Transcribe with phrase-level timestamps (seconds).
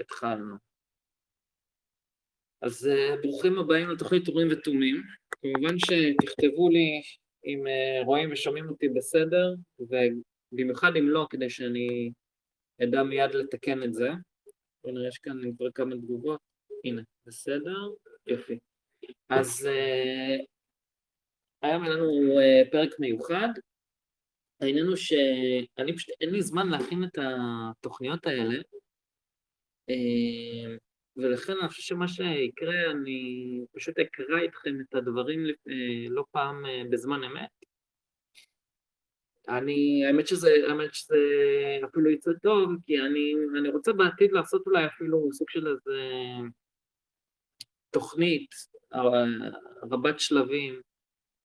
[0.00, 0.56] התחלנו.
[2.62, 5.02] אז uh, ברוכים הבאים לתוכנית אורים ותומים.
[5.30, 7.02] כמובן שתכתבו לי
[7.44, 12.10] אם uh, רואים ושומעים אותי בסדר, ובמיוחד אם לא, כדי שאני
[12.82, 14.08] אדע מיד לתקן את זה.
[14.84, 16.40] בואו נראה, יש כאן כבר כמה תגובות.
[16.84, 17.78] הנה, בסדר?
[18.26, 18.58] יופי.
[19.28, 20.44] אז uh,
[21.62, 22.38] היום היה לנו
[22.70, 23.48] פרק מיוחד.
[24.60, 28.62] העניין הוא שאני פשוט, אין לי זמן להכין את התוכניות האלה, אה,
[31.16, 36.82] ולכן אני חושב שמה שיקרה, אני פשוט אקרא איתכם את הדברים אה, לא פעם אה,
[36.90, 37.50] בזמן אמת.
[39.48, 41.16] אני, האמת שזה, האמת שזה
[41.84, 46.00] אפילו יצא טוב, כי אני, אני רוצה בעתיד לעשות אולי אפילו סוג של איזה
[47.90, 48.50] תוכנית
[49.90, 50.80] רבת שלבים,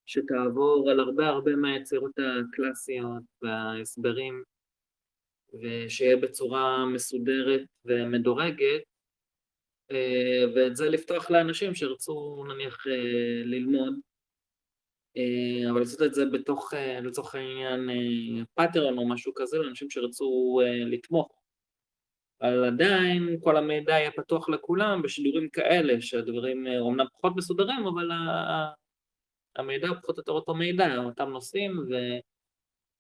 [0.06, 4.44] שתעבור על הרבה הרבה מהיצירות הקלאסיות וההסברים
[5.54, 8.82] ושיהיה בצורה מסודרת ומדורגת,
[9.92, 13.94] אה, ואת זה לפתוח לאנשים שירצו נניח אה, ללמוד,
[15.18, 17.90] אה, אבל לעשות את זה בתוך, לצורך העניין,
[18.54, 21.30] פאטרון או משהו כזה, לאנשים שירצו לתמוך.
[22.42, 28.10] אבל עדיין כל המידע יהיה פתוח לכולם בשידורים כאלה, שהדברים אומנם פחות מסודרים, אבל
[29.56, 31.72] המידע הוא פחות או יותר אותו מידע, אותם נושאים,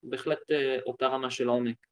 [0.03, 0.39] ובהחלט
[0.86, 1.89] אותה רמה של עומק.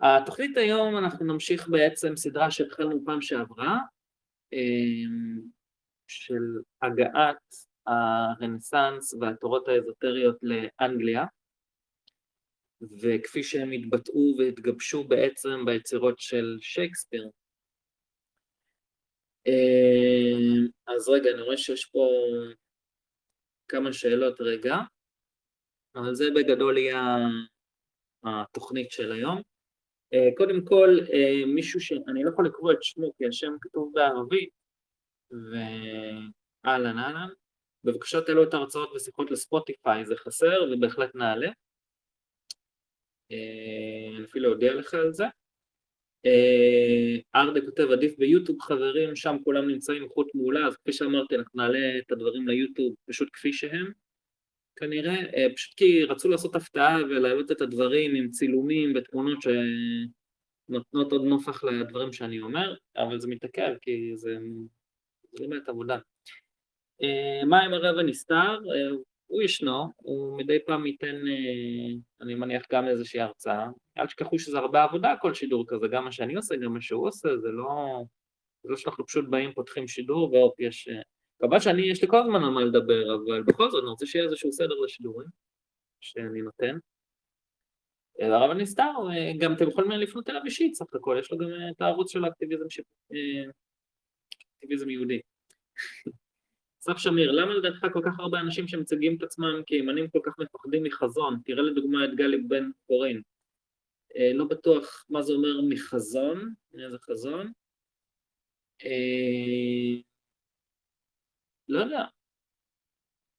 [0.00, 3.78] התוכנית היום אנחנו נמשיך בעצם סדרה שהתחלנו פעם שעברה,
[4.52, 5.40] אמ,
[6.06, 6.42] של
[6.82, 7.54] הגעת
[7.86, 11.24] הרנסאנס והתורות האזוטריות לאנגליה,
[13.02, 17.30] וכפי שהם התבטאו והתגבשו בעצם ביצירות של שייקספיר.
[19.46, 22.08] אמ, אז רגע, אני רואה שיש פה
[23.68, 24.76] כמה שאלות רגע,
[25.96, 27.16] אבל זה בגדול יהיה
[28.24, 29.55] התוכנית של היום.
[30.14, 34.50] אה, קודם כל, אה, מישהו שאני לא יכול לקרוא את שמו כי השם כתוב בערבית,
[35.30, 37.28] ואהלן אהלן,
[37.84, 41.50] בבקשה תעלו את ההרצאות ושיחות לספוטיפיי, זה חסר ובהחלט נעלה.
[43.32, 45.24] אה, אני אפילו אודיע לך על זה.
[47.34, 51.98] ארדה כותב עדיף ביוטיוב חברים, שם כולם נמצאים איכות מעולה, אז כפי שאמרתי אנחנו נעלה
[51.98, 54.05] את הדברים ליוטיוב פשוט כפי שהם.
[54.76, 61.24] כנראה, אה, פשוט כי רצו לעשות הפתעה ולהעלות את הדברים עם צילומים ותמונות שנותנות עוד
[61.24, 64.36] נופח לדברים שאני אומר, אבל זה מתעכב כי זה,
[65.40, 65.98] באמת עבודה.
[67.02, 68.58] אה, מה עם הרב הנסתר?
[68.74, 71.16] אה, הוא ישנו, הוא מדי פעם ייתן,
[72.20, 73.66] אני מניח, גם איזושהי הרצאה.
[73.98, 77.08] אל תשכחו שזה הרבה עבודה כל שידור כזה, גם מה שאני עושה, גם מה שהוא
[77.08, 78.02] עושה, זה לא...
[78.62, 80.88] זה לא שאנחנו פשוט באים, פותחים שידור, והופ, יש
[81.38, 84.24] כמובן שאני, יש לי כל הזמן על מה לדבר, אבל בכל זאת אני רוצה שיהיה
[84.24, 85.26] איזשהו סדר לשידורים
[86.00, 86.78] שאני נותן.
[88.20, 88.92] הרב הנסתר,
[89.38, 92.70] גם אתם יכולים לפנות אליו אישית סך הכל, יש לו גם את הערוץ של האקטיביזם
[92.70, 92.80] ש...
[94.56, 95.20] אקטיביזם יהודי.
[96.80, 100.82] אסף שמיר, למה לדעתך כל כך הרבה אנשים שמציגים את עצמם כימנים כל כך מפחדים
[100.82, 101.38] מחזון?
[101.44, 103.22] תראה לדוגמה את גלי בן חורין.
[104.16, 106.54] אה, לא בטוח מה זה אומר מחזון,
[106.84, 107.52] איזה חזון.
[111.70, 112.04] אה, לא יודע.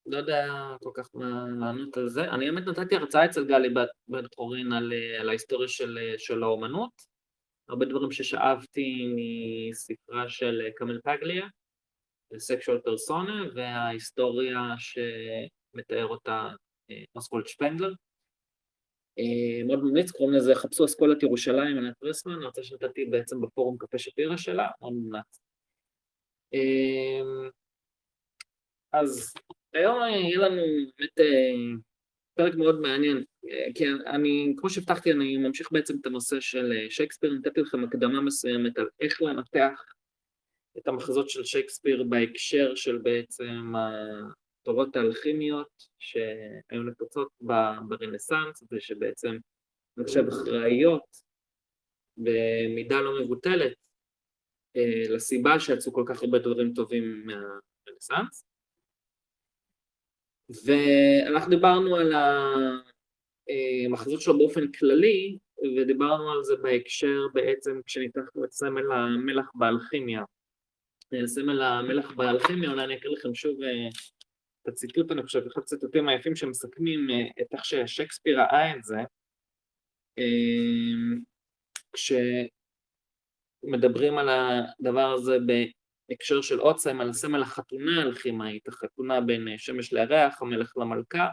[0.06, 0.48] לא יודע
[0.84, 2.22] כל כך מה לענות על זה.
[2.22, 3.70] אני באמת נתתי הרצאה אצל גלי
[4.08, 6.92] בן חורין על, על ההיסטוריה של, של האומנות.
[7.70, 11.48] הרבה דברים ששאבתי מספרה של קמל פגליה,
[12.38, 16.50] סקשואל פרסונה, וההיסטוריה שמתאר אותה
[17.16, 17.94] אוסקולד שפנדלר.
[19.20, 23.98] אה, מאוד ממליץ, קוראים לזה חפשו אסכולת ירושלים, ענת פרסמן, הרצאה שנתתי בעצם בפורום קפה
[23.98, 25.40] שפירא שלה, מאוד מומלץ.
[29.02, 29.34] אז
[29.74, 30.62] היום יהיה לנו
[30.98, 31.76] באמת אה,
[32.38, 36.90] פרק מאוד מעניין, אה, כי אני, כמו שהבטחתי, אני ממשיך בעצם את הנושא של אה,
[36.90, 39.84] שייקספיר, נתתי לכם הקדמה מסוימת על איך לנתח
[40.78, 47.28] את המחזות של שייקספיר בהקשר של בעצם התורות האלכימיות שהיו נפוצות
[47.88, 49.38] ברנסאנס, ושבעצם,
[49.98, 51.04] אני חושב, אחראיות
[52.18, 53.74] במידה לא מבוטלת
[55.10, 58.47] לסיבה שיצאו כל כך הרבה דברים טובים מהרנסאנס.
[60.50, 62.14] ואנחנו דיברנו על
[63.86, 65.38] המחזות שלו באופן כללי,
[65.78, 70.24] ודיברנו על זה בהקשר בעצם כשניתחנו את סמל המלח באלכימיה.
[71.26, 73.88] סמל המלח באלכימיה, אולי אני אקריא לכם שוב אה,
[74.62, 78.98] את הציטוט, אני חושב, אחד הציטוטים היפים שמסכמים אה, את איך ששייקספיר ראה את זה,
[80.20, 80.24] אה,
[83.64, 85.38] כשמדברים על הדבר הזה
[86.12, 91.28] הקשר של עוצם על סמל החתונה האלכימאית, החתונה בין אה, שמש לירח, המלך למלכה,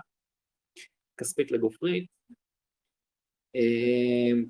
[1.20, 2.06] כספית לגופרית.
[3.56, 4.42] אה,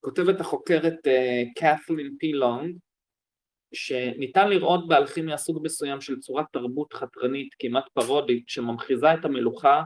[0.00, 0.98] כותבת החוקרת
[1.56, 2.76] קת'לין פי לונג,
[3.74, 9.82] שניתן לראות באלכימיה סוג מסוים של צורת תרבות חתרנית כמעט פרודית שממחיזה את המלוכה,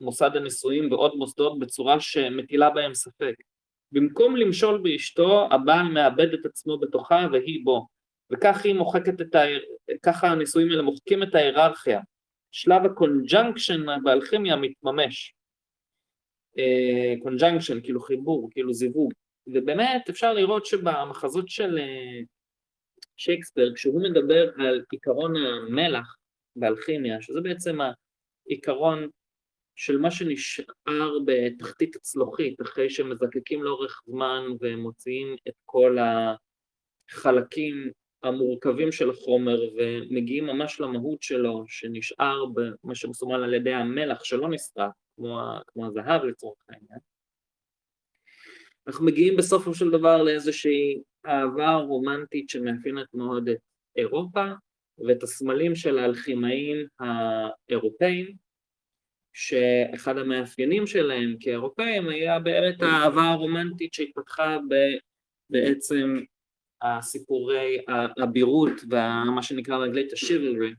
[0.00, 3.34] מוסד הנישואים ועוד מוסדות בצורה שמטילה בהם ספק.
[3.92, 7.86] במקום למשול באשתו, הבעל מאבד את עצמו בתוכה והיא בו,
[8.32, 9.40] וכך היא מוחקת את ה...
[10.02, 12.00] ככה הנישואים האלה מוחקים את ההיררכיה.
[12.50, 15.34] שלב ה conjunction באלכימיה מתממש.
[17.22, 19.12] conjunction, כאילו חיבור, כאילו זיווג.
[19.46, 22.20] ובאמת אפשר לראות שבמחזות של אה,
[23.16, 26.16] שייקספיר, כשהוא מדבר על עיקרון המלח
[26.56, 27.78] באלכימיה, שזה בעצם
[28.48, 29.08] העיקרון
[29.76, 35.96] של מה שנשאר בתחתית הצלוחית, אחרי שמזקקים לאורך זמן ומוציאים את כל
[37.10, 37.90] החלקים
[38.26, 44.90] המורכבים של החומר ומגיעים ממש למהות שלו, שנשאר במה שמסומן על ידי המלח שלא נסרק,
[45.16, 47.00] כמו, כמו הזהב לצורך העניין.
[48.86, 53.58] אנחנו מגיעים בסופו של דבר לאיזושהי אהבה רומנטית שמאפיינת מאוד את
[53.96, 54.44] אירופה
[54.98, 58.46] ואת הסמלים של האלכימאים האירופאים,
[59.32, 64.58] שאחד המאפיינים שלהם כאירופאים היה באמת האהבה הרומנטית שהתפתחה
[65.50, 66.20] בעצם
[66.82, 67.78] הסיפורי
[68.22, 70.74] הבירות ומה שנקרא באנגלית השיבלרי.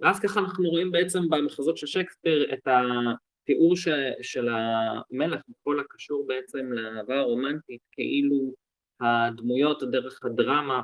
[0.00, 3.88] ואז ככה אנחנו רואים בעצם במחזות של שייקספיר את התיאור ש,
[4.22, 8.54] של המלך בכל הקשור בעצם לאהבה הרומנטית כאילו
[9.00, 10.82] הדמויות דרך הדרמה,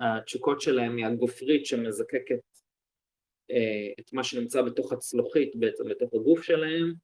[0.00, 2.40] התשוקות שלהם היא הגופרית שמזקקת
[3.50, 6.94] אה, את מה שנמצא בתוך הצלוחית בעצם, בתוך הגוף שלהם,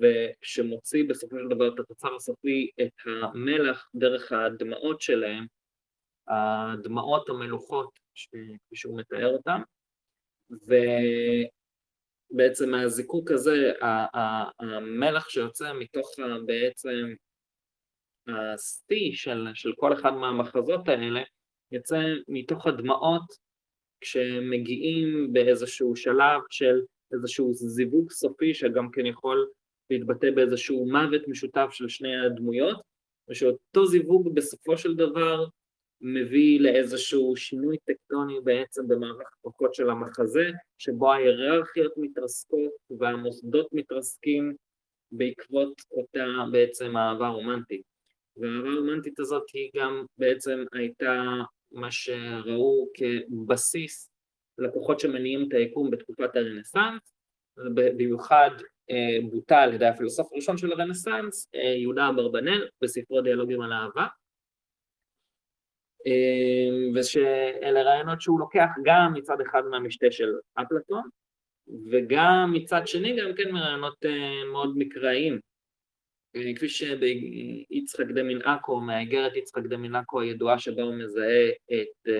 [0.00, 5.46] ושמוציא בסופו של דבר את התוצר הסופי, את המלח דרך הדמעות שלהם,
[6.28, 9.60] הדמעות המלוכות, כפי שהוא מתאר אותם,
[12.32, 13.72] ובעצם מהזיקוק הזה,
[14.60, 16.10] המלח שיוצא מתוך
[16.46, 17.14] בעצם
[18.28, 21.20] השיא של, של כל אחד מהמחזות האלה,
[21.72, 21.98] יוצא
[22.28, 23.46] מתוך הדמעות
[24.00, 26.80] כשמגיעים באיזשהו שלב של
[27.12, 29.50] איזשהו זיווג סופי שגם כן יכול
[29.90, 32.80] להתבטא באיזשהו מוות משותף של שני הדמויות,
[33.28, 35.44] ושאותו זיווג בסופו של דבר
[36.00, 44.54] מביא לאיזשהו שינוי טקטוני בעצם במערך הכוחות של המחזה, שבו ההיררכיות מתרסקות והמוסדות מתרסקים
[45.12, 47.82] בעקבות אותה בעצם אהבה רומנטית.
[48.36, 51.22] והאהבה הרומנטית הזאת היא גם בעצם הייתה
[51.72, 54.10] מה שראו כבסיס
[54.58, 57.00] לכוחות שמניעים את היקום בתקופת הרנסאנס,
[57.74, 58.50] במיוחד
[59.30, 64.06] בוטל על ידי הפילוסוף הראשון של הרנסאנס, אה, יהודה אברבנאל, בספרו דיאלוגים על אהבה.
[66.06, 71.08] אה, ושאלה רעיונות שהוא לוקח גם מצד אחד מהמשתה של אפלטון,
[71.90, 74.04] וגם מצד שני גם כן מרעיונות
[74.52, 75.40] מאוד מקראיים.
[76.56, 82.12] כפי שביצחק דמין עכו, מהאיגרת יצחק דמין עכו הידועה שבה הוא מזהה את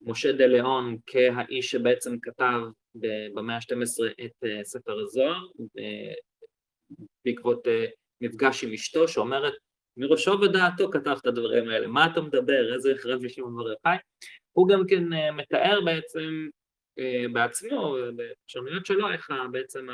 [0.00, 2.60] משה דה ליאון כהאיש שבעצם כתב
[3.34, 5.46] במאה ה-12 את אה, ספר הזוהר
[7.24, 7.86] בעקבות אה,
[8.20, 9.52] מפגש עם אשתו שאומרת
[9.96, 13.96] מראשו ודעתו כתב את הדברים האלה, מה אתה מדבר, איזה החרב לי שמעון בר יוחאי,
[14.52, 16.48] הוא גם כן אה, מתאר בעצם
[17.32, 19.86] בעצמו, בפרשנויות שלו, איך בעצם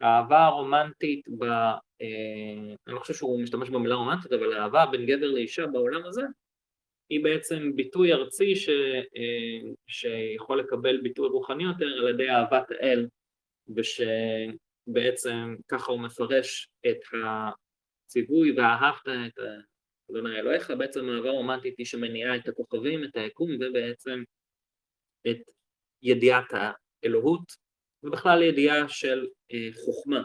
[0.00, 1.44] האהבה הרומנטית, ב,
[2.86, 6.22] אני לא חושב שהוא משתמש במילה רומנטית, אבל האהבה בין גבר לאישה בעולם הזה,
[7.10, 8.68] היא בעצם ביטוי ארצי ש,
[9.16, 13.08] אה, שיכול לקבל ביטוי רוחני יותר על ידי אהבת האל
[13.76, 19.38] ושבעצם ככה הוא מפרש את הציווי ואהבת את
[20.10, 24.22] אדוני אלוהיך, בעצם אהבה רומנטית היא שמניעה את הכוכבים, את היקום ובעצם
[25.30, 25.40] את
[26.02, 26.52] ידיעת
[27.04, 27.52] האלוהות
[28.02, 30.22] ובכלל ידיעה של אה, חוכמה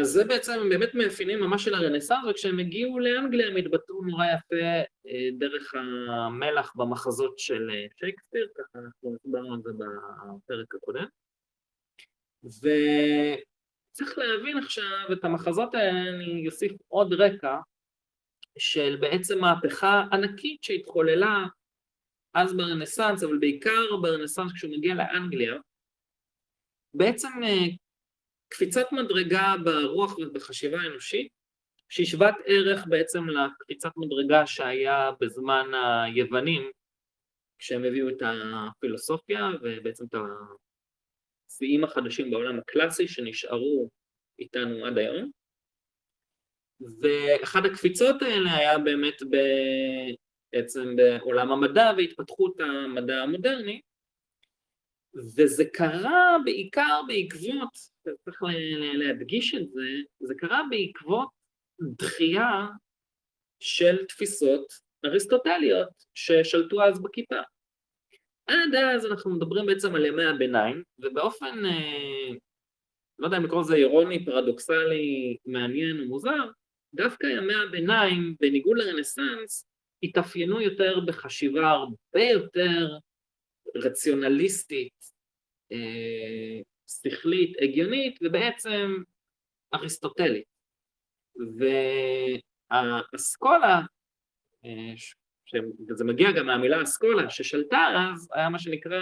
[0.00, 4.64] אז זה בעצם באמת מאפיינים ממש של הרנסאנס, וכשהם הגיעו לאנגליה הם התבטאו נורא יפה
[5.06, 5.74] אה, דרך
[6.08, 11.06] המלח במחזות של אה, שייקספיר, ככה אנחנו דיברנו על זה בפרק הקודם.
[12.44, 17.58] וצריך להבין עכשיו את המחזות האלה, אני אוסיף עוד רקע
[18.58, 21.46] של בעצם מהפכה ענקית שהתחוללה
[22.34, 25.54] אז ברנסאנס, אבל בעיקר ברנסאנס כשהוא מגיע לאנגליה,
[26.94, 27.28] בעצם
[28.54, 31.28] קפיצת מדרגה ברוח ובחשיבה האנושית,
[31.88, 36.70] שהיא שוות ערך בעצם לקפיצת מדרגה שהיה בזמן היוונים,
[37.58, 38.22] כשהם הביאו את
[38.54, 40.14] הפילוסופיה ובעצם את
[41.50, 43.88] השיאים החדשים בעולם הקלאסי שנשארו
[44.38, 45.30] איתנו עד היום.
[47.00, 49.22] ואחת הקפיצות האלה היה באמת
[50.52, 53.80] בעצם בעולם המדע והתפתחות המדע המודרני,
[55.36, 57.93] וזה קרה בעיקר בעקבות
[58.24, 58.42] צריך
[58.94, 59.88] להדגיש את זה,
[60.20, 61.28] זה קרה בעקבות
[61.80, 62.66] דחייה
[63.60, 64.66] של תפיסות
[65.04, 67.40] אריסטוטליות ששלטו אז בכיפה.
[68.46, 72.30] עד אז אנחנו מדברים בעצם על ימי הביניים, ובאופן, אה,
[73.18, 76.50] לא יודע אם לקרוא לזה אירוני, פרדוקסלי, מעניין או מוזר,
[76.94, 79.66] דווקא ימי הביניים, בניגוד לרנסאנס,
[80.02, 82.88] התאפיינו יותר בחשיבה הרבה יותר
[83.76, 85.04] רציונליסטית,
[85.72, 88.96] אה, שכלית, הגיונית, ובעצם
[89.74, 90.44] אריסטוטלית.
[92.70, 93.80] והאסכולה,
[94.64, 94.94] אה,
[95.88, 99.00] וזה מגיע גם מהמילה אסכולה, ששלטה אז, היה מה שנקרא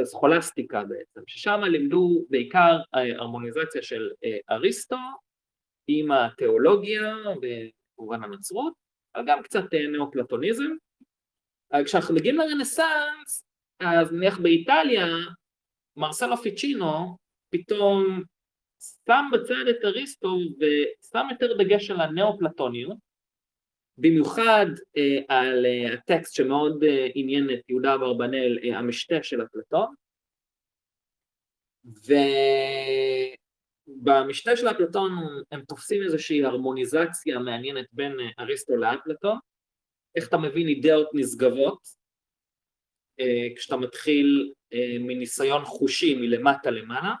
[0.00, 4.96] הסכולסטיקה בעצם, ששם לימדו בעיקר הרמוניזציה של אה, אריסטו
[5.86, 8.72] עם התיאולוגיה, וכמובן הנצרות,
[9.14, 10.70] אבל גם קצת אה, נאו-פלטוניזם.
[11.84, 13.44] כשאנחנו מגיעים לרנסאנס,
[13.80, 15.06] אז נניח באיטליה,
[16.00, 17.16] מרסלו פיצ'ינו
[17.50, 18.22] פתאום
[19.06, 22.96] שם בצד את אריסטו ושם יותר דגש על הנאו-פלטוניות,
[23.98, 24.66] במיוחד
[24.96, 29.94] אה, על אה, הטקסט שמאוד אה, עניין את יהודה אברבנאל, אה, המשתה של אפלטון,
[34.00, 35.10] ובמשתה של אפלטון
[35.50, 39.38] הם תופסים איזושהי הרמוניזציה מעניינת בין אה, אריסטו לאפלטון,
[40.16, 41.99] איך אתה מבין אידאות נשגבות,
[43.56, 47.14] כשאתה מתחיל אה, מניסיון חושי מלמטה למעלה,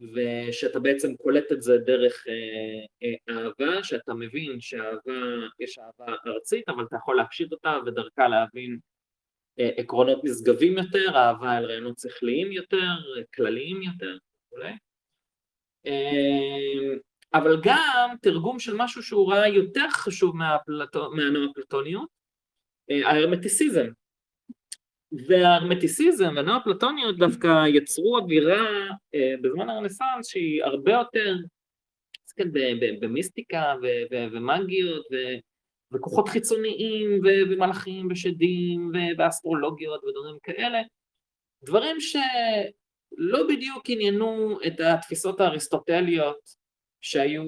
[0.00, 5.20] ושאתה בעצם קולט את זה דרך אה, אה, אהבה, שאתה מבין שאהבה,
[5.60, 8.78] יש אהבה ארצית, אבל אתה יכול להפשיט אותה ודרכה להבין
[9.58, 12.92] אה, עקרונות נשגבים יותר, אהבה אל רעיונות שכליים יותר,
[13.34, 14.72] כלליים יותר וכולי.
[15.86, 16.96] אה,
[17.34, 20.36] אבל גם תרגום של משהו שהוא ראה יותר חשוב
[21.16, 22.08] מהנאו-פלטוניות,
[22.90, 23.86] אה, ההרמטיסיזם.
[25.28, 28.66] וההרמטיסיזם והנאו-פלטוניות דווקא יצרו אווירה
[29.14, 31.36] אה, בזמן הרנסאנס שהיא הרבה יותר
[32.22, 32.46] עוסקת
[33.00, 33.74] במיסטיקה
[34.10, 35.06] ומאגיות
[35.92, 40.82] וכוחות חיצוניים ומלאכים ושדים ואסטרולוגיות ודברים כאלה,
[41.64, 46.63] דברים שלא בדיוק עניינו את התפיסות האריסטוטליות
[47.04, 47.44] שהיו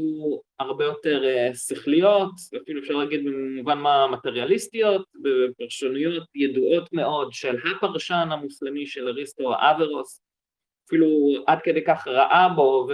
[0.61, 2.33] הרבה יותר אה, שכליות,
[2.63, 10.21] אפילו אפשר להגיד במובן מה מטריאליסטיות, בפרשנויות ידועות מאוד של הפרשן המוסלמי של אריסטו, האברוס,
[10.87, 11.07] אפילו
[11.47, 12.89] עד כדי כך ראה בו,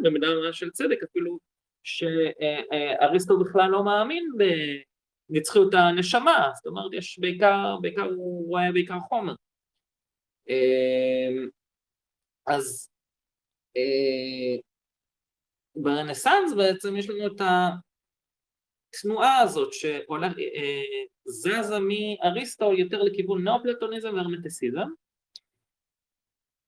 [0.00, 1.38] ובמידה רבה של צדק אפילו,
[1.84, 4.24] שאריסטו בכלל לא מאמין
[5.30, 9.34] בנצחיות הנשמה, זאת אומרת יש בעיקר, בעיקר הוא רואה בעיקר חומר.
[10.48, 11.44] אה,
[12.46, 12.90] אז
[13.76, 14.60] אה,
[15.76, 17.40] ברנסאנס בעצם יש לנו את
[18.94, 20.82] התנועה הזאת שהולך, אה,
[21.80, 24.88] מאריסטו יותר לכיוון נאופלטוניזם והרמטיסיזם,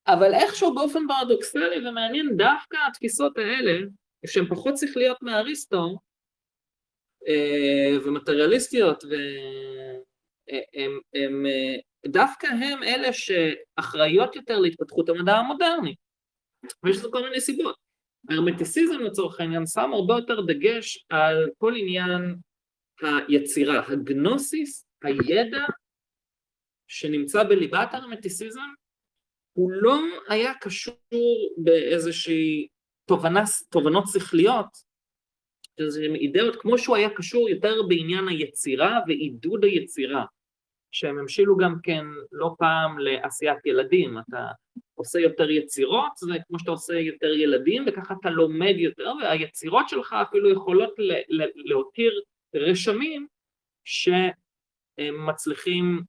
[0.06, 3.86] אבל איכשהו באופן פרדוקסלי ומעניין דווקא התפיסות האלה,
[4.26, 5.98] שהן פחות שכליות מאריסטו
[7.28, 9.04] אה, ומטריאליסטיות,
[11.14, 15.94] הם, אה, דווקא הם אלה שאחראיות יותר להתפתחות המדע המודרני,
[16.82, 17.87] ויש לזה כל מיני סיבות.
[18.28, 22.36] ההרמטיסיזם לצורך העניין שם הרבה יותר דגש על כל עניין
[23.02, 25.64] היצירה, הגנוסיס, הידע
[26.88, 28.60] שנמצא בליבת ההרמטיסיזם,
[29.52, 30.94] הוא לא היה קשור
[31.58, 32.68] באיזושהי
[33.08, 34.88] תובנה, תובנות שכליות,
[35.78, 40.24] איזה אידאות, כמו שהוא היה קשור יותר בעניין היצירה ועידוד היצירה,
[40.92, 44.48] שהם המשילו גם כן לא פעם לעשיית ילדים, אתה
[44.94, 50.16] עושה יותר יצירות, זה כמו שאתה עושה יותר ילדים, וככה אתה לומד יותר, והיצירות שלך
[50.22, 50.94] אפילו יכולות
[51.54, 52.20] להותיר
[52.54, 53.26] רשמים
[54.98, 56.02] שמצליחים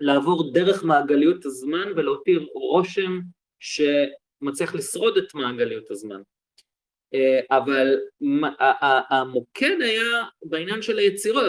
[0.00, 3.20] לעבור דרך מעגליות הזמן ולהותיר רושם
[3.58, 6.20] שמצליח לשרוד את מעגליות הזמן.
[7.50, 7.96] אבל
[9.10, 11.44] המוקד היה בעניין של היצירות,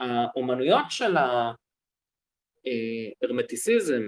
[0.00, 1.14] וכשהאומנויות של
[3.22, 4.02] ההרמטיסיזם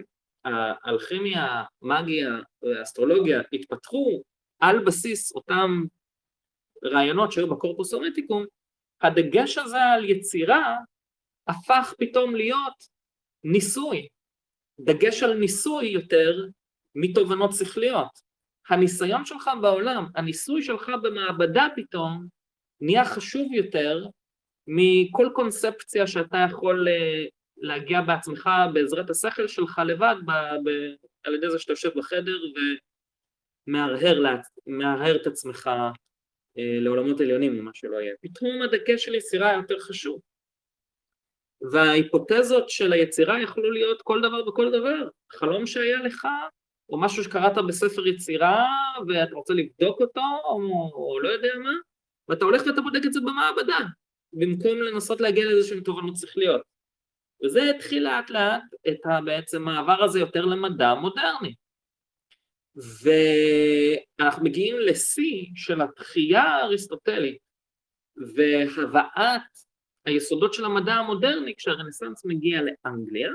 [0.44, 2.30] האלכימיה, מגיה
[2.62, 4.22] ואסטרולוגיה התפתחו
[4.60, 5.84] על בסיס אותם
[6.84, 8.44] רעיונות שהיו בקורפוס אורטיקום,
[9.00, 10.76] הדגש הזה על יצירה
[11.48, 12.74] הפך פתאום להיות
[13.44, 14.08] ניסוי,
[14.80, 16.48] דגש על ניסוי יותר
[16.94, 18.32] מתובנות שכליות.
[18.68, 22.26] הניסיון שלך בעולם, הניסוי שלך במעבדה פתאום,
[22.80, 24.06] נהיה חשוב יותר
[24.66, 27.24] מכל קונספציה שאתה יכול אה,
[27.56, 30.30] להגיע בעצמך בעזרת השכל שלך לבד ב,
[30.64, 30.68] ב,
[31.24, 32.36] על ידי זה שאתה יושב בחדר
[33.66, 35.70] ומהרהר את עצמך
[36.58, 38.14] אה, לעולמות עליונים או מה שלא יהיה.
[38.22, 40.20] פתאום הדגש של יצירה יותר חשוב.
[41.72, 45.08] וההיפותזות של היצירה יכלו להיות כל דבר וכל דבר.
[45.32, 46.26] חלום שהיה לך
[46.88, 48.66] או משהו שקראת בספר יצירה
[49.08, 50.60] ואתה רוצה לבדוק אותו, או,
[50.94, 51.72] או לא יודע מה,
[52.28, 53.78] ואתה הולך ואתה בודק את זה במעבדה,
[54.32, 56.62] במקום לנסות להגיע לאיזשהן תובנות שכליות.
[57.44, 61.54] וזה התחיל לאט לאט את ה, בעצם המעבר הזה יותר למדע מודרני.
[64.20, 67.38] ואנחנו מגיעים לשיא של התחייה האריסטוטלית
[68.16, 69.40] והבאת
[70.04, 73.30] היסודות של המדע המודרני כשהרנסאנס מגיע לאנגליה,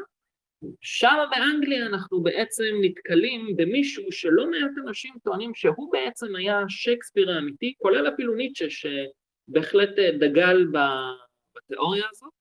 [0.82, 7.74] שם באנגליה אנחנו בעצם נתקלים במישהו שלא מעט אנשים טוענים שהוא בעצם היה שייקספיר האמיתי,
[7.77, 9.06] כולל אפילו ניטשה
[9.48, 9.89] שבהחלט
[10.20, 10.58] דגל
[11.56, 12.32] בתיאוריה הזאת.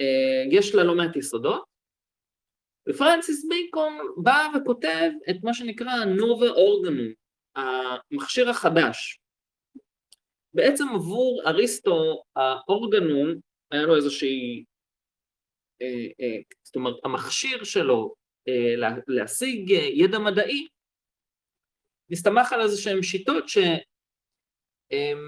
[0.00, 1.64] אה, יש לה לא מעט יסודות.
[2.88, 7.12] ופרנסיס בייקון בא וכותב את מה שנקרא נובה אורגנום,
[7.56, 9.18] המכשיר החדש.
[10.54, 13.34] בעצם עבור אריסטו האורגנום
[13.70, 14.64] היה לו איזושהי
[15.82, 18.14] אה, אה, זאת אומרת, המכשיר שלו
[18.48, 20.66] אה, להשיג ידע מדעי
[22.10, 23.44] נסתמך על איזה שהן שיטות
[24.92, 25.18] שהן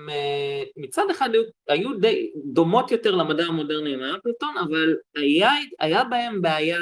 [0.76, 6.80] מצד אחד היו, היו די דומות יותר למדע המודרני מאפלטון, אבל היה, היה בהם בעיה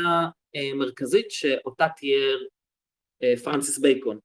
[0.74, 2.38] מרכזית שאותה תיאר
[3.44, 4.18] פרנסיס בייקון.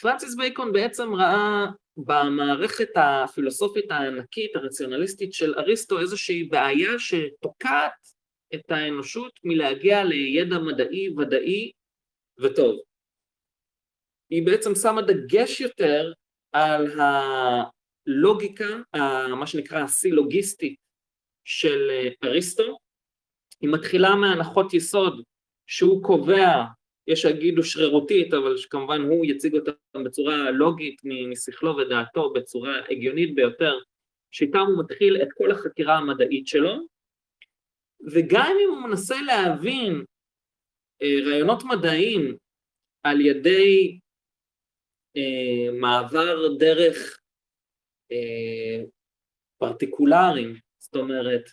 [0.00, 1.66] פרנסיס בייקון בעצם ראה
[1.96, 7.92] במערכת הפילוסופית הענקית, הרציונליסטית של אריסטו, איזושהי בעיה שתוקעת
[8.54, 11.70] את האנושות מלהגיע לידע מדעי ודאי
[12.38, 12.80] וטוב.
[14.30, 16.12] היא בעצם שמה דגש יותר
[16.52, 17.00] על
[18.06, 18.68] הלוגיקה,
[19.36, 20.76] מה שנקרא הסילוגיסטית
[21.44, 21.90] של
[22.24, 22.78] אריסטו,
[23.60, 25.22] היא מתחילה מהנחות יסוד
[25.66, 26.64] שהוא קובע
[27.06, 29.70] יש שיגידו שרירותית, אבל שכמובן הוא יציג אותה
[30.04, 33.78] בצורה לוגית משכלו ודעתו, בצורה הגיונית ביותר,
[34.30, 36.86] שאיתם הוא מתחיל את כל החקירה המדעית שלו,
[38.12, 40.04] וגם אם הוא מנסה להבין
[41.02, 42.36] אה, רעיונות מדעיים
[43.02, 43.98] על ידי
[45.16, 47.18] אה, מעבר דרך
[48.12, 48.84] אה,
[49.58, 51.50] פרטיקולרים, זאת אומרת,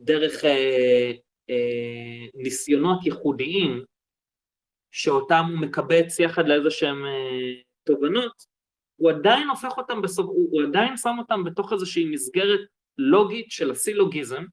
[0.00, 1.12] דרך אה,
[1.50, 3.84] אה, ניסיונות ייחודיים,
[4.90, 8.32] שאותם הוא מקבץ יחד לאיזה שהם אה, תובנות,
[8.96, 12.60] הוא עדיין הופך אותם בסוף, הוא, הוא עדיין שם אותם בתוך איזושהי מסגרת
[12.98, 14.44] לוגית של הסילוגיזם,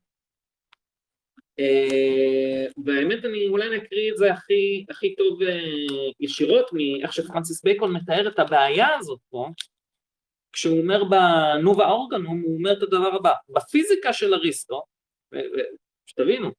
[2.85, 5.59] והאמת אני אולי נקריא את זה הכי, הכי טוב אה,
[6.19, 9.49] ישירות מאיך שפרנסיס בייקון מתאר את הבעיה הזאת פה,
[10.53, 14.83] כשהוא אומר בנובה אורגנום, הוא אומר את הדבר הבא, בפיזיקה של אריסטו,
[16.05, 16.51] שתבינו,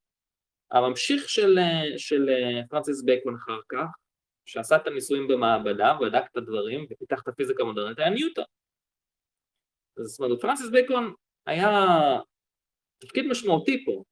[0.70, 1.58] הממשיך של,
[1.96, 2.28] של
[2.70, 3.86] פרנסיס בייקון אחר כך,
[4.46, 8.44] שעשה את הניסויים במעבדה ובדק את הדברים ופיתח את הפיזיקה המודרנית, היה ניוטון.
[9.96, 11.14] זאת אומרת, פרנסיס בייקון
[11.46, 11.70] היה
[12.98, 14.04] תפקיד משמעותי פה,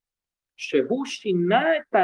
[0.57, 1.97] שהוא שינה את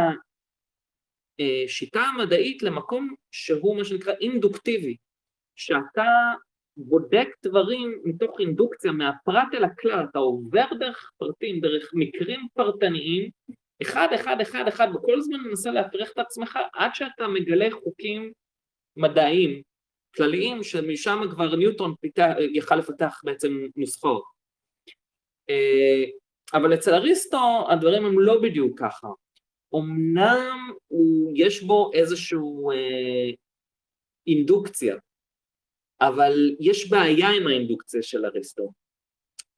[1.40, 4.96] השיטה המדעית למקום שהוא מה שנקרא אינדוקטיבי,
[5.56, 6.06] שאתה
[6.76, 13.30] בודק דברים מתוך אינדוקציה, מהפרט אל הכלל, אתה עובר דרך פרטים, דרך מקרים פרטניים,
[13.82, 18.32] אחד, אחד, אחד, אחד, וכל הזמן מנסה להפריך את עצמך עד שאתה מגלה חוקים
[18.96, 19.62] מדעיים,
[20.16, 24.22] כלליים, שמשם כבר ניוטון פיתח, יכל לפתח בעצם נוסחאות.
[26.54, 29.08] אבל אצל אריסטו הדברים הם לא בדיוק ככה.
[29.74, 32.38] אמנם הוא, יש בו איזושהי
[32.72, 33.30] אה,
[34.26, 34.96] אינדוקציה,
[36.00, 38.72] אבל יש בעיה עם האינדוקציה של אריסטו.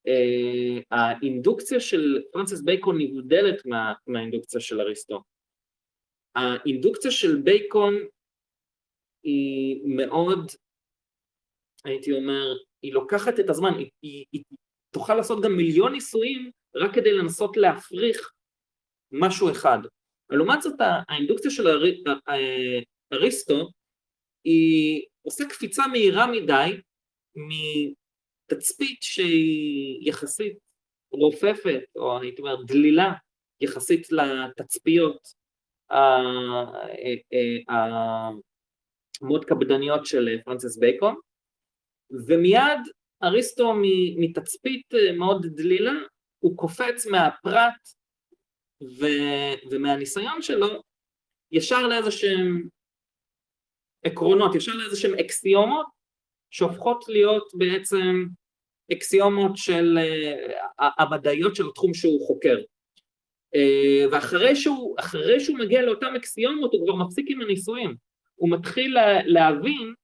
[0.07, 5.22] אה, האינדוקציה של פרנסיס בייקון נבדלת מה, מהאינדוקציה של אריסטו.
[6.35, 7.94] האינדוקציה של בייקון
[9.22, 10.50] היא מאוד,
[11.85, 14.42] הייתי אומר, היא לוקחת את הזמן, היא, היא, היא
[14.90, 18.33] תוכל לעשות גם מיליון ניסויים רק כדי לנסות להפריך
[19.12, 19.78] משהו אחד.
[20.30, 21.83] לעומת זאת האינדוקציה של אר,
[22.28, 22.80] אה,
[23.12, 23.68] אריסטו
[24.44, 26.80] היא עושה קפיצה מהירה מדי
[28.46, 30.59] תצפית שהיא יחסית
[31.12, 33.12] רופפת, או הייתי אומר דלילה,
[33.61, 35.28] יחסית לתצפיות
[37.68, 41.14] המאוד קפדניות של פרנסיס בייקון,
[42.26, 42.80] ומיד
[43.22, 43.72] אריסטו
[44.16, 44.87] מתצפית
[45.18, 45.92] מאוד דלילה,
[46.40, 47.88] הוא קופץ מהפרט
[48.83, 49.07] ו,
[49.70, 50.83] ומהניסיון שלו
[51.53, 52.68] ישר לאיזה שהם
[54.05, 55.87] עקרונות, ישר לאיזה שהם אקסיומות
[56.50, 58.24] שהופכות להיות בעצם
[58.92, 62.59] אקסיומות של uh, המדעיות של התחום שהוא חוקר.
[63.57, 64.96] Uh, ואחרי שהוא,
[65.38, 67.94] שהוא מגיע לאותן אקסיומות הוא כבר מפסיק עם הניסויים,
[68.35, 69.94] הוא מתחיל לה, להבין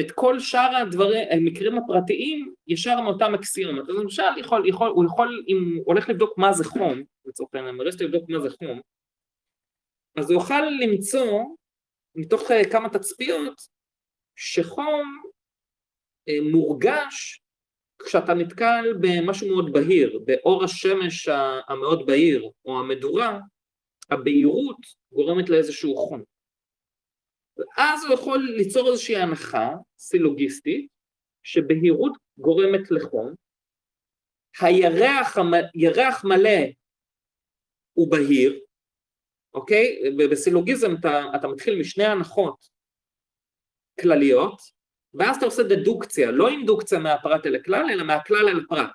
[0.00, 3.88] את כל שאר הדברים, המקרים הפרטיים ישר מאותם אקסיומות.
[3.90, 7.74] אז למשל יכול, יכול, הוא יכול, אם הוא הולך לבדוק מה זה חום, לצורך העניין,
[7.74, 8.80] מרסט לבדוק מה זה חום,
[10.18, 11.44] אז הוא יוכל למצוא
[12.14, 13.60] מתוך כמה תצפיות,
[14.36, 15.22] שחום
[16.52, 17.42] מורגש
[18.04, 21.28] כשאתה נתקל במשהו מאוד בהיר, באור השמש
[21.68, 23.38] המאוד בהיר, או המדורה,
[24.10, 24.76] הבהירות
[25.12, 26.22] גורמת לאיזשהו חום.
[27.62, 30.86] ואז הוא יכול ליצור איזושהי הנחה סילוגיסטית,
[31.42, 33.34] שבהירות גורמת לחום,
[34.60, 35.36] הירח
[35.74, 36.60] ירח מלא
[37.92, 38.60] הוא בהיר,
[39.54, 40.00] אוקיי?
[40.30, 42.68] בסילוגיזם אתה, אתה מתחיל משני הנחות
[44.00, 44.60] כלליות,
[45.14, 48.90] ואז אתה עושה דדוקציה, לא אינדוקציה מהפרט אל הכלל, אלא מהכלל אל הפרט.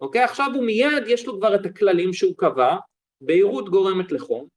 [0.00, 0.22] אוקיי?
[0.22, 2.76] עכשיו הוא מיד, יש לו כבר את הכללים שהוא קבע,
[3.20, 4.48] בהירות גורמת לחום,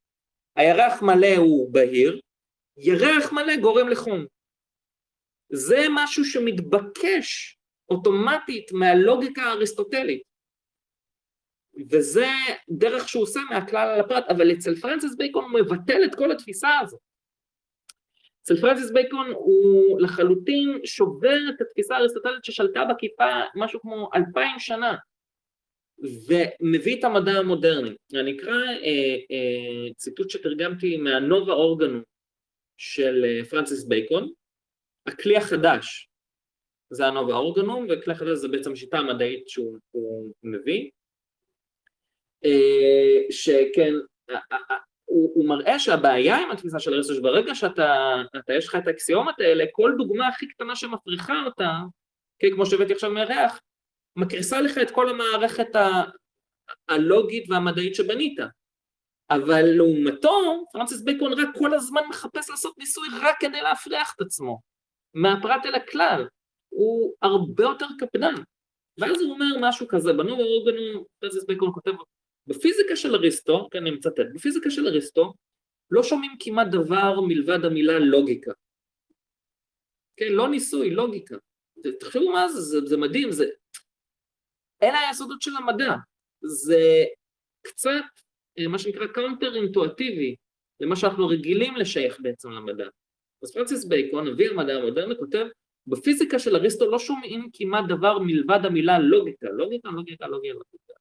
[0.55, 2.19] הירח מלא הוא בהיר,
[2.83, 4.25] ירח מלא גורם לחום.
[5.49, 7.57] זה משהו שמתבקש
[7.89, 10.21] אוטומטית מהלוגיקה האריסטוטלית.
[11.89, 12.27] וזה
[12.69, 16.79] דרך שהוא עושה מהכלל על הפרט, אבל אצל פרנסיס בייקון הוא מבטל את כל התפיסה
[16.79, 16.99] הזאת.
[18.43, 24.95] אצל פרנסיס בייקון הוא לחלוטין שובר את התפיסה האריסטוטלית ששלטה בכיפה משהו כמו אלפיים שנה,
[25.99, 27.95] ומביא את המדע המודרני.
[28.13, 32.01] אני אקרא אה, אה, ציטוט שתרגמתי מהנובה אורגנו
[32.81, 34.31] של אה, פרנסיס בייקון,
[35.07, 36.09] הכלי החדש
[36.89, 39.79] זה הנובה אורגנום, וכלי החדש זה בעצם שיטה המדעית שהוא
[40.43, 40.89] מביא,
[42.45, 43.93] אה, שכן,
[45.05, 49.39] הוא, הוא מראה שהבעיה עם התפיסה של אריסטו, שברגע שאתה, אתה, יש לך את האקסיומות
[49.39, 51.71] האלה, כל דוגמה הכי קטנה שמפריחה אותה,
[52.39, 53.61] כן, כמו שהבאתי עכשיו מהריח,
[54.15, 56.03] מקריסה לך את כל המערכת ה,
[56.89, 58.39] הלוגית והמדעית שבנית.
[59.35, 64.59] אבל לעומתו, פרנסיס בייקון רק כל הזמן מחפש לעשות ניסוי רק כדי להפריח את עצמו,
[65.13, 66.27] מהפרט אל הכלל,
[66.69, 68.33] הוא הרבה יותר קפדן.
[68.97, 71.91] ואז הוא אומר משהו כזה, בנו אורגנו, פרנסיס בייקון כותב
[72.47, 75.33] בפיזיקה של אריסטו, כן אני מצטט, בפיזיקה של אריסטו
[75.91, 78.51] לא שומעים כמעט דבר מלבד המילה לוגיקה.
[80.17, 81.35] כן, לא ניסוי, לוגיקה.
[81.99, 83.45] תחשבו מה זה, זה, זה מדהים, זה...
[84.83, 85.93] אלה היסודות של המדע.
[86.41, 87.03] זה
[87.61, 88.21] קצת
[88.59, 90.35] מה שנקרא counter אינטואיטיבי
[90.79, 92.85] למה שאנחנו רגילים לשייך בעצם למדע.
[93.43, 95.45] אז פרנסיס בייקון, אבי המדע המודרני, כותב
[95.87, 100.93] בפיזיקה של אריסטו לא שומעים כמעט דבר מלבד המילה לוגיקה, לוגיקה, לוגיקה, לוגיקה, לוגיקה.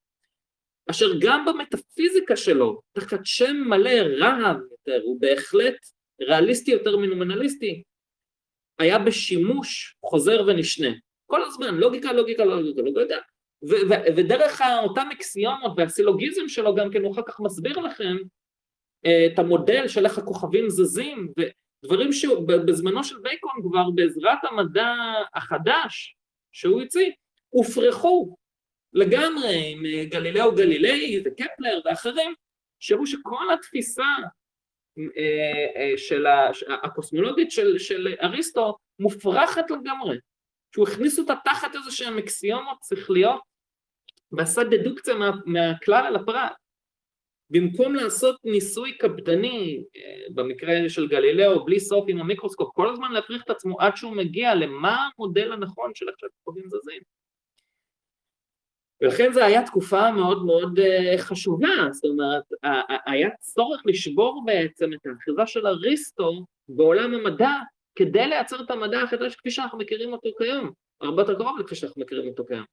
[0.90, 5.76] אשר גם במטאפיזיקה שלו, תחת שם מלא רהב יותר, הוא בהחלט
[6.20, 7.82] ריאליסטי יותר מנומנליסטי,
[8.78, 10.88] היה בשימוש חוזר ונשנה.
[11.26, 13.29] כל הזמן, לוגיקה, לוגיקה, לוגיקה, לוגיקה, ו-
[14.16, 18.16] ודרך אותם אקסיומות והסילוגיזם שלו גם כן הוא אחר כך מסביר לכם
[19.06, 21.32] אה, את המודל של איך הכוכבים זזים,
[21.84, 24.94] ודברים שבזמנו של בייקון כבר בעזרת המדע
[25.34, 26.16] החדש
[26.52, 27.12] שהוא הציג,
[27.48, 28.36] הופרכו
[28.92, 32.34] לגמרי עם אה, גלילאו גלילי וקפלר ואחרים,
[32.80, 34.04] שהראו שכל התפיסה
[35.16, 36.26] אה, של
[36.82, 40.18] הקוסמולוגית של, של אריסטו מופרכת לגמרי,
[40.74, 43.49] שהוא הכניס אותה תחת איזה שהם אקסיומות שכליות
[44.32, 46.52] ועשה דדוקציה מה, מהכלל על הפרט.
[47.50, 49.84] במקום לעשות ניסוי קפדני,
[50.34, 54.54] במקרה של גלילאו, בלי סוף עם המיקרוסקופ, כל הזמן להפריך את עצמו עד שהוא מגיע
[54.54, 57.02] למה המודל הנכון של איך שהכוכבים זזים.
[59.00, 62.42] ולכן זו הייתה תקופה מאוד מאוד אה, חשובה, זאת אומרת,
[63.06, 67.52] היה צורך לשבור בעצם את האחיזה של אריסטו בעולם המדע
[67.94, 72.02] כדי לייצר את המדע החדש כפי שאנחנו מכירים אותו כיום, הרבה יותר קרוב לכפי שאנחנו
[72.02, 72.64] מכירים אותו כיום.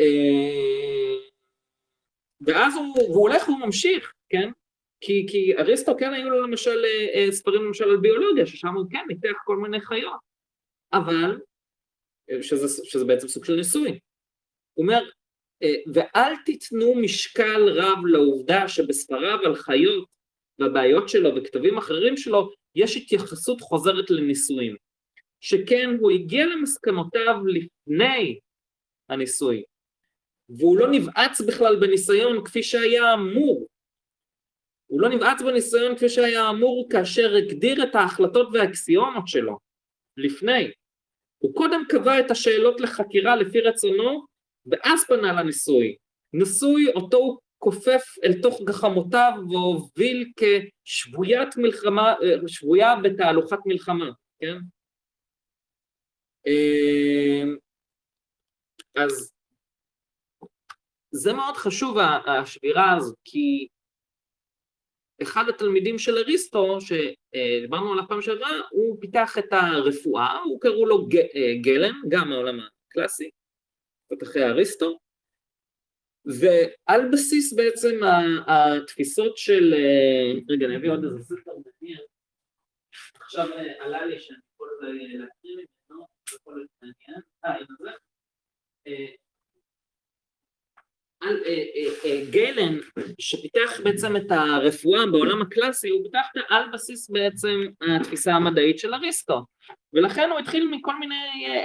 [0.00, 1.16] אה,
[2.40, 4.50] ואז הוא, והוא הולך והוא ממשיך, כן?
[5.00, 9.04] כי, כי אריסטו כן היו לו למשל אה, ספרים למשל על ביולוגיה, ששם הוא כן
[9.08, 10.20] ניתח כל מיני חיות,
[10.92, 11.38] אבל,
[12.42, 13.98] שזה, שזה בעצם סוג של ניסוי,
[14.74, 15.04] הוא אומר,
[15.62, 20.08] אה, ואל תיתנו משקל רב לעובדה שבספריו על חיות
[20.58, 24.76] והבעיות שלו וכתבים אחרים שלו, יש התייחסות חוזרת לניסויים.
[25.40, 28.38] שכן הוא הגיע למסקנותיו לפני
[29.08, 29.62] הניסוי,
[30.58, 33.66] והוא לא נבעץ בכלל בניסיון כפי שהיה אמור.
[34.86, 39.58] הוא לא נבעץ בניסיון כפי שהיה אמור כאשר הגדיר את ההחלטות והאקסיומות שלו
[40.16, 40.70] לפני.
[41.38, 44.26] הוא קודם קבע את השאלות לחקירה לפי רצונו,
[44.66, 45.96] ואז פנה לניסוי.
[46.32, 52.14] ניסוי אותו הוא כופף אל תוך גחמותיו והוביל כשבוית מלחמה,
[52.46, 54.10] שבויה בתהלוכת מלחמה,
[54.40, 54.56] כן?
[56.46, 57.42] אה,
[58.96, 59.32] אז
[61.12, 61.96] זה מאוד חשוב
[62.26, 63.68] השבירה הזאת, כי
[65.22, 71.08] אחד התלמידים של אריסטו, שדיברנו עליו פעם שעברה, הוא פיתח את הרפואה, הוא קראו לו
[71.62, 73.30] גלם, גם מהעולם הקלאסי,
[74.22, 74.98] אחרי אריסטו,
[76.24, 78.00] ועל בסיס בעצם
[78.46, 79.74] התפיסות של,
[80.48, 82.00] רגע אני אביא עוד איזה ספר מעניין,
[83.20, 83.46] עכשיו
[83.80, 86.70] עלה לי שאני יכול להקריא ממנו, זה יכול להיות.
[87.44, 87.90] אה, הנה זה.
[91.22, 91.36] על
[92.30, 92.78] גלן,
[93.18, 97.66] שפיתח בעצם את הרפואה בעולם הקלאסי, הוא פיתח על בסיס בעצם
[98.00, 99.44] התפיסה המדעית של אריסטו,
[99.92, 101.14] ולכן הוא התחיל מכל מיני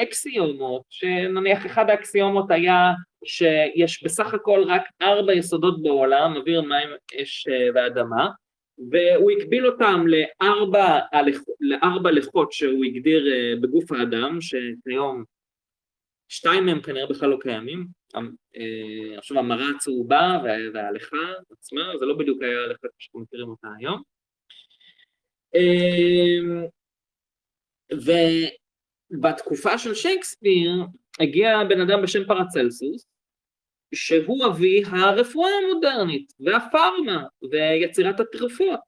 [0.04, 2.91] אקסיומות, שנניח אחד האקסיומות היה
[3.26, 6.89] שיש בסך הכל רק ארבע יסודות בעולם, אוויר, מים,
[7.22, 8.30] אש ואדמה,
[8.91, 11.00] והוא הקביל אותם לארבע,
[11.60, 13.26] לארבע לכות שהוא הגדיר
[13.62, 15.24] בגוף האדם, שכיום
[16.30, 17.97] שתיים מהם כנראה בכלל לא קיימים, אה,
[19.17, 20.41] עכשיו המראה הצהובה
[20.74, 21.17] וההליכה
[21.52, 24.02] עצמה, זה לא בדיוק היה הליכה שאנחנו מכירים אותה היום.
[25.56, 26.67] אה,
[29.12, 30.72] ובתקופה של שייקספיר
[31.20, 33.08] הגיע בן אדם בשם פרצלסוס,
[33.96, 38.80] שהוא אבי הרפואה המודרנית והפארמה ויצירת התרופות.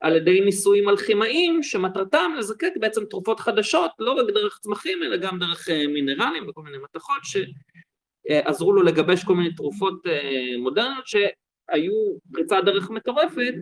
[0.00, 5.38] על ידי ניסויים אלכימאיים שמטרתם לזקק בעצם תרופות חדשות, לא רק דרך צמחים אלא גם
[5.38, 7.24] דרך אה, מינרלים וכל מיני מתכות
[8.28, 13.54] שעזרו לו לגבש כל מיני תרופות אה, מודרניות שהיו פריצת דרך מטורפת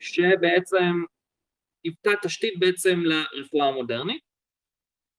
[0.00, 1.04] שבעצם
[1.84, 4.22] היוותה תשתית בעצם לרפואה המודרנית.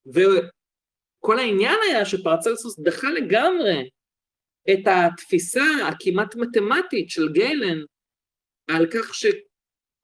[0.07, 3.89] וכל העניין היה שפרצלסוס דחה לגמרי
[4.73, 7.79] את התפיסה הכמעט מתמטית של גיילן
[8.67, 9.25] על כך ש...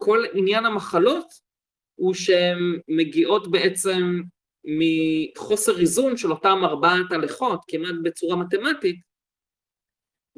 [0.04, 1.26] כל עניין המחלות
[1.96, 4.22] הוא שהן מגיעות בעצם
[4.66, 9.12] מחוסר איזון של אותם ארבעת הלכות, כמעט בצורה מתמטית,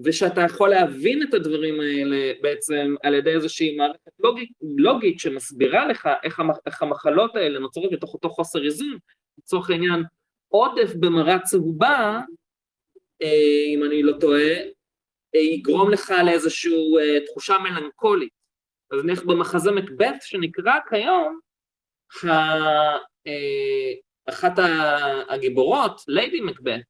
[0.04, 6.10] ושאתה יכול להבין את הדברים האלה בעצם על ידי איזושהי מערכת לוגית, לוגית שמסבירה לך
[6.24, 8.98] איך, המח, איך המחלות האלה נוצרות בתוך אותו חוסר איזון,
[9.38, 10.04] לצורך העניין
[10.48, 12.22] עודף במרה צהובה,
[13.22, 14.54] אה, אם אני לא טועה,
[15.36, 18.34] אה, יגרום לך לאיזושהי אה, תחושה מלנכולית.
[18.92, 21.40] אז נלך במחזה מקבט שנקרא כיום,
[24.30, 24.54] אחת
[25.30, 26.82] הגיבורות, ליידי מקבט,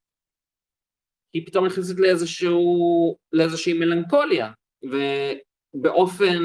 [1.33, 4.51] היא פתאום נכנסת לאיזשהו, לאיזושהי מלנכוליה,
[4.83, 6.43] ובאופן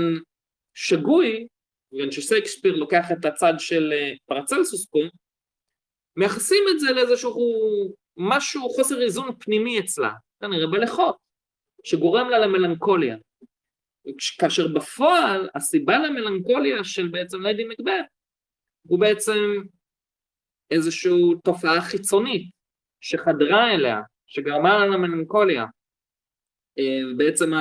[0.74, 1.46] שגוי,
[1.92, 4.98] בגלל שסייקספיר לוקח את הצד של אה, פרצלסוס פה,
[6.16, 11.16] מייחסים את זה לאיזשהו משהו, חוסר איזון פנימי אצלה, כנראה בלכות,
[11.84, 13.16] שגורם לה למלנכוליה.
[14.38, 18.06] כאשר בפועל הסיבה למלנכוליה של בעצם ליידי מקבט
[18.88, 19.38] הוא בעצם
[20.70, 22.50] איזושהי תופעה חיצונית
[23.00, 25.64] שחדרה אליה, שגרמה לה למלנכוליה.
[26.78, 27.52] אה, בעצם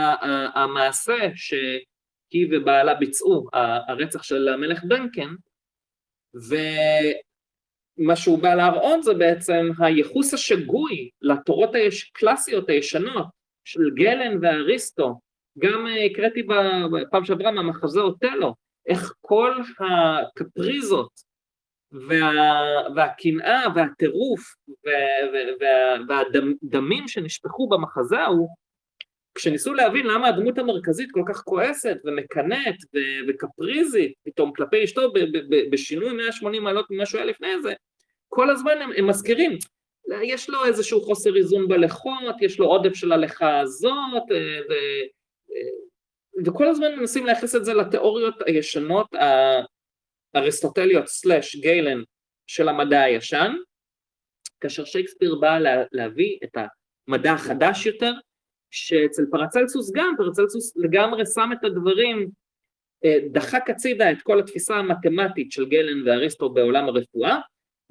[0.55, 3.47] המעשה שהיא ובעלה ביצעו,
[3.87, 5.35] הרצח של המלך דנקן,
[6.33, 13.27] ומה שהוא בא להראות זה בעצם הייחוס השגוי לתורות הקלאסיות הישנות
[13.65, 15.19] של גלן ואריסטו,
[15.59, 16.43] גם אה, הקראתי
[16.91, 21.11] בפעם שעברה מהמחזה אוטלו, איך כל הקפריזות
[21.91, 22.31] וה,
[22.95, 28.49] והקנאה והטירוף וה, והדמים שנשפכו במחזה ההוא,
[29.35, 32.75] כשניסו להבין למה הדמות המרכזית כל כך כועסת ומקנאת
[33.27, 35.13] וקפריזית פתאום כלפי אשתו
[35.71, 37.73] בשינוי 180 מעלות ממה שהוא היה לפני זה,
[38.29, 39.57] כל הזמן הם, הם מזכירים,
[40.23, 44.59] יש לו איזשהו חוסר איזון בלכות, יש לו עודף של הלכה הזאת, אה,
[46.45, 49.07] וכל הזמן מנסים לייחס את זה לתיאוריות הישנות
[50.33, 52.01] האריסטוטליות סלאש גיילן
[52.47, 53.55] של המדע הישן,
[54.61, 56.57] כאשר שייקספיר בא לה, להביא את
[57.07, 58.13] המדע החדש יותר,
[58.71, 62.29] שאצל פרצלסוס גם, פרצלסוס לגמרי שם את הדברים,
[63.05, 67.39] אה, דחק הצידה את כל התפיסה המתמטית של גלן ואריסטו בעולם הרפואה,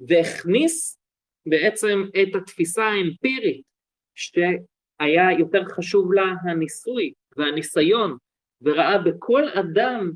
[0.07, 0.97] והכניס
[1.45, 3.61] בעצם את התפיסה האמפירית
[4.15, 8.17] שהיה יותר חשוב לה הניסוי והניסיון,
[8.61, 10.11] וראה בכל אדם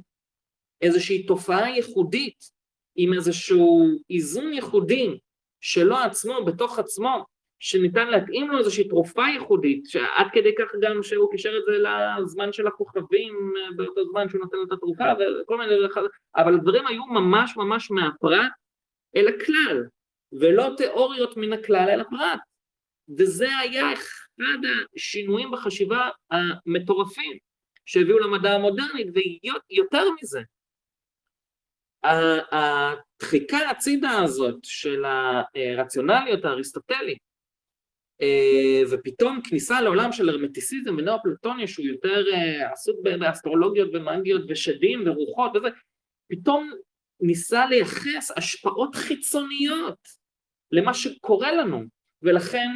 [0.82, 2.62] איזושהי תופעה ייחודית,
[2.96, 5.20] עם איזשהו איזון ייחודי
[5.62, 7.26] שלו עצמו, בתוך עצמו,
[7.60, 11.84] שניתן להתאים לו איזושהי תרופה ייחודית, שעד כדי כך גם שהוא קישר את זה
[12.22, 15.04] לזמן של הכוכבים, באותו זמן שהוא נותן את התרופה
[15.44, 15.74] וכל מיני,
[16.36, 18.52] אבל הדברים היו ממש ממש מהפרט
[19.16, 19.84] אל הכלל,
[20.40, 22.40] ולא תיאוריות מן הכלל אל הפרט.
[23.18, 24.60] וזה היה אחד
[24.96, 27.38] השינויים בחשיבה המטורפים
[27.86, 30.42] שהביאו למדע המודרנית, ויותר מזה,
[32.04, 37.32] הדחיקה הצידה הזאת של הרציונליות האריסטוטלית,
[38.22, 45.52] אה, ופתאום כניסה לעולם של הרמטיסיזם ונאו-פלטוני שהוא יותר אה, עסוק באסטרולוגיות ומאגיות ושדים ורוחות
[45.56, 45.68] וזה,
[46.32, 46.72] פתאום
[47.22, 50.00] ניסה לייחס השפעות חיצוניות
[50.72, 51.84] למה שקורה לנו,
[52.22, 52.70] ולכן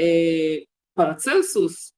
[0.00, 0.56] אה,
[0.94, 1.93] פרצלסוס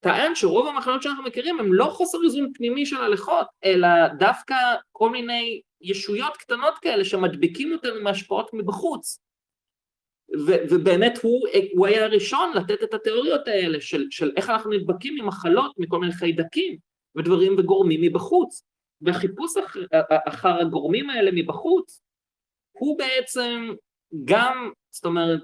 [0.00, 4.54] טען שרוב המחלות שאנחנו מכירים הם לא חוסר איזון פנימי של הלכות, אלא דווקא
[4.92, 9.18] כל מיני ישויות קטנות כאלה שמדביקים אותנו מהשפעות מבחוץ.
[10.46, 15.14] ו- ובאמת הוא, הוא היה הראשון לתת את התיאוריות האלה של, של איך אנחנו נדבקים
[15.14, 16.76] ממחלות, מכל מיני חיידקים
[17.16, 18.62] ודברים וגורמים מבחוץ.
[19.00, 19.80] והחיפוש אחר,
[20.28, 22.00] אחר הגורמים האלה מבחוץ
[22.72, 23.74] הוא בעצם
[24.24, 25.40] גם, זאת אומרת,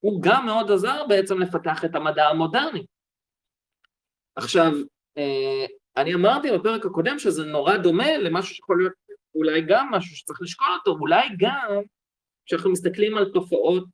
[0.00, 2.86] הוא גם מאוד עזר בעצם לפתח את המדע המודרני.
[4.36, 4.72] עכשיו,
[5.18, 5.66] אה,
[5.96, 8.92] אני אמרתי בפרק הקודם שזה נורא דומה למשהו שיכול להיות
[9.34, 11.80] אולי גם משהו שצריך לשקול אותו, אולי גם
[12.46, 13.84] כשאנחנו מסתכלים על תופעות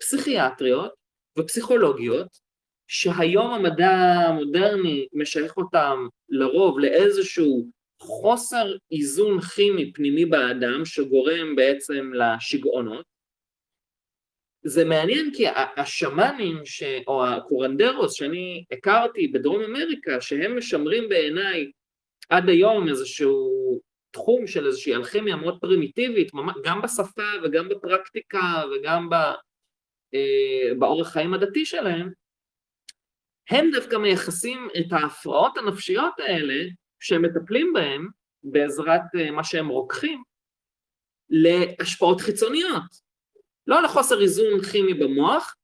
[0.00, 0.92] פסיכיאטריות
[1.38, 2.28] ופסיכולוגיות,
[2.86, 3.90] שהיום המדע
[4.28, 7.66] המודרני משייך אותם לרוב לאיזשהו
[8.00, 13.11] חוסר איזון כימי פנימי באדם שגורם בעצם לשיגעונות.
[14.64, 15.44] זה מעניין כי
[15.76, 16.82] השמאנים ש...
[17.06, 21.70] או הקורנדרוס שאני הכרתי בדרום אמריקה, שהם משמרים בעיניי
[22.28, 23.52] עד היום איזשהו
[24.10, 26.30] תחום של איזושהי אלכימיה מאוד פרימיטיבית,
[26.64, 29.14] גם בשפה וגם בפרקטיקה וגם ב...
[30.14, 32.10] אה, באורח חיים הדתי שלהם,
[33.50, 36.68] הם דווקא מייחסים את ההפרעות הנפשיות האלה
[37.00, 38.08] שהם מטפלים בהם
[38.42, 40.22] בעזרת אה, מה שהם רוקחים
[41.30, 43.11] להשפעות חיצוניות.
[43.66, 45.54] לא לחוסר איזון כימי במוח,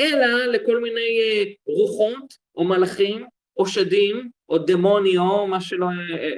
[0.00, 5.86] אלא לכל מיני אה, רוחות או מלאכים או שדים או דמוני או מה שלא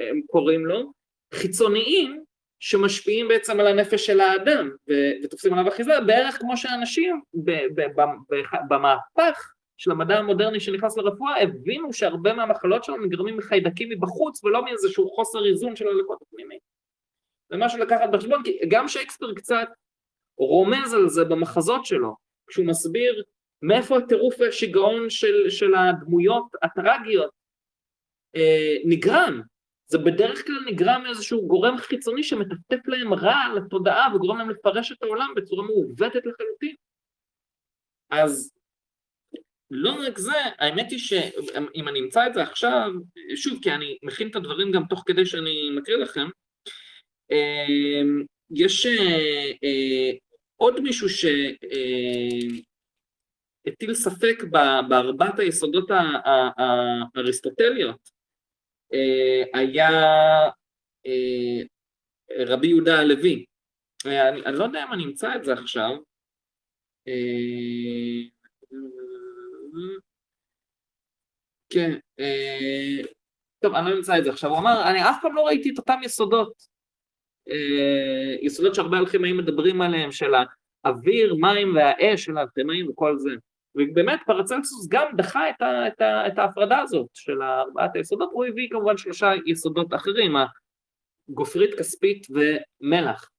[0.09, 0.91] הם קוראים לו,
[1.33, 2.23] חיצוניים
[2.59, 4.69] שמשפיעים בעצם על הנפש של האדם
[5.23, 7.21] ותופסים עליו אחיזה בערך כמו שאנשים
[8.69, 15.09] במהפך של המדע המודרני שנכנס לרפואה הבינו שהרבה מהמחלות שלנו נגרמים מחיידקים מבחוץ ולא מאיזשהו
[15.09, 16.59] חוסר איזון של הלקות הפנימית.
[17.49, 19.67] זה משהו לקחת בחשבון כי גם שייקספיר קצת
[20.41, 22.15] רומז על זה במחזות שלו
[22.47, 23.23] כשהוא מסביר
[23.61, 27.31] מאיפה הטירוף והשיגעון של, של הדמויות הטרגיות
[28.35, 29.41] אה, נגרם
[29.91, 35.03] זה בדרך כלל נגרם מאיזשהו גורם חיצוני שמטפטף להם רע לתודעה וגורם להם לפרש את
[35.03, 36.75] העולם בצורה מעוותת לחלוטין.
[38.09, 38.53] אז
[39.71, 42.91] לא רק זה, האמת היא שאם אני אמצא את זה עכשיו,
[43.35, 46.27] שוב, כי אני מכין את הדברים גם תוך כדי שאני מקריא לכם,
[47.31, 50.11] אמ, יש אה, אה,
[50.61, 52.63] עוד מישהו שהטיל
[53.89, 54.43] אה, ספק
[54.89, 55.89] בארבעת היסודות
[57.15, 58.09] האריסטוטליות,
[58.93, 59.89] אה, היה
[61.05, 61.61] אה,
[62.47, 63.45] רבי יהודה הלוי.
[64.05, 65.97] אני לא יודע אם אני אמצא את זה עכשיו.
[71.69, 71.99] כן,
[73.59, 74.49] טוב, אני לא אמצא את זה עכשיו.
[74.49, 76.70] הוא אמר, אני אף פעם לא ראיתי את אותם יסודות.
[78.41, 80.31] יסודות שהרבה אלכימאים מדברים עליהם, של
[80.83, 83.31] האוויר, מים והאש של האלכימאים וכל זה.
[83.75, 88.45] ובאמת פרצלסוס גם דחה את, ה, את, ה, את ההפרדה הזאת של ארבעת היסודות, הוא
[88.45, 90.35] הביא כמובן שלושה יסודות אחרים,
[91.29, 93.29] גופרית, כספית ומלח.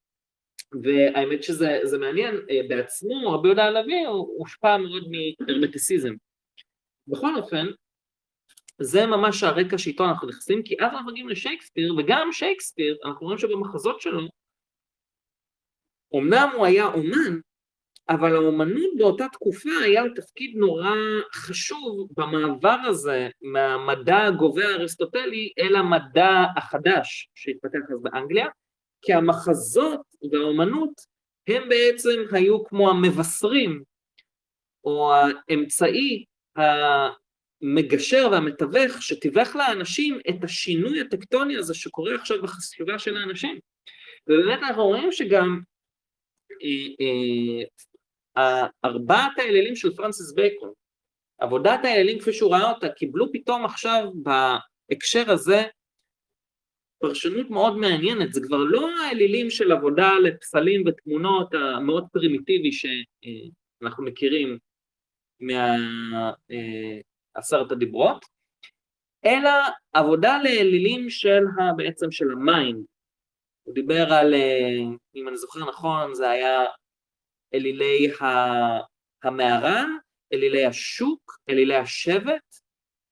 [0.83, 6.15] והאמת שזה מעניין, אה, בעצמו רבי יהודה הלוי הוא הושפע מאוד מהרמטיסיזם.
[7.09, 7.67] בכל אופן,
[8.79, 13.39] זה ממש הרקע שאיתו אנחנו נכנסים, כי אז אנחנו מגיעים לשייקספיר, וגם שייקספיר, אנחנו רואים
[13.39, 14.21] שבמחזות שלו,
[16.17, 17.41] אמנם הוא היה אומן,
[18.09, 20.95] אבל האומנות באותה תקופה היה לה תפקיד נורא
[21.35, 28.47] חשוב במעבר הזה מהמדע הגובה האריסטוטלי אל המדע החדש שהתפתח אז באנגליה,
[29.03, 30.01] כי המחזות
[30.33, 30.93] והאומנות
[31.49, 33.83] הם בעצם היו כמו המבשרים
[34.85, 36.25] או האמצעי
[37.63, 43.59] המגשר והמתווך שתיווך לאנשים את השינוי הטקטוני הזה שקורה עכשיו בחשיבה של האנשים.
[44.27, 45.61] ובאמת אנחנו רואים שגם
[46.63, 47.65] אה,
[48.37, 50.73] אה, ארבעת האלילים של פרנסיס בייקון,
[51.39, 55.63] עבודת האלילים כפי שהוא ראה אותה, קיבלו פתאום עכשיו בהקשר הזה
[56.99, 64.59] פרשנות מאוד מעניינת, זה כבר לא האלילים של עבודה לפסלים ותמונות המאוד פרימיטיבי שאנחנו מכירים
[67.37, 68.25] מעשרת הדיברות,
[69.25, 69.51] אלא
[69.93, 71.43] עבודה לאלילים של
[71.77, 72.85] בעצם של ה mind.
[73.63, 74.35] הוא דיבר על,
[75.15, 76.65] אם אני זוכר נכון, זה היה
[77.55, 78.13] אלילי
[79.23, 79.85] המערה,
[80.33, 82.57] אלילי השוק, אלילי השבט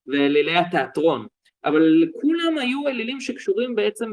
[0.06, 1.26] ואלילי התיאטרון.
[1.64, 1.82] אבל
[2.20, 4.10] כולם היו אלילים שקשורים בעצם.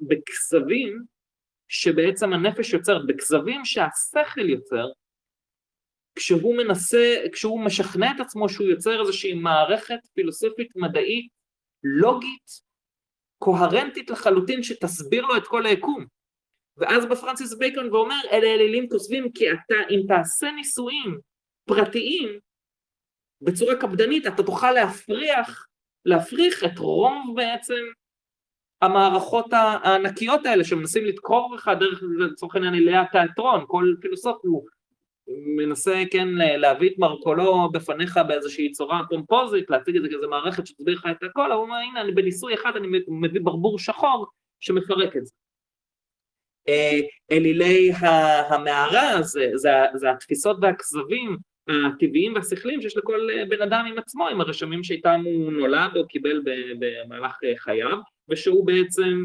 [0.00, 1.04] בכזבים
[1.68, 4.86] שבעצם הנפש יוצרת, בכזבים שהשכל יוצר,
[6.14, 11.28] כשהוא מנסה, כשהוא משכנע את עצמו שהוא יוצר איזושהי מערכת פילוסופית מדעית,
[11.84, 12.50] לוגית,
[13.38, 16.06] קוהרנטית לחלוטין, שתסביר לו את כל היקום.
[16.76, 21.18] ואז בא פרנסיס בייקון ואומר, אלה אלילים כוסבים כי אתה, אם תעשה ניסויים
[21.64, 22.38] פרטיים
[23.40, 25.66] בצורה קפדנית, אתה תוכל להפריח,
[26.04, 27.82] להפריך את רוב בעצם
[28.82, 34.66] המערכות הענקיות האלה שמנסים לדקור לך דרך לצורך העניין אלי התיאטרון, כל פילוסוף הוא
[35.28, 40.94] מנסה כן להביא את מרכולו בפניך באיזושהי צורה פומפוזית, להציג את זה כאיזה מערכת שתסביר
[40.94, 44.26] לך את הכל, הוא אומר הנה אני בניסוי אחד אני מביא ברבור שחור
[44.60, 45.32] שמפרק את זה.
[46.68, 47.00] אה,
[47.32, 47.92] אלילי
[48.48, 51.36] המערה זה, זה, זה התפיסות והכזבים
[51.68, 56.42] הטבעיים והשכליים שיש לכל בן אדם עם עצמו, עם הרשמים שאיתם הוא נולד או קיבל
[56.78, 57.98] במהלך חייו,
[58.28, 59.24] ושהוא בעצם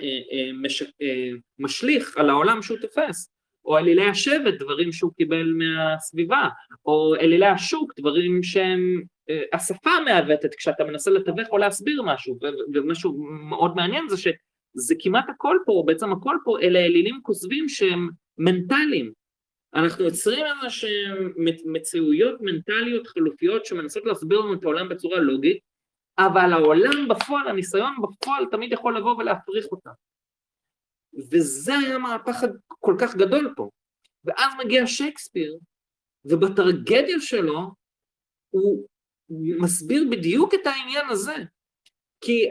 [0.00, 0.82] אה, אה, מש,
[1.58, 3.35] משליך על העולם שהוא תופס.
[3.66, 6.48] או אלילי השבט, דברים שהוא קיבל מהסביבה,
[6.86, 12.38] או אלילי השוק, דברים שהם אה, השפה מעוותת כשאתה מנסה לתווך או להסביר משהו,
[12.74, 18.08] ומשהו מאוד מעניין זה שזה כמעט הכל פה, בעצם הכל פה, אלה אלילים כוזבים שהם
[18.38, 19.12] מנטליים.
[19.74, 21.32] אנחנו יוצרים איזה שהם
[21.64, 25.58] מציאויות מנטליות חלופיות שמנסות להסביר לנו את העולם בצורה לוגית,
[26.18, 29.90] אבל העולם בפועל, הניסיון בפועל תמיד יכול לבוא ולהפריך אותה.
[31.30, 32.36] וזה היה מהפך
[32.80, 33.70] כל כך גדול פה.
[34.24, 35.58] ואז מגיע שייקספיר,
[36.24, 37.70] ובטרגדיה שלו
[38.50, 38.86] הוא
[39.60, 41.34] מסביר בדיוק את העניין הזה.
[42.20, 42.44] כי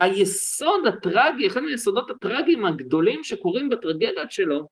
[0.00, 4.68] היסוד הטרגי, אחד מהיסודות הטרגיים הגדולים שקורים בטרגדיות שלו,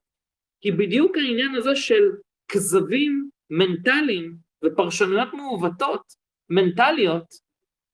[0.63, 2.03] היא בדיוק העניין הזה של
[2.49, 6.15] כזבים מנטליים ופרשנויות מעוותות,
[6.51, 7.35] מנטליות,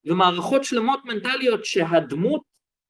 [0.04, 2.42] ומערכות שלמות מנטליות שהדמות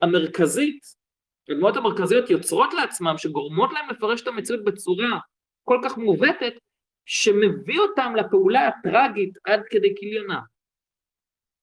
[0.02, 0.99] המרכזית
[1.48, 5.18] הדמויות המרכזיות יוצרות לעצמם, שגורמות להם לפרש את המציאות בצורה
[5.64, 6.52] כל כך מעוותת,
[7.06, 10.40] שמביא אותם לפעולה הטראגית עד כדי כליונה.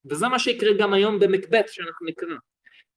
[0.05, 2.35] וזה מה שיקרה גם היום במקבט שאנחנו נקרא.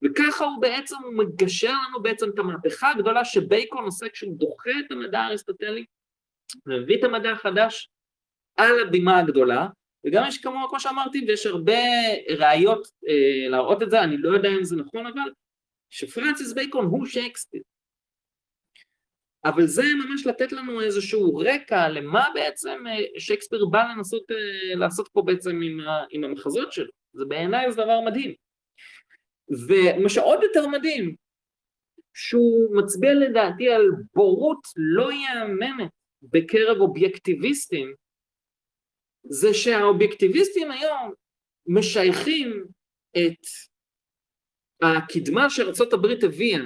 [0.05, 4.93] וככה הוא בעצם, הוא מגשר לנו בעצם את המהפכה הגדולה שבייקון עושה כשהוא דוחה את
[4.93, 5.85] המדע האריסטוטלי,
[6.67, 7.91] ומביא את המדע החדש
[8.57, 9.67] על הבימה הגדולה,
[10.07, 11.83] וגם יש כמובן, כמו שאמרתי, ויש הרבה
[12.39, 15.31] ראיות אה, להראות את זה, אני לא יודע אם זה נכון, אבל
[15.91, 17.63] שפרנסיס בייקון הוא שייקספיר.
[19.45, 25.09] אבל זה ממש לתת לנו איזשהו רקע למה בעצם אה, שייקספיר בא לנסות אה, לעשות
[25.13, 25.79] פה בעצם עם,
[26.11, 26.93] עם המחזות שלו.
[27.13, 28.35] זה בעיניי זה דבר מדהים.
[29.69, 31.15] ומה שעוד יותר מדהים,
[32.15, 35.91] שהוא מצביע לדעתי על בורות לא יאמנת
[36.23, 37.95] בקרב אובייקטיביסטים,
[39.25, 41.13] זה שהאובייקטיביסטים היום
[41.67, 42.65] משייכים
[43.17, 43.70] את
[44.83, 46.63] הקדמה שארצות הברית הביאה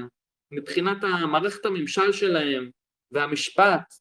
[0.50, 2.70] מבחינת המערכת הממשל שלהם
[3.10, 3.94] והמשפט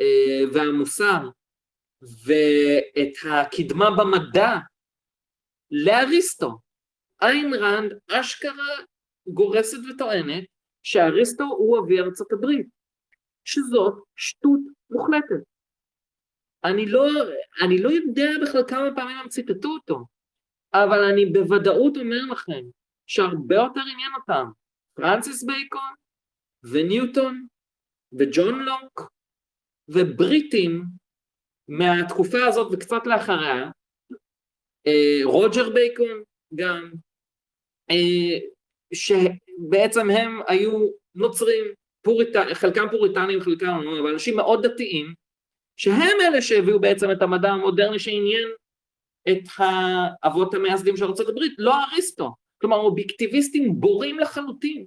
[0.00, 1.28] אה, והמוסר
[2.02, 4.58] ואת הקדמה במדע
[5.70, 6.58] לאריסטו.
[7.22, 8.76] איין ראנד אשכרה
[9.26, 10.44] גורסת וטוענת
[10.82, 12.66] שאריסטו הוא אבי ארצות הברית,
[13.44, 14.60] שזאת שטות
[14.90, 15.42] מוחלטת.
[16.64, 17.04] אני לא,
[17.64, 20.04] אני לא יודע בכלל כמה פעמים הם ציטטו אותו,
[20.74, 22.62] אבל אני בוודאות אומר לכם
[23.12, 24.44] שהרבה יותר עניין אותם,
[24.94, 25.94] פרנסיס בייקון
[26.64, 27.46] וניוטון
[28.18, 29.12] וג'ון לוק
[29.88, 30.84] ובריטים
[31.68, 33.70] מהתקופה הזאת וקצת לאחריה,
[34.86, 36.22] אה, רוג'ר בייקון
[36.54, 36.92] גם,
[37.90, 38.38] אה,
[38.94, 41.64] שבעצם הם היו נוצרים,
[42.02, 42.36] פוריט...
[42.52, 45.14] חלקם פוריטנים, חלקם, אבל אנשים מאוד דתיים,
[45.76, 48.48] שהם אלה שהביאו בעצם את המדע המודרני שעניין
[49.28, 52.41] את האבות המייסדים של ארה"ב, לא אריסטו.
[52.62, 54.86] כלומר אובייקטיביסטים בורים לחלוטין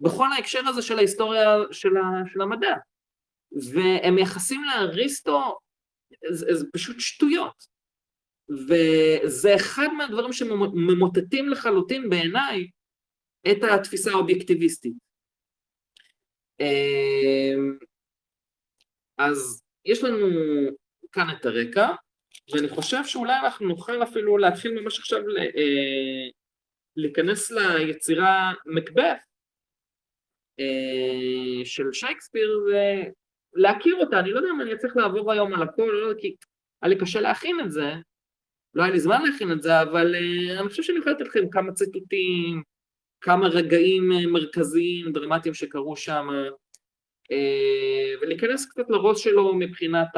[0.00, 2.74] בכל ההקשר הזה של ההיסטוריה של, ה, של המדע
[3.72, 5.58] והם מייחסים לאריסטו
[6.30, 7.66] זה, זה פשוט שטויות
[8.68, 12.68] וזה אחד מהדברים שממוטטים לחלוטין בעיניי
[13.50, 14.94] את התפיסה האובייקטיביסטית.
[16.60, 17.78] אמ,
[19.18, 20.26] אז יש לנו
[21.12, 21.88] כאן את הרקע,
[22.52, 26.28] ואני חושב שאולי אנחנו נוכל אפילו להתחיל ממש עכשיו אה,
[26.96, 29.18] להיכנס ליצירה מקבף
[30.60, 32.60] אה, של שייקספיר
[33.56, 36.36] ולהכיר אותה, אני לא יודע אם אני צריך לעבור היום על הכל, לא, כי
[36.82, 37.92] היה לי קשה להכין את זה,
[38.74, 41.50] לא היה לי זמן להכין את זה, אבל אה, אני חושב שאני יכול לתת לכם
[41.50, 42.62] כמה ציטוטים,
[43.20, 46.28] כמה רגעים אה, מרכזיים, דרמטיים שקרו שם,
[48.22, 50.08] ולהיכנס קצת לראש שלו מבחינת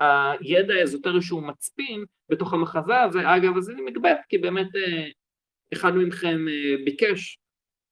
[0.00, 4.66] הידע האזוטרי שהוא מצפין בתוך המחזה הזה, אגב, אז אני מקבף, כי באמת
[5.74, 7.38] אחד מכם אה, ביקש,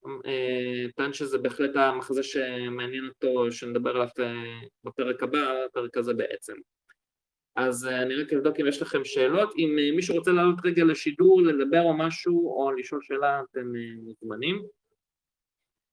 [0.07, 6.55] אה, טען שזה בהחלט המחזה שמעניין אותו, שנדבר עליו אה, בפרק הבא, הפרק הזה בעצם.
[7.57, 11.83] אז אני רק אבדוק אם יש לכם שאלות, אם מישהו רוצה לעלות רגע לשידור, לדבר
[11.83, 13.73] או משהו, או לשאול שאלה, אתם
[14.03, 14.63] מוזמנים.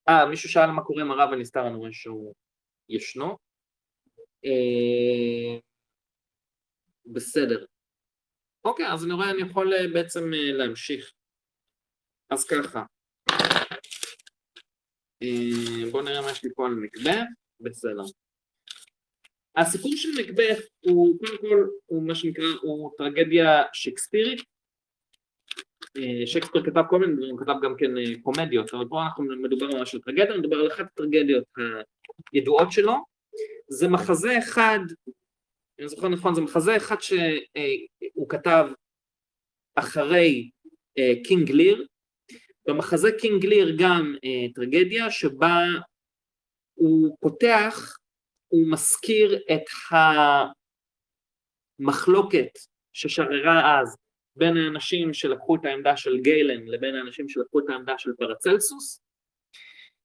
[0.10, 2.34] אה, מישהו שאל מה קורה עם הרב הנסתר, אני רואה שהוא
[2.90, 3.38] ישנו.
[7.06, 7.66] בסדר.
[8.66, 11.12] אוקיי, אז אני רואה אני יכול בעצם להמשיך.
[12.30, 12.84] אז ככה,
[15.24, 17.28] אה, בואו נראה מה יש לי פה על מקבט,
[17.60, 18.04] בסדר.
[19.58, 24.42] הסיפור של מקבט הוא קודם כל, הוא מה שנקרא, הוא טרגדיה שקספירית.
[25.98, 29.24] אה, שייקספיר כתב כל מיני דברים, הוא כתב גם כן אה, קומדיות, אבל פה אנחנו
[29.24, 31.46] מדבר ממש על טרגדיה, מדבר על אחת הטרגדיות
[32.34, 32.94] הידועות שלו.
[33.70, 34.80] זה מחזה אחד,
[35.80, 38.68] אני זוכר נכון, זה מחזה אחד שהוא כתב
[39.76, 40.50] אחרי
[41.24, 41.88] King Lear,
[42.70, 45.60] במחזה King Lear גם אה, טרגדיה שבה
[46.74, 47.98] הוא פותח,
[48.48, 49.64] הוא מזכיר את
[51.80, 52.50] המחלוקת
[52.94, 53.98] ששררה אז
[54.36, 59.02] בין האנשים שלקחו את העמדה של גיילן לבין האנשים שלקחו את העמדה של פרצלסוס.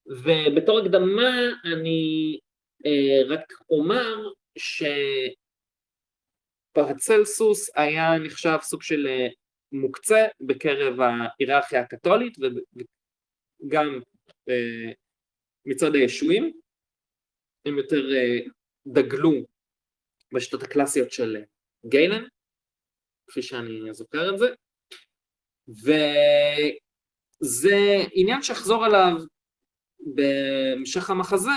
[0.07, 1.31] ובתור הקדמה
[1.65, 2.39] אני
[2.87, 4.31] אה, רק אומר
[6.73, 9.29] שפרצלסוס היה נחשב סוג של אה,
[9.75, 12.39] מוקצה בקרב ההיררכיה הקתולית
[13.65, 14.01] וגם
[14.49, 14.93] אה,
[15.67, 16.53] מצד הישועים,
[17.67, 18.39] הם יותר אה,
[18.87, 19.33] דגלו
[20.35, 21.37] בשיטות הקלאסיות של
[21.87, 22.25] גיילן,
[23.27, 24.47] כפי שאני זוכר את זה,
[27.43, 27.77] וזה
[28.13, 29.13] עניין שאחזור עליו
[30.15, 31.51] בהמשך המחזה,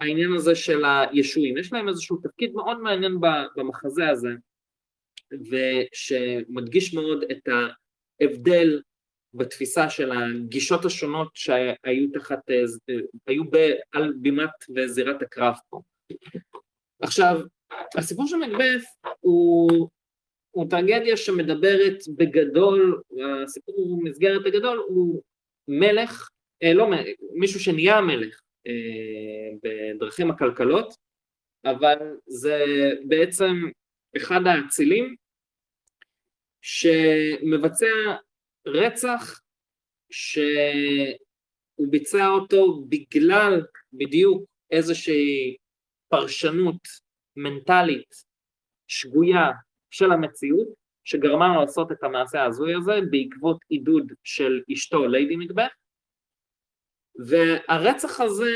[0.00, 3.12] העניין הזה של הישועים, יש להם איזשהו תפקיד מאוד מעניין
[3.56, 4.28] במחזה הזה,
[5.50, 7.48] ושמדגיש מאוד את
[8.20, 8.80] ההבדל
[9.34, 12.38] בתפיסה של הגישות השונות שהיו תחת,
[13.26, 13.42] היו
[13.92, 15.80] על בימת וזירת הקרב פה.
[17.02, 17.40] עכשיו,
[17.96, 18.84] הסיפור של מקבף
[19.20, 19.88] הוא,
[20.50, 23.02] הוא טרגדיה שמדברת בגדול,
[23.42, 25.22] הסיפור במסגרת הגדול הוא
[25.68, 26.28] מלך,
[26.62, 26.90] אה, לא
[27.32, 28.72] מישהו שנהיה מלך אה,
[29.62, 30.94] בדרכים עקלקלות,
[31.64, 32.64] אבל זה
[33.08, 33.54] בעצם
[34.16, 35.16] אחד האצילים
[36.62, 37.86] שמבצע
[38.66, 39.40] רצח
[40.10, 45.56] שהוא ביצע אותו בגלל בדיוק איזושהי
[46.08, 46.80] פרשנות
[47.36, 48.14] מנטלית
[48.86, 49.50] שגויה
[49.90, 50.68] של המציאות
[51.04, 55.70] שגרמה לו לעשות את המעשה ההזוי הזה בעקבות עידוד של אשתו ליידי מקבט
[57.26, 58.50] והרצח הזה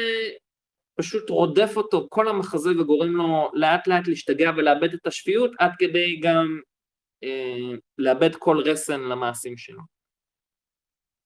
[0.96, 6.20] פשוט רודף אותו כל המחזה וגורם לו לאט לאט להשתגע ולאבד את השפיות עד כדי
[6.22, 6.60] גם
[7.98, 9.80] לאבד כל רסן למעשים שלו.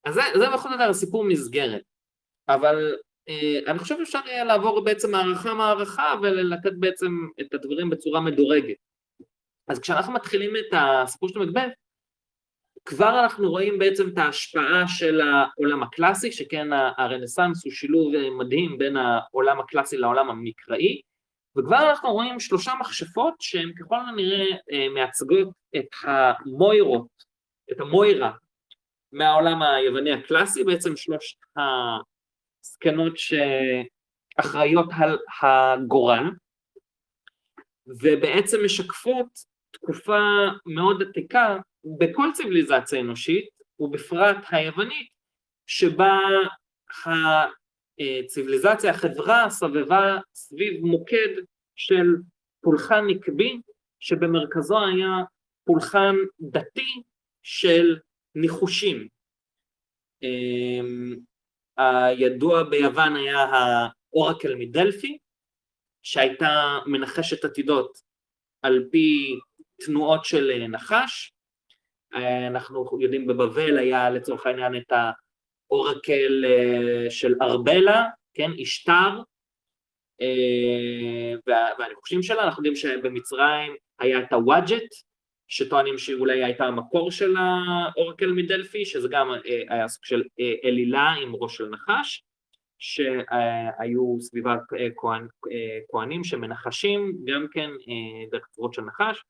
[0.05, 1.83] אז זה, זה בכל זאת הסיפור מסגרת,
[2.49, 2.95] אבל
[3.29, 7.07] אה, אני חושב שאפשר יהיה לעבור בעצם הערכה מערכה ולתת בעצם
[7.41, 8.77] את הדברים בצורה מדורגת.
[9.69, 11.73] אז כשאנחנו מתחילים את הסיפור של מקבט,
[12.85, 18.97] כבר אנחנו רואים בעצם את ההשפעה של העולם הקלאסי, שכן הרנסאנס הוא שילוב מדהים בין
[18.97, 21.01] העולם הקלאסי לעולם המקראי,
[21.59, 27.25] וכבר אנחנו רואים שלושה מכשפות שהן ככל הנראה אה, מייצגות את המוירות,
[27.73, 28.33] את המוירה
[29.13, 36.25] מהעולם היווני הקלאסי, בעצם שלוש הזקנות שאחראיות על הגורל,
[37.87, 39.27] ובעצם משקפות
[39.71, 40.21] תקופה
[40.67, 41.57] מאוד עתיקה
[41.99, 43.49] בכל ציוויליזציה אנושית,
[43.81, 45.09] ובפרט היוונית,
[45.67, 46.19] שבה
[47.99, 51.29] הציוויליזציה, החברה, סבבה סביב מוקד
[51.77, 52.07] של
[52.61, 53.61] פולחן נקבי,
[54.01, 55.09] שבמרכזו היה
[55.69, 57.03] פולחן דתי
[57.43, 57.97] של
[58.35, 59.09] ניחושים.
[60.23, 61.17] אמ,
[61.77, 65.19] הידוע ביוון היה האורקל מדלפי,
[66.03, 67.99] שהייתה מנחשת עתידות
[68.63, 69.39] על פי
[69.87, 71.33] תנועות של נחש.
[72.47, 78.05] אנחנו יודעים בבבל היה לצורך העניין את האורקל אה, של ארבלה,
[78.35, 79.23] כן, אשתר,
[80.21, 85.08] אה, והניחושים שלה, אנחנו יודעים שבמצרים היה את הוואג'ט,
[85.49, 90.23] שטוענים שאולי הייתה המקור של האורקל מדלפי, שזה גם אה, היה סוג של
[90.65, 92.25] אלילה עם ראש של נחש,
[92.79, 94.57] שהיו סביבה
[95.91, 97.71] כהנים שמנחשים גם כן
[98.31, 99.25] דרך צורות של נחש,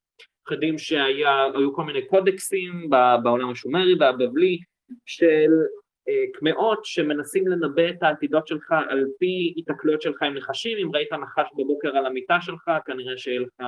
[0.51, 2.91] יודעים שהיו כל מיני קודקסים
[3.23, 4.59] בעולם השומרי והבבלי
[5.07, 5.51] של
[6.09, 11.13] אה, קמעות שמנסים לנבא את העתידות שלך על פי התקלויות שלך עם נחשים, אם ראית
[11.13, 13.65] נחש בבוקר על המיטה שלך, כנראה שיהיה לך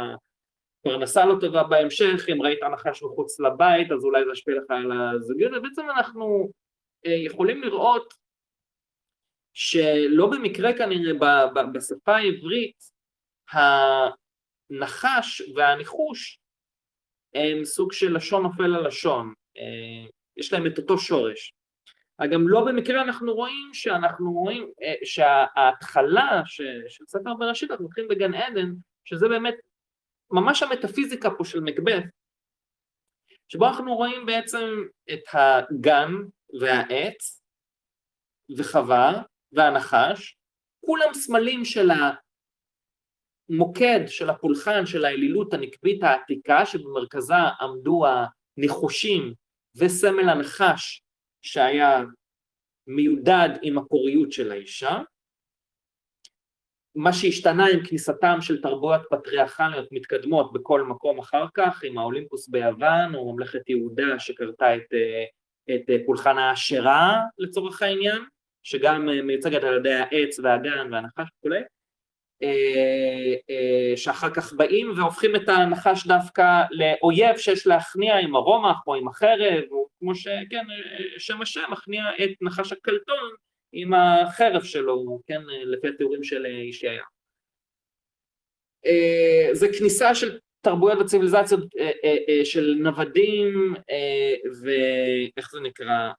[0.83, 4.93] פרנסה לא טובה בהמשך, אם ראית נחש מחוץ לבית, אז אולי זה ישפיע לך על
[4.93, 6.51] הזוגיות, ובעצם אנחנו
[7.07, 8.15] אה, יכולים לראות
[9.53, 12.77] שלא במקרה כנראה בשפה העברית
[13.53, 16.39] הנחש והניחוש
[17.35, 21.55] הם סוג של לשון נופל על לשון, אה, יש להם את אותו שורש.
[22.33, 28.35] גם לא במקרה אנחנו רואים שאנחנו רואים אה, שההתחלה של ספר בראשית אנחנו מתחילים בגן
[28.35, 28.73] עדן,
[29.05, 29.55] שזה באמת
[30.31, 32.05] ממש המטאפיזיקה פה של מקבט,
[33.49, 34.67] שבו אנחנו רואים בעצם
[35.13, 36.13] את הגן
[36.61, 37.43] והעץ
[38.59, 39.23] וחווה
[39.53, 40.37] והנחש,
[40.87, 41.89] כולם סמלים של
[43.51, 49.35] המוקד של הפולחן של האלילות הנקבית העתיקה שבמרכזה עמדו הניחושים
[49.77, 51.03] וסמל הנחש
[51.43, 52.03] שהיה
[52.87, 54.99] מיודד עם הפוריות של האישה.
[56.95, 63.15] מה שהשתנה עם כניסתם של תרבויות פטריארכליות מתקדמות בכל מקום אחר כך, עם האולימפוס ביוון
[63.15, 64.95] או ממלכת יהודה שקרתה את,
[65.71, 68.23] את פולחן האשרה לצורך העניין,
[68.63, 71.61] שגם מיוצגת על ידי העץ והגן והנחש וכולי,
[72.43, 78.95] אה, אה, שאחר כך באים והופכים את הנחש דווקא לאויב שיש להכניע עם הרומח או
[78.95, 80.67] עם החרב, או כמו שכן,
[81.19, 83.31] שם השם מכניע את נחש הקלטון
[83.73, 87.05] עם החרב שלו, כן, לפי התיאורים של ישעיה.
[88.87, 91.65] אה, זה כניסה של תרבויות וציוויליזציות
[92.45, 93.75] של נוודים
[94.63, 96.11] ואיך זה נקרא,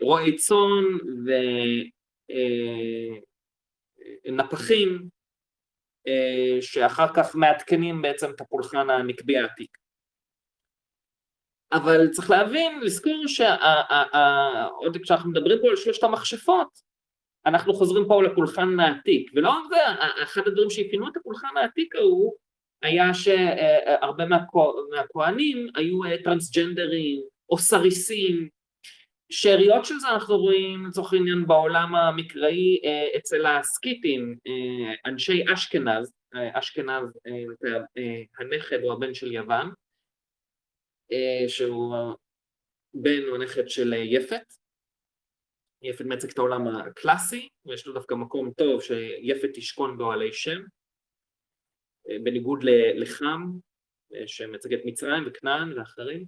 [0.00, 0.84] רועי צאן
[4.26, 5.08] ונפחים
[6.60, 9.81] שאחר כך מעדכנים בעצם את הפולחן הנקבי העתיק.
[11.72, 16.68] אבל צריך להבין, לזכור שעוד כשאנחנו מדברים פה על שלושת המכשפות,
[17.46, 19.76] אנחנו חוזרים פה לפולחן העתיק, ולא רק זה,
[20.22, 22.32] אחד הדברים שאפיינו את הפולחן העתיק ההוא,
[22.82, 24.24] היה שהרבה
[24.90, 27.20] מהכוהנים היו טרנסג'נדרים
[27.50, 28.48] או סריסים,
[29.32, 32.78] שאריות של זה אנחנו רואים לצורך העניין בעולם המקראי
[33.16, 34.36] אצל הסקיטים,
[35.06, 37.18] אנשי אשכנז, אשכנז
[38.38, 39.70] הנכד או הבן של יוון,
[41.48, 41.96] שהוא
[42.94, 44.52] בן או נכד של יפת,
[45.82, 50.60] יפת מייצג את העולם הקלאסי, ויש לו דווקא מקום טוב שיפת תשכון באוהלי שם,
[52.22, 52.58] בניגוד
[52.94, 53.40] לחם,
[54.26, 56.24] שמייצג את מצרים וכנען ואחרים.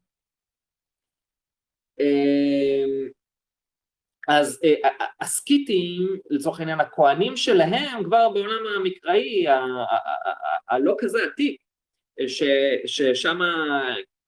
[4.29, 4.61] אז
[5.21, 9.45] הסקיטים, לצורך העניין הכהנים שלהם, כבר בעולם המקראי
[10.69, 11.63] הלא כזה עתיק,
[12.87, 13.39] ששם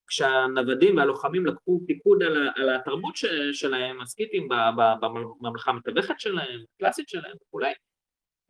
[0.09, 3.14] כשהנוודים והלוחמים לקחו פיקוד על, על התרבות
[3.52, 4.48] שלהם, הסקיטים
[5.00, 7.72] בממלכה המתווכת שלהם, הקלאסית שלהם וכולי,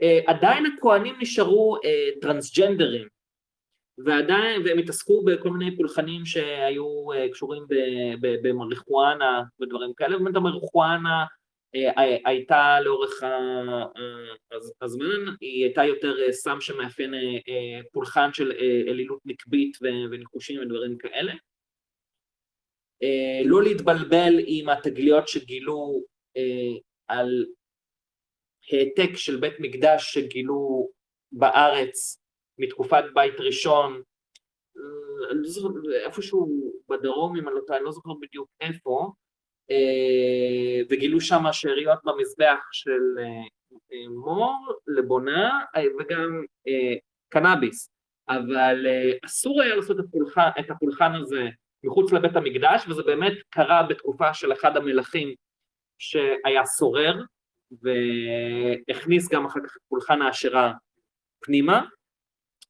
[0.02, 3.08] אה, עדיין הכוהנים נשארו אה, טרנסג'נדרים,
[4.04, 7.62] ועדיין, והם התעסקו בכל מיני פולחנים שהיו אה, קשורים
[8.20, 11.24] במריחואנה ודברים כאלה, ובאמת המריחואנה
[12.24, 13.22] הייתה לאורך
[14.82, 17.14] הזמן, היא הייתה יותר סם שמאפיין
[17.92, 18.52] פולחן של
[18.88, 19.78] אלילות נקבית
[20.10, 21.32] וניחושים ודברים כאלה.
[23.44, 26.02] לא להתבלבל עם התגליות שגילו
[27.08, 27.46] על
[28.72, 30.88] העתק של בית מקדש שגילו
[31.32, 32.22] בארץ
[32.58, 34.02] מתקופת בית ראשון,
[36.04, 39.12] איפשהו בדרום אם אני לא טועה, אני לא זוכר בדיוק איפה,
[39.70, 44.54] אה, וגילו שם שאריות במזבח של אה, מור,
[44.86, 46.44] לבונה אה, וגם
[47.28, 47.90] קנאביס,
[48.28, 48.86] אבל
[49.24, 51.42] אסור היה לעשות את הפולחן, את הפולחן הזה
[51.86, 55.34] מחוץ לבית המקדש, וזה באמת קרה בתקופה של אחד המלכים
[55.98, 57.14] שהיה סורר,
[57.82, 60.72] והכניס גם אחר כך את פולחן האשרה
[61.40, 61.84] פנימה,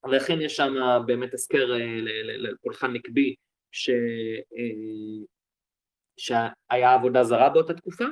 [0.05, 0.75] ולכן יש שם
[1.07, 1.67] באמת הזכר
[2.25, 3.35] לפולחן נקבי
[3.73, 3.91] ש...
[6.17, 8.05] שהיה עבודה זרה באותה תקופה,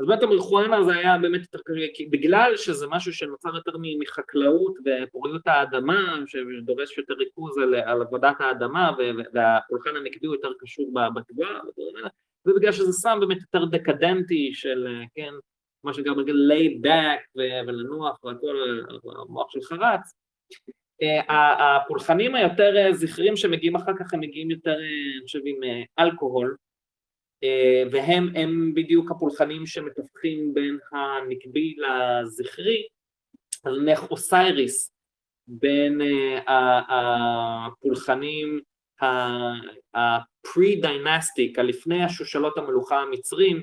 [0.00, 5.46] אז באמת המריחואנה זה היה באמת יותר קשה, בגלל שזה משהו שנוצר יותר מחקלאות ופוריות
[5.46, 8.90] האדמה, שדורש יותר ריכוז על, על עבודת האדמה,
[9.34, 11.58] והפולחן הנקבי הוא יותר קשור בתבואה,
[12.46, 15.32] ובגלל שזה סם באמת יותר דקדנטי של, כן,
[15.84, 18.56] מה שגם נגיד lay back ולנוח והכל,
[19.28, 20.14] המוח של חרץ,
[21.28, 25.56] הפולחנים היותר זכרים שמגיעים אחר כך הם מגיעים יותר, אני חושב, עם
[25.98, 26.71] אלכוהול, אה,
[27.90, 32.86] והם הם בדיוק הפולחנים שמתווכים בין הנקבי לזכרי,
[33.64, 34.92] אז נניח אוסייריס
[35.46, 36.80] בין אה,
[37.68, 38.60] הפולחנים
[39.94, 43.60] ה pre-dynastic, הלפני השושלות המלוכה המצרים,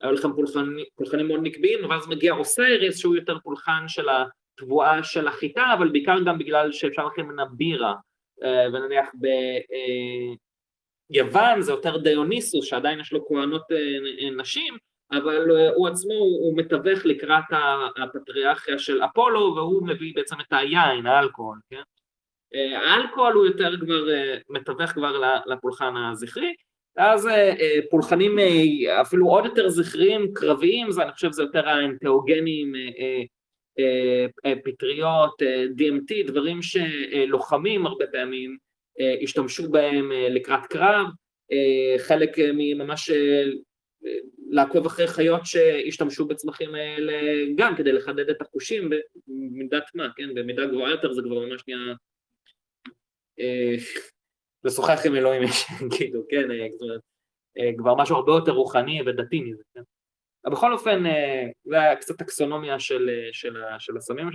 [0.00, 5.04] היו להם פולחנים, פולחנים מאוד נקביים, אבל אז מגיע אוסייריס שהוא יותר פולחן של התבואה
[5.04, 7.94] של החיטה, אבל בעיקר גם בגלל שאפשר להכין ממנה בירה,
[8.42, 9.08] אה, ונניח
[11.10, 13.76] יוון זה יותר דיוניסוס שעדיין יש לו כהנות אה,
[14.20, 14.76] אה, נשים
[15.12, 17.44] אבל אה, הוא עצמו הוא מתווך לקראת
[18.02, 21.82] הפטריארכיה של אפולו והוא מביא בעצם את היין, האלכוהול, כן?
[22.76, 24.04] האלכוהול הוא יותר כבר
[24.48, 26.54] מתווך כבר לפולחן הזכרי
[26.96, 27.28] ואז
[27.90, 28.38] פולחנים
[29.00, 32.72] אפילו עוד יותר זכריים, קרביים, זה אני חושב זה יותר האנטאוגנים,
[34.64, 35.42] פטריות,
[35.78, 38.56] DMT, דברים שלוחמים הרבה פעמים
[39.22, 41.06] השתמשו בהם אה, לקראת קרב,
[41.98, 43.10] חלק מממש
[44.50, 47.12] לעקוב אחרי חיות שהשתמשו בצמחים האלה
[47.56, 48.90] גם כדי לחדד את החושים
[49.26, 50.34] במידת מה, כן?
[50.34, 51.94] במידה גבוהה יותר זה כבר ממש נהיה
[54.64, 55.42] לשוחח עם אלוהים,
[55.96, 56.48] כאילו, כן,
[57.78, 59.82] כבר משהו הרבה יותר רוחני ודתי מזה, כן?
[60.46, 64.28] אבל בכל אופן, אה, זה היה קצת טקסונומיה של, אה, של, של הסמים,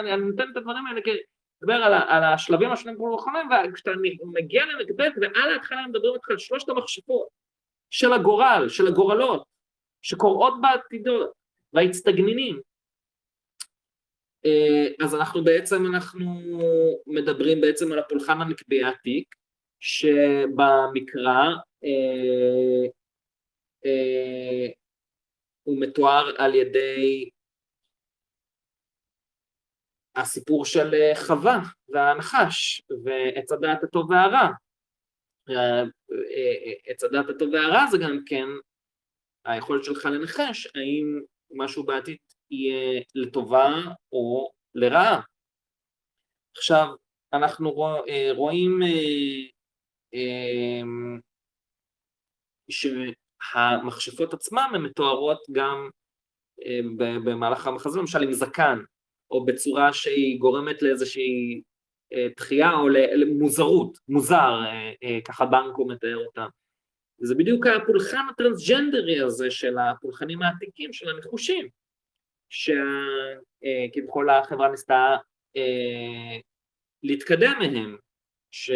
[0.00, 1.00] אני נותן את הדברים האלה
[1.62, 3.90] לדבר על, על השלבים השונים כמו לוחמים, וכשאתה
[4.32, 7.28] מגיע למ"ב ועל ההתחלה מדברים איתך על שלושת המכשפות
[7.90, 9.44] של הגורל, של הגורלות,
[10.02, 11.30] שקורות בעתידות,
[11.72, 12.60] והאצטגנינים.
[14.44, 16.40] אה, אז אנחנו בעצם, אנחנו
[17.06, 19.34] מדברים בעצם על הפולחן הנקבי העתיק,
[19.80, 21.48] שבמקרא
[21.84, 22.88] אה,
[23.86, 24.66] אה,
[25.62, 27.30] הוא מתואר על ידי
[30.16, 31.58] הסיפור של אה, חווה
[31.88, 34.48] והנחש ועץ הדעת הטוב והרע.
[35.50, 38.46] אה, אה, עץ הדעת הטוב והרע זה גם כן
[39.44, 41.20] היכולת שלך לנחש האם
[41.56, 42.16] משהו בעתיד
[42.50, 43.74] יהיה לטובה
[44.12, 45.20] או לרעה.
[46.56, 46.86] עכשיו
[47.32, 47.74] אנחנו
[48.36, 48.80] רואים
[52.70, 52.86] ש...
[53.54, 55.88] המכשפות עצמן הן מתוארות גם
[57.24, 58.78] במהלך המחזה, למשל עם זקן,
[59.32, 61.62] או בצורה שהיא גורמת לאיזושהי
[62.12, 64.60] אה, דחייה או למוזרות, מוזר,
[65.02, 66.46] אה, ככה בנקו מתאר אותה.
[67.18, 71.68] זה בדיוק הפולחן הטרנסג'נדרי הזה של הפולחנים העתיקים, של הנחושים,
[72.50, 75.16] שכביכול החברה ניסתה
[77.02, 77.96] להתקדם מהם,
[78.50, 78.70] ש...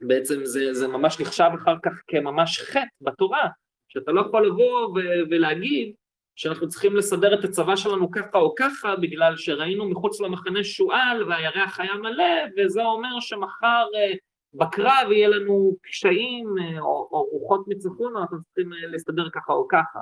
[0.00, 3.48] בעצם זה, זה ממש נחשב אחר כך כממש חטא בתורה,
[3.88, 4.98] שאתה לא יכול לבוא
[5.30, 5.94] ולהגיד
[6.38, 11.80] שאנחנו צריכים לסדר את הצבא שלנו ככה או ככה בגלל שראינו מחוץ למחנה שועל והירח
[11.80, 12.24] היה מלא
[12.56, 14.16] וזה אומר שמחר uh,
[14.54, 19.68] בקרב יהיה לנו קשיים uh, או, או רוחות מצפון אנחנו צריכים uh, להסתדר ככה או
[19.68, 20.00] ככה.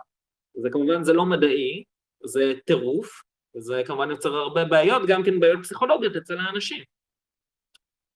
[0.55, 1.84] זה כמובן זה לא מדעי,
[2.24, 3.22] זה טירוף,
[3.57, 6.84] וזה כמובן יוצר הרבה בעיות, גם כן בעיות פסיכולוגיות אצל האנשים.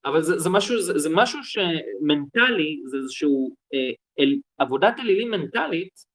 [0.04, 6.09] אבל זה, זה, משהו, זה, זה משהו שמנטלי, זה איזשהו אה, אל, עבודת אלילים מנטלית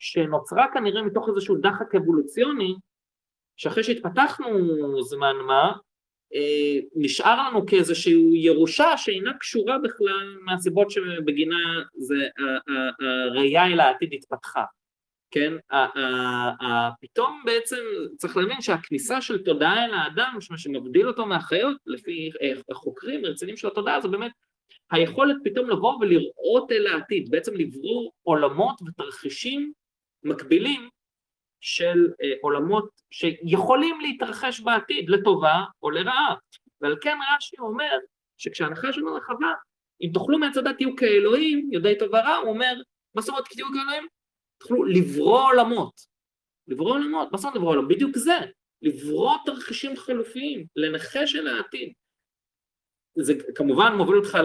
[0.00, 2.74] שנוצרה כנראה מתוך איזשהו דחק אבולוציוני
[3.56, 4.48] שאחרי שהתפתחנו
[5.02, 5.72] זמן מה
[6.34, 12.28] אה, נשאר לנו כאיזושהי ירושה שאינה קשורה בכלל מהסיבות שבגינה זה,
[13.00, 14.64] הראייה אל העתיד התפתחה.
[15.30, 15.52] כן,
[17.00, 17.76] פתאום בעצם
[18.16, 22.30] צריך להבין שהכניסה של תודעה אל האדם, מה שמבדיל אותו מהחיות, לפי
[22.72, 24.32] חוקרים רציניים של התודעה, זה באמת
[24.90, 29.72] היכולת פתאום לבוא ולראות אל העתיד, בעצם לברור עולמות ותרחישים
[30.22, 30.88] מקבילים
[31.60, 36.34] של אה, עולמות שיכולים להתרחש בעתיד, לטובה או לרעה.
[36.80, 37.98] ועל כן רש"י אומר
[38.38, 39.54] שכשהנחש אומר לחווה,
[40.02, 42.74] אם תאכלו מעץ הדת תהיו כאלוהים, יודעי טוב ורע, הוא אומר,
[43.14, 44.06] מה זאת אומרת תהיו כאלוהים?
[44.58, 46.00] תוכלו לברוא עולמות.
[46.68, 47.88] לברוא עולמות, מה זאת אומרת לברוא עולמות?
[47.88, 48.38] בדיוק זה,
[48.82, 51.92] לברוא תרחישים חלופיים, לנחש אל העתיד.
[53.18, 54.38] זה כמובן מוביל אותך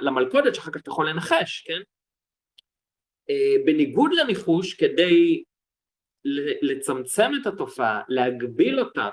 [0.00, 1.80] למלכודת שאחר כך אתה יכול לנחש, כן?
[3.30, 5.42] אה, בניגוד לניחוש, כדי
[6.62, 9.08] לצמצם את התופעה, להגביל אותה,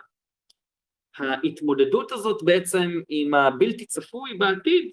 [1.17, 4.91] ההתמודדות הזאת בעצם עם הבלתי צפוי בעתיד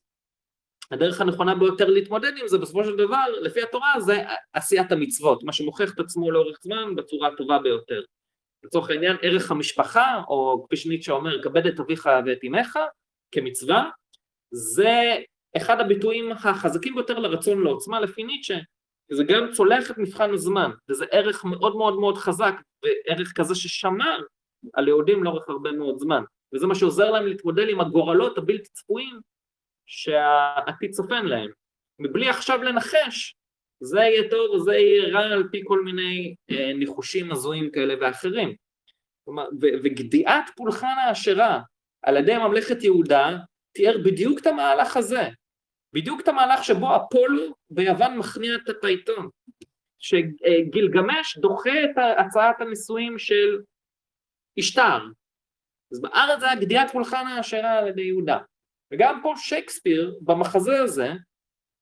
[0.91, 5.53] הדרך הנכונה ביותר להתמודד עם זה בסופו של דבר, לפי התורה, זה עשיית המצוות, מה
[5.53, 8.03] שמוכיח את עצמו לאורך זמן בצורה הטובה ביותר.
[8.65, 12.79] לצורך העניין, ערך המשפחה, או כפי שניטשה אומר, כבד את אביך ואת אמך,
[13.33, 13.91] כמצווה,
[14.51, 15.15] זה
[15.57, 18.59] אחד הביטויים החזקים ביותר לרצון לעוצמה לפי ניטשה,
[19.13, 24.21] זה גם צולח את מבחן הזמן, וזה ערך מאוד מאוד מאוד חזק, וערך כזה ששמר
[24.75, 26.23] על יהודים לאורך הרבה מאוד זמן,
[26.55, 29.21] וזה מה שעוזר להם להתמודד עם הגורלות הבלתי צפויים
[29.87, 31.51] שהעתיד צופן להם.
[31.99, 33.35] מבלי עכשיו לנחש,
[33.81, 38.55] זה יהיה טוב וזה יהיה רע על פי כל מיני אה, ניחושים הזויים כאלה ואחרים.
[39.25, 41.61] כלומר, וגדיעת פולחן האשרה
[42.03, 43.37] על ידי ממלכת יהודה
[43.73, 45.29] תיאר בדיוק את המהלך הזה,
[45.93, 49.29] בדיוק את המהלך שבו אפולו ביוון מכניע את הפייטון,
[49.99, 53.63] שגילגמש דוחה את הצעת הנישואים של
[54.61, 54.99] אשתר.
[55.93, 58.39] אז בארץ זה היה גדיעת פולחן האשרה על ידי יהודה.
[58.93, 61.09] וגם פה שייקספיר במחזה הזה,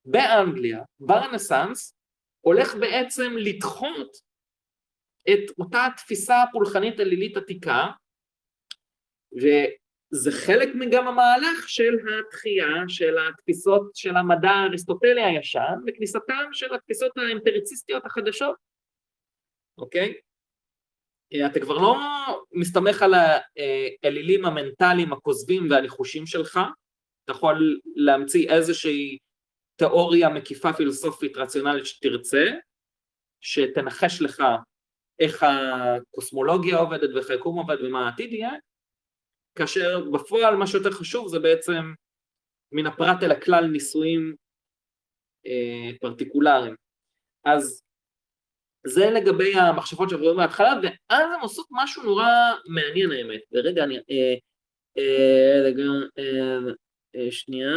[0.05, 1.95] באנגליה, ברנסאנס,
[2.41, 4.17] הולך בעצם לדחות
[5.31, 7.87] את אותה תפיסה פולחנית אלילית עתיקה,
[10.13, 17.13] וזה חלק מגם המהלך של התחייה של התפיסות של המדע האריסטוטלי הישן וכניסתם של התפיסות
[17.17, 18.57] האמפריציסטיות החדשות,
[19.79, 20.15] אוקיי?
[21.47, 21.97] אתה כבר לא
[22.53, 23.15] מסתמך על
[24.03, 26.61] האלילים המנטליים הכוזבים והניחושים שלך,
[27.25, 29.19] אתה יכול להמציא איזושהי
[29.77, 32.45] תיאוריה מקיפה פילוסופית רציונלית שתרצה,
[33.41, 34.43] שתנחש לך
[35.21, 38.53] איך הקוסמולוגיה עובדת ואיך היקום עובד ומה העתיד יהיה,
[39.59, 41.93] כאשר בפועל מה שיותר חשוב זה בעצם
[42.73, 44.35] מן הפרט אל הכלל ניסויים
[45.47, 46.75] אה, פרטיקולריים.
[47.45, 47.83] אז
[48.87, 52.29] זה לגבי המחשבות שעברו מההתחלה, ואז הן עושות משהו נורא
[52.69, 53.41] מעניין האמת.
[53.53, 53.97] ורגע, אני...
[53.97, 54.35] אה,
[54.99, 55.83] אה, רגע,
[56.19, 56.73] אה,
[57.17, 57.75] אה, שנייה,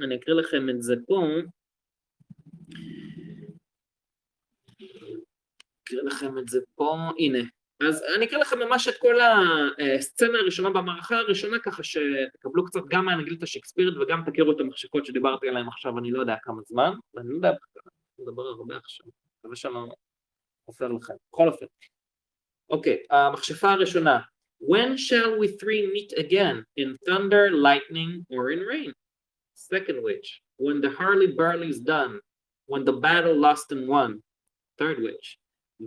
[0.00, 1.22] אני אקריא לכם את זה פה.
[5.82, 7.38] אקריא לכם את זה פה, הנה.
[7.80, 13.04] אז אני אקריא לכם ממש את כל הסצנה הראשונה במערכה הראשונה, ככה שתקבלו קצת גם
[13.04, 17.28] מהאנגלית השקספירית וגם תכירו את המחשקות שדיברתי עליהן עכשיו, אני לא יודע כמה זמן, ואני
[17.30, 17.56] לא יודע, אני
[18.18, 19.06] מדבר הרבה עכשיו,
[19.38, 19.94] מקווה שאני לא
[20.66, 21.14] חופר לכם.
[21.32, 21.66] בכל אופן.
[22.70, 24.20] אוקיי, המכשפה הראשונה,
[24.60, 26.64] When shall we three meet again?
[26.76, 28.92] In thunder, lightning, or in rain?
[29.54, 32.20] Second witch, when the Harley Burley is done,
[32.66, 34.22] when the battle lost and won.
[34.78, 35.38] Third witch,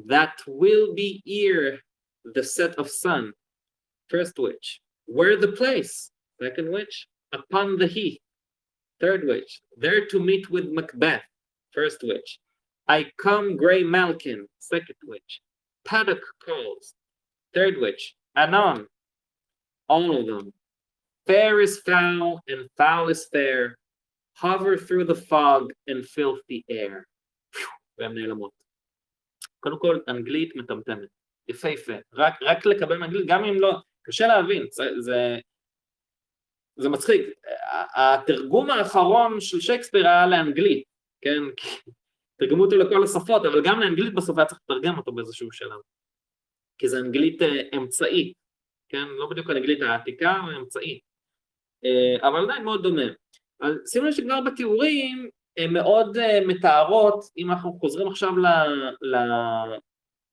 [0.07, 1.79] that will be ere
[2.25, 3.33] the set of sun.
[4.09, 6.11] First witch, where the place?
[6.41, 8.19] Second witch, upon the heath.
[8.99, 11.23] Third witch, there to meet with Macbeth.
[11.73, 12.39] First witch,
[12.87, 14.47] I come grey Malkin.
[14.59, 15.41] Second witch,
[15.85, 16.93] Paddock calls.
[17.53, 18.87] Third witch, anon.
[19.87, 20.53] All of them.
[21.27, 23.77] Fair is foul and foul is fair.
[24.33, 27.07] Hover through the fog and filthy air.
[27.53, 27.67] Whew.
[29.59, 31.09] קודם כל, אנגלית מטמטמת.
[31.47, 31.93] יפהפה.
[32.13, 33.75] רק, רק לקבל מאנגלית, גם אם לא...
[34.03, 35.37] קשה להבין, זה, זה,
[36.75, 37.21] זה מצחיק.
[37.95, 40.83] התרגום האחרון של שייקספיר היה לאנגלית,
[41.21, 41.43] כן?
[42.39, 45.79] תרגמו אותו לכל השפות, אבל גם לאנגלית בסוף היה צריך לתרגם אותו באיזשהו שלב.
[46.77, 47.41] כי זה אנגלית
[47.75, 48.33] אמצעית,
[48.89, 49.07] כן?
[49.07, 50.99] לא בדיוק אנגלית העתיקה, או אמצעית.
[52.21, 53.07] אבל עדיין מאוד דומה.
[53.59, 55.29] אז שימו לב שכבר בתיאורים
[55.69, 58.31] מאוד מתארות, אם אנחנו חוזרים עכשיו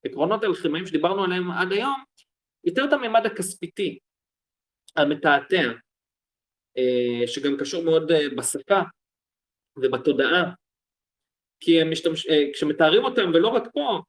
[0.05, 2.05] לעקרונות הלחימאים שדיברנו עליהם עד היום,
[2.65, 3.99] יותר את הממד הכספיתי,
[4.97, 5.63] המתעתע,
[7.27, 8.81] שגם קשור מאוד בשפה
[9.77, 10.53] ובתודעה,
[11.61, 12.27] כי משתמש...
[12.53, 14.01] כשמתארים אותם, ולא רק פה,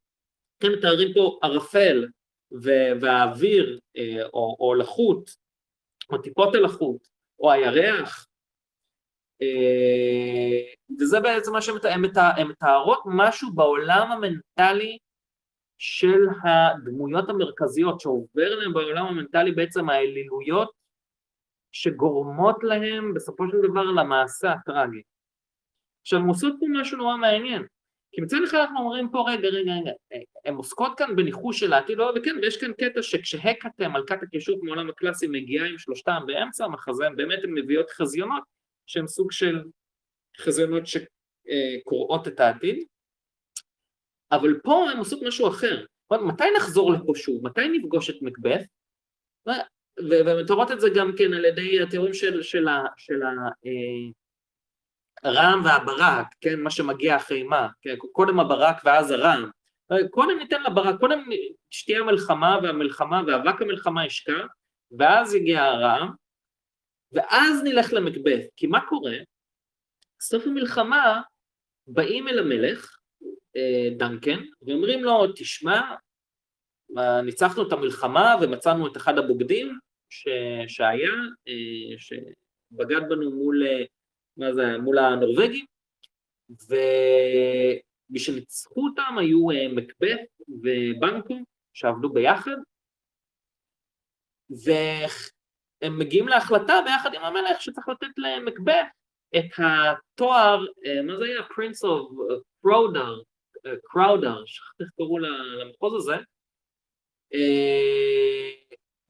[0.59, 2.07] כן מתארים פה ערפל
[3.01, 3.79] והאוויר,
[4.33, 5.29] או, או לחות,
[6.09, 7.07] או טיפות הלחות,
[7.39, 8.26] או הירח,
[10.99, 11.75] וזה בעצם מה שהן
[12.47, 14.97] מתארות משהו בעולם המנטלי
[15.77, 20.71] של הדמויות המרכזיות שעובר להם בעולם המנטלי בעצם האלילויות
[21.71, 25.01] שגורמות להם בסופו של דבר למעשה הטרגי.
[26.01, 27.65] עכשיו הם עושות פה משהו נורא מעניין,
[28.11, 29.91] כי מצד אחד אנחנו אומרים פה רגע רגע רגע,
[30.45, 34.89] הן עוסקות כאן בניחוש של העתיד, לא, וכן, ויש כאן קטע שכשהקאטה מלכת הקישור מעולם
[34.89, 38.43] הקלאסי מגיעה עם שלושתם באמצע המחזה, באמת הן מביאות חזיונות
[38.87, 39.63] שהן סוג של
[40.39, 42.85] חזיונות שקוראות את העתיד,
[44.31, 48.65] אבל פה הן עושות משהו אחר, מתי נחזור לפה שוב, מתי נפגוש את מקבeth,
[50.09, 52.65] והן מתארות את זה גם כן על ידי התיאורים של, של,
[52.97, 53.21] של
[55.23, 59.49] הרעם והברק, כן, מה שמגיע אחרי מה, כן, קודם הברק ואז הרעם,
[60.11, 61.23] קודם ניתן לברק, קודם
[61.69, 64.45] תשתהיה המלחמה והמלחמה ואבק המלחמה ישקע,
[64.97, 66.11] ואז יגיע הרעם,
[67.11, 69.17] ואז נלך למקבeth, כי מה קורה?
[70.21, 71.21] סוף המלחמה
[71.87, 72.97] באים אל המלך,
[73.97, 75.81] דנקן, ואומרים לו, תשמע,
[77.25, 79.79] ניצחנו את המלחמה ומצאנו את אחד הבוגדים
[80.09, 80.27] ש...
[80.67, 81.11] שהיה,
[81.97, 83.63] שבגד בנו מול,
[84.37, 85.65] מה זה, מול הנורבגים,
[86.49, 91.39] ומי שניצחו אותם היו מקבeth ובנקו,
[91.73, 92.57] שעבדו ביחד,
[95.81, 98.87] והם מגיעים להחלטה ביחד עם המלך שצריך לתת למקבeth
[99.37, 100.65] את התואר,
[101.03, 101.41] מה זה היה?
[101.41, 102.11] Prince of
[102.65, 103.23] Crowder,
[103.67, 106.15] Crowder, שכחתי איך קראו למחוז הזה,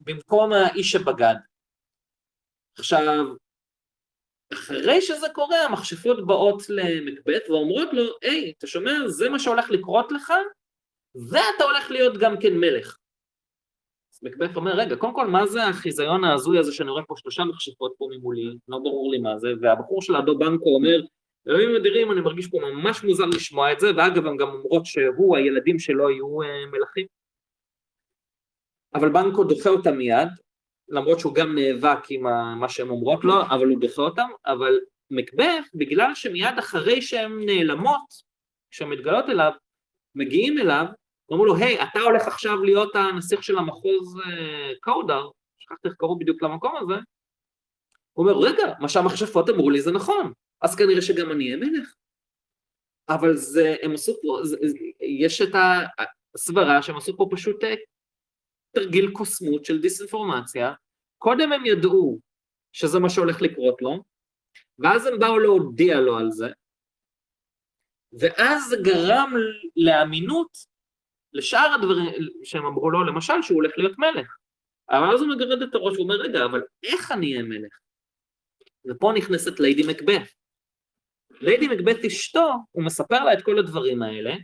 [0.00, 1.34] במקום האיש שבגד.
[2.78, 3.24] עכשיו,
[4.52, 8.92] אחרי שזה קורה, המכשפות באות למקבeth ואומרות לו, היי, אתה שומע?
[9.06, 10.32] זה מה שהולך לקרות לך,
[11.30, 12.96] ואתה הולך להיות גם כן מלך.
[14.24, 17.92] מקבeth אומר, רגע, קודם כל, מה זה החיזיון ההזוי הזה שאני רואה פה שלושה מכשפות
[17.98, 21.00] פה ממולי, לא ברור לי מה זה, והבחור של אדו בנקו אומר,
[21.48, 25.36] אלוהים אדירים, אני מרגיש פה ממש מוזר לשמוע את זה, ואגב, הן גם אומרות שהוא,
[25.36, 26.38] הילדים שלו יהיו
[26.70, 27.06] מלכים.
[28.94, 30.28] אבל בנקו דוחה אותה מיד,
[30.88, 32.22] למרות שהוא גם נאבק עם
[32.60, 34.78] מה שהן אומרות לו, אבל הוא דוחה אותם, אבל
[35.12, 38.28] מקבeth, בגלל שמיד אחרי שהן נעלמות,
[38.70, 39.52] כשהן מתגלות אליו,
[40.14, 40.86] מגיעים אליו,
[41.28, 44.20] ואומרים לו, היי, אתה הולך עכשיו להיות הנסיך של המחוז
[44.80, 46.94] קאודר, שכחתי איך קראו בדיוק למקום הזה,
[48.12, 51.94] הוא אומר, רגע, מה שהמכשפות אמרו לי זה נכון, אז כנראה שגם אני אהיה מלך.
[53.08, 54.56] אבל זה, הם עשו פה, זה,
[55.00, 55.54] יש את
[56.34, 57.74] הסברה שהם עשו פה פשוט אה,
[58.72, 60.72] תרגיל קוסמות של דיסאינפורמציה.
[61.18, 62.18] קודם הם ידעו
[62.72, 64.04] שזה מה שהולך לקרות לו,
[64.78, 66.48] ואז הם באו להודיע לו על זה,
[68.12, 69.32] ואז זה גרם
[69.76, 70.58] לאמינות
[71.32, 72.12] לשאר הדברים
[72.44, 74.36] שהם אמרו לו, למשל שהוא הולך להיות מלך.
[74.90, 77.78] אבל אז הוא מגרד את הראש ואומר, רגע, אבל איך אני אהיה מלך?
[78.90, 80.34] ופה נכנסת ליידי מקבeth.
[81.40, 84.34] ליידי מקבeth אשתו, הוא מספר לה את כל הדברים האלה,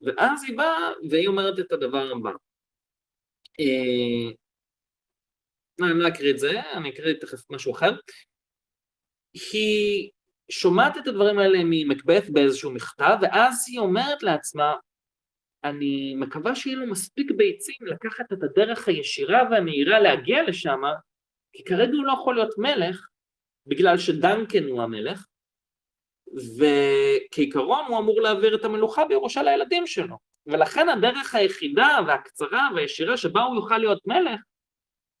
[0.00, 2.30] ואז היא באה והיא אומרת את הדבר הבא.
[3.60, 4.30] אה,
[5.80, 7.90] אני לא אקריא את זה, אני אקריא תכף משהו אחר.
[9.34, 10.10] היא
[10.50, 14.74] שומעת את הדברים האלה ממקבeth באיזשהו מכתב, ואז היא אומרת לעצמה,
[15.64, 20.80] אני מקווה שיהיה לו מספיק ביצים לקחת את הדרך הישירה והמהירה להגיע לשם,
[21.52, 23.08] כי כרגע הוא לא יכול להיות מלך,
[23.66, 25.26] בגלל שדנקן הוא המלך,
[26.58, 30.16] וכעיקרון הוא אמור להעביר את המלוכה בירושה לילדים שלו.
[30.46, 34.40] ולכן הדרך היחידה והקצרה והישירה שבה הוא יוכל להיות מלך,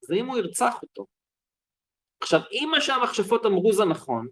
[0.00, 1.06] זה אם הוא ירצח אותו.
[2.22, 4.28] עכשיו, אם מה שהמכשפות אמרו זה נכון,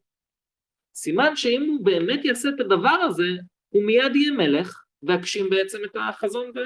[0.95, 3.29] סימן שאם הוא באמת יעשה את הדבר הזה,
[3.69, 6.59] הוא מיד יהיה מלך, והגשים בעצם את החזון ו...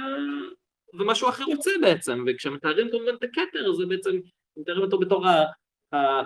[0.99, 4.11] ומה שהוא הכי רוצה בעצם, וכשמתארים כמובן את הכתר, זה בעצם,
[4.57, 5.45] מתארים אותו בתור ה...
[5.95, 6.23] ה...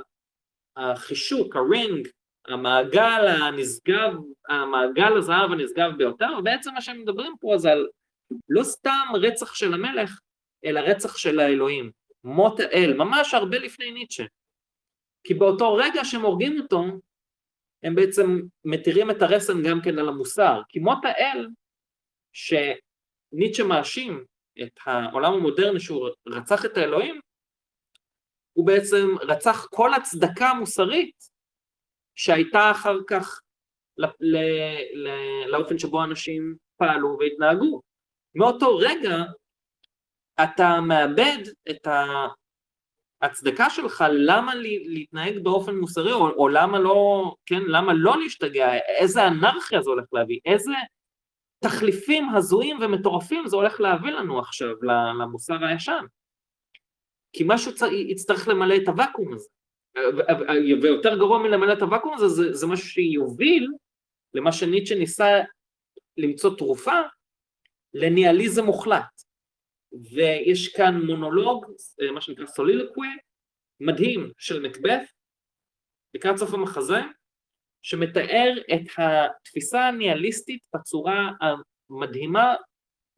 [0.76, 2.08] החישוק, הרינג,
[2.48, 4.12] המעגל הנשגב,
[4.48, 7.86] המעגל הזהב הנשגב ביותר, ובעצם מה שהם מדברים פה זה על
[8.48, 10.20] לא סתם רצח של המלך,
[10.64, 11.90] אלא רצח של האלוהים,
[12.24, 14.24] מות האל, ממש הרבה לפני ניטשה.
[15.24, 16.84] כי באותו רגע שהם הורגים אותו,
[17.82, 21.46] הם בעצם מתירים את הרסן גם כן על המוסר, כי מות האל,
[22.36, 24.24] שניטשה מאשים
[24.62, 27.20] את העולם המודרני שהוא רצח את האלוהים,
[28.52, 31.16] הוא בעצם רצח כל הצדקה המוסרית
[32.14, 33.40] שהייתה אחר כך
[35.46, 37.80] לאופן שבו אנשים פעלו והתנהגו.
[38.34, 39.16] מאותו רגע
[40.42, 41.88] אתה מאבד את
[43.22, 49.26] ההצדקה שלך למה להתנהג באופן מוסרי, או, או למה לא, כן, למה לא להשתגע, איזה
[49.26, 50.72] אנרכיה זה הולך להביא, איזה
[51.58, 54.74] תחליפים הזויים ומטורפים זה הולך להביא לנו עכשיו
[55.20, 56.04] למוסר הישן.
[57.32, 59.48] כי משהו יצטרך למלא את הוואקום הזה.
[60.82, 63.68] ויותר גרוע מלמלא את הוואקום הזה, זה, זה משהו שיוביל
[64.34, 65.40] למה שניטשה ניסה
[66.16, 67.00] למצוא תרופה,
[67.94, 69.22] לניאליזם מוחלט.
[70.12, 71.66] ויש כאן מונולוג,
[72.14, 73.08] מה שנקרא סולילקווי,
[73.80, 75.06] מדהים של מקבeth,
[76.14, 77.00] לקראת סוף המחזה,
[77.82, 81.30] שמתאר את התפיסה הניאליסטית בצורה
[81.90, 82.54] המדהימה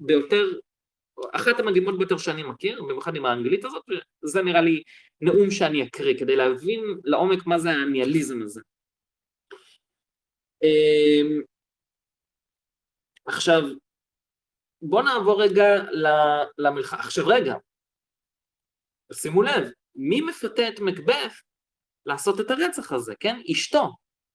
[0.00, 0.44] ביותר
[1.34, 3.84] אחת המדהימות ביותר שאני מכיר, במיוחד עם האנגלית הזאת,
[4.24, 4.82] וזה נראה לי
[5.20, 8.60] נאום שאני אקריא, כדי להבין לעומק מה זה הניאליזם הזה.
[10.62, 11.42] אמ,
[13.26, 13.62] עכשיו,
[14.82, 15.64] בואו נעבור רגע
[16.58, 17.00] למלחמה.
[17.00, 17.54] עכשיו רגע,
[19.12, 21.42] שימו לב, מי מפתה את מקבeth
[22.06, 23.40] לעשות את הרצח הזה, כן?
[23.52, 23.90] אשתו.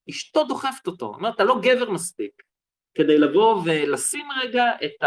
[0.10, 1.06] אשתו דוחפת אותו.
[1.06, 2.44] אומרת, אתה לא גבר מספיק
[2.94, 5.04] כדי לבוא ולשים רגע את.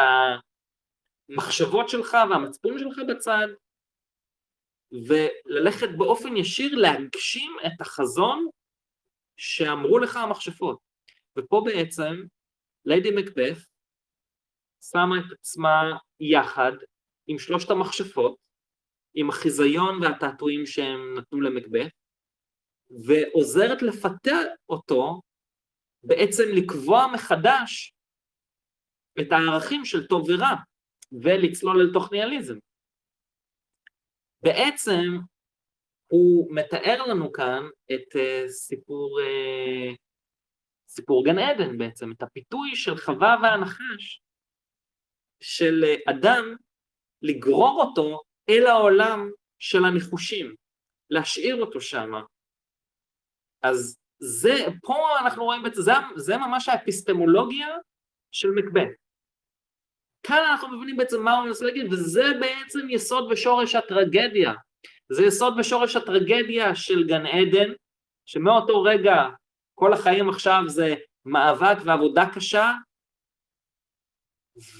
[1.29, 3.47] המחשבות שלך והמצפון שלך בצד,
[4.93, 8.49] וללכת באופן ישיר להגשים את החזון
[9.37, 10.79] שאמרו לך המכשפות.
[11.39, 12.25] ופה בעצם
[12.85, 13.61] ליידי מקבeth
[14.91, 16.73] שמה את עצמה יחד
[17.27, 18.37] עם שלושת המכשפות,
[19.15, 21.91] עם החיזיון והתעתועים שהם נתנו למקבeth,
[22.91, 25.21] ועוזרת לפתח אותו
[26.03, 27.93] בעצם לקבוע מחדש
[29.21, 30.55] את הערכים של טוב ורע.
[31.13, 32.59] ולצלול אל תוך ניאליזם.
[34.43, 35.19] בעצם
[36.07, 37.63] הוא מתאר לנו כאן
[37.95, 39.97] את uh, סיפור, uh,
[40.89, 44.23] סיפור גן עדן בעצם, את הפיתוי של חווה והנחש,
[45.41, 46.57] של uh, אדם
[47.23, 50.55] לגרור אותו אל העולם של הניחושים,
[51.11, 52.11] להשאיר אותו שם.
[53.69, 57.69] אז זה, פה אנחנו רואים זה, זה ממש האפיסטמולוגיה
[58.33, 58.89] של מקבט.
[60.23, 64.53] כאן אנחנו מבינים בעצם מה הוא מנסה להגיד, וזה בעצם יסוד ושורש הטרגדיה.
[65.13, 67.73] זה יסוד ושורש הטרגדיה של גן עדן,
[68.27, 69.15] שמאותו רגע
[69.75, 70.95] כל החיים עכשיו זה
[71.25, 72.73] מאבק ועבודה קשה,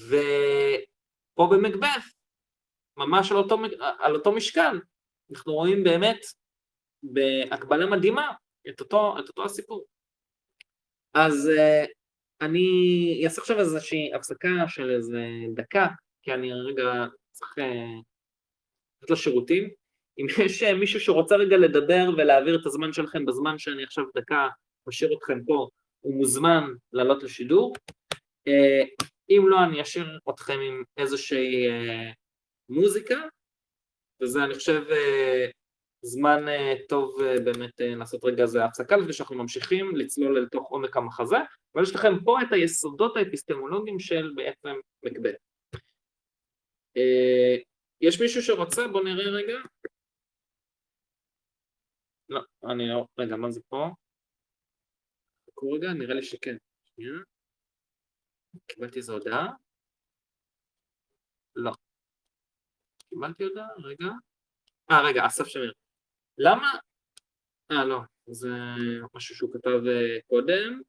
[0.07, 2.07] ופה במקבeth,
[2.97, 3.57] ממש על אותו,
[3.99, 4.79] על אותו משקל,
[5.31, 6.19] אנחנו רואים באמת
[7.03, 8.33] בהקבלה מדהימה
[8.69, 9.85] את אותו, את אותו הסיפור.
[11.13, 11.85] אז אה,
[12.41, 12.67] אני
[13.23, 15.21] אעשה עכשיו איזושהי הפסקה של איזה
[15.55, 15.87] דקה,
[16.21, 17.99] כי אני רגע צריך אה,
[19.01, 19.69] לתת לשירותים.
[20.19, 24.47] אם יש אה, מישהו שרוצה רגע לדבר ולהעביר את הזמן שלכם בזמן שאני עכשיו דקה
[24.87, 25.67] משאיר אתכם פה,
[26.01, 26.63] הוא מוזמן
[26.93, 27.73] לעלות לשידור.
[29.29, 31.67] אם לא, אני אשאיר אתכם עם איזושהי
[32.69, 33.21] מוזיקה,
[34.21, 34.83] וזה אני חושב
[36.01, 36.45] זמן
[36.89, 41.35] טוב באמת לעשות רגע איזה הפסקה לפני שאנחנו ממשיכים לצלול אל תוך עומק המחזה,
[41.75, 45.35] אבל יש לכם פה את היסודות האפיסטמולוגיים של בעצם מקבט.
[48.01, 48.87] יש מישהו שרוצה?
[48.87, 49.57] בואו נראה רגע.
[52.29, 52.41] לא,
[52.71, 53.89] אני לא, רגע, מה זה פה?
[55.49, 56.55] חכו רגע, נראה לי שכן.
[58.67, 59.47] קיבלתי איזו הודעה?
[61.55, 61.71] לא.
[63.09, 63.67] קיבלתי הודעה?
[63.83, 64.11] רגע.
[64.91, 65.73] אה, רגע, אסף שמיר.
[66.37, 66.73] למה?
[67.71, 68.49] אה, לא, זה
[69.13, 70.81] משהו שהוא כתב אה, קודם.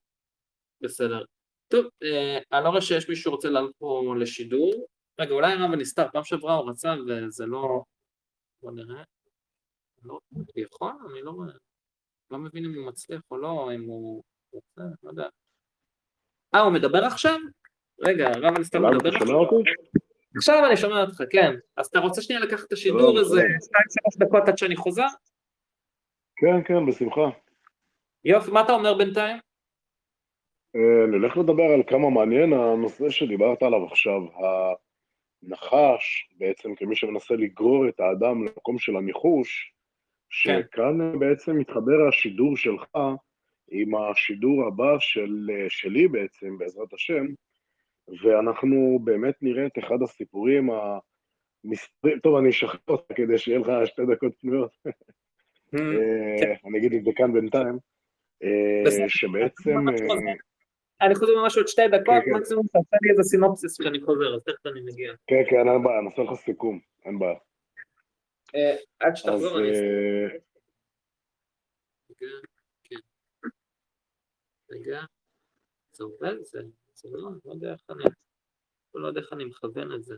[0.80, 1.24] בסדר.
[1.68, 4.86] טוב, אה, אני לא רואה שיש מישהו שרוצה לעלות פה לשידור.
[5.20, 7.82] רגע, אולי הרב הנסתר, פעם שעברה הוא רצה וזה לא...
[8.62, 9.02] בוא נראה.
[10.04, 10.18] לא,
[10.56, 10.92] יכול?
[11.10, 11.48] אני לא רואה.
[12.30, 14.22] לא מבין אם הוא מצליח או לא, אם הוא
[14.52, 15.28] רוצה, לא יודע.
[16.54, 17.38] אה, הוא מדבר עכשיו?
[18.00, 19.36] רגע, הרב הנסתר מדבר עכשיו?
[20.36, 21.54] עכשיו אני שומע אותך, כן.
[21.76, 25.06] אז אתה רוצה שנייה לקחת את השידור איזה 2-3 דקות עד שאני חוזר?
[26.40, 27.28] כן, כן, בשמחה.
[28.24, 29.36] יופי, מה אתה אומר בינתיים?
[30.76, 34.22] אה, נלך לדבר על כמה מעניין הנושא שדיברת עליו עכשיו,
[35.42, 39.72] הנחש, בעצם כמי שמנסה לגרור את האדם למקום של הניחוש,
[40.44, 40.60] כן.
[40.62, 41.18] שכאן כן.
[41.18, 42.98] בעצם מתחבר השידור שלך
[43.70, 47.26] עם השידור הבא של, שלי בעצם, בעזרת השם,
[48.22, 54.02] ואנחנו באמת נראה את אחד הסיפורים המספרים, טוב, אני אשחרר אותך כדי שיהיה לך שתי
[54.14, 54.76] דקות פנויות.
[55.74, 56.68] Mm, אה, כן.
[56.68, 57.78] אני אגיד את זה כאן בינתיים,
[58.42, 59.88] אה, שבעצם...
[61.00, 62.36] אני חוזר ממש עוד שתי דקות, כן, כן.
[62.36, 65.12] מקסימום תעשה לי איזה סינופסיס שאני חוזר, אז תכף אני מגיע.
[65.26, 67.38] כן, כן, אין בעיה, נעשה לך סיכום, אין בעיה.
[68.54, 70.38] אה, עד שתחזור אני אעשה.
[74.70, 75.00] רגע,
[75.92, 76.34] זה עובד?
[76.42, 78.04] זה לא, לא יודע איך אני...
[78.94, 80.14] לא יודע איך אני מכוון את זה.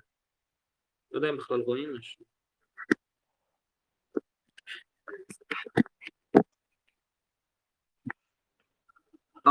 [1.11, 2.25] לא יודע אם בכלל רואים משהו.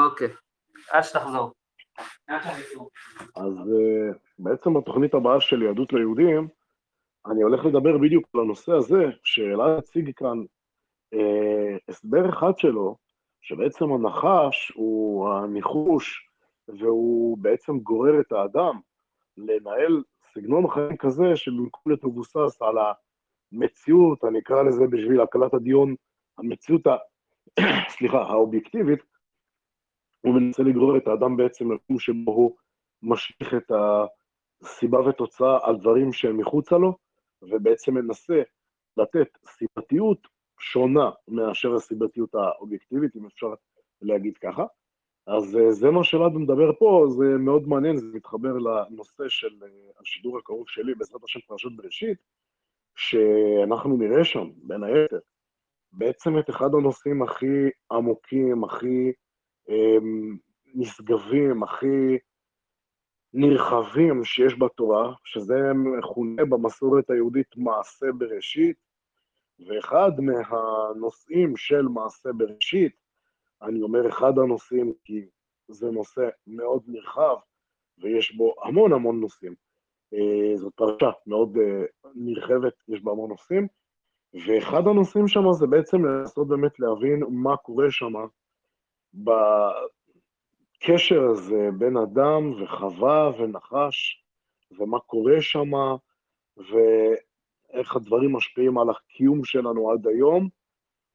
[0.05, 0.27] אוקיי.
[0.91, 1.53] עד שתחזור.
[3.35, 6.47] אז אה, בעצם בתוכנית הבאה של יהדות ליהודים,
[7.25, 10.37] אני הולך לדבר בדיוק על הנושא הזה, שאלעד הציג כאן
[11.13, 12.97] אה, הסבר אחד שלו,
[13.41, 16.29] שבעצם הנחש הוא הניחוש,
[16.67, 18.79] והוא בעצם גורר את האדם
[19.37, 22.75] לנהל סגנון חיים כזה שבמקום להיות מבוסס על
[23.53, 25.95] המציאות, אני אקרא לזה בשביל הקלת הדיון,
[26.37, 26.95] המציאות, ה...
[27.97, 28.99] סליחה, האובייקטיבית,
[30.21, 32.55] הוא מנסה לגרור את האדם בעצם למקום שבו הוא
[33.03, 33.71] משליך את
[34.61, 36.97] הסיבה ותוצאה על דברים שהם מחוצה לו,
[37.41, 38.41] ובעצם מנסה
[38.97, 40.27] לתת סיבתיות
[40.59, 43.53] שונה מאשר הסיבתיות האובייקטיבית, אם אפשר
[44.01, 44.65] להגיד ככה.
[45.27, 49.67] אז אה, זה מה שאלעד מדבר פה, זה מאוד מעניין, זה מתחבר לנושא של אה,
[50.01, 52.17] השידור הקרוב שלי, בעזרת השם פרשת בראשית,
[52.95, 55.19] שאנחנו נראה שם, בין היתר,
[55.91, 59.11] בעצם את אחד הנושאים הכי עמוקים, הכי
[60.75, 62.17] נשגבים, הכי
[63.33, 68.77] נרחבים שיש בתורה, שזה מכונה במסורת היהודית מעשה בראשית,
[69.67, 72.93] ואחד מהנושאים של מעשה בראשית,
[73.61, 75.25] אני אומר אחד הנושאים כי
[75.67, 77.35] זה נושא מאוד נרחב
[77.97, 79.55] ויש בו המון המון נושאים.
[80.13, 81.85] אה, זאת פרשה מאוד אה,
[82.15, 83.67] נרחבת, יש בה המון נושאים,
[84.33, 88.13] ואחד הנושאים שם זה בעצם לנסות באמת להבין מה קורה שם
[89.13, 89.89] בקשר
[91.31, 94.23] הזה בין אדם וחווה ונחש,
[94.71, 95.71] ומה קורה שם,
[96.57, 100.49] ואיך הדברים משפיעים על הקיום שלנו עד היום,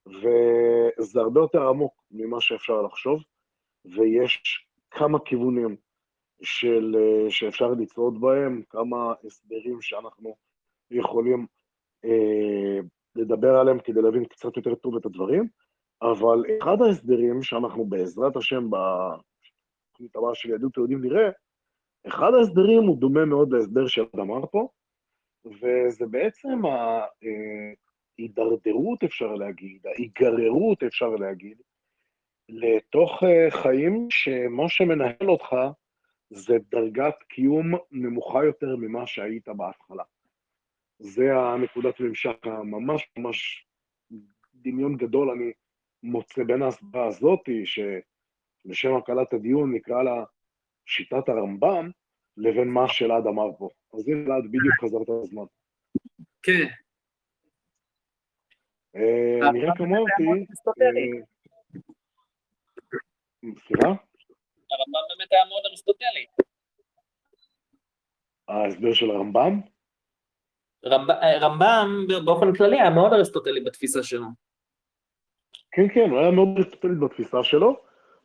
[0.06, 3.22] וזה הרבה יותר עמוק ממה שאפשר לחשוב,
[3.84, 5.76] ויש כמה כיוונים
[6.42, 6.96] של,
[7.28, 10.36] שאפשר לצעוד בהם, כמה הסברים שאנחנו
[10.90, 11.46] יכולים
[12.04, 12.78] אה,
[13.16, 15.48] לדבר עליהם כדי להבין קצת יותר טוב את הדברים.
[16.02, 21.30] אבל אחד ההסדרים שאנחנו בעזרת השם בתוכנית הבאה של יהדות היהודים נראה,
[22.06, 24.68] אחד ההסדרים הוא דומה מאוד להסדר של אמר פה,
[25.46, 26.60] וזה בעצם
[28.18, 31.60] ההידרדרות, אפשר להגיד, ההיגררות, אפשר להגיד,
[32.48, 35.56] לתוך אה, חיים שמה שמנהל אותך
[36.30, 40.02] זה דרגת קיום נמוכה יותר ממה שהיית בהתחלה.
[40.98, 43.66] זה הנקודת ממשק הממש ממש
[44.54, 45.52] דמיון גדול, אני
[46.04, 50.24] מוצא בין ההסברה הזאתי, שלשם הקלת הדיון נקרא לה
[50.86, 51.90] שיטת הרמב"ם,
[52.36, 53.68] לבין מה שאלעד אמר פה.
[53.94, 55.44] אז הנה אלעד, בדיוק חזרת לזמן.
[56.42, 56.66] כן.
[58.96, 60.46] אה, אני רק אמרתי...
[63.66, 63.88] סליחה?
[64.70, 66.26] הרמב"ם באמת היה מאוד אריסטוטלי.
[68.48, 69.60] ההסבר של הרמב"ם?
[70.86, 71.88] רמב- רמב"ם
[72.24, 74.26] באופן כללי היה מאוד אריסטוטלי בתפיסה שלו.
[75.74, 77.76] כן, כן, הוא היה מאוד אריסטוטלי בתפיסה שלו,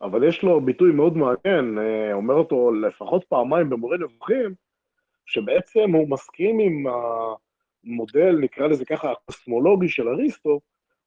[0.02, 4.54] אבל יש לו ביטוי מאוד מעניין, אה, אומר אותו לפחות פעמיים במורה נבוכים,
[5.26, 6.84] שבעצם הוא מסכים עם
[7.84, 10.60] המודל, נקרא לזה ככה, הקוסמולוגי של אריסטו,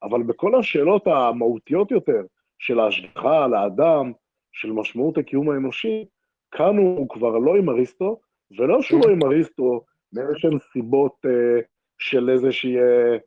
[0.04, 2.22] אבל בכל השאלות המהותיות יותר,
[2.60, 4.12] של ההשגחה על האדם,
[4.52, 6.06] של משמעות הקיום האנושי,
[6.52, 8.20] כאן הוא כבר לא עם אריסטו,
[8.58, 9.82] ולא שהוא לא עם אריסטו
[10.14, 11.62] מאיזשהן סיבות אה,
[11.98, 13.18] של איזושהי אה,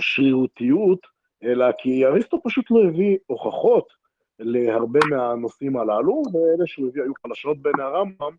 [0.00, 3.92] שרירותיות, אלא כי אריסטו פשוט לא הביא הוכחות
[4.38, 8.36] להרבה מהנושאים הללו, ואלה שהוא הביא היו חלשות בעיני הרמב"ם,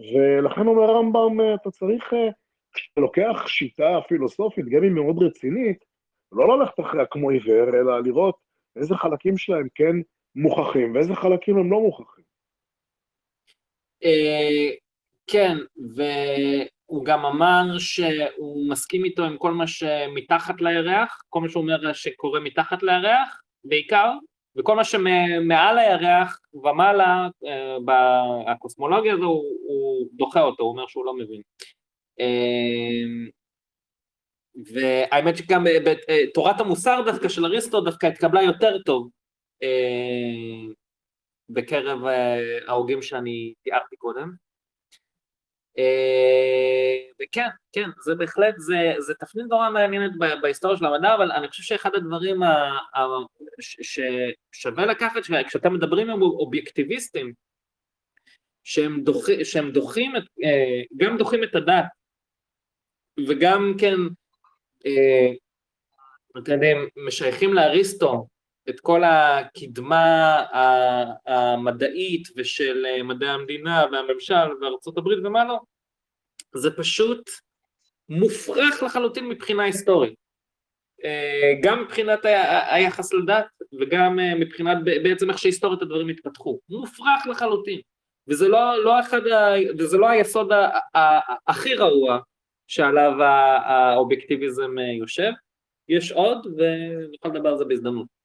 [0.00, 2.28] ולכן אומר הרמב"ם, אתה צריך, אה,
[2.72, 5.84] כשאתה לוקח שיטה פילוסופית, גם אם מאוד רצינית,
[6.32, 8.36] לא ללכת אחריה כמו עיוור, אלא לראות
[8.76, 9.96] איזה חלקים שלהם כן
[10.34, 12.24] מוכחים ואיזה חלקים הם לא מוכחים.
[14.04, 14.70] אה,
[15.26, 15.56] כן,
[16.88, 21.92] והוא גם אמר שהוא מסכים איתו עם כל מה שמתחת לירח, כל מה שהוא אומר
[21.92, 24.12] שקורה מתחת לירח בעיקר,
[24.56, 27.76] וכל מה שמעל הירח ומעלה, אה,
[28.54, 31.42] בקוסמולוגיה הזו, הוא, הוא דוחה אותו, הוא אומר שהוא לא מבין.
[32.20, 33.26] אה,
[34.72, 39.08] והאמת שגם בתורת המוסר דווקא של אריסטו דווקא התקבלה יותר טוב
[41.50, 41.98] בקרב
[42.66, 44.45] ההוגים שאני תיארתי קודם.
[47.22, 50.12] וכן, כן, זה בהחלט, זה, זה תפנית נורא מעניינת
[50.42, 52.40] בהיסטוריה של המדע, אבל אני חושב שאחד הדברים
[53.60, 57.32] ששווה לקחת, כשאתם מדברים עם אובייקטיביסטים,
[58.64, 60.22] שהם, דוח, שהם דוחים, את,
[60.96, 61.84] גם דוחים את הדת,
[63.28, 63.96] וגם כן,
[66.38, 68.26] אתם יודעים, משייכים לאריסטו
[68.68, 70.42] את כל הקדמה
[71.26, 75.60] המדעית ושל מדעי המדינה והממשל וארצות הברית ומה לא,
[76.54, 77.30] זה פשוט
[78.08, 80.14] מופרך לחלוטין מבחינה היסטורית.
[81.62, 82.20] גם מבחינת
[82.70, 83.46] היחס לדת
[83.80, 86.58] וגם מבחינת בעצם איך שהיסטורית הדברים התפתחו.
[86.68, 87.80] מופרך לחלוטין.
[88.28, 89.20] וזה לא, לא, אחד,
[89.78, 90.50] וזה לא היסוד
[91.46, 92.18] הכי רעוע
[92.66, 93.12] שעליו
[93.64, 95.30] האובייקטיביזם יושב.
[95.88, 98.15] יש עוד ונוכל לדבר על זה בהזדמנות.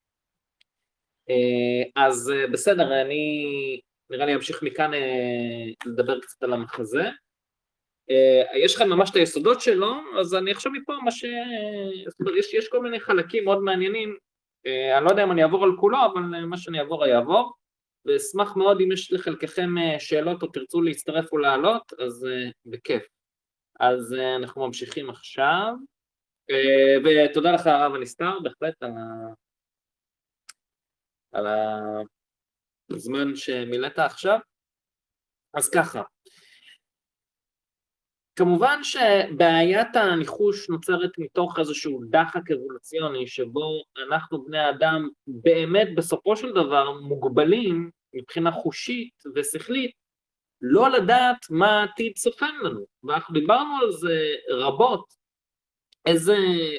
[1.29, 3.79] אה, אז אה, בסדר, אני
[4.09, 7.03] נראה לי אמשיך מכאן אה, לדבר קצת על המחזה.
[8.55, 11.25] יש לכם ממש את היסודות שלו, אז אני עכשיו מפה מה ש...
[12.37, 14.17] יש, יש כל מיני חלקים מאוד מעניינים,
[14.65, 17.53] אני לא יודע אם אני אעבור על כולו, אבל מה שאני אעבור אני אעבור,
[18.05, 19.69] ואשמח מאוד אם יש לחלקכם
[19.99, 22.27] שאלות או תרצו להצטרף או לעלות, אז
[22.65, 23.03] בכיף.
[23.79, 25.73] אז אנחנו ממשיכים עכשיו,
[27.03, 29.33] ותודה לך הרב הנסתר, בהחלט על ה...
[31.31, 31.47] על
[32.89, 34.39] הזמן שמילאת עכשיו.
[35.53, 36.01] אז ככה,
[38.35, 46.51] כמובן שבעיית הניחוש נוצרת מתוך איזשהו דחק אבולוציוני שבו אנחנו בני אדם באמת בסופו של
[46.51, 49.91] דבר מוגבלים מבחינה חושית ושכלית
[50.61, 55.13] לא לדעת מה העתיד צופן לנו, ואנחנו דיברנו על זה רבות,
[56.05, 56.35] איזה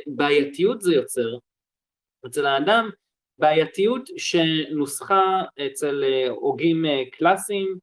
[0.07, 1.39] בעייתיות זה יוצר
[2.27, 2.91] אצל האדם
[3.43, 7.79] בעייתיות שנוסחה אצל אה, הוגים אה, קלאסיים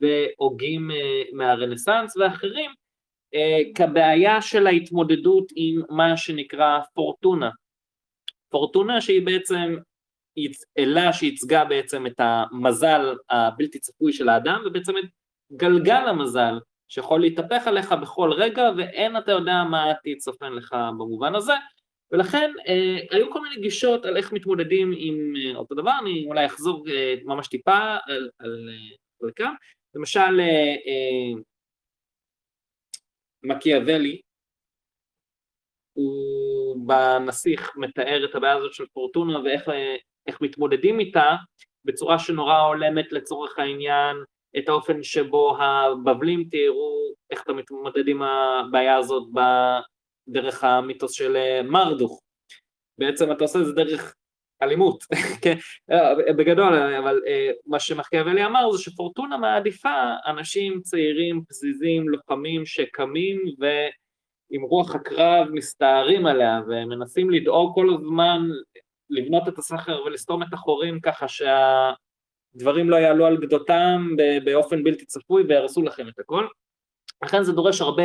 [0.00, 2.70] והוגים אה, מהרנסאנס ואחרים
[3.74, 7.50] כבעיה של ההתמודדות עם מה שנקרא פורטונה.
[8.48, 9.76] פורטונה שהיא בעצם
[10.78, 15.04] אלה שייצגה בעצם את המזל הבלתי צפוי של האדם ובעצם את
[15.56, 16.58] גלגל המזל
[16.88, 21.54] שיכול להתהפך עליך בכל רגע ואין אתה יודע מה העתיד צופן לך במובן הזה
[22.12, 26.46] ולכן אה, היו כל מיני גישות על איך מתמודדים עם אה, אותו דבר, אני אולי
[26.46, 28.30] אחזור אה, ממש טיפה על,
[29.22, 29.54] חלקם, אה,
[29.94, 31.40] למשל אה, אה,
[33.42, 34.20] מקיאוולי,
[35.92, 39.96] הוא בנסיך מתאר את הבעיה הזאת של פורטונה ואיך אה,
[40.40, 41.36] מתמודדים איתה
[41.84, 44.16] בצורה שנורא הולמת לצורך העניין
[44.58, 49.22] את האופן שבו הבבלים תיארו איך אתה מתמודד עם הבעיה הזאת
[50.28, 52.20] דרך המיתוס של אה, מרדוך.
[52.98, 54.14] בעצם אתה עושה את זה דרך
[54.62, 55.04] אלימות,
[55.42, 55.56] כן,
[55.90, 63.42] אה, בגדול, אבל אה, מה שמחכיאוולי אמר זה שפורטונה מעדיפה אנשים צעירים, פזיזים, לוחמים שקמים
[63.58, 68.42] ועם רוח הקרב מסתערים עליה ומנסים לדאוג כל הזמן
[69.10, 74.08] לבנות את הסכר ולסתום את החורים ככה שהדברים לא יעלו על גדותם
[74.44, 76.46] באופן בלתי צפוי ויהרסו לכם את הכל.
[77.24, 78.04] לכן זה דורש הרבה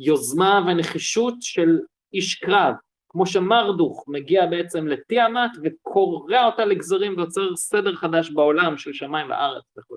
[0.00, 1.78] יוזמה ונחישות של
[2.12, 2.74] איש קרב,
[3.08, 9.64] כמו שמרדוך מגיע בעצם לתיאמת וקורע אותה לגזרים ויוצר סדר חדש בעולם של שמיים וארץ
[9.78, 9.96] וכו'.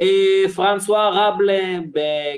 [0.00, 1.78] אה, פרנסואה רבלה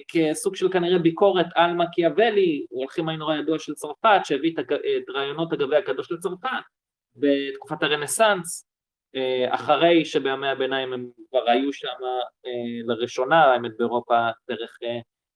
[0.08, 5.52] כסוג של כנראה ביקורת על מקיאוולי, הוא הלחימאי נורא ידוע של צרפת שהביא את רעיונות
[5.52, 6.48] הגבי הקדוש לצרפת
[7.16, 8.66] בתקופת הרנסאנס,
[9.16, 11.88] אה, אחרי שבימי הביניים הם כבר היו שם
[12.46, 12.50] אה,
[12.84, 14.78] לראשונה, האמת באירופה דרך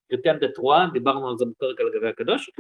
[0.09, 2.51] קריטיאן דה טרואה, דיברנו על זה בפרק על הגבי הקדוש.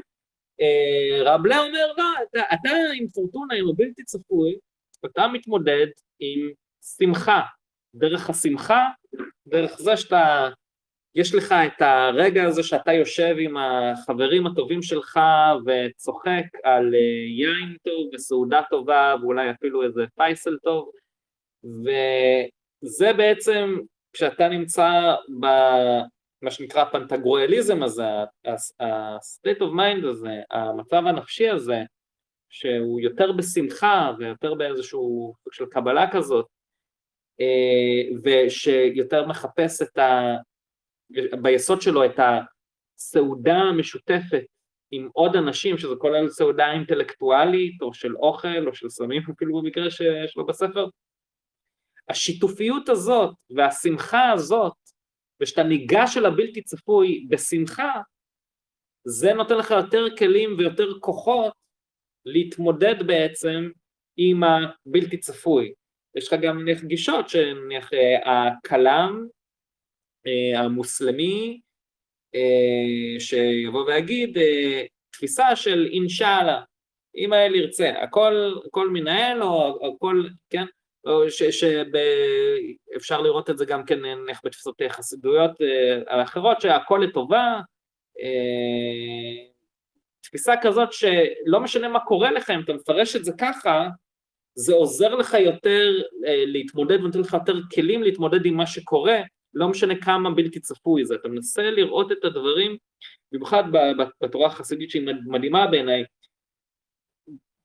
[1.24, 4.58] רבלה אומר, לא, אתה, אתה עם פורטונה, עם הבלתי צפוי,
[5.06, 5.86] אתה מתמודד
[6.20, 6.50] עם
[6.98, 7.40] שמחה,
[7.94, 8.86] דרך השמחה,
[9.46, 10.48] דרך זה שאתה,
[11.14, 15.20] יש לך את הרגע הזה שאתה יושב עם החברים הטובים שלך
[15.66, 20.90] וצוחק על אה, יין טוב וסעודה טובה ואולי אפילו איזה פייסל טוב
[21.64, 23.78] וזה בעצם
[24.12, 25.14] כשאתה נמצא
[26.42, 28.04] במה שנקרא פנטגרואליזם הזה,
[28.80, 31.82] ה-state of mind הזה, המצב הנפשי הזה
[32.50, 36.46] שהוא יותר בשמחה ויותר באיזשהו סוג של קבלה כזאת
[37.40, 40.36] אה, ושיותר מחפש את ה...
[41.42, 42.20] ביסוד שלו את
[42.98, 44.44] הסעודה המשותפת
[44.90, 49.90] עם עוד אנשים, שזה כולל סעודה אינטלקטואלית או של אוכל או של סמים אפילו במקרה
[49.90, 50.86] שיש לו בספר.
[52.08, 54.72] השיתופיות הזאת והשמחה הזאת,
[55.40, 58.00] ושאתה ניגש אל הבלתי צפוי בשמחה,
[59.04, 61.52] זה נותן לך יותר כלים ויותר כוחות
[62.24, 63.70] להתמודד בעצם
[64.16, 65.72] עם הבלתי צפוי.
[66.16, 69.26] יש לך גם נניח גישות שנניח אה, הכלם
[70.26, 71.60] אה, המוסלמי
[72.34, 74.38] אה, שיבוא ויגיד
[75.12, 76.62] תפיסה של אינשאללה,
[77.16, 80.64] אם האל ירצה, הכל, הכל מנהל או הכל, כן,
[81.28, 85.50] שאפשר לראות את זה גם כן נניח בתפיסות חסידויות
[86.06, 87.60] האחרות שהכל לטובה,
[90.22, 93.88] תפיסה כזאת שלא משנה מה קורה לך אם אתה מפרש את זה ככה,
[94.54, 99.18] זה עוזר לך יותר אה, להתמודד ונותן לך יותר כלים להתמודד עם מה שקורה,
[99.54, 102.76] לא משנה כמה בלתי צפוי זה, אתה מנסה לראות את הדברים,
[103.32, 103.64] במיוחד
[104.22, 106.04] בתורה החסידית שהיא מדהימה בעיניי,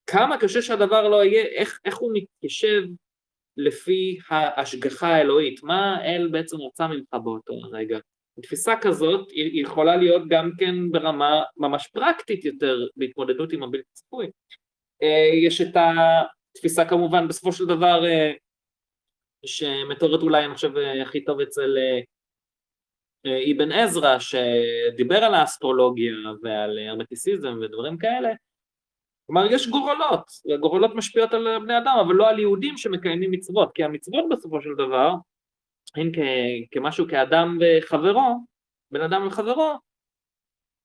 [0.07, 2.83] כמה קשה שהדבר לא יהיה, איך, איך הוא מתיישב
[3.57, 7.99] לפי ההשגחה האלוהית, מה האל בעצם רצה ממך באותו רגע.
[8.41, 14.31] תפיסה כזאת היא יכולה להיות גם כן ברמה ממש פרקטית יותר בהתמודדות עם הבלתי צפוי.
[15.03, 15.91] אה, יש את ה...
[16.53, 18.31] תפיסה כמובן בסופו של דבר אה,
[19.45, 21.77] שמתוארת אולי אני חושב אה, הכי טוב אצל
[23.51, 26.13] אבן עזרא שדיבר על האסטרולוגיה
[26.43, 28.29] ועל הרמטיסיזם ודברים כאלה
[29.31, 33.83] כלומר יש גורלות, הגורלות משפיעות על בני אדם אבל לא על יהודים שמקיימים מצוות כי
[33.83, 35.13] המצוות בסופו של דבר
[35.95, 38.45] הן כ- כמשהו כאדם וחברו,
[38.91, 39.79] בן אדם וחברו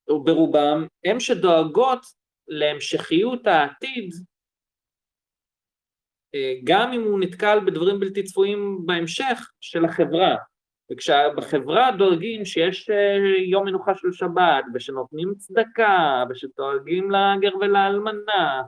[0.08, 2.06] ברובם הם שדואגות
[2.48, 4.14] להמשכיות העתיד
[6.34, 10.36] אה, גם אם הוא נתקל בדברים בלתי צפויים בהמשך של החברה.
[10.92, 13.16] וכשבחברה דואגים שיש אה,
[13.50, 18.62] יום מנוחה של שבת, ושנותנים צדקה, ושדואגים לגר ולאלמנה,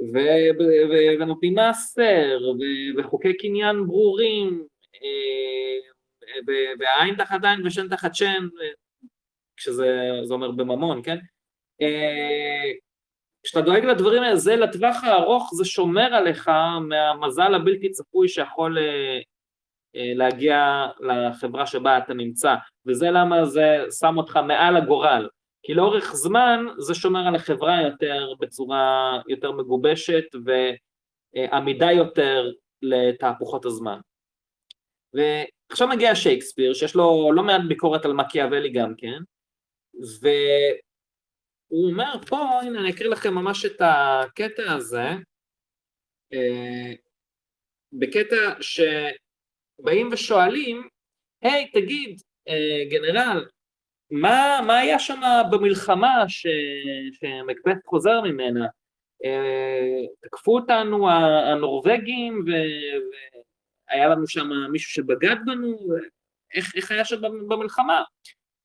[0.00, 8.48] ו- ונותנים מעשר, ו- וחוקי קניין ברורים, אה, ועין תחת עין ושן תחת שן,
[9.56, 11.16] כשזה אומר בממון, כן?
[13.44, 16.50] כשאתה דואג לדברים האלה, זה לטווח הארוך, זה שומר עליך
[16.88, 19.20] מהמזל הבלתי צפוי שיכול אה, אה,
[19.94, 22.54] להגיע לחברה שבה אתה נמצא,
[22.86, 25.28] וזה למה זה שם אותך מעל הגורל,
[25.62, 32.52] כי לאורך זמן זה שומר על החברה יותר בצורה יותר מגובשת ועמידה יותר
[32.82, 33.98] לתהפוכות הזמן.
[35.14, 39.18] ועכשיו מגיע שייקספיר, שיש לו לא מעט ביקורת על מקיאוולי גם כן,
[40.22, 40.28] ו...
[41.68, 45.08] הוא אומר פה, הנה אני אקריא לכם ממש את הקטע הזה,
[46.32, 46.92] אה,
[47.92, 48.36] בקטע
[49.80, 50.88] שבאים ושואלים,
[51.42, 53.44] היי hey, תגיד אה, גנרל,
[54.10, 55.20] מה, מה היה שם
[55.50, 56.46] במלחמה ש,
[57.12, 58.66] שמקבט חוזר ממנה?
[59.24, 62.44] אה, תקפו אותנו הנורבגים
[63.90, 65.78] והיה לנו שם מישהו שבגד בנו?
[66.54, 68.02] איך, איך היה שם במלחמה?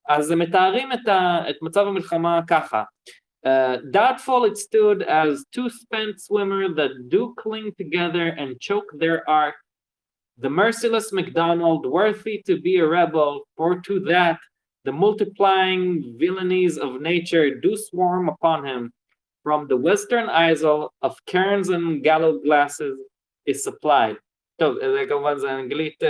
[0.10, 2.84] אז הם מתארים את, ה, את מצב המלחמה ככה.
[3.45, 9.27] Uh, doubtful it stood as two spent swimmers that do cling together and choke their
[9.30, 9.56] art.
[10.39, 14.39] The merciless MacDonald, worthy to be a rebel, for to that
[14.85, 18.93] the multiplying villainies of nature do swarm upon him.
[19.43, 22.99] From the western isle of cairns and gallows glasses
[23.47, 24.16] is supplied.
[24.57, 26.03] טוב, זה כמובן זה אנגלית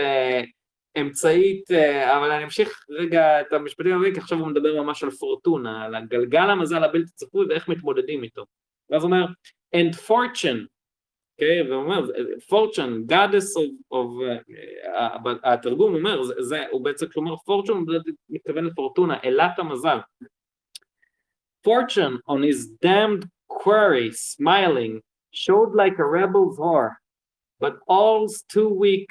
[1.00, 5.10] אמצעית, אה, אבל אני אמשיך רגע את המשפטים הבאים, כי עכשיו הוא מדבר ממש על
[5.10, 8.44] פורטונה, על הגלגל המזל הבלתי צפוי ואיך מתמודדים איתו.
[8.90, 9.26] ואז הוא אומר,
[9.76, 10.66] and fortune,
[11.38, 12.06] אוקיי, okay, והוא אומר,
[12.50, 14.08] fortune, goddess of, of
[14.94, 19.98] uh, התרגום אומר, זה, זה, הוא בעצם, כשהוא אומר fortune, הוא מתכוון לפורטונה, אלת המזל.
[21.66, 25.00] Fortune on his damned quarry, smiling,
[25.32, 26.92] showed like a rebel's whore,
[27.58, 29.08] but all's too weak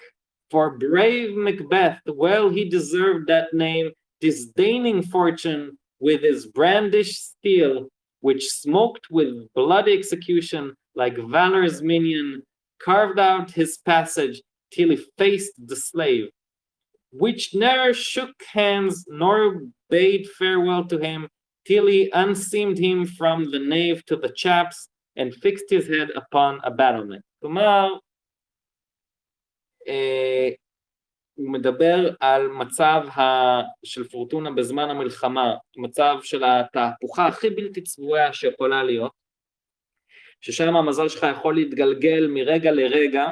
[0.54, 3.90] For brave Macbeth, well he deserved that name,
[4.22, 7.88] disdaining fortune with his brandished steel,
[8.20, 12.44] which smoked with bloody execution like valor's minion,
[12.84, 14.42] carved out his passage
[14.72, 16.30] till he faced the slave,
[17.12, 21.28] which ne'er shook hands nor bade farewell to him,
[21.66, 26.60] till he unseamed him from the nave to the chaps and fixed his head upon
[26.64, 27.24] a battlement.
[27.40, 27.98] כלומר,
[29.88, 30.50] אה,
[31.36, 33.22] הוא מדבר על מצב ה...
[33.86, 39.12] של פורטונה בזמן המלחמה, מצב של התהפוכה הכי בלתי צבועה שיכולה להיות,
[40.41, 43.27] ששם המזל שלך יכול להתגלגל מרגע לרגע,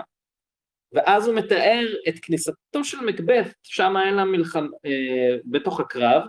[0.93, 6.23] ואז הוא מתאר את כניסתו של מקבeth, שם אין לה מלחמה, אה, בתוך הקרב,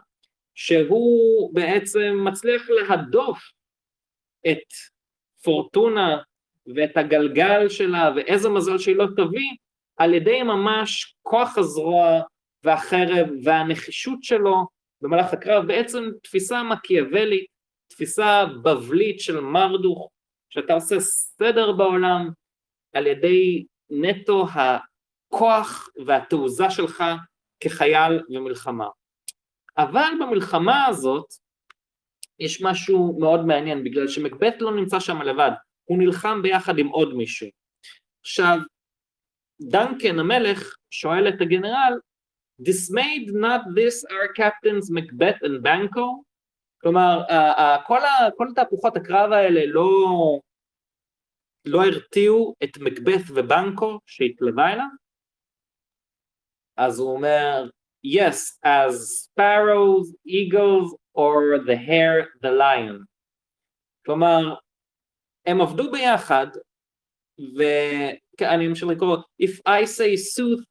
[0.55, 3.39] שהוא בעצם מצליח להדוף
[4.47, 4.73] את
[5.43, 6.17] פורטונה
[6.75, 9.51] ואת הגלגל שלה ואיזה מזל שהיא לא תביא,
[9.97, 12.21] על ידי ממש כוח הזרוע
[12.63, 14.67] והחרב והנחישות שלו
[15.01, 17.45] במהלך הקרב, בעצם תפיסה מקיאוולית,
[17.87, 20.09] תפיסה בבלית של מרדוך,
[20.59, 22.29] שאתה עושה סדר בעולם
[22.93, 27.03] על ידי נטו הכוח והתעוזה שלך
[27.59, 28.87] כחייל במלחמה.
[29.77, 31.25] אבל במלחמה הזאת
[32.39, 35.51] יש משהו מאוד מעניין, בגלל שמקבט לא נמצא שם לבד,
[35.83, 37.47] הוא נלחם ביחד עם עוד מישהו.
[38.21, 38.57] עכשיו,
[39.61, 41.99] דנקן המלך שואל את הגנרל,
[42.61, 46.23] dismayed not this our captains Macbeth and Banco?
[46.81, 47.23] כלומר,
[47.87, 50.39] כל, ה, כל תהפוכות הקרב האלה לא,
[51.67, 54.87] לא הרתיעו את מקבת ובנקו שהתלווה אליו?
[56.77, 57.69] אז הוא אומר,
[58.05, 63.05] yes, as sparrows, eagles, or the hare, the lion.
[64.05, 64.55] כלומר,
[65.45, 66.47] הם עבדו ביחד,
[67.57, 67.63] ו...
[68.41, 70.63] אני אמשיך לקרוא, if I say sooth,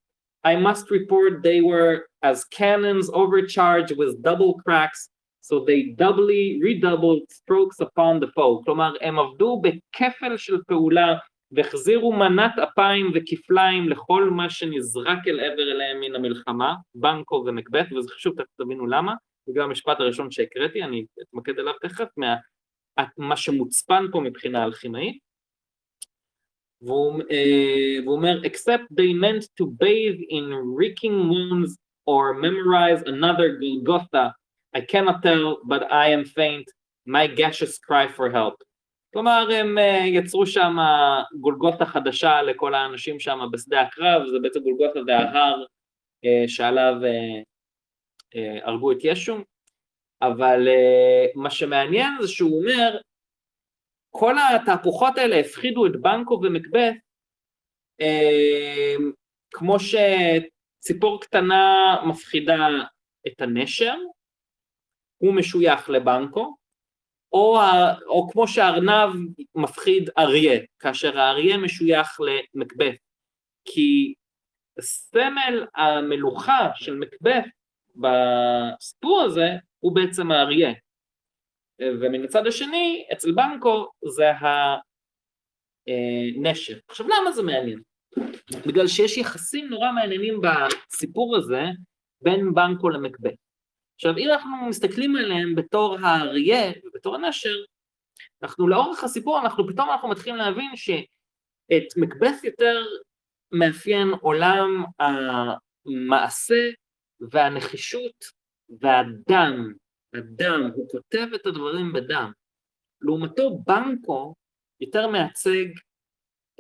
[0.45, 5.11] I must report they were as cannons overcharged with double cracks,
[5.47, 8.65] so they doubly redoubled strokes upon the foe.
[8.65, 11.15] כלומר, הם עבדו בכפל של פעולה
[11.53, 18.09] והחזירו מנת אפיים וכפליים לכל מה שנזרק אל עבר אליהם מן המלחמה, בנקו ומקבט, וזה
[18.09, 19.15] חשוב, תכף תבינו למה,
[19.49, 22.37] בגלל המשפט הראשון שהקראתי, אני אתמקד עליו תכף, מה,
[23.19, 25.19] מה שמוצפן פה מבחינה אלכימאית.
[26.83, 27.23] והוא,
[28.05, 30.47] והוא אומר, except they meant to bathe in
[30.81, 34.33] reeking wounds or memorize another Golgotha,
[34.77, 36.67] I cannot tell, but I am faint,
[37.07, 38.55] my gaseous cry for help.
[39.13, 40.77] כלומר, הם יצרו שם
[41.41, 45.65] גולגותה חדשה לכל האנשים שם בשדה הקרב, זה בעצם גולגותה זה ההר
[46.47, 46.95] שעליו
[48.65, 49.37] הרגו את ישו,
[50.23, 50.69] אבל
[51.35, 52.99] מה שמעניין זה שהוא אומר,
[54.11, 56.95] כל התהפוכות האלה הפחידו את בנקו ומקבט,
[58.01, 58.95] אה,
[59.51, 62.69] כמו שציפור קטנה מפחידה
[63.27, 63.95] את הנשר,
[65.19, 66.57] הוא משוייך לבנקו,
[67.33, 67.59] או,
[68.07, 69.15] או כמו שהארנב
[69.55, 72.21] מפחיד אריה, כאשר האריה משוייך
[72.55, 72.99] למקבט,
[73.65, 74.15] כי
[74.81, 77.45] סמל המלוכה של מקבט
[77.97, 79.49] בסיפור הזה
[79.79, 80.73] הוא בעצם האריה,
[81.83, 84.31] ומן הצד השני, אצל בנקו זה
[85.87, 86.79] הנשר.
[86.89, 87.83] עכשיו למה זה מעניין?
[88.67, 91.63] בגלל שיש יחסים נורא מעניינים בסיפור הזה
[92.21, 93.46] בין בנקו למקבט.
[93.97, 97.57] עכשיו אם אנחנו מסתכלים עליהם בתור האריה ובתור הנשר,
[98.43, 102.85] אנחנו לאורך הסיפור, אנחנו פתאום אנחנו מתחילים להבין שאת מקבט יותר
[103.53, 106.71] מאפיין עולם המעשה
[107.21, 108.25] והנחישות
[108.81, 109.73] והדם
[110.15, 112.33] הדם, הוא כותב את הדברים בדם.
[113.01, 114.35] לעומתו בנקו
[114.81, 115.67] יותר מייצג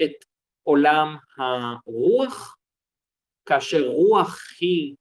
[0.02, 0.24] את
[0.62, 2.56] עולם הרוח,
[3.46, 4.94] כאשר רוח היא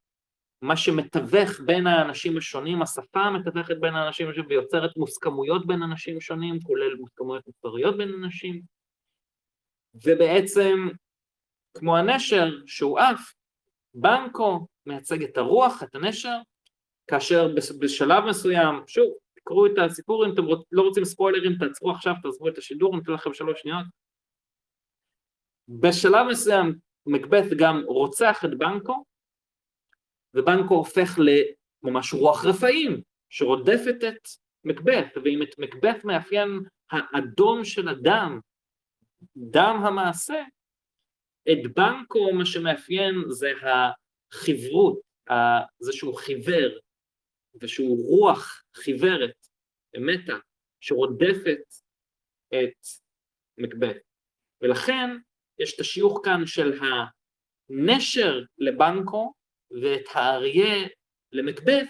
[0.62, 6.60] מה שמתווך בין האנשים השונים, השפה מתווכת בין האנשים השונים ויוצרת מוסכמויות בין אנשים שונים,
[6.60, 8.62] כולל מוסכמויות מספריות בין אנשים,
[10.06, 10.88] ובעצם
[11.78, 13.34] כמו הנשר שהוא עף,
[13.94, 16.38] בנקו מייצג את הרוח, את הנשר,
[17.08, 17.48] כאשר
[17.80, 20.42] בשלב מסוים, שוב, תקראו את הסיפור אם אתם
[20.72, 23.86] לא רוצים ספוילרים, תעצרו עכשיו, תעזבו את השידור, אני אתן לכם שלוש שניות.
[25.70, 26.76] בשלב מסוים
[27.10, 29.04] מקבeth גם רוצח את בנקו,
[30.36, 31.20] ובנקו הופך
[31.84, 34.28] לממש רוח רפאים, שרודפת את
[34.64, 36.50] מקבת, ואם את מקבת מאפיין
[36.92, 38.40] האדום של הדם,
[39.38, 40.44] דם המעשה,
[41.52, 45.00] את בנקו מה שמאפיין זה החברות,
[45.80, 46.80] זה שהוא חיוור,
[47.62, 49.48] ושהוא רוח חיוורת,
[49.98, 50.38] מתה,
[50.80, 51.62] שרודפת
[52.50, 52.88] את
[53.58, 53.98] מקבת.
[54.62, 55.10] ולכן
[55.60, 56.80] יש את השיוך כאן של
[57.70, 59.34] הנשר לבנקו
[59.72, 60.88] ואת האריה
[61.32, 61.88] למקבת,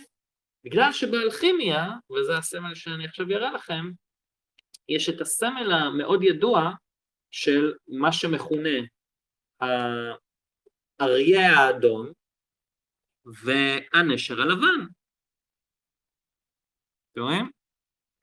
[0.64, 3.92] בגלל שבאלכימיה, וזה הסמל שאני עכשיו אראה לכם,
[4.90, 6.72] יש את הסמל המאוד ידוע
[7.32, 8.70] של מה שמכונה
[11.00, 12.12] האריה האדום
[13.26, 14.86] והנשר הלבן.
[17.12, 17.52] אתם רואים?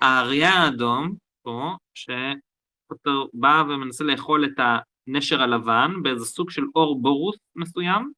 [0.01, 7.37] האריה האדום פה, שאותו בא ומנסה לאכול את הנשר הלבן באיזה סוג של אור בורוס
[7.57, 8.13] מסוים.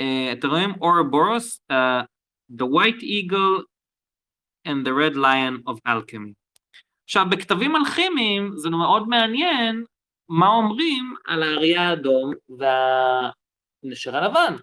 [0.00, 0.70] Uh, אתם רואים?
[0.80, 2.04] אור בורוס, uh,
[2.52, 3.62] The White Eagle
[4.68, 6.32] and the Red Lion of Alchemy.
[7.04, 9.84] עכשיו, בכתבים אלכימיים זה מאוד מעניין
[10.28, 14.56] מה אומרים על האריה האדום והנשר הלבן.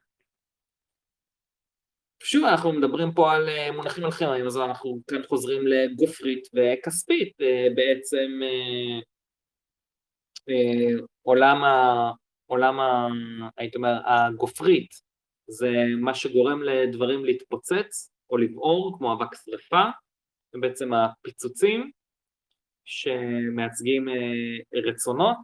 [2.24, 7.68] שוב, אנחנו מדברים פה על אה, מונחים אלכימיים, אז אנחנו כאן חוזרים לגופרית וכספית, אה,
[7.76, 9.00] בעצם אה,
[11.22, 12.12] עולם, ה,
[12.46, 13.08] עולם ה,
[13.58, 15.09] הייתי אומר, הגופרית
[15.50, 15.70] זה
[16.02, 19.84] מה שגורם לדברים להתפוצץ או לבעור, כמו אבק שרפה,
[20.54, 21.92] ובעצם הפיצוצים
[22.86, 24.06] שמייצגים
[24.88, 25.38] רצונות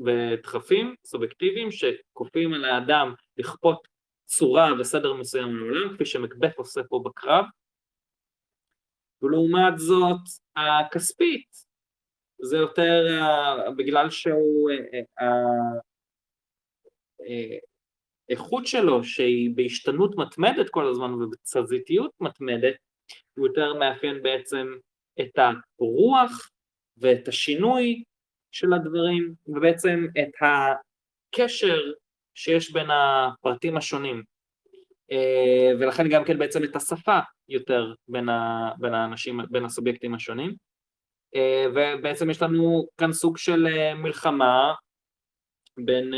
[0.00, 3.88] ודחפים סובייקטיביים שכופים על האדם לכפות
[4.24, 7.44] צורה וסדר מסוים לעולם, כפי שמקבט עושה פה בקרב.
[9.22, 10.20] ולעומת זאת,
[10.56, 11.48] הכספית,
[12.42, 14.70] זה יותר uh, בגלל שהוא,
[18.28, 22.74] האיכות שלו, שהיא בהשתנות מתמדת כל הזמן ובתזזיתיות מתמדת,
[23.36, 24.66] הוא יותר מאפיין בעצם
[25.20, 26.50] את הרוח
[26.96, 28.02] ואת השינוי
[28.52, 31.80] של הדברים, ובעצם את הקשר
[32.34, 34.22] שיש בין הפרטים השונים,
[35.12, 37.18] אה, ולכן גם כן בעצם את השפה
[37.48, 40.54] יותר בין, ה, בין האנשים, בין הסובייקטים השונים,
[41.34, 44.74] אה, ובעצם יש לנו כאן סוג של אה, מלחמה
[45.84, 46.14] בין,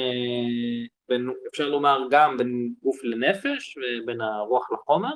[1.09, 5.13] בין, אפשר לומר גם בין גוף לנפש ובין הרוח לחומר,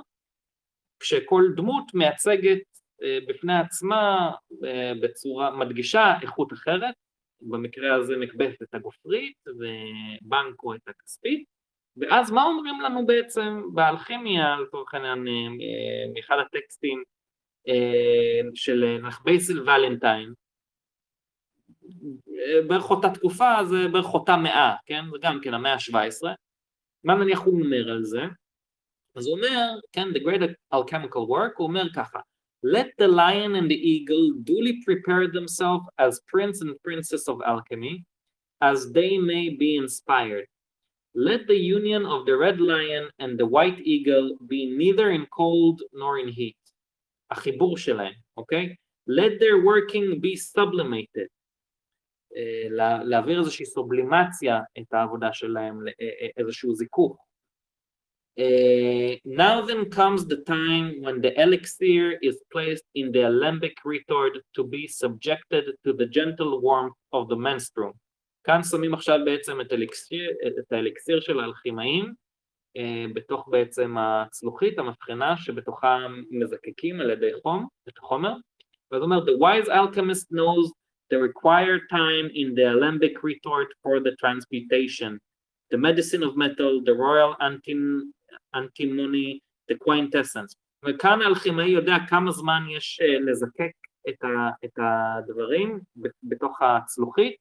[1.00, 2.62] כשכל דמות מייצגת
[3.28, 4.30] בפני עצמה
[5.02, 6.94] בצורה, מדגישה איכות אחרת,
[7.40, 11.44] במקרה הזה מקבט את הגופרית ובנקו את הכספית,
[11.96, 17.02] ואז מה אומרים לנו בעצם באלכימיה, לצורך העניין, אה, מאחד הטקסטים
[17.68, 20.32] אה, של בייסיל ולנטיין,
[22.67, 25.05] בערך אותה תקופה זה בערך אותה מאה, כן?
[25.11, 26.27] זה גם כן המאה ה-17,
[27.03, 28.21] מה נניח הוא אומר על זה?
[29.15, 30.41] אז הוא אומר, כן, The Great
[30.73, 32.19] Alchemical Work, הוא אומר ככה,
[32.65, 38.03] Let the lion and the eagle duly prepare themselves as prince and princess of alchemy,
[38.61, 40.45] as they may be inspired.
[41.15, 45.81] Let the union of the red lion and the white eagle be neither in cold
[45.93, 46.57] nor in heat.
[47.31, 48.75] החיבור שלהם, אוקיי?
[49.09, 51.29] Let their working be sublimated.
[53.04, 55.78] להעביר איזושהי סובלימציה את העבודה שלהם,
[56.36, 57.24] איזשהו זיכוך.
[58.36, 64.32] Uh, now then comes the time when the elixir is placed in the alembic retort
[64.56, 67.92] to be subjected to the gentle warmth of the menstruum.
[68.44, 72.12] כאן שמים עכשיו בעצם את, אליקסיר, את האליקסיר של האלכימאים
[72.78, 78.32] uh, בתוך בעצם הצלוחית, המבחנה, שבתוכה מזקקים על ידי חום, את החומר.
[78.92, 80.72] ואז אומר, the wise alchemist knows
[81.10, 85.18] the required time in the alembic retort for the transmutation.
[85.70, 88.12] The medicine of metal, the royal antin
[88.54, 89.38] אנטימוני
[89.70, 90.54] the quintessence.
[90.84, 93.72] וכאן האלכימאי יודע כמה זמן יש אה, לזקק
[94.08, 95.80] את, ה, את הדברים
[96.22, 97.36] בתוך הצלוחית,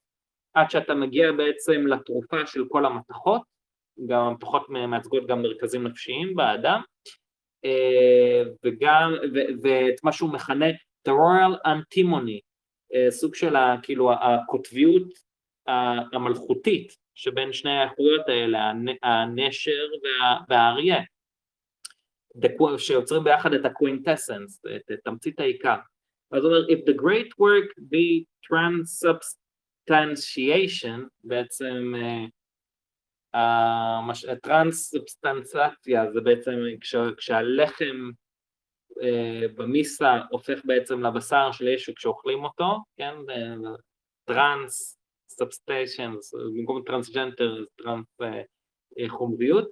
[0.53, 3.41] עד שאתה מגיע בעצם לתרופה של כל המתכות,
[4.07, 6.81] גם המתכות מייצגות גם מרכזים נפשיים באדם,
[7.65, 9.13] אה, וגם,
[9.63, 10.65] ואת מה שהוא מכנה
[11.07, 12.39] The Royal Antimony,
[13.09, 13.53] סוג של
[13.83, 15.07] כאילו הקוטביות
[16.13, 18.71] המלכותית שבין שני האיכויות האלה,
[19.03, 19.85] הנשר
[20.49, 21.01] והאריה,
[22.77, 25.77] שיוצרים ביחד את ה quintessence, את תמצית העיקר.
[26.31, 31.93] אז הוא אומר, if the great work be transubstantiation, בעצם
[34.43, 36.59] טרנס-סובסטנצציה זה בעצם
[37.17, 38.11] כשהלחם
[39.56, 43.14] במיסה הופך בעצם לבשר של ישו כשאוכלים אותו, כן,
[44.24, 44.98] טרנס
[45.28, 48.06] סאבסטיישנס, במקום טרנסג'נטר, טרנס
[49.08, 49.68] חומריות,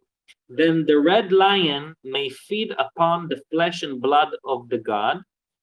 [0.50, 5.18] then the red lion may feed upon the flesh and blood of the god,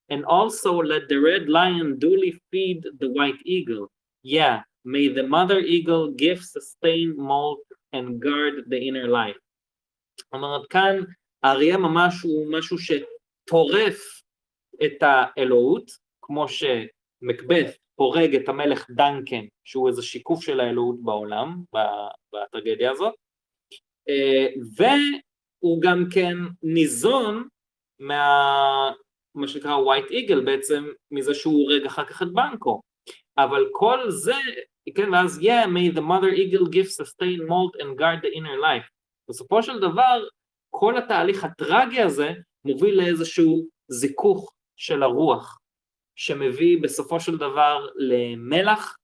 [0.10, 3.88] and also let the red lion duly feed the white eagle.
[4.24, 7.60] Yeah, may the mother eagle give, sustain, mold,
[7.94, 9.40] and guard the inner life.
[10.18, 11.04] זאת אומרת, כאן
[11.44, 12.78] האריה ממש הוא משהו
[13.49, 14.23] שטורף
[14.85, 15.91] את האלוהות,
[16.23, 21.63] כמו שמקבת הורג את המלך דנקן, שהוא איזה שיקוף של האלוהות בעולם,
[22.33, 23.15] בטרגדיה הזאת,
[24.09, 24.47] אה,
[24.77, 27.49] והוא גם כן ניזון
[27.99, 28.93] מה...
[29.35, 32.81] מה שנקרא white eagle בעצם, מזה שהוא הורג אחר כך את בנקו.
[33.39, 34.35] אבל כל זה,
[34.95, 38.89] כן, ואז yeah, may the mother eagle give sustain mold and guard the inner life.
[39.31, 40.25] בסופו של דבר,
[40.71, 42.33] כל התהליך הטרגי הזה
[42.69, 45.59] מוביל לאיזשהו זיכוך של הרוח,
[46.17, 48.97] שמביא בסופו של דבר למלח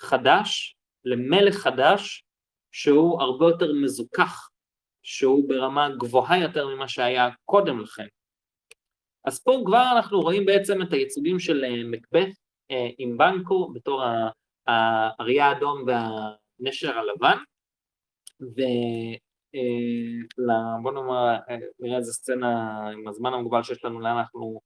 [0.00, 2.24] חדש, למלך חדש,
[2.72, 4.48] שהוא הרבה יותר מזוכח,
[5.02, 8.06] שהוא ברמה גבוהה יותר ממה שהיה קודם לכן.
[9.24, 12.28] אז פה כבר אנחנו רואים בעצם את הייצוגים של אה, מקבת
[12.70, 14.02] אה, עם בנקו בתור
[14.66, 17.38] האריה האדום והנשר הלבן,
[18.40, 19.18] ובוא
[19.54, 20.44] אה,
[20.92, 21.36] נאמר,
[21.80, 24.60] נראה איזה סצנה עם הזמן המוגבל שיש לנו, לאן אנחנו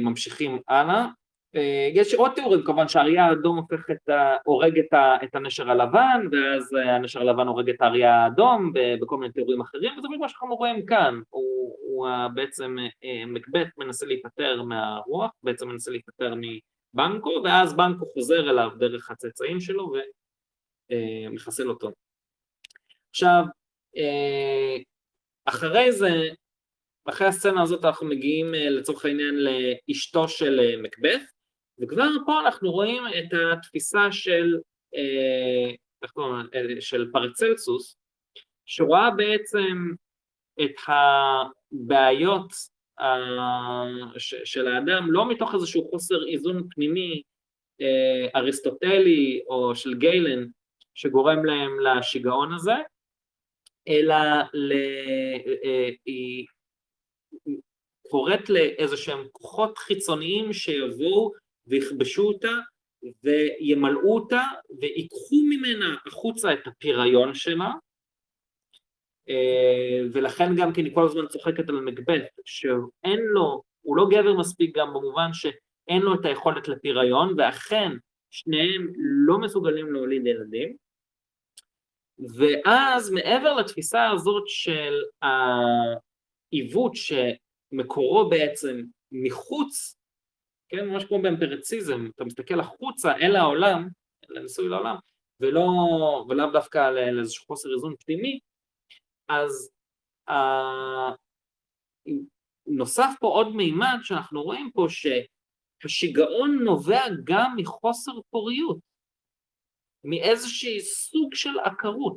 [0.00, 1.06] ממשיכים הלאה.
[1.56, 4.36] אה, יש עוד תיאורים כמובן שהאריה האדום הופך את ה...
[4.44, 5.16] הורג את, ה...
[5.24, 10.08] את הנשר הלבן ואז הנשר הלבן הורג את האריה האדום בכל מיני תיאורים אחרים וזה
[10.08, 15.90] בדיוק מה שאנחנו רואים כאן הוא, הוא בעצם אה, מקבט מנסה להיפטר מהרוח בעצם מנסה
[15.90, 19.92] להיפטר מבנקו ואז בנקו חוזר אליו דרך הצאצאים שלו
[20.90, 21.90] ומחסל אה, אותו
[23.10, 23.44] עכשיו
[25.44, 26.28] אחרי זה
[27.08, 31.40] אחרי הסצנה הזאת אנחנו מגיעים לצורך העניין לאשתו של מקבeth
[31.80, 34.58] וכבר פה אנחנו רואים את התפיסה של,
[34.94, 35.70] אה,
[36.02, 37.96] איך קוראים, אה, של פרצלסוס,
[38.66, 39.92] שרואה בעצם
[40.62, 42.52] את הבעיות
[43.00, 47.22] אה, של האדם לא מתוך איזשהו חוסר איזון פנימי
[48.36, 50.46] אריסטוטלי או של גיילן
[50.94, 52.74] שגורם להם לשיגעון הזה,
[53.88, 54.16] אלא
[54.54, 54.72] ל...
[56.04, 56.46] היא
[58.10, 61.32] קוראת לאיזה שהם כוחות חיצוניים שיבואו
[61.66, 62.52] ויכבשו אותה
[63.24, 64.42] וימלאו אותה
[64.80, 67.70] ויקחו ממנה החוצה את הפריון שלה.
[69.28, 74.34] אה, ולכן גם כן היא כל הזמן צוחקת על מקבט שאין לו, הוא לא גבר
[74.34, 77.92] מספיק גם במובן שאין לו את היכולת לפריון ואכן
[78.30, 80.76] שניהם לא מסוגלים להוליד ילדים
[82.36, 88.82] ואז מעבר לתפיסה הזאת של העיוות שמקורו בעצם
[89.12, 90.00] מחוץ
[90.70, 93.88] כן, ממש כמו באמפרציזם, אתה מסתכל החוצה אל העולם,
[94.28, 94.96] לניסוי לעולם,
[95.40, 95.62] ולא,
[96.28, 98.38] ולאו דווקא לאיזשהו חוסר איזון פנימי,
[99.28, 99.70] אז
[100.28, 101.12] אה,
[102.66, 108.78] נוסף פה עוד מימד שאנחנו רואים פה שהשיגעון נובע גם מחוסר פוריות,
[110.04, 112.16] מאיזשהי סוג של עקרות.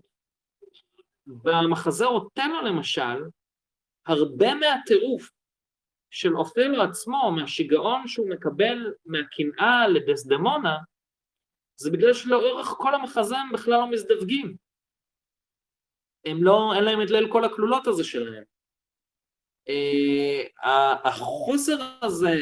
[1.28, 3.24] במחזה אותנו למשל,
[4.06, 5.30] הרבה מהטירוף
[6.10, 10.78] של אופלו עצמו, מהשיגעון שהוא מקבל מהקנאה לדסדמונה,
[11.76, 14.56] זה בגלל שלאורך כל המחזה הם בכלל לא מזדווגים.
[16.26, 18.44] הם לא, אין להם את ליל כל הכלולות הזה שלהם.
[19.70, 20.68] Uh,
[21.04, 22.34] החוסר הזה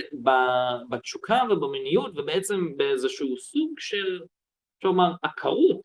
[0.89, 4.21] בתשוקה ובמיניות ובעצם באיזשהו סוג של,
[4.81, 5.81] אפשר לומר, עקרות,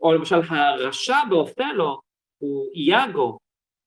[0.00, 2.00] או למשל הרשע באופלו
[2.38, 3.38] הוא איאגו,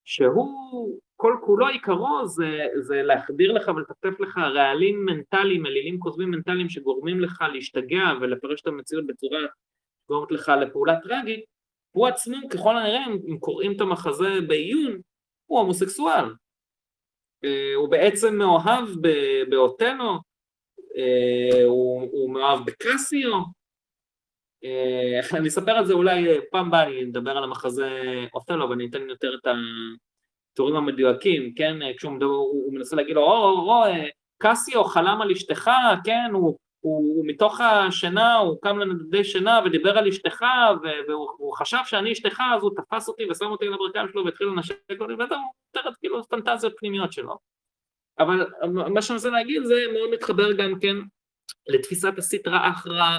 [0.06, 6.70] שהוא כל כולו עיקרו זה, זה להחדיר לך ולטפטף לך רעלים מנטליים, אלילים כוזבים מנטליים
[6.70, 9.40] שגורמים לך להשתגע ולפרש את המציאות בצורה
[10.04, 11.46] שגורמת לך לפעולה טראגית,
[11.92, 15.02] הוא עצמו ככל הנראה, אם קוראים את המחזה בעיון,
[15.46, 16.26] הוא הומוסקסואל.
[17.44, 18.90] אה, הוא בעצם מאוהב
[19.50, 20.20] באותנו,
[20.98, 23.40] אה, הוא, הוא מאוהב בקסיו, אה,
[25.34, 27.90] אני אספר על זה אולי פעם באה, אני אדבר על המחזה
[28.34, 29.48] אותלו ואני אתן יותר את.
[30.58, 33.84] התיאורים המדויקים, כן, כשהוא מדבר, הוא, הוא מנסה להגיד לו, או, או, או,
[34.38, 35.70] קסיו חלם על אשתך,
[36.04, 40.46] כן, הוא, הוא, הוא מתוך השינה, הוא קם לנדודי שינה ודיבר על אשתך,
[41.08, 44.76] והוא חשב שאני אשתך, אז הוא תפס אותי ושם אותי על הברכיים שלו והתחיל לנשק
[45.00, 45.24] אותי, וזה
[45.70, 47.38] מתאר כאילו פנטזיות פנימיות שלו.
[48.20, 50.96] אבל מה שאני רוצה להגיד זה מאוד מתחבר גם כן
[51.68, 53.18] לתפיסת הסטרא אחרא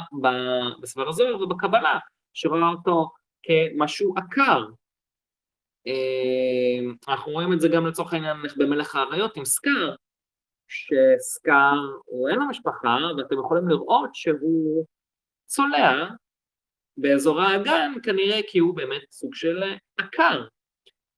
[0.81, 1.99] בסבר הזוהר ובקבלה,
[2.35, 3.11] שרואה אותו
[3.43, 4.65] כמשהו עקר,
[5.87, 9.95] אה, אנחנו רואים את זה גם לצורך העניין במלך האריות עם סקאר,
[10.69, 14.85] שסקאר הוא אין לו משפחה ואתם יכולים לראות שהוא
[15.47, 16.09] צולע
[16.97, 19.63] באזור האגן כנראה כי הוא באמת סוג של
[19.97, 20.47] עקר.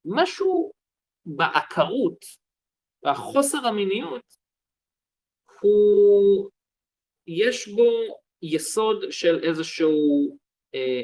[0.04, 0.72] משהו
[1.26, 2.24] בעקרות,
[3.04, 4.22] החוסר המיניות,
[5.60, 6.50] הוא,
[7.26, 7.90] יש בו
[8.42, 10.36] יסוד של איזשהו
[10.74, 11.02] אה,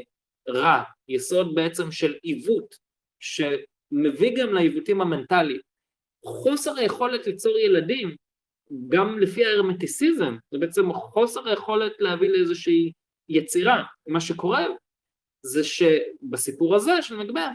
[0.49, 2.75] רע, יסוד בעצם של עיוות,
[3.21, 5.61] שמביא גם לעיוותים המנטליים.
[6.25, 8.17] חוסר היכולת ליצור ילדים,
[8.89, 12.93] גם לפי ההרמטיסיזם, זה בעצם חוסר היכולת להביא לאיזושהי
[13.29, 13.83] יצירה.
[14.07, 14.67] מה שקורה
[15.43, 17.49] זה שבסיפור הזה של מקבע,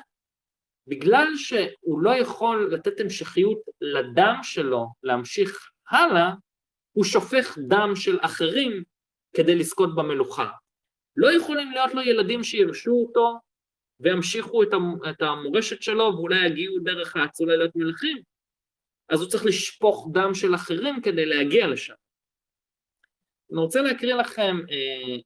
[0.88, 6.32] בגלל שהוא לא יכול לתת המשכיות לדם שלו להמשיך הלאה,
[6.92, 8.84] הוא שופך דם של אחרים
[9.36, 10.50] כדי לזכות במלוכה.
[11.18, 13.40] לא יכולים להיות לו ילדים שירשו אותו
[14.00, 14.64] וימשיכו
[15.10, 18.18] את המורשת שלו ואולי יגיעו דרך האצולה להיות מלכים,
[19.10, 21.94] אז הוא צריך לשפוך דם של אחרים כדי להגיע לשם.
[23.52, 25.18] אני רוצה להקריא לכם, אה,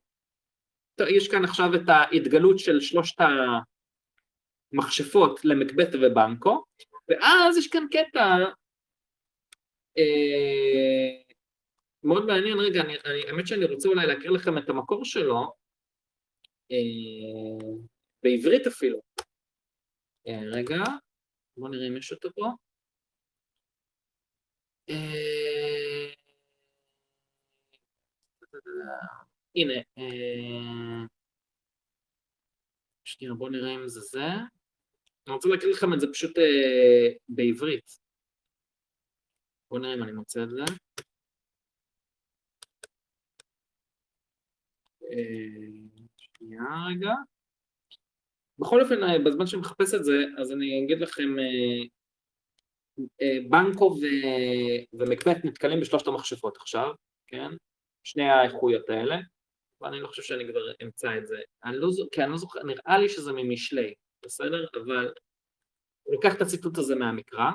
[1.10, 3.16] יש כאן עכשיו את ההתגלות של שלושת
[4.74, 6.64] המכשפות למקבט ובנקו,
[7.10, 8.38] ואז יש כאן קטע
[9.98, 11.25] אה,
[12.06, 15.54] מאוד מעניין, רגע, אני, אני, האמת שאני רוצה אולי להקריא לכם את המקור שלו,
[16.72, 17.68] אה,
[18.24, 19.02] בעברית אפילו.
[20.28, 20.84] אה, רגע,
[21.58, 22.52] בואו נראה אם יש אותו פה.
[24.90, 26.14] אה,
[29.56, 31.06] הנה, אה,
[33.04, 34.28] שנייה, בואו נראה אם זה זה.
[35.28, 38.00] אני רוצה להקריא לכם את זה פשוט אה, בעברית.
[39.70, 40.85] בואו נראה אם אני מוצא את זה.
[46.18, 47.12] שנייה רגע.
[48.60, 51.36] בכל אופן, בזמן שאני מחפש את זה, אז אני אגיד לכם,
[53.50, 54.06] בנקו ו...
[55.00, 56.94] ומקבט נתקלים בשלושת המכשפות עכשיו,
[57.28, 57.52] כן?
[58.04, 59.16] שני האיכויות האלה,
[59.82, 61.38] ואני לא חושב שאני כבר אמצא את זה.
[61.66, 63.94] אני לא, כי אני לא זוכר, נראה לי שזה ממשלי,
[64.26, 64.68] בסדר?
[64.74, 65.14] אבל
[66.04, 67.52] הוא לוקח את הציטוט הזה מהמקרא,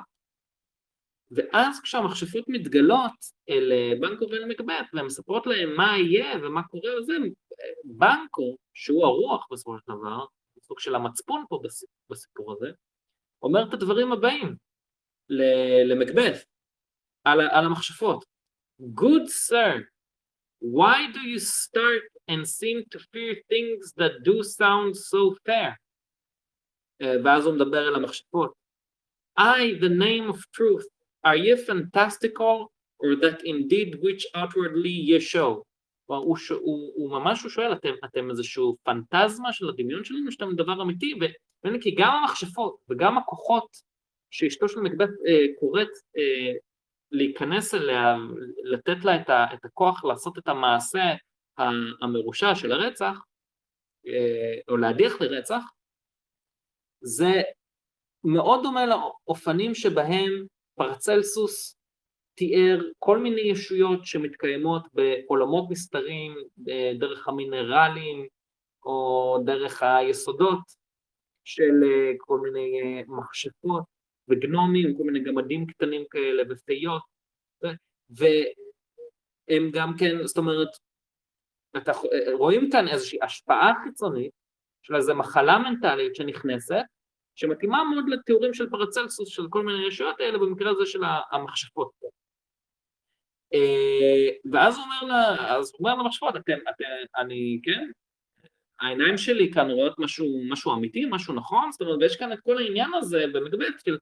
[1.31, 3.11] ואז כשהמכשפות מתגלות
[3.49, 7.13] אל אה, בנקו ואל מקבט והן מספרות להם מה יהיה ומה קורה וזה,
[7.83, 10.25] בנקו, שהוא הרוח בסופו של דבר,
[10.61, 11.61] סוג של המצפון פה
[12.09, 12.71] בסיפור הזה,
[13.43, 14.55] אומר את הדברים הבאים
[15.89, 16.35] למקבט
[17.23, 18.25] על, על המכשפות.
[18.81, 19.73] Good sir,
[20.61, 25.75] why do you start and seem to fear things that do sound so fair?
[27.03, 28.53] Uh, ואז הוא מדבר אל המכשפות.
[29.39, 30.87] I, the name of truth,
[31.23, 35.63] are ye fantastical or that indeed which outwardly ye show?
[36.17, 40.81] הוא, הוא, הוא ממש הוא שואל, אתם, אתם איזשהו פנטזמה של הדמיון שלנו, שאתם דבר
[40.81, 41.13] אמיתי,
[41.81, 43.67] כי גם המכשפות וגם הכוחות
[44.31, 45.87] שאשתו של מקבט אה, קוראת
[46.17, 46.53] אה,
[47.11, 48.15] להיכנס אליה,
[48.63, 51.03] לתת לה את, ה, את הכוח לעשות את המעשה
[52.01, 53.17] המרושע של הרצח,
[54.07, 55.63] אה, או להדיח לרצח,
[57.01, 57.41] זה
[58.23, 60.45] מאוד דומה לאופנים שבהם
[60.81, 61.77] פרצלסוס
[62.35, 66.35] תיאר כל מיני ישויות שמתקיימות בעולמות נסתרים
[66.99, 68.27] דרך המינרלים
[68.85, 70.59] או דרך היסודות
[71.43, 73.83] של אה, כל מיני אה, מכשפות
[74.27, 77.01] וגנומים, כל מיני גמדים קטנים כאלה ופיות.
[78.09, 80.69] והם גם כן, זאת אומרת,
[81.77, 84.31] אתה, אה, רואים כאן איזושהי השפעה חיצונית
[84.81, 86.83] של איזו מחלה מנטלית שנכנסת
[87.35, 91.01] שמתאימה מאוד לתיאורים של פרצלסוס של כל מיני ישויות האלה, במקרה הזה של
[91.31, 91.91] המכשפות.
[93.53, 96.85] אה, ואז הוא אומר לה, אז הוא אומר למכשפות, אתם, אתם,
[97.17, 97.91] אני, כן,
[98.81, 102.57] העיניים שלי כאן רואות משהו, משהו אמיתי, משהו נכון, זאת אומרת, ויש כאן את כל
[102.57, 103.97] העניין הזה במקבט של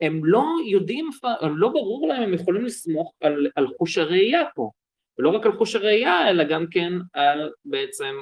[0.00, 1.10] הם לא יודעים,
[1.56, 4.70] לא ברור להם, הם יכולים לסמוך על, על חוש הראייה פה,
[5.18, 8.14] ולא רק על חוש הראייה, אלא גם כן על בעצם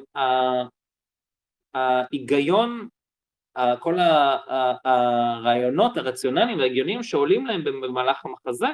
[1.75, 2.89] ההיגיון
[3.79, 3.95] כל
[4.85, 8.67] הרעיונות הרציונליים וההגיוניים שעולים להם במהלך המחזה,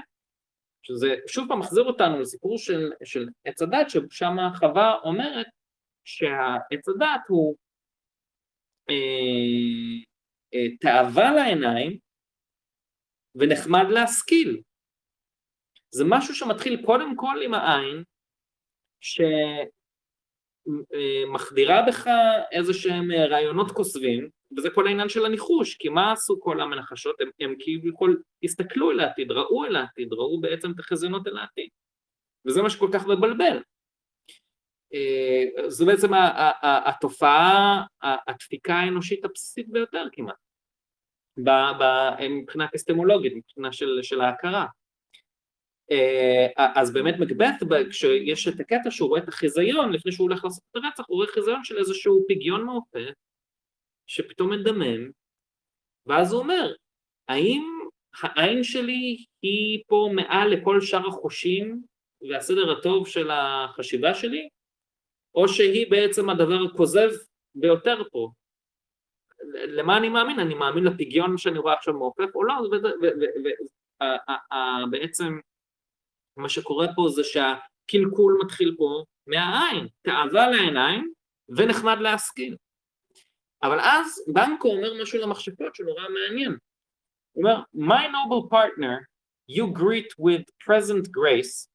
[0.82, 5.47] שזה שוב פעם מחזיר אותנו לסיפור של, של עץ הדת, ששם חווה אומרת
[6.05, 7.57] שהעץ הדת הוא
[8.90, 8.94] אה,
[10.55, 11.98] אה, תאווה לעיניים
[13.35, 14.61] ונחמד להשכיל.
[15.90, 18.03] זה משהו שמתחיל קודם כל עם העין,
[21.31, 22.07] שמחדירה בך
[22.53, 27.20] איזה שהם רעיונות כוסבים, וזה כל העניין של הניחוש, כי מה עשו כל המנחשות?
[27.20, 31.68] הם, הם כביכול הסתכלו אל העתיד, ראו אל העתיד, ראו בעצם את החזיונות אל העתיד,
[32.47, 33.62] וזה מה שכל כך מבלבל.
[34.94, 36.10] אה, זו בעצם
[36.62, 40.36] התופעה, הדפיקה האנושית הבסיסית ביותר כמעט,
[42.31, 44.66] מבחינה אפיסטמולוגית, מבחינה של, של ההכרה.
[45.90, 47.55] אה, אז באמת מקבט,
[47.90, 51.28] כשיש את הקטע שהוא רואה את החיזיון, לפני שהוא הולך לעשות את הרצח, הוא רואה
[51.28, 53.12] חיזיון של איזשהו פגיון מעופף,
[54.07, 55.11] שפתאום מדמם,
[56.07, 56.73] ואז הוא אומר,
[57.28, 57.62] האם
[58.23, 61.83] העין שלי היא פה מעל לכל שאר החושים
[62.28, 64.49] והסדר הטוב של החשיבה שלי,
[65.35, 67.11] או שהיא בעצם הדבר הכוזב
[67.55, 68.31] ביותר פה.
[69.55, 70.41] למה אני מאמין?
[70.41, 72.55] אני מאמין לפגיון שאני רואה עכשיו מעופף או לא,
[74.89, 75.39] ובעצם
[76.37, 81.12] מה שקורה פה זה שהקלקול מתחיל פה מהעין, תאווה לעיניים
[81.57, 82.57] ונחמד להשכיל.
[83.62, 86.57] אבל אז בנקו אומר משהו למחשבות שנורא מעניין.
[87.33, 89.05] הוא אומר, My noble partner,
[89.51, 91.69] you greet with present grace,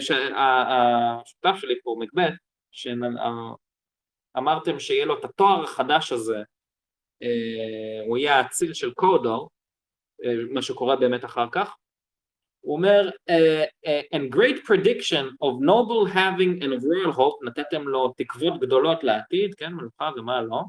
[0.00, 2.32] שהשותף שלי פה, מקבט,
[4.34, 6.42] שאמרתם שיהיה לו את התואר החדש הזה,
[8.06, 9.50] הוא יהיה האציל של קודור,
[10.52, 11.76] מה שקורה באמת אחר כך,
[12.65, 13.09] הוא אומר,
[14.13, 19.55] and great prediction of noble having and of royal hope, נתתם לו תקוות גדולות לעתיד,
[19.55, 20.61] כן, מלוכה ומה לא,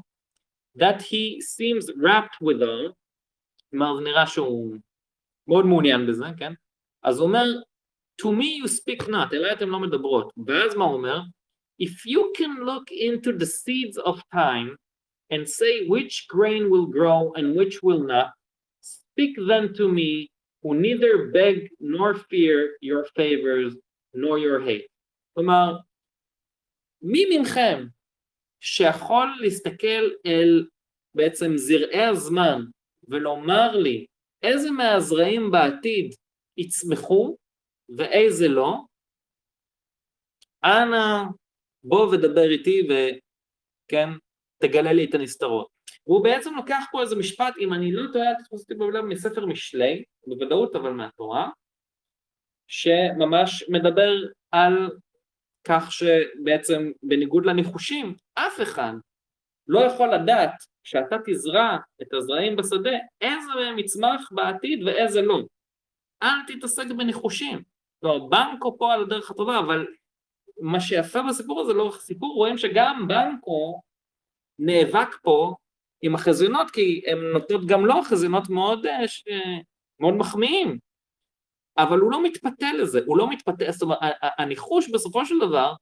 [0.77, 2.93] that he seems wrapped with all,
[3.69, 4.75] כלומר זה נראה שהוא
[5.47, 6.53] מאוד מעוניין בזה, כן,
[7.03, 7.45] אז הוא אומר,
[8.21, 11.19] to me you speak not, אליי אתם לא מדברות, ואז מה הוא אומר?
[11.81, 14.77] If you can look into the seeds of time
[15.33, 18.29] and say which grain will grow and which will not,
[18.81, 20.29] speak then to me
[20.62, 23.74] who neither beg nor fear your favors
[24.14, 24.88] nor your hate.
[25.34, 25.76] כלומר,
[27.02, 27.86] מי מכם
[28.60, 30.66] שיכול להסתכל אל
[31.14, 32.60] בעצם זרעי הזמן
[33.08, 34.06] ולומר לי
[34.42, 36.14] איזה מהזרעים בעתיד
[36.56, 37.36] יצמחו
[37.96, 38.76] ואיזה לא,
[40.64, 41.24] אנא
[41.84, 44.08] בוא ודבר איתי וכן,
[44.62, 45.77] תגלה לי את הנסתרות.
[46.08, 50.04] והוא בעצם לוקח פה איזה משפט, אם אני לא טועה, תתפוס אותי בעולם מספר משלי,
[50.26, 51.50] בוודאות אבל מהתורה,
[52.66, 54.12] שממש מדבר
[54.50, 54.90] על
[55.64, 58.92] כך שבעצם בניגוד לניחושים, אף אחד
[59.66, 65.38] לא יכול לדעת כשאתה תזרע את הזרעים בשדה, איזה מהם יצמח בעתיד ואיזה לא.
[66.22, 67.62] אל תתעסק בניחושים.
[68.02, 69.86] לא, בנקו פה על הדרך הטובה, אבל
[70.60, 73.80] מה שיפה בסיפור הזה, לאורך הסיפור, רואים שגם בנקו
[74.58, 75.54] נאבק פה
[76.02, 79.24] עם החזיונות, כי הן נותנות גם לו חזיונות מאוד, אה, ש...
[80.00, 80.78] מאוד מחמיאים.
[81.78, 83.98] אבל הוא לא מתפתה לזה, הוא לא מתפתה, זאת אומרת,
[84.38, 85.74] הניחוש בסופו של דבר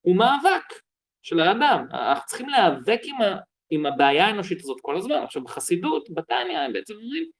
[0.00, 0.64] הוא מאבק
[1.22, 1.86] של האדם.
[1.92, 3.38] אנחנו צריכים להיאבק עם, ה...
[3.70, 5.16] עם הבעיה האנושית הזאת כל הזמן.
[5.16, 7.30] עכשיו בחסידות, בתניא, הם בעצם אומרים,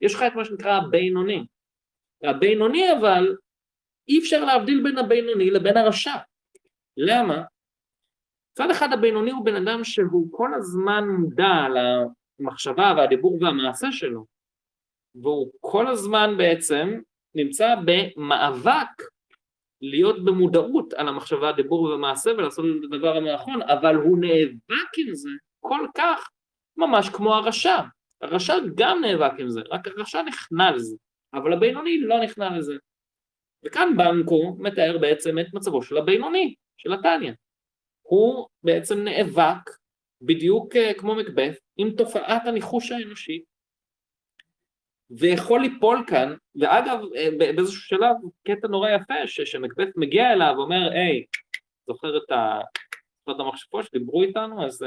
[0.00, 1.44] יש לך את מה שנקרא הבינוני.
[2.24, 3.36] הבינוני אבל,
[4.08, 6.16] אי אפשר להבדיל בין הבינוני לבין הרשע.
[6.96, 7.42] למה?
[8.52, 11.66] מצד אחד הבינוני הוא בן אדם שהוא כל הזמן מודע
[12.40, 14.24] למחשבה והדיבור והמעשה שלו,
[15.14, 17.00] והוא כל הזמן בעצם
[17.34, 19.02] נמצא במאבק
[19.80, 25.30] להיות במודעות על המחשבה, הדיבור והמעשה ולעשות את הדבר הנכון, אבל הוא נאבק עם זה
[25.60, 26.28] כל כך
[26.76, 27.78] ממש כמו הרשע.
[28.22, 30.96] הרשע גם נאבק עם זה, רק הרשע נכנע לזה,
[31.34, 32.74] אבל הבינוני לא נכנע לזה.
[33.64, 37.32] וכאן בנקו מתאר בעצם את מצבו של הבינוני, של התניא.
[38.02, 39.70] הוא בעצם נאבק
[40.22, 43.42] בדיוק אה, כמו מקבeth עם תופעת הניחוש האנושי
[45.10, 48.16] ויכול ליפול כאן, ואגב אה, באיזשהו שלב
[48.46, 51.24] קטע נורא יפה שמקבeth מגיע אליו ואומר היי
[51.86, 54.66] זוכר את המחשבות שדיברו איתנו?
[54.66, 54.86] אז uh,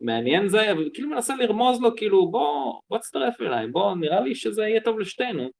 [0.00, 4.34] מעניין זה, אבל כאילו מנסה לרמוז לו כאילו בוא, בוא תצטרף אליי, בוא נראה לי
[4.34, 5.50] שזה יהיה טוב לשתינו.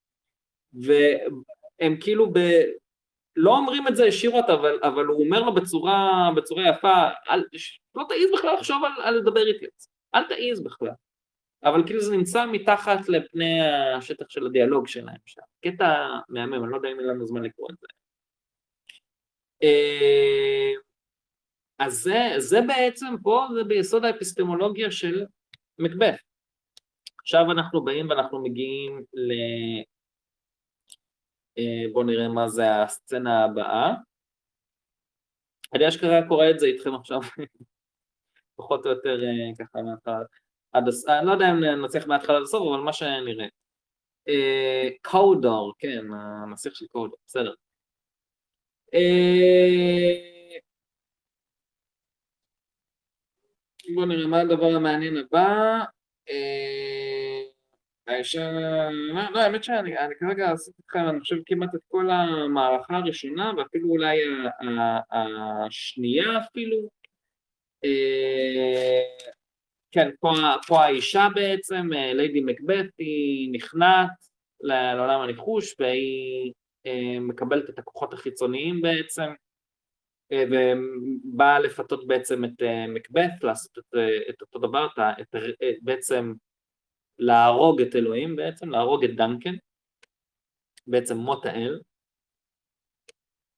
[0.72, 2.38] והם כאילו ב,
[3.36, 7.42] לא אומרים את זה ישירות, אבל, אבל הוא אומר לו בצורה, בצורה יפה, אל,
[7.94, 9.66] לא תעיז בכלל לחשוב על, על לדבר איתי,
[10.14, 10.88] אל תעיז בכלל.
[11.64, 13.60] אבל כאילו זה נמצא מתחת לפני
[13.96, 15.40] השטח של הדיאלוג שלהם שם.
[15.64, 17.86] קטע מהמם, אני לא יודע אם אין לנו זמן לקרוא את זה.
[19.62, 20.72] אה,
[21.78, 25.26] אז זה, זה בעצם פה, זה ביסוד האפיסטמולוגיה של
[25.82, 26.22] מקבeth.
[27.20, 29.02] עכשיו אנחנו באים ואנחנו מגיעים
[31.92, 33.94] בואו נראה מה זה הסצנה הבאה.
[35.74, 37.20] אני אשכרה קורא את זה איתכם עכשיו,
[38.56, 40.20] פחות או יותר אה, ככה מההתחלה
[40.72, 43.46] עד הסוף, אני לא יודע אם נצליח מההתחלה עד הסוף, אבל מה שנראה.
[45.02, 47.54] קודור, כן, הנסיך של קודור, בסדר.
[48.94, 50.30] אה,
[53.94, 55.84] בואו נראה מה הדבר המעניין הבא.
[58.10, 58.50] האישה,
[59.14, 63.88] לא, לא, האמת שאני כרגע עשיתי איתכם, אני חושב כמעט את כל המערכה הראשונה, ואפילו
[63.88, 64.18] אולי
[65.66, 66.76] השנייה אפילו.
[67.84, 69.02] אה,
[69.92, 70.32] כן, פה,
[70.66, 74.10] פה האישה בעצם, אה, ליידי מקבט, היא נכנעת
[74.60, 76.52] לעולם הניחוש, והיא
[76.86, 79.30] אה, מקבלת את הכוחות החיצוניים בעצם,
[80.32, 83.94] ובאה לפתות בעצם את מקבט, לעשות את,
[84.30, 84.88] את אותו דבר,
[85.20, 85.34] את, את,
[85.82, 86.32] בעצם
[87.20, 89.54] להרוג את אלוהים בעצם, להרוג את דנקן,
[90.86, 91.80] בעצם מות האל.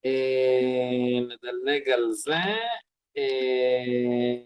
[0.05, 2.35] אה, נדלג על זה.
[3.17, 4.43] אה,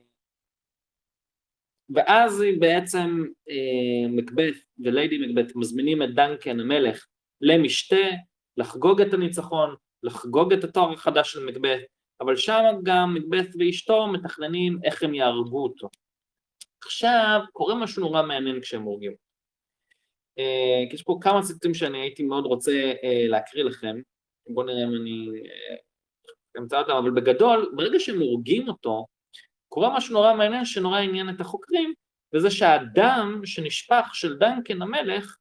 [1.90, 7.06] ואז היא בעצם, אה, מקבeth וליידי מקבeth מזמינים את דנקן המלך
[7.40, 8.06] למשתה,
[8.56, 11.84] לחגוג את הניצחון, לחגוג את התואר החדש של מקבeth,
[12.20, 15.88] אבל שם גם מקבeth ואשתו מתכננים איך הם יהרגו אותו.
[16.86, 19.12] עכשיו קורה משהו נורא מעניין כשהם הורגים.
[20.40, 23.96] Uh, יש פה כמה ציטוטים שאני הייתי מאוד רוצה uh, להקריא לכם,
[24.48, 29.06] בואו נראה אם אני uh, אמצא אותם, אבל בגדול, ברגע שהם הורגים אותו,
[29.68, 31.94] קורה משהו נורא מעניין שנורא עניין את החוקרים,
[32.34, 35.36] וזה שהדם שנשפך של דנקן המלך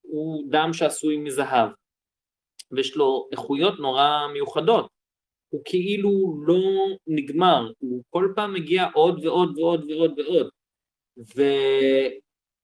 [0.00, 1.70] הוא דם שעשוי מזהב,
[2.72, 4.90] ויש לו איכויות נורא מיוחדות,
[5.48, 6.10] הוא כאילו
[6.46, 6.60] לא
[7.06, 10.48] נגמר, הוא כל פעם מגיע עוד ועוד ועוד ועוד ועוד,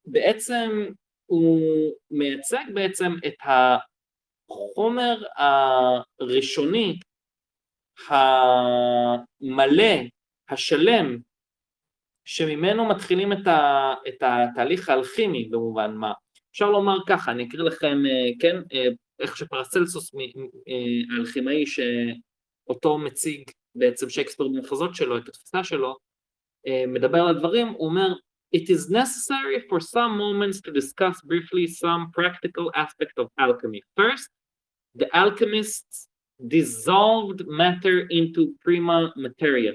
[0.07, 0.87] ובעצם
[1.27, 3.35] הוא מייצג בעצם את
[4.51, 6.99] החומר הראשוני
[8.09, 9.95] המלא
[10.49, 11.19] השלם
[12.25, 16.13] שממנו מתחילים את, ה, את התהליך האלכימי במובן מה.
[16.51, 18.89] אפשר לומר ככה, אני אקריא לכם, אה, כן, אה,
[19.19, 25.97] איך שפרסלסוס אה, האלכימאי שאותו מציג בעצם שייקספיר במחזות שלו, את התפיסה שלו,
[26.89, 28.15] מדבר על הדברים, הוא אומר
[28.53, 33.83] It is necessary for some moments to discuss briefly some practical aspect of alchemy.
[33.97, 34.29] First,
[34.95, 36.09] the alchemists
[36.47, 39.73] dissolved matter into prima materia.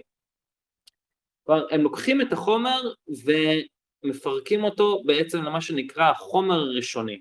[1.43, 2.93] כלומר, הם לוקחים את החומר
[3.25, 7.19] ומפרקים אותו בעצם למה שנקרא החומר הראשוני.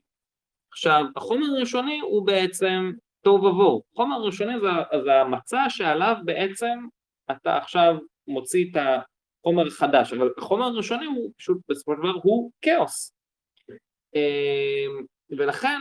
[0.72, 3.82] עכשיו, החומר הראשוני הוא בעצם תוהו ובוהו.
[3.94, 4.68] החומר הראשוני זה,
[5.04, 6.86] זה המצע שעליו בעצם
[7.30, 7.96] אתה עכשיו
[8.28, 8.76] מוציא את
[9.40, 13.14] החומר החדש, אבל החומר הראשוני הוא פשוט בסופו של דבר הוא כאוס.
[14.14, 15.78] אמ, ולכן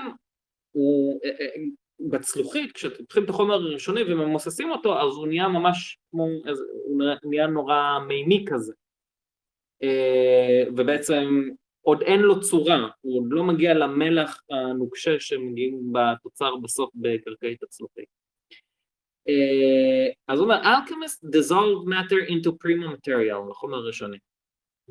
[0.71, 1.45] הוא, אה, אה,
[2.09, 6.27] בצלוחית, כשפותחים את החומר הראשוני וממוססים אותו, אז הוא נהיה ממש כמו,
[6.83, 8.73] הוא נהיה נורא מימי כזה.
[9.83, 11.49] אה, ובעצם
[11.81, 18.19] עוד אין לו צורה, הוא עוד לא מגיע למלח הנוקשה שמגיעים בתוצר בסוף בקרקעית הצלוחית.
[19.27, 24.17] אה, אז הוא אומר, Alchemist dissolved matter into prima material, החומר הראשוני.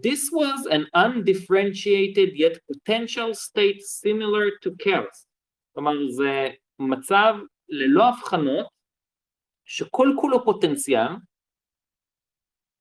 [0.00, 5.26] This was an undifferentiated yet potential state similar to chaos.
[5.74, 6.48] כלומר זה
[6.78, 7.34] מצב
[7.68, 8.66] ללא הבחנות,
[9.64, 11.12] שכל כולו פוטנציאל,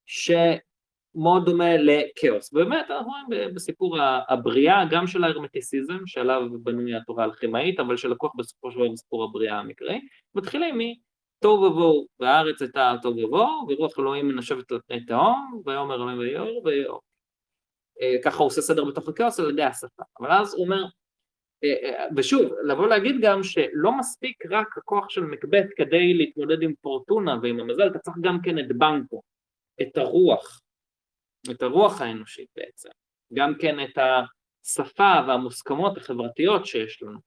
[0.05, 2.53] שמאוד דומה לכאוס.
[2.53, 3.97] באמת, אנחנו רואים בסיפור
[4.29, 9.59] הבריאה, גם של ההרמטיסיזם, שעליו בנוי התורה הלחימאית, אבל שלקוח בסופו של דבר בסיפור הבריאה
[9.59, 9.99] המקראי,
[10.35, 10.77] מתחילים
[11.37, 16.61] מתוהו ובוהו, והארץ הייתה תוהו ובוהו, ורוח אלוהים מנשבת על פני תהום, ויאמר אלוהים ויאור
[16.65, 17.01] ויאור.
[18.01, 20.03] אה, ככה הוא עושה סדר בתוך הכאוס על ידי השפה.
[20.19, 20.83] אבל אז הוא אומר,
[21.63, 26.73] אה, אה, ושוב, לבוא להגיד גם שלא מספיק רק הכוח של מקבט כדי להתמודד עם
[26.81, 29.21] פורטונה ועם המזל, אתה צריך גם כן את בנקו,
[29.81, 30.61] את הרוח,
[31.51, 32.89] את הרוח האנושית בעצם,
[33.33, 37.19] גם כן את השפה והמוסכמות החברתיות שיש לנו.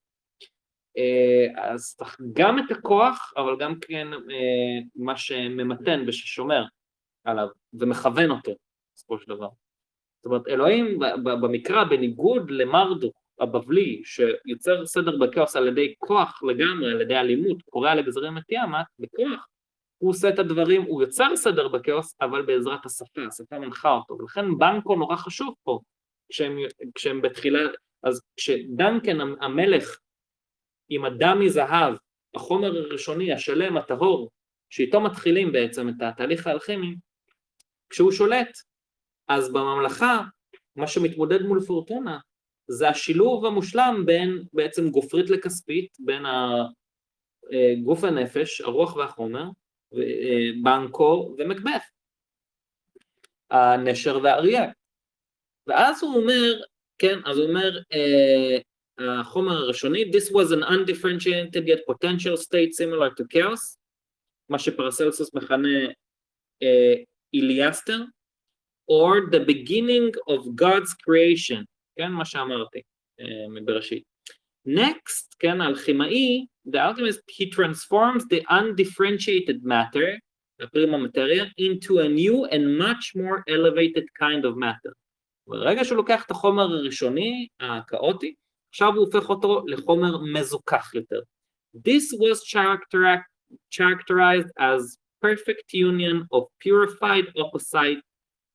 [0.96, 4.08] אה, אז צריך גם את הכוח, אבל גם כן
[4.96, 6.64] מה שממתן וששומר
[7.24, 8.52] עליו ומכוון אותו
[8.94, 9.48] בסופו של דבר.
[10.16, 17.00] זאת אומרת, אלוהים במקרא, בניגוד למרדוק, הבבלי שיוצר סדר בכאוס על ידי כוח לגמרי, על
[17.00, 19.46] ידי אלימות, קורא לגזרים את ימת, בכוח,
[19.98, 24.58] הוא עושה את הדברים, הוא יוצר סדר בכאוס, אבל בעזרת השפה, השפה מנחה אותו, ולכן
[24.58, 25.80] בנקו נורא חשוב פה,
[26.28, 26.58] כשהם,
[26.94, 27.60] כשהם בתחילה,
[28.02, 29.98] אז כשדנקן המלך
[30.90, 31.94] עם הדם מזהב,
[32.34, 34.30] החומר הראשוני, השלם, הטהור,
[34.70, 36.94] שאיתו מתחילים בעצם את התהליך האלכימי,
[37.90, 38.58] כשהוא שולט,
[39.28, 40.22] אז בממלכה,
[40.76, 42.18] מה שמתמודד מול פורטונה,
[42.68, 49.44] זה השילוב המושלם בין בעצם גופרית לכספית, בין הגוף הנפש, הרוח והחומר,
[50.62, 51.82] בנקו ומקבף,
[53.50, 54.70] הנשר והאריה.
[55.66, 56.60] ואז הוא אומר,
[56.98, 58.62] כן, אז הוא אומר, uh,
[58.99, 63.77] החומר הראשוני, This was an undifferentiated yet potential state similar to chaos,
[64.49, 65.85] מה שפרסלסוס מכנה
[66.64, 67.03] uh,
[67.34, 68.02] איליאסטר,
[68.91, 71.64] or the beginning of God's creation,
[71.97, 72.81] כן, מה שאמרתי
[73.65, 74.03] בראשית.
[74.68, 80.19] Next, כן, האלכימאי, the alchemist, he transforms the undifferentiated matter,
[80.61, 84.91] הפרימה מטריה, into a new and much more elevated kind of matter.
[85.47, 88.34] ברגע שהוא לוקח את החומר הראשוני, הכאוטי,
[88.70, 91.20] עכשיו הוא הופך אותו לחומר מזוכח יותר.
[91.76, 92.38] This was
[93.76, 94.80] characterized as
[95.24, 98.01] perfect union of purified opposite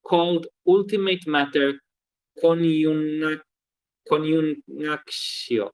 [0.09, 1.71] called ultimate matter
[4.07, 5.67] קוניונקשיו,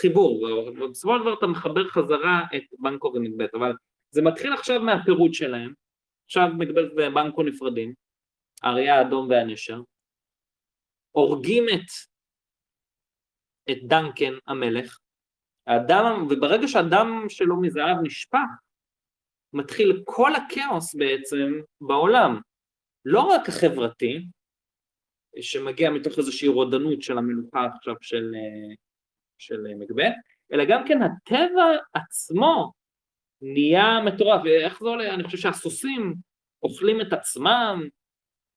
[0.00, 0.48] חיבור,
[0.90, 3.72] בסופו של דבר אתה מחבר חזרה את בנקו ומגבלת, אבל
[4.10, 5.72] זה מתחיל עכשיו מהפירוט שלהם,
[6.24, 7.94] עכשיו מגבלת ובנקו נפרדים,
[8.62, 9.80] האריה האדום והנשר,
[11.10, 12.07] הורגים את,
[13.70, 14.98] את דנקן המלך,
[15.66, 18.48] האדם, וברגע שהדם שלו מזהב נשפך,
[19.52, 22.40] מתחיל כל הכאוס בעצם בעולם,
[23.04, 24.26] לא רק החברתי,
[25.40, 28.34] שמגיע מתוך איזושהי רודנות של המלוכה עכשיו של,
[29.38, 30.14] של מקבט,
[30.52, 32.72] אלא גם כן הטבע עצמו
[33.42, 35.14] נהיה מטורף, איך זה עולה?
[35.14, 36.14] אני חושב שהסוסים
[36.62, 37.88] אוכלים את עצמם,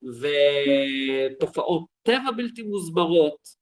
[0.04, 3.61] ותופעות טבע בלתי מוסברות,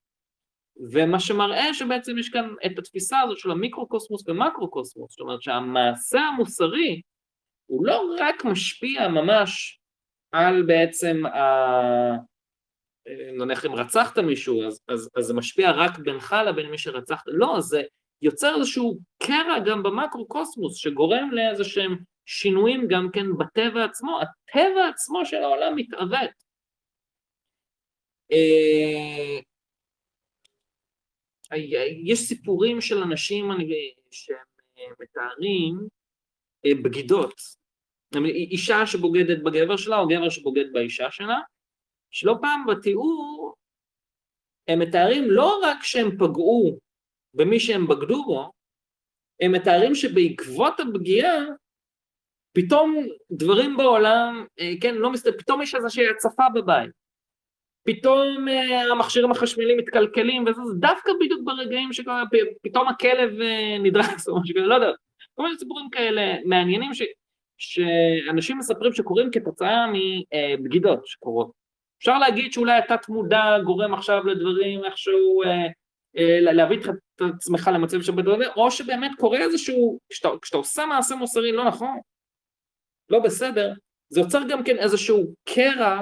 [0.91, 7.01] ומה שמראה שבעצם יש כאן את התפיסה הזאת של המיקרו-קוסמוס ומקרו-קוסמוס, זאת אומרת שהמעשה המוסרי
[7.65, 9.79] הוא לא רק משפיע ממש
[10.31, 12.29] על בעצם, ה...
[13.37, 17.55] נניח אם רצחת מישהו, אז, אז, אז זה משפיע רק בינך לבין מי שרצחת, לא,
[17.59, 17.81] זה
[18.21, 25.25] יוצר איזשהו קרע גם במקרו-קוסמוס, שגורם לאיזה שהם שינויים גם כן בטבע עצמו, הטבע עצמו
[25.25, 26.49] של העולם מתעוות.
[31.51, 31.57] אה,
[32.03, 33.51] יש סיפורים של אנשים
[34.11, 35.87] שהם מתארים
[36.65, 37.41] אה, בגידות,
[38.25, 41.39] אישה שבוגדת בגבר שלה או גבר שבוגד באישה שלה,
[42.11, 43.55] שלא פעם בתיאור
[44.67, 46.79] הם מתארים לא רק שהם פגעו
[47.33, 48.51] במי שהם בגדו בו,
[49.41, 51.45] הם מתארים שבעקבות הפגיעה
[52.53, 52.95] פתאום
[53.31, 56.98] דברים בעולם, אה, כן, לא מסתכל, פתאום יש איזושהי הצפה בבית.
[57.83, 64.41] פתאום uh, המכשירים החשמליים מתקלקלים וזה, זה דווקא בדיוק ברגעים שפתאום הכלב uh, נדרס או
[64.41, 64.91] משהו כזה, לא יודע,
[65.35, 67.01] כל מיני סיפורים כאלה מעניינים ש,
[67.57, 69.85] שאנשים מספרים שקורים כתוצאה
[70.59, 71.51] מבגידות שקורות.
[71.99, 75.47] אפשר להגיד שאולי התת מודע גורם עכשיו לדברים איכשהו, uh,
[76.17, 81.65] uh, להביא את עצמך למצב שבדברים, או שבאמת קורה איזשהו, כשאתה עושה מעשה מוסרי לא
[81.65, 81.99] נכון,
[83.09, 83.73] לא בסדר,
[84.09, 86.01] זה יוצר גם כן איזשהו קרע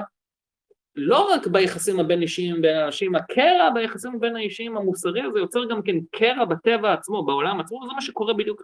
[0.98, 5.82] לא רק ביחסים הבין אישיים בין האנשים, הקרע ביחסים הבין האישיים המוסרי הזה יוצר גם
[5.82, 8.62] כן קרע בטבע עצמו, בעולם עצמו, וזה מה שקורה בדיוק.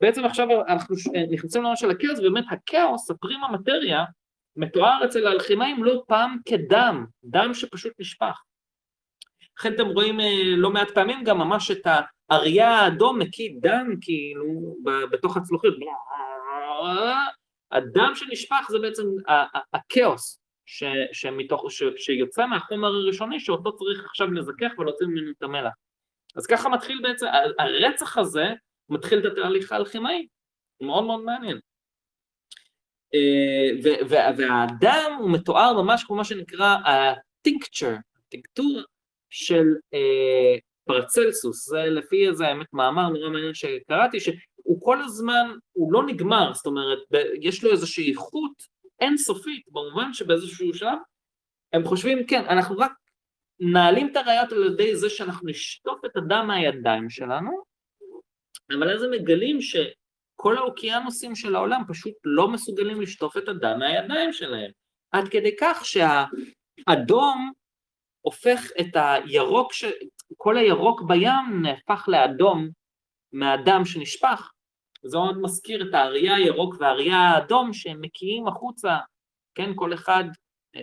[0.00, 0.96] בעצם עכשיו אנחנו
[1.30, 4.04] נכנסים לעולם של הכאוס, ובאמת הכאוס, הפרימה מטריה,
[4.56, 8.42] מתואר אצל האלכימאים לא פעם כדם, דם שפשוט נשפך.
[9.58, 11.86] לכן אתם רואים אה, לא מעט פעמים גם ממש את
[12.30, 14.76] האריה האדום מקיא דם כאילו
[15.10, 15.74] בתוך הצלוחית.
[17.70, 19.02] הדם שנשפך זה בעצם
[19.72, 25.72] הכאוס, ש, שמתוך, ש, שיוצא מהחומר הראשוני שאותו צריך עכשיו לזכך ולהוציא ממנו את המלח.
[26.36, 27.26] אז ככה מתחיל בעצם,
[27.58, 28.46] הרצח הזה
[28.88, 30.26] מתחיל את התהליך האלכימאי,
[30.80, 31.60] מאוד מאוד מעניין.
[33.14, 33.90] אה,
[34.36, 37.94] והאדם הוא מתואר ממש כמו מה שנקרא הטינקצ'ר,
[38.26, 38.82] הטינקטורה
[39.30, 45.92] של אה, פרצלסוס, זה לפי איזה האמת מאמר נורא מעניין שקראתי, שהוא כל הזמן, הוא
[45.92, 46.98] לא נגמר, זאת אומרת,
[47.40, 50.98] יש לו איזושהי איכות אינסופית, במובן שבאיזשהו שלב
[51.72, 52.92] הם חושבים, כן, אנחנו רק
[53.60, 57.62] נעלים את הראיות על ידי זה שאנחנו נשטוף את הדם מהידיים שלנו,
[58.78, 64.32] אבל אז הם מגלים שכל האוקיינוסים של העולם פשוט לא מסוגלים לשטוף את הדם מהידיים
[64.32, 64.70] שלהם,
[65.12, 67.52] עד כדי כך שהאדום
[68.20, 69.84] הופך את הירוק, ש...
[70.36, 72.68] כל הירוק בים נהפך לאדום
[73.32, 74.50] מהדם שנשפך,
[75.12, 78.96] מאוד מזכיר את האריה הירוק והאריה האדום שהם מקיאים החוצה,
[79.54, 80.24] כן, כל אחד,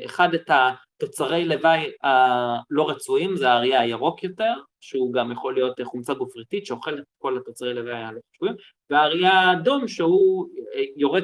[0.05, 6.13] אחד את התוצרי לוואי הלא רצויים, זה האריה הירוק יותר, שהוא גם יכול להיות חומצה
[6.13, 8.55] גופריתית שאוכלת את כל התוצרי לוואי הלא רצויים,
[8.89, 10.49] והאריה האדום שהוא
[10.95, 11.23] יורק,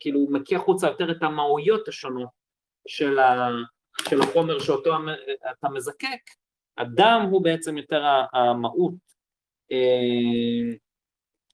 [0.00, 2.28] כאילו מקיא החוצה יותר את המהויות השונות
[2.88, 3.48] של, ה,
[4.08, 4.96] של החומר שאותו
[5.50, 6.20] אתה מזקק,
[6.78, 8.02] הדם הוא בעצם יותר
[8.32, 8.94] המהות.
[9.72, 10.76] אה,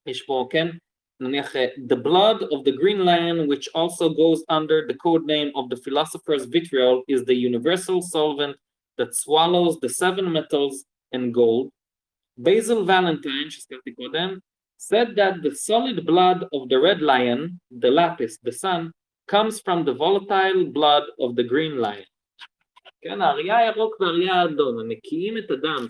[0.07, 0.69] יש פה, כן,
[1.20, 5.76] the blood of the green lion which also goes under the code name of the
[5.76, 8.56] philosopher's vitriol is the universal solvent
[8.98, 11.72] that swallows the seven metals and gold.
[12.38, 14.40] Basil Valentine, שהזכרתי קודם,
[14.78, 18.92] said that the solid blood of the red lion, the lapis, the sun,
[19.28, 22.06] comes from the volatile blood of the green lion.
[23.02, 25.88] כן, האריה הירוק והאריה האדום, הם מקיאים את הדם,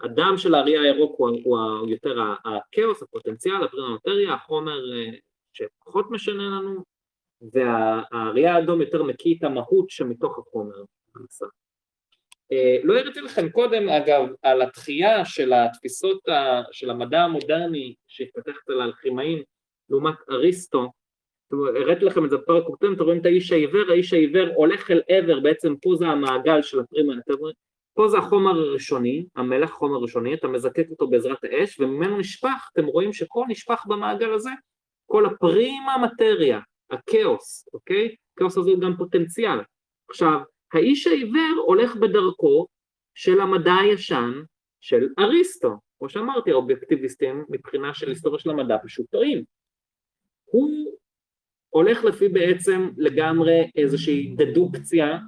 [0.00, 5.10] הדם של האריה הירוק הוא, הוא יותר הכאוס, הפוטנציאל, הפרימטריה, החומר אה,
[5.52, 6.84] שפחות משנה לנו,
[7.52, 10.74] והאריה האדום יותר מקיא את המהות שמתוך החומר.
[12.52, 16.20] אה, לא הראיתי לכם קודם, אגב, על התחייה של התפיסות
[16.72, 19.42] של המדע המודרני שהתפתח אצל האלכימאים
[19.90, 20.92] לעומת אריסטו,
[21.52, 25.02] הראיתי לכם את זה בפרק קודם, אתם רואים את האיש העיוור, האיש העיוור הולך אל
[25.08, 27.14] עבר, בעצם פה זה המעגל של הפרימה,
[27.98, 32.84] פה זה החומר הראשוני, המלח חומר ראשוני, אתה מזקק אותו בעזרת האש, וממנו נשפך, אתם
[32.84, 34.50] רואים שכל נשפך במעגל הזה,
[35.06, 36.60] כל הפרימה מטריה,
[36.90, 38.14] הכאוס, אוקיי?
[38.34, 39.58] הכאוס הזה הוא גם פוטנציאל.
[40.10, 40.40] עכשיו,
[40.72, 42.66] האיש העיוור הולך בדרכו
[43.14, 44.32] של המדע הישן
[44.80, 45.70] של אריסטו.
[45.98, 49.44] כמו שאמרתי, האובייקטיביסטים מבחינה של היסטוריה של המדע פשוט טועים.
[50.44, 50.70] הוא
[51.68, 55.18] הולך לפי בעצם לגמרי איזושהי דדוקציה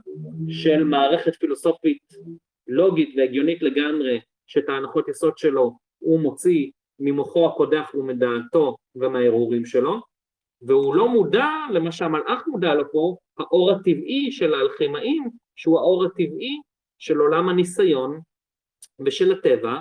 [0.49, 2.03] של מערכת פילוסופית
[2.71, 10.01] לוגית והגיונית לגמרי, שאת ההנחות יסוד שלו הוא מוציא ממוחו הקודח ומדעתו ומהערעורים שלו,
[10.63, 16.61] והוא לא מודע למה שהמלאך מודע לו פה, האור הטבעי של האלכימאים, שהוא האור הטבעי
[16.99, 18.21] של עולם הניסיון
[19.07, 19.75] ושל הטבע,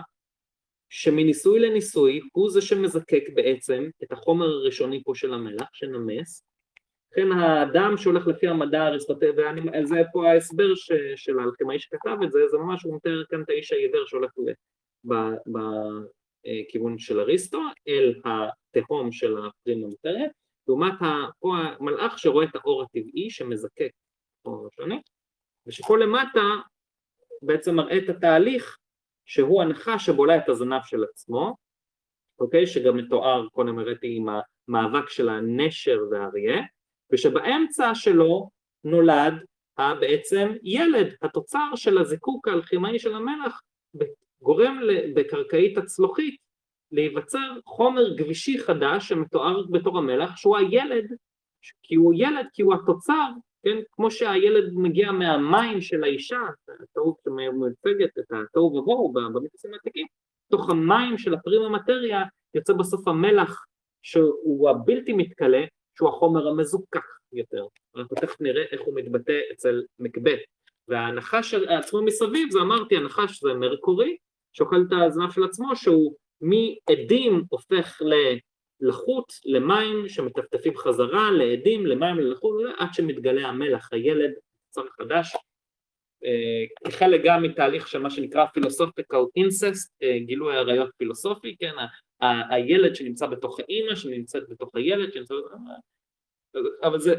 [0.90, 6.44] שמניסוי לניסוי הוא זה שמזקק בעצם את החומר הראשוני פה של המלח, שנמס,
[7.12, 12.40] לכן האדם שהולך לפי המדע האריסטוטלי, וזה פה ההסבר ש, של האלכימאי שכתב את זה,
[12.48, 14.32] זה ממש, הוא מתאר כאן את האיש העיוור שהולך
[16.46, 20.28] בכיוון של אריסטו, אל התהום של הפרימה מטריה,
[20.68, 20.94] לעומת
[21.40, 23.92] פה המלאך שרואה את האור הטבעי שמזקק
[24.46, 25.02] אור ראשוני,
[25.68, 26.42] ושפה למטה
[27.42, 28.78] בעצם מראה את התהליך
[29.26, 31.56] שהוא הנחש שבולע את הזנב של עצמו,
[32.40, 32.68] אוקיי?
[32.68, 34.28] שגם מתואר, קודם הראיתי עם
[34.68, 36.62] המאבק של הנשר והאריה,
[37.12, 38.50] ושבאמצע שלו
[38.84, 39.34] נולד
[40.00, 43.62] בעצם ילד, התוצר של הזיקוק האלכימאי של המלח
[44.42, 44.80] גורם
[45.16, 46.36] בקרקעית הצלוחית
[46.92, 51.06] להיווצר חומר גבישי חדש שמתואר בתור המלח שהוא הילד,
[51.84, 53.30] כי הוא ילד כי הוא התוצר,
[53.64, 56.40] כן, כמו שהילד מגיע מהמים של האישה,
[56.84, 60.08] התאוב שמייצגת את התאוב ובוהו במיתוסים העתיקים,
[60.52, 62.24] תוך המים של הפרים המטריה
[62.54, 63.66] יוצא בסוף המלח
[64.02, 65.64] שהוא הבלתי מתכלה
[66.00, 67.66] שהוא החומר המזוכח יותר.
[67.96, 70.40] אנחנו תכף נראה איך הוא מתבטא אצל מקבט.
[70.88, 74.18] והנחש עצמו מסביב, זה אמרתי, הנחש זה מרקורי,
[74.54, 78.02] שאוכל את הזנב של עצמו, שהוא מעדים הופך
[78.82, 84.32] ללחות, למים שמטפטפים חזרה, לעדים, למים, ללחות, עד שמתגלה המלח, הילד,
[84.70, 85.36] צר חדש,
[86.26, 91.74] אה, כחלק גם מתהליך של מה שנקרא פילוסופיקל אינססט, אה, גילוי עריות פילוסופי, כן,
[92.22, 95.34] הילד שנמצא בתוך האימא, שנמצאת בתוך הילד, שנמצא...
[96.84, 97.14] אבל זה,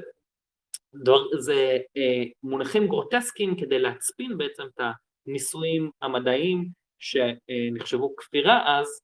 [1.39, 4.81] זה אה, מונחים גרוטסקיים כדי להצפין בעצם את
[5.27, 6.69] הניסויים המדעיים
[6.99, 9.01] שנחשבו כפירה אז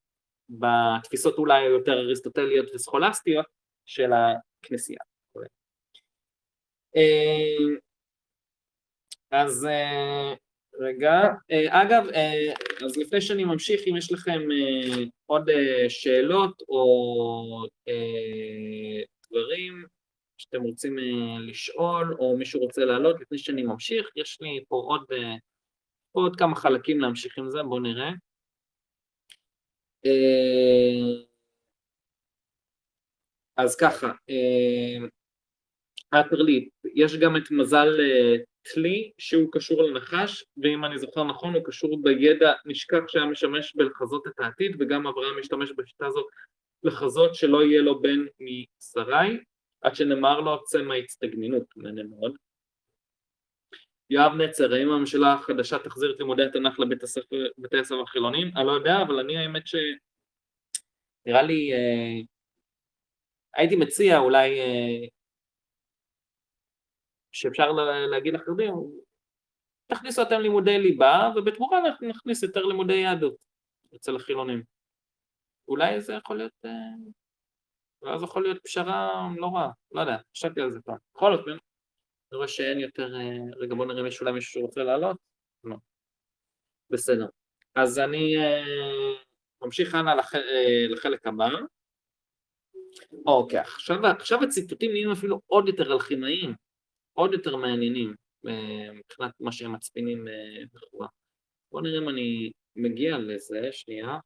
[0.48, 3.46] בתפיסות אולי יותר אריסטוטליות וסכולסטיות
[3.86, 5.00] של הכנסייה.
[6.96, 7.76] אה,
[9.30, 10.34] אז אה,
[10.80, 11.20] רגע,
[11.50, 12.54] אה, אגב, אה,
[12.84, 14.40] אז לפני שאני ממשיך, אם יש לכם
[15.26, 15.50] עוד
[15.88, 17.66] שאלות או
[19.30, 19.84] דברים
[20.38, 20.96] שאתם רוצים
[21.40, 25.04] לשאול, או מישהו רוצה לעלות לפני שאני ממשיך, יש לי פה עוד,
[26.12, 28.10] פה עוד כמה חלקים להמשיך עם זה, בואו נראה.
[33.56, 34.12] אז ככה,
[36.10, 37.88] אפרלי, יש גם את מזל
[38.74, 44.26] כלי שהוא קשור לנחש, ואם אני זוכר נכון הוא קשור בידע נשכח שהיה משמש בלחזות
[44.26, 46.26] את העתיד, וגם אברהם משתמש בשיטה הזאת
[46.82, 49.38] לחזות שלא יהיה לו בן משרי,
[49.80, 52.36] עד שנאמר לו צא מההצטגנינות, מעניין מאוד.
[54.10, 56.80] יואב נצר, האם הממשלה החדשה תחזיר את לימודי התנ"ך
[57.58, 58.50] לבתי הספר החילונים?
[58.56, 59.74] אני לא יודע, אבל אני האמת ש...
[61.26, 61.72] נראה לי...
[61.72, 62.22] אה...
[63.56, 65.06] הייתי מציע אולי אה...
[67.36, 67.72] שאפשר
[68.10, 68.74] להגיד לחרדים,
[69.86, 73.36] תכניסו אתם לימודי ליבה, ובתמורה נכניס יותר לימודי יהדות
[73.96, 74.62] אצל החילונים.
[75.68, 80.70] אולי זה יכול להיות, אה, זה יכול להיות פשרה לא רעה, לא יודע, חשבתי על
[80.70, 80.96] זה פעם.
[81.14, 84.82] בכל אופן, אני רואה שאין יותר, אה, רגע בוא נראה אם יש אולי מישהו שרוצה
[84.82, 85.16] לעלות,
[85.64, 85.76] לא.
[86.90, 87.26] בסדר.
[87.74, 88.62] אז אני אה,
[89.62, 90.32] ממשיך הלאה לח...
[90.88, 91.48] לחלק הבא.
[93.26, 96.65] אוקיי, עכשיו, עכשיו הציטוטים נהיים אפילו עוד יותר אלכימאיים.
[97.16, 98.14] עוד יותר מעניינים
[98.46, 100.28] אה, מבחינת מה שהם מצפינים.
[100.28, 100.64] אה,
[101.70, 104.18] בואו נראה אם אני מגיע לזה, שנייה.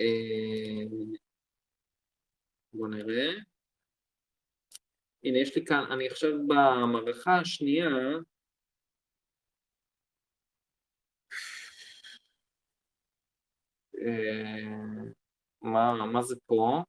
[0.00, 0.84] אה,
[2.72, 3.28] בואו נראה.
[5.24, 7.88] הנה, יש לי כאן, אני עכשיו במערכה השנייה,
[15.62, 16.82] מה, מה זה פה?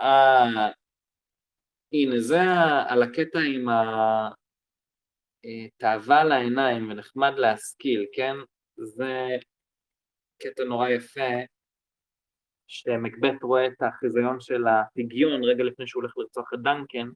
[0.00, 0.70] אה,
[1.92, 2.40] הנה זה
[2.88, 3.66] על הקטע עם
[5.44, 8.34] התאווה לעיניים ונחמד להשכיל, כן?
[8.76, 9.28] זה
[10.42, 11.30] קטע נורא יפה.
[12.68, 17.08] שמקבט רואה את החיזיון של הפיגיון רגע לפני שהוא הולך לרצוח את דנקן,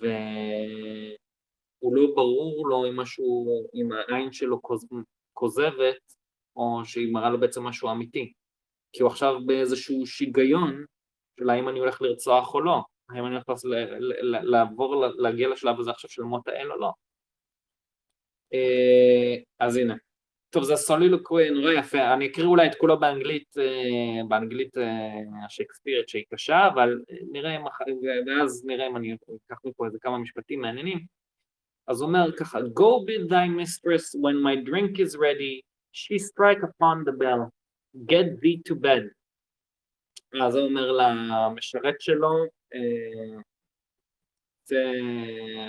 [0.00, 4.60] והוא לא ברור לו אם משהו, אם העין שלו
[5.32, 6.12] כוזבת,
[6.56, 8.32] או שהיא מראה לו בעצם משהו אמיתי.
[8.92, 10.84] כי הוא עכשיו באיזשהו שיגיון
[11.40, 13.44] של האם אני הולך לרצוח או לא, האם אני הולך
[14.22, 16.92] לעבור, להגיע לשלב הזה עכשיו של מות האל או לא.
[18.54, 19.94] אה, אז הנה.
[20.50, 26.08] טוב, זה סולילוקווי נורא יפה, אני אקריא אולי את כולו באנגלית, אה, באנגלית אה, השייקספירית
[26.08, 27.00] שהיא קשה, אבל
[27.32, 27.56] נראה,
[28.26, 30.98] ואז נראה אם אני אקח מפה איזה כמה משפטים מעניינים.
[31.88, 36.62] אז הוא אומר ככה, Go bid thy mistress when my drink is ready, she strike
[36.62, 37.42] upon the bell,
[38.06, 39.04] get thee to bed.
[40.42, 42.28] אז הוא אומר למשרת שלו,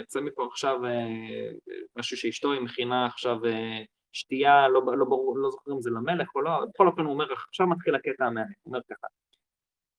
[0.07, 0.79] צא מפה עכשיו
[1.97, 3.37] משהו שאשתו היא מכינה עכשיו
[4.13, 7.33] שתייה, לא, לא ברור, לא זוכר אם זה למלך או לא, בכל אופן הוא אומר,
[7.33, 9.07] עכשיו מתחיל הקטע המעניין, הוא אומר ככה.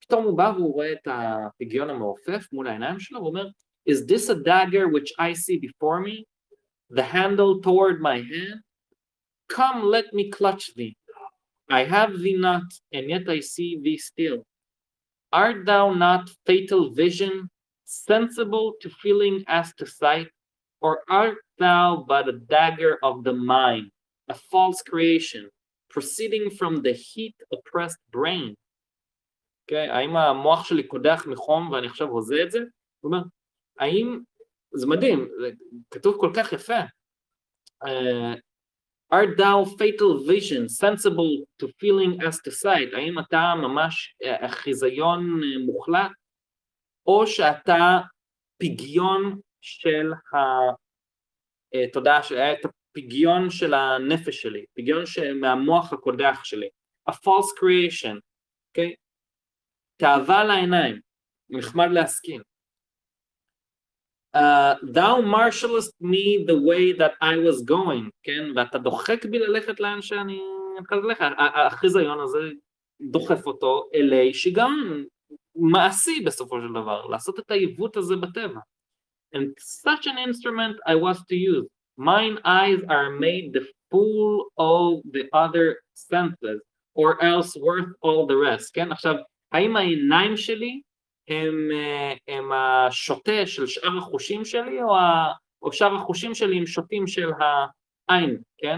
[0.01, 3.49] פתאום הוא בא והוא רואה את הפגיון המעופף מול העיניים שלו, הוא אומר,
[3.91, 6.27] Is this a dagger which I see before me?
[6.91, 8.61] The handle toward my hand?
[9.49, 10.98] Come, let me clutch thee.
[11.70, 14.46] I have thee not, and yet I see thee still.
[15.32, 17.50] Art thou not fatal vision,
[17.86, 20.28] sensible to feeling as to sight,
[20.82, 23.90] or art thou but a dagger of the mind,
[24.30, 25.50] a false creation,
[25.90, 28.56] proceeding from the heat oppressed brain.
[29.66, 32.60] Okay, האם המוח שלי קודח מחום ואני עכשיו הוזה את זה?
[32.60, 33.24] הוא אומר,
[33.80, 34.20] האם,
[34.74, 35.52] זה מדהים, זה
[35.92, 36.82] כתוב כל כך יפה.
[37.86, 38.40] Uh,
[39.11, 44.15] Art thou fatal vision, sensible to feeling as to sight, האם אתה ממש
[44.49, 46.11] חיזיון מוחלט,
[47.07, 47.99] או שאתה
[48.59, 50.13] פגיון של
[51.75, 52.21] התודעה,
[52.53, 55.05] את פגיון של הנפש שלי, פגיון
[55.41, 56.69] מהמוח הקודח שלי,
[57.11, 58.21] a false creation,
[58.69, 58.93] אוקיי?
[58.93, 58.97] Okay?
[59.97, 61.01] תאווה לעיניים,
[61.51, 62.41] נחמד להסכים.
[64.38, 68.52] Uh, thou marshallest me the way that I was going, כן?
[68.56, 70.42] ואתה דוחק בי ללכת לאן שאני
[70.80, 72.40] התחלתי ללכת, החיזיון הזה
[73.02, 75.04] דוחף אותו אלי שיגעון
[75.56, 78.60] מעשי בסופו של דבר, לעשות את העיוות הזה בטבע.
[79.36, 81.68] And such an instrument I was to use.
[81.98, 86.62] mine eyes are made the fool of the other senses,
[86.96, 88.92] or else worth all the rest, כן?
[88.92, 89.16] עכשיו,
[89.52, 90.82] האם העיניים שלי
[91.28, 91.70] הם,
[92.28, 97.30] הם השוטה של שאר החושים שלי, או, ה, או שאר החושים שלי הם שוטים של
[97.40, 98.78] העין, כן?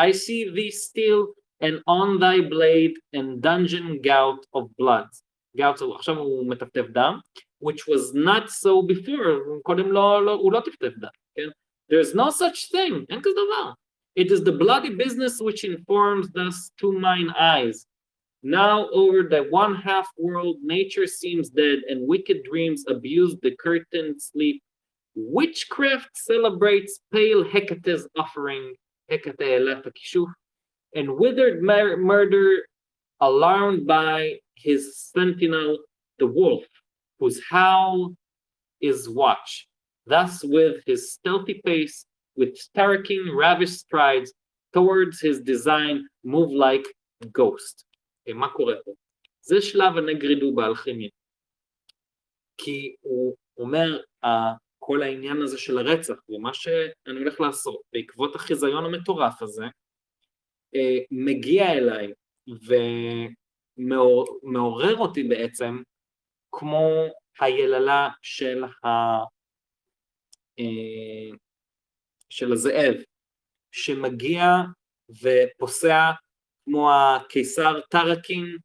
[0.00, 5.08] I see thee still and on thy blade and dungeon gout of blood.
[5.56, 7.18] gout, עכשיו הוא מטפטף דם,
[7.64, 11.48] which was not so before, קודם לא, לא, הוא לא טפטף דם, כן?
[11.92, 13.72] There is no such thing, אין כזה דבר.
[14.16, 17.86] It is the bloody business which informs thus to mine eyes.
[18.41, 24.21] Now over the one half world nature seems dead and wicked dreams abuse the curtained
[24.21, 24.63] sleep.
[25.15, 28.73] Witchcraft celebrates pale Hecate's offering,
[29.09, 29.59] Hecate
[30.95, 32.59] and withered mur murder
[33.19, 35.77] alarmed by his sentinel,
[36.19, 36.63] the wolf,
[37.19, 38.15] whose howl
[38.81, 39.67] is watch.
[40.05, 42.05] thus with his stealthy pace,
[42.35, 44.33] with starking ravished strides,
[44.73, 46.85] towards his design, move like
[47.31, 47.85] ghost.
[48.29, 48.91] Okay, מה קורה פה?
[49.41, 51.09] זה שלב הנגרידו באלכימיה.
[52.57, 54.01] כי הוא אומר,
[54.79, 59.65] כל העניין הזה של הרצח, ומה שאני הולך לעשות בעקבות החיזיון המטורף הזה,
[61.11, 62.13] מגיע אליי
[63.77, 65.81] ומעורר אותי בעצם
[66.51, 67.05] כמו
[67.39, 68.87] היללה של ה...
[70.59, 71.35] אה,
[72.29, 72.95] של הזאב,
[73.71, 74.43] שמגיע
[75.21, 76.11] ופוסע
[76.69, 78.57] כמו הקיסר טרקין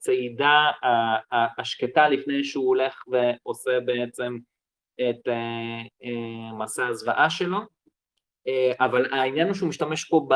[0.00, 0.70] בצעידה
[1.58, 4.38] השקטה לפני שהוא הולך ועושה בעצם
[4.94, 7.58] את אה, אה, מסע הזוועה שלו,
[8.80, 10.28] אבל העניין הוא שהוא משתמש פה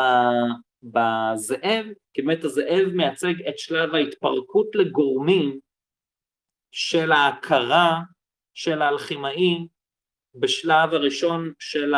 [0.82, 5.58] בזאב, כי באמת הזאב מייצג את שלב ההתפרקות לגורמים
[6.70, 8.00] של ההכרה
[8.54, 9.66] של האלכימאי
[10.34, 11.94] בשלב הראשון של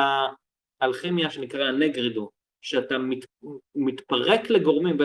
[0.82, 2.30] האלכימיה שנקרא הנגרידו,
[2.62, 3.24] שאתה מת,
[3.74, 4.96] מתפרק לגורמים,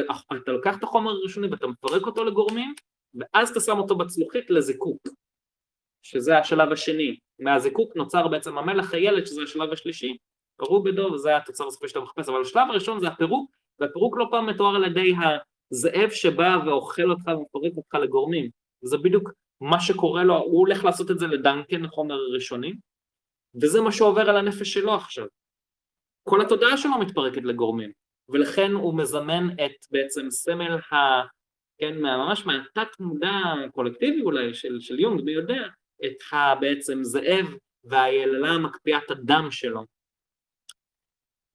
[0.43, 2.73] אתה לוקח את החומר הראשוני ואתה מפרק אותו לגורמים,
[3.13, 4.97] ואז אתה שם אותו בצלוחית לזיקוק,
[6.03, 7.17] שזה השלב השני.
[7.39, 10.17] מהזיקוק נוצר בעצם המלח הילד, שזה השלב השלישי,
[10.59, 14.45] קראו בדו, וזה התוצר הסופי שאתה מחפש, אבל השלב הראשון זה הפירוק, והפירוק לא פעם
[14.49, 15.13] מתואר על ידי
[15.71, 18.49] הזאב שבא ואוכל אותך ומפרק אותך לגורמים.
[18.81, 19.31] זה בדיוק
[19.61, 22.73] מה שקורה לו, הוא הולך לעשות את זה לדנקן, חומר ראשוני,
[23.61, 25.25] וזה מה שעובר על הנפש שלו עכשיו.
[26.29, 27.91] כל התודעה שלו מתפרקת לגורמים.
[28.29, 30.95] ולכן הוא מזמן את בעצם סמל ה...
[31.77, 33.29] כן, ממש מהתת מודע
[33.65, 35.67] הקולקטיבי אולי של, של יונג, מי יודע,
[36.05, 37.45] את ה, בעצם זאב
[37.83, 39.83] והיללה מקפיאת הדם שלו.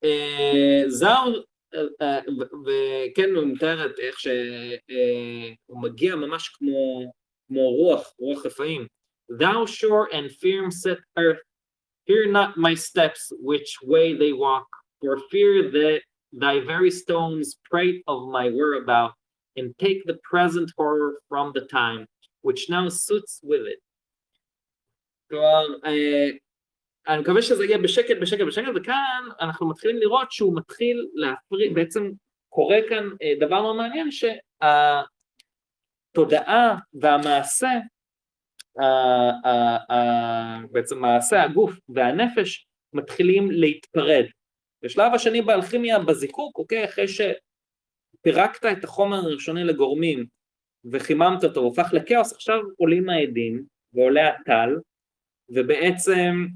[0.05, 1.25] אה, זר,
[1.75, 2.21] אה, אה,
[2.67, 7.13] וכן הוא מתאר את איך שהוא מגיע ממש כמו,
[7.49, 8.87] כמו רוח, רוח רפאים.
[9.33, 11.43] Thou sure and firm set earth,
[12.08, 14.68] fear not my steps which way they walk,
[15.00, 16.02] for fear that
[16.44, 19.14] thy very stones prate of my whereabout,
[19.58, 22.02] and take the present horror from the time,
[22.42, 23.80] which now suits with it.
[25.30, 25.66] כלומר,
[27.08, 32.12] אני מקווה שזה יהיה בשקט, בשקט, בשקט, וכאן אנחנו מתחילים לראות שהוא מתחיל להפריד, בעצם
[32.50, 33.10] קורה כאן
[33.40, 34.10] דבר מאוד מעניין,
[36.16, 37.70] שהתודעה והמעשה,
[40.71, 44.25] בעצם מעשה הגוף והנפש, מתחילים להתפרד.
[44.83, 50.27] בשלב השני באלכימיה, בזיקוק, אוקיי, אחרי שפירקת את החומר הראשוני לגורמים
[50.93, 54.77] וחיממת אותו, הופך לכאוס, עכשיו עולים העדים ועולה הטל,
[55.49, 56.47] ובעצם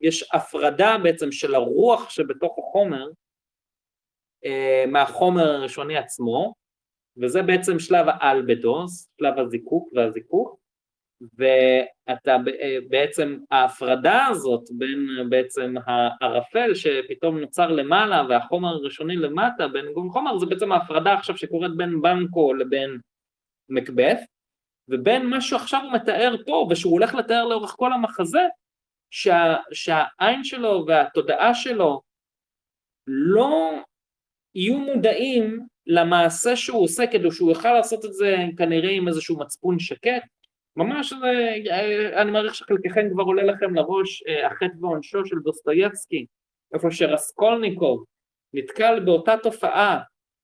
[0.00, 3.06] יש הפרדה בעצם של הרוח שבתוך החומר
[4.44, 6.54] אה, מהחומר הראשוני עצמו,
[7.16, 10.63] וזה בעצם שלב האלבדוס, שלב הזיקוק והזיקוק,
[11.38, 19.92] ואתה אה, בעצם ההפרדה הזאת בין בעצם הערפל שפתאום נוצר למעלה והחומר הראשוני למטה בין
[19.92, 22.98] גום חומר זה בעצם ההפרדה עכשיו שקורית בין בנקו לבין
[23.72, 24.24] מקבeth
[24.88, 28.42] ובין מה שעכשיו הוא מתאר פה ושהוא הולך לתאר לאורך כל המחזה
[29.10, 32.02] שה, שהעין שלו והתודעה שלו
[33.06, 33.70] לא
[34.54, 39.78] יהיו מודעים למעשה שהוא עושה כדי שהוא יוכל לעשות את זה כנראה עם איזשהו מצפון
[39.78, 40.22] שקט
[40.76, 41.54] ממש זה,
[42.16, 46.26] אני מעריך שחלקכם כבר עולה לכם לראש אה, החטא ועונשו של דוסטויבסקי
[46.74, 48.04] איפה שרסקולניקוב
[48.52, 50.00] נתקל באותה תופעה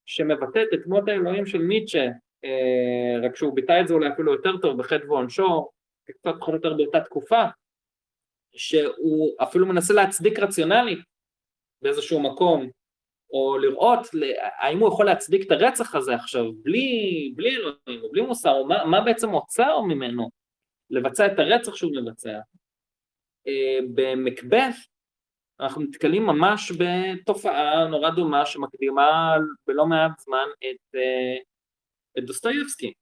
[0.07, 2.07] שמבטאת את מות האלוהים של ניטשה
[2.45, 5.69] אה, רק שהוא ביטא את זה אולי אפילו יותר טוב בחטא ועונשו
[6.11, 7.45] קצת פחות או יותר באותה תקופה
[8.53, 10.99] שהוא אפילו מנסה להצדיק רציונלית
[11.83, 12.71] באיזשהו מקום,
[13.33, 14.07] או לראות
[14.59, 18.67] האם הוא יכול להצדיק את הרצח הזה עכשיו בלי, בלי אלוהים, או בלי מוסר, או
[18.67, 20.31] מה, מה בעצם עוצר ממנו
[20.91, 22.39] לבצע את הרצח שהוא מבצע.
[23.49, 24.91] אה, במקבeth
[25.61, 29.37] אנחנו נתקלים ממש בתופעה נורא דומה שמקדימה
[29.67, 31.37] בלא מעט זמן את, אה,
[32.19, 32.93] את דוסטויבסקי.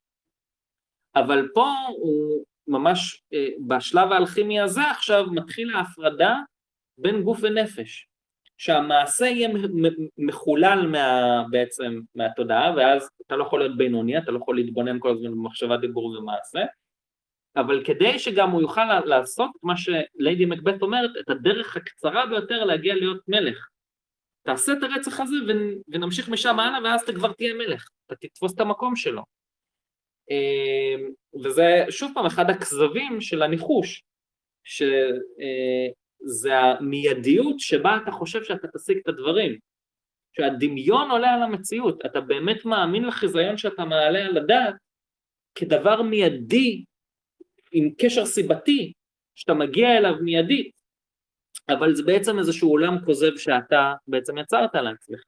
[1.17, 6.37] אבל פה הוא ממש אה, בשלב האלכימי הזה עכשיו מתחיל ההפרדה
[6.99, 8.08] בין גוף ונפש,
[8.59, 9.49] שהמעשה יהיה
[10.19, 15.11] מחולל מה, בעצם מהתודעה ואז אתה לא יכול להיות בינוני, אתה לא יכול להתבונן כל
[15.11, 16.61] הזמן במחשבה, דיבור ומעשה,
[17.57, 22.95] אבל כדי שגם הוא יוכל לעשות מה שליידי מקבט אומרת, את הדרך הקצרה ביותר להגיע
[22.95, 23.69] להיות מלך.
[24.43, 25.37] תעשה את הרצח הזה
[25.89, 29.23] ונמשיך משם הלאה ואז אתה כבר תהיה מלך, אתה תתפוס את המקום שלו.
[30.31, 31.11] אמ,
[31.45, 34.03] וזה שוב פעם אחד הכזבים של הניחוש,
[36.23, 39.59] שזה המיידיות שבה אתה חושב שאתה תשיג את הדברים,
[40.33, 44.75] שהדמיון עולה על המציאות, אתה באמת מאמין לחיזיון שאתה מעלה על הדעת
[45.55, 46.85] כדבר מיידי
[47.73, 48.93] עם קשר סיבתי
[49.35, 50.71] שאתה מגיע אליו מיידית,
[51.69, 55.25] אבל זה בעצם איזשהו עולם כוזב שאתה בעצם יצרת לעצמך.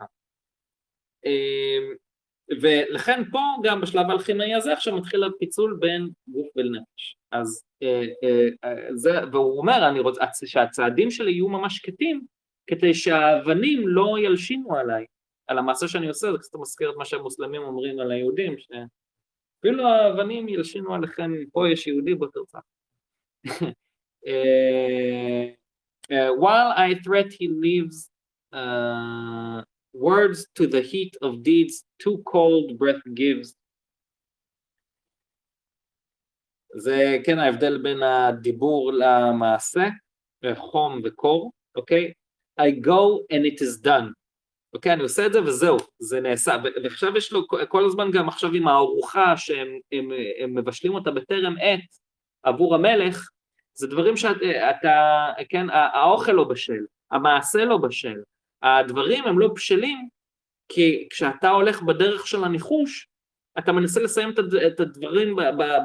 [2.50, 7.16] ולכן פה גם בשלב האלכימאי הזה עכשיו מתחיל הפיצול בין גוף ולנפש.
[7.32, 12.26] אז אה, אה, אה, זה, והוא אומר, אני רוצה שהצעדים שלי יהיו ממש שקטים,
[12.66, 15.06] כדי שהאבנים לא ילשינו עליי,
[15.46, 20.48] על המעשה שאני עושה, זה קצת מזכיר את מה שהמוסלמים אומרים על היהודים, שאפילו האבנים
[20.48, 22.60] ילשינו עליכם, פה יש יהודי בוא תרצח.
[26.42, 28.10] while I threat he leaves
[28.52, 29.62] uh,
[29.94, 33.54] words to the heat of deeds too cold breath gives.
[36.76, 39.88] זה כן ההבדל בין הדיבור למעשה,
[40.54, 42.12] חום וקור, אוקיי?
[42.60, 44.12] I go and it is done.
[44.72, 46.56] אוקיי, אני עושה את זה וזהו, זה נעשה.
[46.84, 50.10] ועכשיו יש לו כל הזמן גם עכשיו עם הארוחה שהם הם,
[50.42, 51.98] הם מבשלים אותה בטרם עת
[52.42, 53.30] עבור המלך,
[53.74, 58.22] זה דברים שאתה, כן, האוכל לא בשל, המעשה לא בשל,
[58.62, 60.08] הדברים הם לא בשלים,
[60.68, 63.08] כי כשאתה הולך בדרך של הניחוש,
[63.58, 64.34] אתה מנסה לסיים
[64.66, 65.36] את הדברים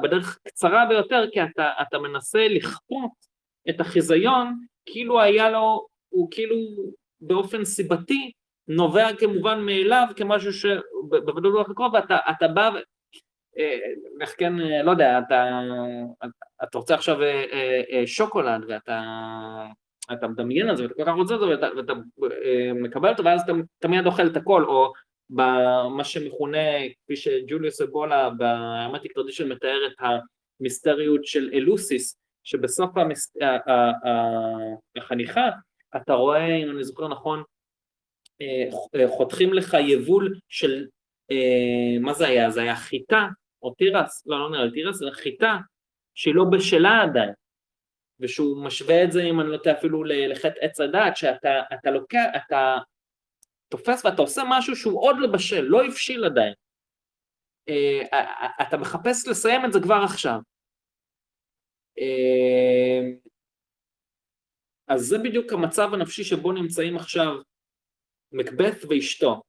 [0.02, 3.10] בדרך קצרה ביותר, כי אתה, אתה מנסה לכפות
[3.68, 6.56] את החיזיון כאילו היה לו, הוא כאילו
[7.20, 8.32] באופן סיבתי
[8.68, 12.70] נובע כמובן מאליו כמשהו שבוודאות לא הקרוב, ואתה אתה בא,
[13.58, 13.78] אה,
[14.20, 15.60] איך כן, אה, לא יודע, אתה,
[16.62, 19.02] אתה רוצה עכשיו אה, שוקולד ואתה
[20.12, 21.92] אתה מדמיין על זה ואתה כל כך רוצה את זה ואתה, ואתה
[22.44, 24.92] אה, מקבל אותו ואז אתה, אתה מיד אוכל את הכל, או
[25.30, 26.58] במה שמכונה,
[27.04, 30.20] כפי שג'וליוס אבולה בהרמטיק טרדישן מתאר את
[30.60, 33.36] המיסטריות של אלוסיס, שבסוף המס...
[34.96, 35.50] החניכה
[35.96, 37.42] אתה רואה, אם אני זוכר נכון,
[38.40, 40.86] אה, חותכים לך יבול של,
[41.30, 42.50] אה, מה זה היה?
[42.50, 43.28] זה היה חיטה
[43.62, 45.56] או תירס, לא, לא נראה לי תירס, זה חיטה
[46.14, 47.32] שהיא לא בשלה עדיין,
[48.20, 52.78] ושהוא משווה את זה, אם אני לא טועה, אפילו לחטא עץ הדעת, שאתה לוקח, אתה
[53.68, 56.54] תופס ואתה עושה משהו שהוא עוד לא בשל, לא הבשיל עדיין.
[57.68, 58.02] אה,
[58.62, 60.40] אתה מחפש לסיים את זה כבר עכשיו.
[64.88, 67.34] אז זה בדיוק המצב הנפשי שבו נמצאים עכשיו
[68.32, 69.42] מקבת ואשתו.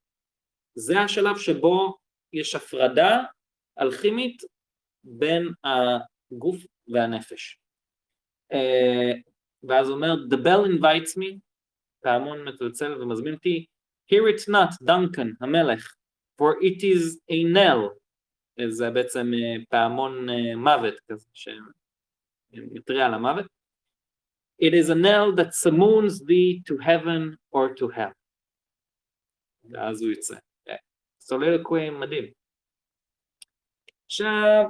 [0.75, 1.97] זה השלב שבו
[2.33, 3.23] יש הפרדה
[3.79, 4.43] אלכימית
[5.03, 6.57] בין הגוף
[6.87, 7.59] והנפש.
[8.53, 9.21] Uh,
[9.63, 11.39] ואז אומר, The bell invites me,
[12.03, 13.65] פעמון מצלצל ומזמין אותי,
[14.11, 15.95] Hear it not, דנקן, המלך,
[16.41, 17.89] for it is a knell,
[18.69, 23.45] זה בעצם uh, פעמון מוות כזה, שמתריע על המוות.
[24.61, 28.13] It is a knell that summons thee to heaven or to hell.
[29.71, 30.35] ואז הוא יצא.
[31.19, 32.25] סולילוקווי מדהים.
[34.05, 34.65] עכשיו,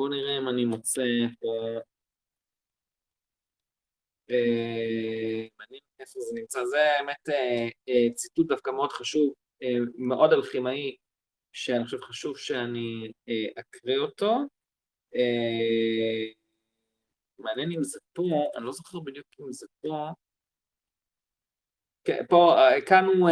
[0.00, 1.02] בואו נראה אם אני מוצא
[1.40, 1.80] פה...
[4.30, 5.46] אה,
[6.00, 6.64] איפה זה נמצא.
[6.64, 9.34] זה האמת אה, אה, ציטוט דווקא מאוד חשוב,
[9.98, 10.96] מאוד אלכימאי,
[11.52, 13.12] שאני חושב חשוב שאני
[13.58, 14.36] אקריא אותו.
[17.38, 18.22] מעניין אם זה פה,
[18.56, 20.08] אני לא זוכר בדיוק אם זה פה.
[22.04, 22.56] כן, פה,
[22.86, 23.30] כאן הוא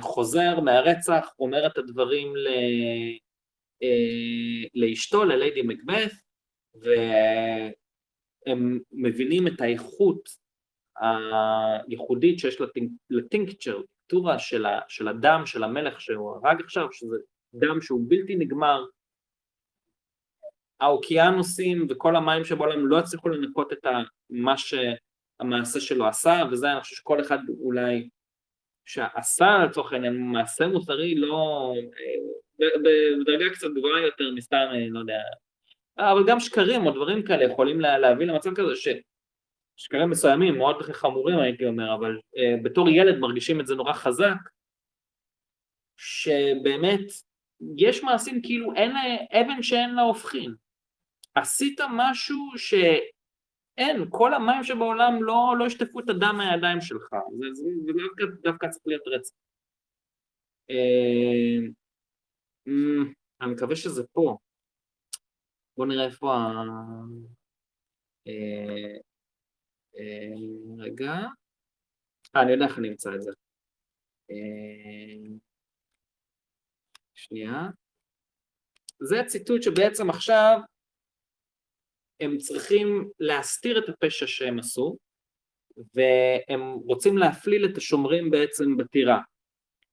[0.00, 2.48] חוזר מהרצח, אומר את הדברים ל,
[4.74, 6.12] לאשתו, לליידי מקבת,
[6.74, 10.28] והם מבינים את האיכות
[11.88, 12.56] הייחודית שיש
[13.10, 17.16] לטינקצ'ר, טורה של, של הדם של המלך שהוא הרג עכשיו, שזה
[17.54, 18.84] דם שהוא בלתי נגמר,
[20.80, 23.86] האוקיינוסים וכל המים שבעולם לא הצליחו לנקות את
[24.30, 28.08] מה שהמעשה שלו עשה, וזה אני חושב שכל אחד אולי
[28.84, 31.72] שעשה לצורך העניין מעשה מוסרי לא,
[32.58, 35.20] בדרגה קצת גבוהה יותר מסתם, לא יודע,
[35.98, 38.88] אבל גם שקרים או דברים כאלה יכולים להביא למצב כזה ש...
[39.76, 44.36] שקרים מסוימים מאוד חמורים הייתי אומר, אבל uh, בתור ילד מרגישים את זה נורא חזק,
[45.96, 47.00] שבאמת
[47.76, 48.92] יש מעשים כאילו אין
[49.32, 50.54] אבן שאין לה הופכין.
[51.34, 57.08] עשית משהו שאין, כל המים שבעולם לא, לא ישטפו את הדם מהידיים שלך,
[57.38, 59.34] זה, זה, זה דווקא, דווקא צריך להיות רצח.
[62.68, 64.36] אה, אה, אני מקווה שזה פה.
[65.76, 66.38] בואו נראה איפה ה...
[68.28, 68.96] אה,
[70.78, 71.12] רגע.
[72.36, 73.30] אה, אני יודע איך אני אמצא את זה.
[77.14, 77.62] שנייה.
[79.00, 80.58] זה ציטוט שבעצם עכשיו
[82.20, 84.96] הם צריכים להסתיר את הפשע שהם עשו,
[85.76, 89.20] והם רוצים להפליל את השומרים בעצם בטירה.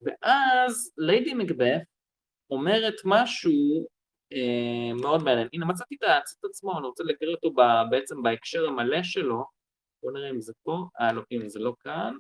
[0.02, 1.93] ואז ליידי מקבף
[2.54, 3.88] אומרת משהו
[4.34, 5.48] אה, מאוד מעניין.
[5.54, 7.52] הנה מצאתי את הציטוט עצמו, אני רוצה להקריא אותו
[7.90, 9.46] בעצם בהקשר המלא שלו.
[10.04, 12.14] בואו נראה אם זה פה, אה לא, הנה זה לא כאן.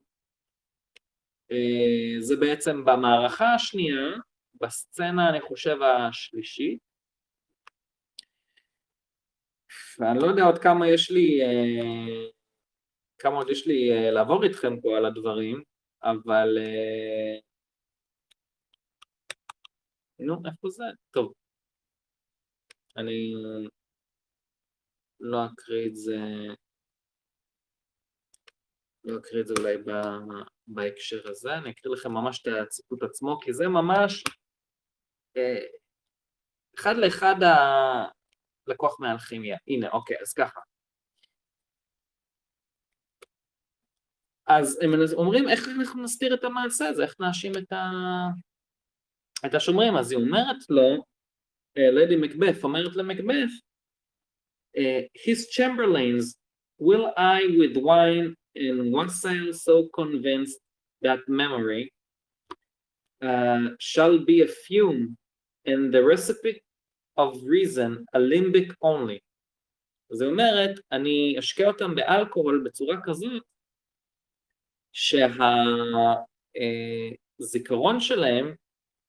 [1.51, 4.09] אה, זה בעצם במערכה השנייה,
[4.61, 6.79] בסצנה אני חושב השלישית.
[9.99, 12.27] ואני לא יודע עוד כמה יש לי, אה,
[13.17, 15.63] כמה עוד יש לי אה, לעבור איתכם פה על הדברים,
[16.03, 16.57] אבל...
[16.57, 17.52] אה,
[20.19, 20.83] נו, איפה זה?
[21.11, 21.33] טוב.
[22.97, 23.33] אני
[25.19, 26.17] לא אקריא את זה,
[29.03, 29.77] לא אקריא את זה אולי
[30.67, 34.23] בהקשר הזה, אני אקריא לכם ממש את הציטוט עצמו, כי זה ממש
[36.79, 37.35] אחד לאחד
[38.67, 39.57] לקוח מאלכימיה.
[39.67, 40.59] הנה, אוקיי, אז ככה.
[44.47, 47.77] אז הם אומרים איך אנחנו נסתיר את המעשה הזה, איך נאשים את, ה...
[49.45, 51.05] את השומרים, אז היא אומרת לו,
[51.75, 53.49] לדי מקבף אומרת למקבף,
[55.25, 56.35] His chamberlains,
[56.81, 60.59] will I with wine and wassail so convinced
[61.01, 61.91] that memory
[63.21, 65.17] uh, shall be a fume
[65.65, 66.61] and the recipe
[67.17, 69.19] of reason a limbic only.
[70.11, 73.43] זאת אומרת, אני אשקה אותם באלכוהול בצורה כזאת
[77.39, 78.55] שהזיכרון שלהם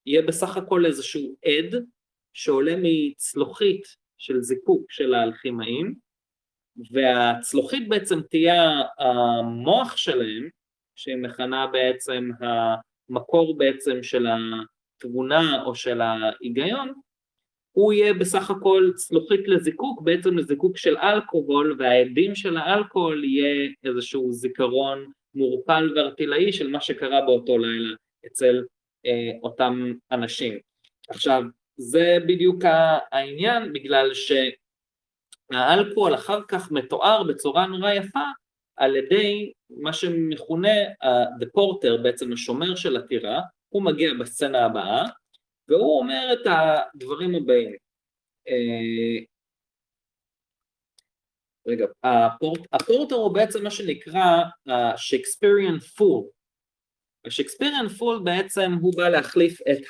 [0.07, 1.85] יהיה בסך הכל איזשהו עד
[2.33, 3.87] שעולה מצלוחית
[4.19, 5.95] של זיקוק של האלכימאים,
[6.91, 10.49] והצלוחית בעצם תהיה המוח שלהם,
[10.95, 16.93] שהיא מכנה בעצם המקור בעצם של התבונה או של ההיגיון,
[17.73, 24.33] הוא יהיה בסך הכל צלוחית לזיקוק, בעצם לזיקוק של אלכוהול, והעדים של האלכוהול יהיה איזשהו
[24.33, 27.95] זיכרון מעורפל וארטילאי של מה שקרה באותו לילה
[28.27, 28.63] אצל
[29.43, 30.59] אותם אנשים.
[31.09, 31.43] עכשיו,
[31.77, 32.65] זה בדיוק
[33.13, 34.11] העניין, בגלל
[35.53, 38.25] שהאלכוהול אחר כך מתואר בצורה נורא יפה
[38.77, 40.85] על ידי מה שמכונה
[41.41, 45.05] the porter, בעצם השומר של הטירה, הוא מגיע בסצנה הבאה,
[45.69, 47.75] והוא אומר את הדברים הבאים.
[48.49, 49.25] אה,
[51.67, 56.25] רגע, הפורט, הפורטר הוא בעצם מה שנקרא ה-Shakespearean Fool.
[57.25, 59.83] ה-Shakespearean Fool בעצם הוא בא להחליף את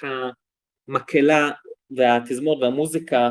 [0.89, 1.51] המקהלה
[1.91, 3.31] והתזמורת והמוזיקה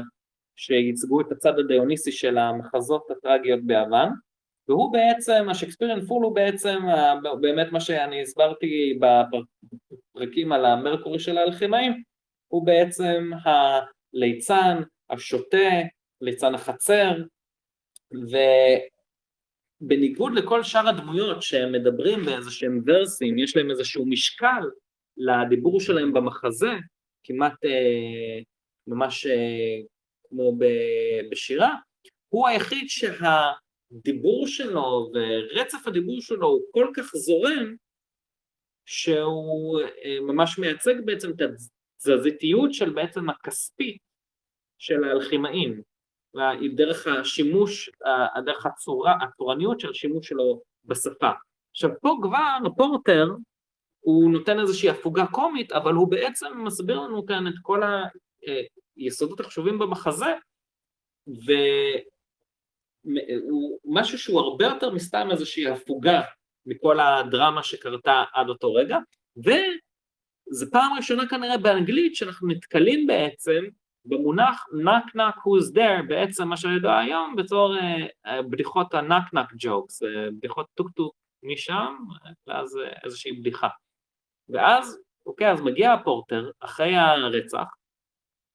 [0.56, 4.10] שייצגו את הצד הדיוניסי של המחזות הטרגיות ביוון,
[4.68, 6.80] והוא בעצם, ה-Shakespearean Fool הוא בעצם
[7.42, 12.04] באמת מה שאני הסברתי בפרקים על המרקורי של האלכימאים,
[12.48, 15.72] הוא בעצם הליצן, השוטה,
[16.22, 17.12] ליצן החצר,
[19.84, 24.61] ובניגוד לכל שאר הדמויות שהם מדברים באיזה שהם ורסים, יש להם איזשהו משקל
[25.18, 26.72] לדיבור שלהם במחזה,
[27.23, 28.39] כמעט אה,
[28.88, 29.77] ממש אה,
[30.30, 30.57] כמו
[31.31, 31.76] בשירה,
[32.30, 37.76] הוא היחיד שהדיבור שלו ורצף הדיבור שלו הוא כל כך זורם,
[38.85, 43.97] שהוא אה, ממש מייצג בעצם את התזזיתיות של בעצם הכספית
[44.77, 45.81] של האלכימאים.
[46.76, 47.89] דרך השימוש,
[48.45, 51.31] דרך הצורה, הצורניות של השימוש שלו בשפה.
[51.72, 53.27] עכשיו פה כבר פורטר
[53.99, 57.81] הוא נותן איזושהי הפוגה קומית, אבל הוא בעצם מסביר לנו כאן את כל
[58.95, 60.34] היסודות החשובים במחזה,
[63.05, 66.22] והוא משהו שהוא הרבה יותר מסתם איזושהי הפוגה
[66.65, 68.97] מכל הדרמה שקרתה עד אותו רגע,
[69.38, 73.63] וזו פעם ראשונה כנראה באנגלית שאנחנו נתקלים בעצם
[74.06, 80.91] במונח knock who's there בעצם מה שידוע היום בתור uh, בדיחות jokes, uh, בדיחות טוק
[80.91, 81.96] טוק משם,
[82.48, 83.68] ואז uh, איזושהי בדיחה.
[84.49, 87.68] ואז, אוקיי, אז מגיע הפורטר אחרי הרצח,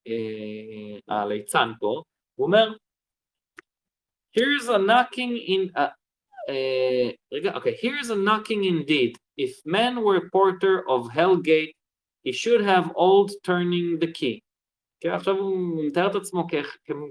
[0.09, 2.03] uh, הליצן פה,
[2.35, 2.73] הוא אומר,
[4.39, 10.29] here's a knocking in, uh, uh, אוקיי, okay, here's a knocking indeed, if man were
[10.31, 11.73] porter of Hellgate,
[12.25, 14.41] he should have old turning the key.
[15.01, 16.47] כן, עכשיו הוא מתאר את עצמו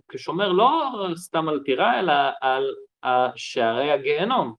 [0.09, 4.53] כשומר לא סתם על טירה, אלא על שערי הגיהנום.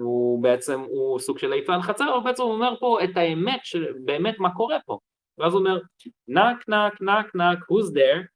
[0.00, 3.60] הוא בעצם, הוא סוג של ליצן חצר, אבל בעצם הוא אומר פה את האמת,
[4.04, 4.98] באמת מה קורה פה.
[5.38, 5.78] ואז הוא אומר,
[6.30, 8.28] knock knock knock knock, who's there?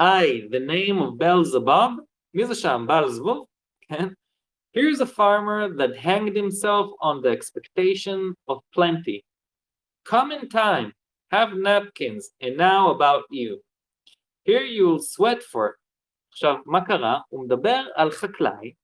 [0.00, 1.90] I, the name of Belzebub,
[2.34, 2.84] מי זה שם?
[2.88, 3.46] בעל זבוב?
[3.80, 4.08] כן?
[4.76, 9.24] Here's a farmer that hanged himself on the expectation of plenty.
[10.04, 10.92] Come in time,
[11.34, 13.52] have napkins, and now about you.
[14.48, 15.66] Here you'll sweat for.
[16.32, 17.20] עכשיו, מה קרה?
[17.28, 18.74] הוא מדבר על חקלאי,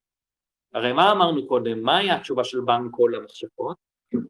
[0.73, 1.83] הרי מה אמרנו קודם?
[1.83, 3.77] מה היה התשובה של בנק כל המכשפות?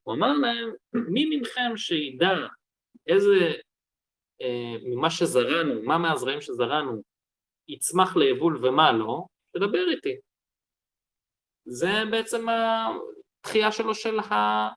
[0.03, 2.33] הוא אמר להם, מי מכם שידע
[3.07, 3.53] איזה,
[4.41, 7.01] אה, ממה שזרענו, מה מהזרעים שזרענו,
[7.67, 10.15] יצמח ליבול ומה לא, תדבר איתי.
[11.65, 14.67] זה בעצם התחייה שלו של, ה...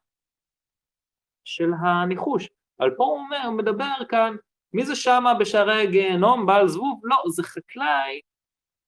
[1.45, 2.49] של הניחוש.
[2.81, 4.36] אבל פה הוא אומר, הוא מדבר כאן,
[4.73, 7.01] מי זה שמה בשערי הגיהנום, בעל זבוב?
[7.05, 8.20] לא, זה חקלאי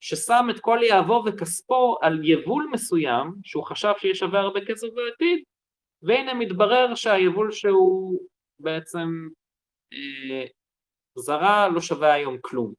[0.00, 5.42] ששם את כל יהבו וכספו על יבול מסוים, שהוא חשב שיהיה שווה הרבה כסף בעתיד,
[6.02, 8.20] והנה מתברר שהיבול שהוא
[8.60, 9.08] בעצם
[9.92, 10.44] אה,
[11.18, 12.72] זרה לא שווה היום כלום.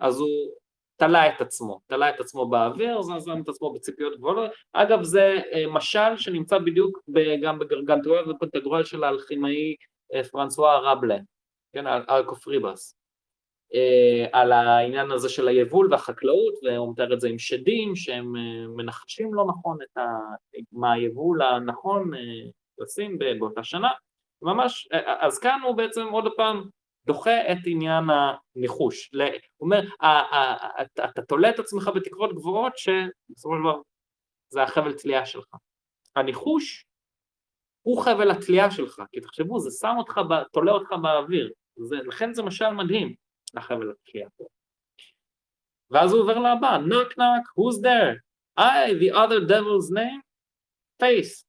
[0.00, 0.52] אז הוא
[0.96, 4.50] תלה את עצמו, תלה את עצמו באוויר, זה שם את עצמו בציפיות גבוהות.
[4.72, 6.98] אגב, זה אה, משל שנמצא בדיוק
[7.42, 9.74] גם בגרגנטואל ופנטגרואל של האלכימאי
[10.30, 11.16] פרנסואה רבלה,
[11.72, 12.98] כן, על אלקופריבס,
[13.74, 18.66] אה, על העניין הזה של היבול והחקלאות, והוא מתאר את זה עם שדים שהם אה,
[18.76, 20.06] מנחשים לא נכון את ה...
[20.72, 22.10] מה היבול הנכון
[22.78, 23.88] לשים באותה שנה,
[24.42, 24.88] ממש,
[25.20, 26.68] אז כאן הוא בעצם עוד פעם
[27.06, 29.10] דוחה את עניין הניחוש,
[29.56, 29.80] הוא אומר,
[31.04, 33.80] אתה תולה את עצמך בתקוות גבוהות שבסופו של דבר
[34.48, 35.46] זה החבל תלייה שלך.
[36.16, 36.86] הניחוש
[37.87, 40.19] הוא חבל התלייה שלך, כי תחשבו, זה שם אותך,
[40.53, 43.13] תולה אותך באוויר, זה, לכן זה משל מדהים,
[43.55, 44.45] החבל התלייה פה.
[45.91, 48.15] ואז הוא עובר לבא, knock knock, who's there?
[48.57, 50.21] I, the other devil's name?
[50.99, 51.43] Face.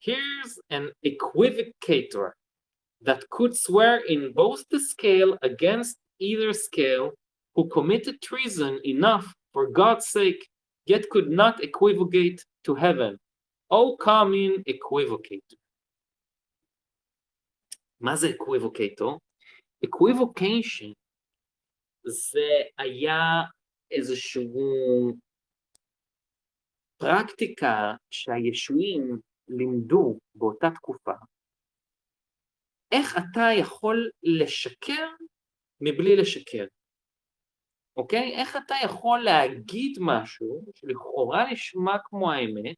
[0.00, 2.32] Here's an equivocator
[3.00, 7.12] that could swear in both the scale against either scale,
[7.54, 10.48] who committed treason enough for God's sake,
[10.86, 13.18] yet could not equivocate to heaven.
[13.70, 15.57] או common equivocator.
[18.01, 19.17] מה זה equivocator?
[19.85, 20.93] equivocation
[22.03, 23.19] זה היה
[23.91, 24.47] איזושהי
[26.97, 31.11] פרקטיקה שהישועים לימדו באותה תקופה,
[32.91, 35.07] איך אתה יכול לשקר
[35.81, 36.65] מבלי לשקר.
[37.97, 38.35] אוקיי?
[38.35, 42.75] איך אתה יכול להגיד משהו שלכאורה נשמע כמו האמת,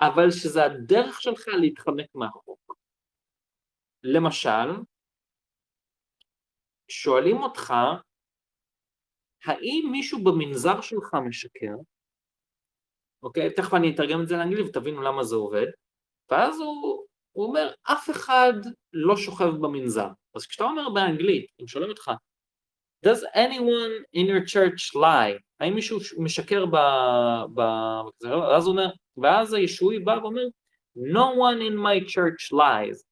[0.00, 2.74] אבל שזה הדרך שלך להתחמק מהחוק.
[4.04, 4.68] למשל,
[6.88, 7.74] שואלים אותך,
[9.44, 11.74] האם מישהו במנזר שלך משקר?
[13.22, 13.54] אוקיי?
[13.54, 15.66] תכף אני אתרגם את זה לאנגלית ותבינו למה זה עובד.
[16.30, 18.52] ואז הוא, הוא אומר, אף אחד
[18.92, 20.08] לא שוכב במנזר.
[20.34, 22.10] אז כשאתה אומר באנגלית, אם שואלים אותך,
[23.06, 25.38] does anyone in your church lie?
[25.60, 26.76] האם מישהו משקר ב...
[27.54, 27.60] ב...
[28.56, 30.44] אז הוא אומר, ואז הישועי בא ואומר,
[30.96, 33.11] no one in my church lies.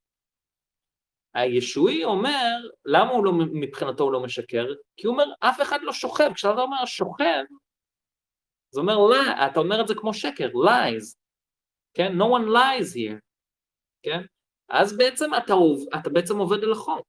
[1.35, 4.67] הישועי אומר, למה הוא לא, מבחינתו הוא לא משקר?
[4.97, 6.31] כי הוא אומר, אף אחד לא שוכב.
[6.35, 7.45] כשאתה אומר שוכב,
[8.71, 8.97] זה אומר,
[9.47, 11.17] אתה אומר את זה כמו שקר, lies.
[11.95, 12.13] כן?
[12.19, 13.21] no one lies here.
[14.03, 14.21] כן?
[14.69, 15.55] אז בעצם אתה,
[16.01, 17.07] אתה בעצם עובד על החוק.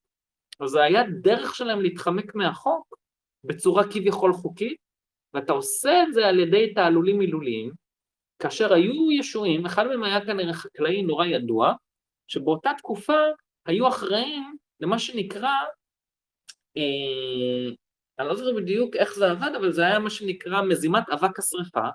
[0.60, 2.96] אז זה היה דרך שלהם להתחמק מהחוק
[3.44, 4.78] בצורה כביכול חוקית,
[5.34, 7.72] ואתה עושה את זה על ידי תעלולים מילוליים,
[8.40, 11.74] כאשר היו ישועים, אחד מהם היה כנראה חקלאי נורא ידוע,
[12.28, 13.20] שבאותה תקופה
[13.66, 15.50] היו אחראים למה שנקרא,
[16.78, 17.74] אה,
[18.20, 21.88] אני לא זוכר בדיוק איך זה עבד, אבל זה היה מה שנקרא מזימת אבק השרפה,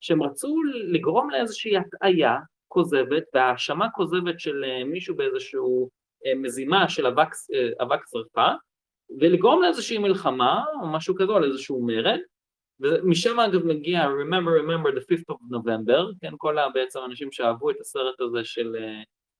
[0.00, 0.62] שהם רצו
[0.92, 2.36] לגרום לאיזושהי הטעיה
[2.68, 5.88] כוזבת והאשמה כוזבת של אה, מישהו באיזשהו
[6.26, 7.28] אה, מזימה של אבק,
[7.82, 8.48] אבק שרפה,
[9.20, 12.18] ולגרום לאיזושהי מלחמה או משהו כזה, או לאיזשהו מרד,
[12.80, 17.80] ומשם אגב מגיע Remember Remember the 5th of November, כן, כל בעצם האנשים שאהבו את
[17.80, 18.76] הסרט הזה של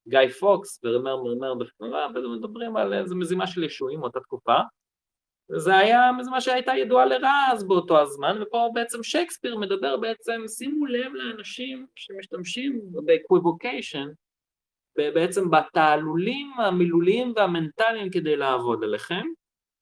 [0.07, 4.57] גיא פוקס ו-Remember Remember בפנורה, ומדברים על איזה מזימה של ישועים מאותה תקופה,
[5.49, 10.85] וזה היה מזימה שהייתה ידועה לרעה אז באותו הזמן, ופה בעצם שייקספיר מדבר בעצם, שימו
[10.85, 14.07] לב לאנשים שמשתמשים ב-equivocation,
[14.95, 19.23] בעצם בתעלולים המילוליים והמנטליים כדי לעבוד עליכם,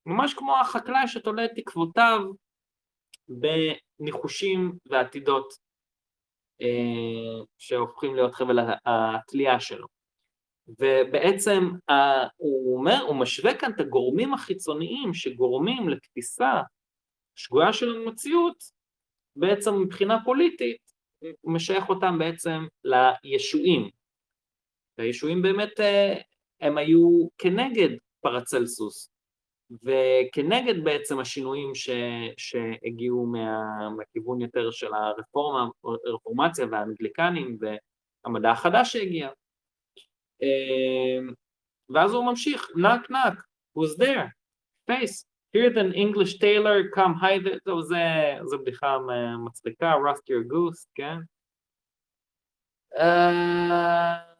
[0.05, 2.21] ממש כמו החקלאי שתולה את תקוותיו
[3.99, 5.53] בניחושים ועתידות
[6.61, 9.87] אה, שהופכים להיות חבל התלייה שלו.
[10.67, 16.61] ובעצם אה, הוא אומר, הוא משווה כאן את הגורמים החיצוניים שגורמים לתפיסה
[17.35, 18.63] שגויה של המציאות,
[19.35, 20.93] בעצם מבחינה פוליטית,
[21.41, 23.89] הוא משייך אותם בעצם לישועים,
[24.97, 26.15] והישועים באמת אה,
[26.61, 27.89] הם היו כנגד
[28.21, 29.09] פרצלסוס
[29.71, 31.89] וכנגד בעצם השינויים ש,
[32.37, 33.59] שהגיעו מה,
[33.97, 35.67] מהכיוון יותר של הרפורמה,
[36.07, 37.57] הרפורמציה והאנגליקנים
[38.25, 39.29] והמדע החדש שהגיע.
[40.43, 41.33] אה,
[41.89, 43.35] ואז הוא ממשיך, knock knock,
[43.77, 44.43] who's there?
[44.87, 47.97] face, hear the English tailor come hide, טוב זה,
[48.43, 48.97] זה בדיחה
[49.45, 51.17] מצחיקה, rust your goose, כן?
[52.95, 54.33] Uh,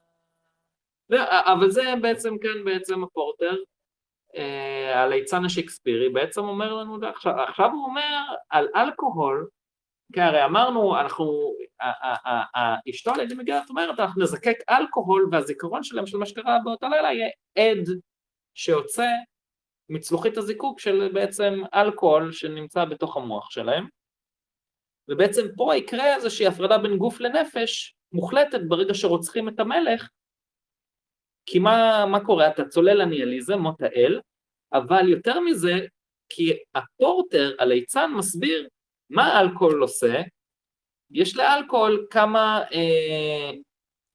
[1.29, 3.55] אבל זה בעצם כן בעצם הפורטר,
[4.35, 6.97] אה, הליצן השקספירי, בעצם אומר לנו,
[7.47, 8.17] עכשיו הוא אומר
[8.49, 9.47] על אלכוהול,
[10.13, 11.53] כי הרי אמרנו, אנחנו,
[12.89, 17.13] אשתו על ידי מגילת אומרת, אנחנו נזקק אלכוהול והזיכרון שלהם של מה שקרה באותו לילה
[17.13, 17.87] יהיה עד
[18.53, 19.07] שיוצא
[19.89, 23.87] מצלוחית הזיקוק של בעצם אלכוהול שנמצא בתוך המוח שלהם,
[25.07, 30.09] ובעצם פה יקרה איזושהי הפרדה בין גוף לנפש מוחלטת ברגע שרוצחים את המלך,
[31.45, 32.47] כי מה, מה קורה?
[32.47, 34.21] אתה צולל לניאליזם, מות האל,
[34.73, 35.73] אבל יותר מזה,
[36.29, 38.67] כי הפורטר, הליצן, מסביר
[39.09, 40.21] מה אלכוהול עושה,
[41.13, 43.51] יש לאלכוהול כמה, אה,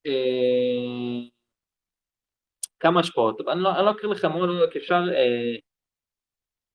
[0.07, 1.29] אה,
[2.81, 5.57] כמה השפעות, אני לא, אני לא אקריא לכם, עוד רק אפשר, אה,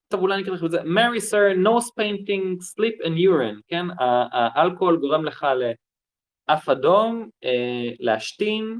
[0.07, 3.85] טוב אולי אני אקריא לכם את זה, Mary sir, nose painting, sleep and urine, כן,
[4.31, 5.47] האלכוהול גורם לך
[6.49, 8.79] לאף אדום, אה, להשתין,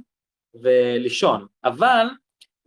[0.53, 2.05] ולישון, אבל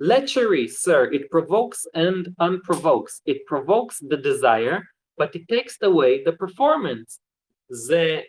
[0.03, 4.83] lechery, sir, it provokes and unprovokes, it provokes the desire,
[5.19, 7.21] but it takes away the performance.
[7.69, 8.21] זה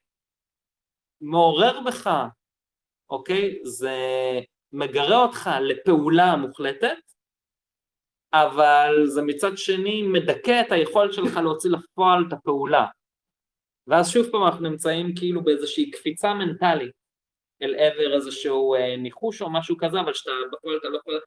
[1.21, 2.09] מעורר בך,
[3.09, 3.59] אוקיי?
[3.63, 3.95] זה
[4.71, 6.97] מגרה אותך לפעולה מוחלטת,
[8.33, 12.85] אבל זה מצד שני מדכא את היכולת שלך להוציא לפועל את הפעולה.
[13.87, 16.91] ואז שוב פעם אנחנו נמצאים כאילו באיזושהי קפיצה מנטלית.
[17.61, 21.19] אל עבר איזשהו אה, ניחוש או משהו כזה, אבל שאתה בפועל אתה לא יכול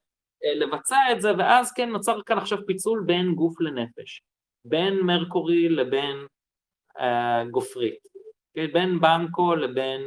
[0.45, 4.23] אה, לבצע את זה, ואז כן נוצר כאן עכשיו פיצול בין גוף לנפש,
[4.65, 6.27] בין מרקורי לבין
[7.01, 8.10] אה, גופרית?
[8.55, 10.01] בין בנקו לבין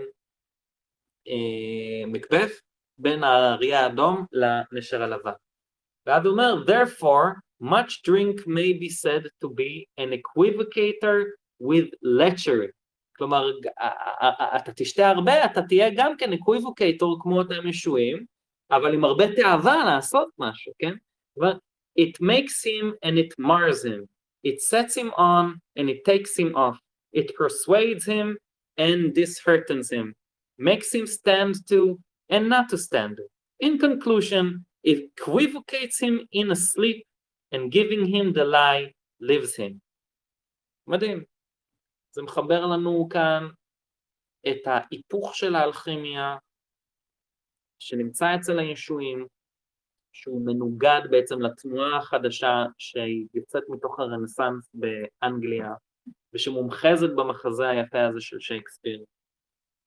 [2.08, 2.60] מקבת,
[2.98, 5.32] בין האריה האדום לנשר הלבן.
[6.06, 11.24] ואז הוא אומר, therefore, much drink may be said to be an equivocator
[11.62, 12.72] with lechery.
[13.18, 13.52] כלומר,
[14.56, 18.26] אתה תשתה הרבה, אתה תהיה גם כן equivocator כמו אותם ישועים,
[18.72, 20.94] אבל עם הרבה תאווה לעשות משהו, כן?
[22.00, 24.08] It makes him and it mars him.
[24.48, 26.78] It sets him on and it takes him off.
[27.13, 28.39] It persuades him
[28.77, 30.15] and disheartens him.
[30.59, 33.21] Makes him stand to and not to stand.
[33.61, 37.07] In conclusion, it equivocates him in a sleep
[37.53, 39.81] and giving him the lie lives him.
[40.87, 41.25] מדהים.
[42.11, 43.49] זה מחבר לנו כאן
[44.49, 46.37] את ההיפוך של האלכימיה
[47.79, 49.27] שנמצא אצל הישועים,
[50.13, 55.75] שהוא מנוגד בעצם לתנועה החדשה שהיא יוצאת מתוך הרנסאנס באנגליה,
[56.34, 59.04] ושמומחזת במחזה היפה הזה של שייקספיר.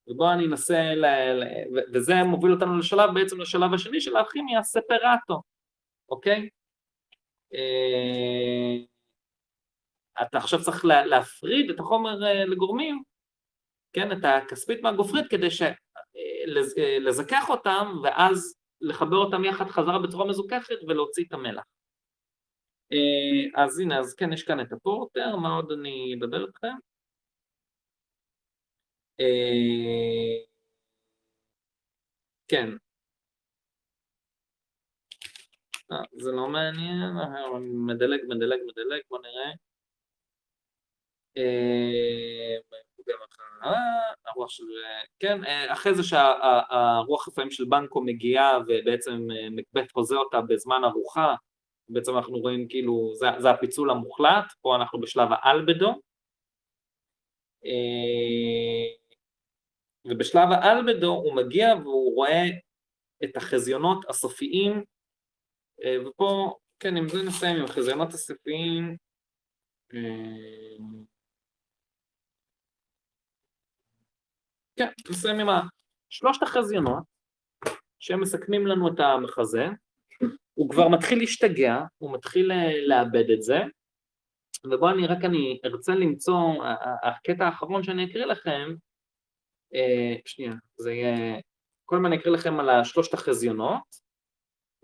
[0.09, 1.05] ובואו אני אנסה, ל...
[1.95, 5.43] וזה מוביל אותנו לשלב, בעצם לשלב השני של האלכימיה, ספרטו,
[6.09, 6.49] אוקיי?
[7.55, 8.77] אה,
[10.23, 13.03] אתה עכשיו צריך להפריד את החומר אה, לגורמים,
[13.93, 15.49] כן, את הכספית מהגופרית, כדי
[17.01, 21.65] לזכך אותם, ואז לחבר אותם יחד חזרה בצורה מזוככת ולהוציא את המלח.
[22.93, 26.75] אה, אז הנה, אז כן, יש כאן את הפורטר, מה עוד אני אדבר איתכם?
[29.21, 30.47] אה,
[32.49, 32.69] כן.
[35.93, 37.13] אה, זה לא מעניין,
[37.87, 39.53] מדלג, מדלג, מדלג, בוא נראה.
[44.27, 44.65] הרוח של...
[45.19, 51.35] כן, אחרי זה שהרוח לפעמים של בנקו מגיעה ובעצם מקבט חוזה אותה בזמן ארוחה,
[51.89, 56.01] בעצם אנחנו רואים כאילו, זה, זה הפיצול המוחלט, פה אנחנו בשלב האלבדו,
[60.05, 62.43] ובשלב האלבדו הוא מגיע והוא רואה
[63.25, 64.85] את החזיונות הסופיים,
[66.07, 68.97] ופה, כן, עם זה נסיים עם החזיונות הסופיים,
[74.77, 75.49] כן, נסיים עם
[76.09, 77.03] שלושת החזיונות
[77.99, 79.67] שהם מסכמים לנו את המחזה,
[80.57, 83.59] הוא כבר מתחיל להשתגע, הוא מתחיל אה, לאבד את זה,
[84.65, 86.65] ובואו אני רק אני ארצה למצוא,
[87.03, 88.75] הקטע האחרון שאני אקריא לכם,
[89.75, 91.41] אה, שנייה, זה יהיה,
[91.85, 93.97] קודם אני אקריא לכם על שלושת החזיונות,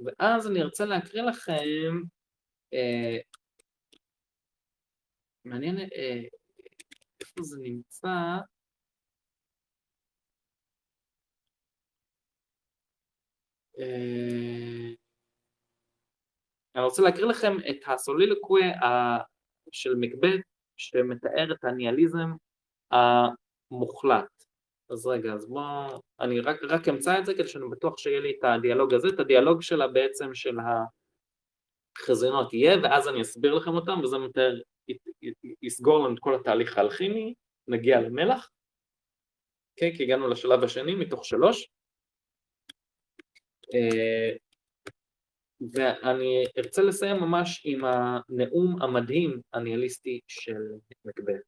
[0.05, 2.01] ואז אני ארצה להקריא לכם,
[2.75, 3.18] אה,
[5.44, 5.78] מעניין
[7.20, 8.09] איפה זה נמצא,
[13.78, 15.01] אה,
[16.75, 18.67] אני רוצה להקריא לכם את הסולילוקווה
[19.73, 20.41] של מקבט
[20.76, 22.31] שמתאר את הניאליזם
[22.91, 24.44] המוחלט.
[24.91, 28.36] אז רגע, אז בואו, אני רק, רק אמצא את זה כדי שאני בטוח שיהיה לי
[28.39, 30.57] את הדיאלוג הזה, את הדיאלוג שלה בעצם של
[31.99, 34.60] החזיונות יהיה, ואז אני אסביר לכם אותם, וזה מתאר,
[35.62, 37.34] יסגור לנו את כל התהליך האלכימי,
[37.68, 38.51] נגיע למלח,
[39.73, 39.92] אוקיי?
[39.92, 41.68] Okay, כי הגענו לשלב השני מתוך שלוש.
[43.75, 44.36] אה,
[45.73, 50.62] ואני ארצה לסיים ממש עם הנאום המדהים הניהליסטי של
[51.05, 51.39] מקבל.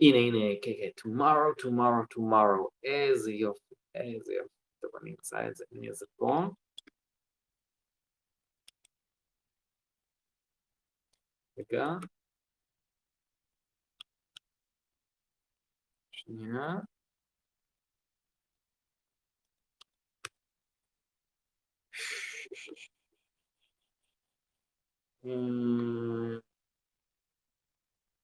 [0.00, 4.54] הנה הנה, כן כן, tomorrow, tomorrow, tomorrow, איזה יופי, איזה יופי.
[4.80, 6.48] טוב, אני אמצא את זה, אני אעשה פה.
[11.58, 11.88] רגע.
[16.10, 16.78] שנייה.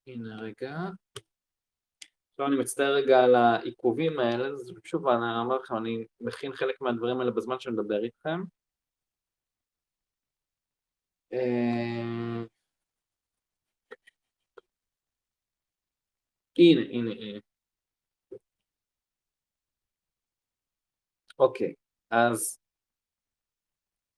[0.07, 0.77] הנה רגע.
[2.31, 6.81] עכשיו אני מצטער רגע על העיכובים האלה, אז שוב אני אומר לכם, אני מכין חלק
[6.81, 8.41] מהדברים האלה בזמן שאני מדבר איתכם.
[11.33, 12.44] אה,
[16.59, 17.41] הנה, הנה, הנה.
[21.39, 21.75] אוקיי,
[22.11, 22.59] אז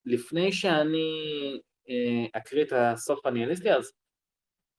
[0.07, 1.11] לפני שאני
[1.89, 3.93] אה, אקריא את הסוף הניהליסטי, אז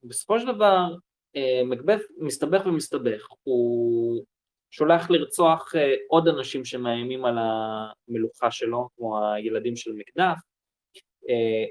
[0.04, 0.96] בסופו של דבר
[1.36, 4.24] אה, מקבeth מסתבך ומסתבך, הוא
[4.72, 10.38] שולח לרצוח אה, עוד אנשים שמאיימים על המלוכה שלו, כמו הילדים של מקדף,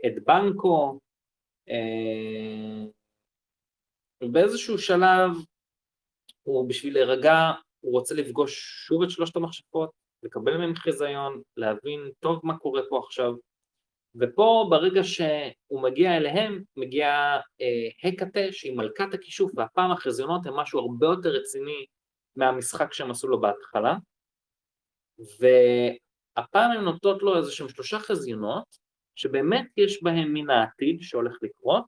[0.07, 0.99] את בנקו,
[4.23, 5.31] ובאיזשהו שלב
[6.43, 9.91] הוא בשביל להירגע, הוא רוצה לפגוש שוב את שלושת המכשפות,
[10.23, 13.33] לקבל מהם חיזיון, להבין טוב מה קורה פה עכשיו,
[14.21, 17.09] ופה ברגע שהוא מגיע אליהם, מגיע
[17.61, 21.87] אה, הקטה שהיא מלכת הכישוף, והפעם החזיונות הם משהו הרבה יותר רציני
[22.37, 23.95] מהמשחק שהם עשו לו בהתחלה,
[25.19, 31.85] והפעם הן נותנות לו איזה שהם שלושה חזיונות, שבאמת יש בהם מן העתיד שהולך לקרות,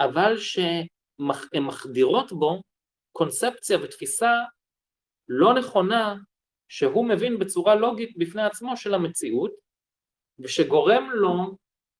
[0.00, 0.86] אבל שהן
[1.66, 2.62] מחדירות בו
[3.12, 4.32] קונספציה ותפיסה
[5.28, 6.16] לא נכונה
[6.68, 9.52] שהוא מבין בצורה לוגית בפני עצמו של המציאות,
[10.38, 11.56] ושגורם לו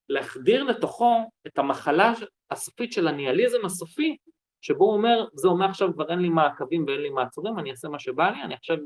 [0.08, 2.12] להחדיר לתוכו את המחלה
[2.50, 4.16] הסופית של הניאליזם הסופי,
[4.60, 7.98] שבו הוא אומר, זהו, מעכשיו כבר אין לי מעקבים ואין לי מעצורים, אני אעשה מה
[7.98, 8.76] שבא לי, אני עכשיו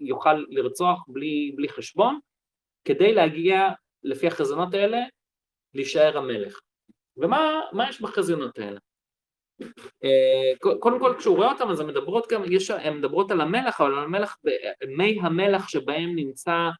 [0.00, 2.18] יוכל לרצוח בלי, בלי חשבון,
[2.84, 3.68] כדי להגיע,
[4.02, 4.98] לפי החזונות האלה,
[5.74, 6.60] להישאר המלך.
[7.16, 8.78] ומה יש בחזיונות האלה?
[10.04, 13.80] אה, קודם כל כשהוא רואה אותם אז הן מדברות גם, יש, הן מדברות על המלך,
[13.80, 14.36] אבל על המלך,
[14.96, 16.70] מי המלך שבהם נמצא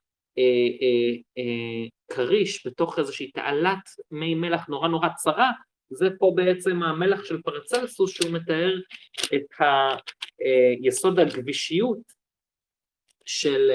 [2.13, 3.79] כריש בתוך איזושהי תעלת
[4.11, 5.51] מי מלח נורא נורא צרה,
[5.91, 8.75] זה פה בעצם המלח של פרצלסוס שהוא מתאר
[9.35, 9.67] את
[10.83, 11.99] היסוד הגבישיות
[13.25, 13.71] של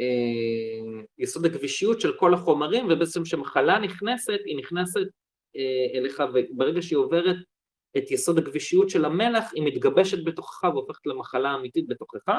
[0.00, 5.06] אה, יסוד הגבישיות של כל החומרים, ובעצם כשמחלה נכנסת, היא נכנסת
[5.56, 7.36] אה, אליך, וברגע שהיא עוברת
[7.96, 12.38] את יסוד הגבישיות של המלח, היא מתגבשת בתוכך והופכת למחלה אמיתית בתוכך, אה,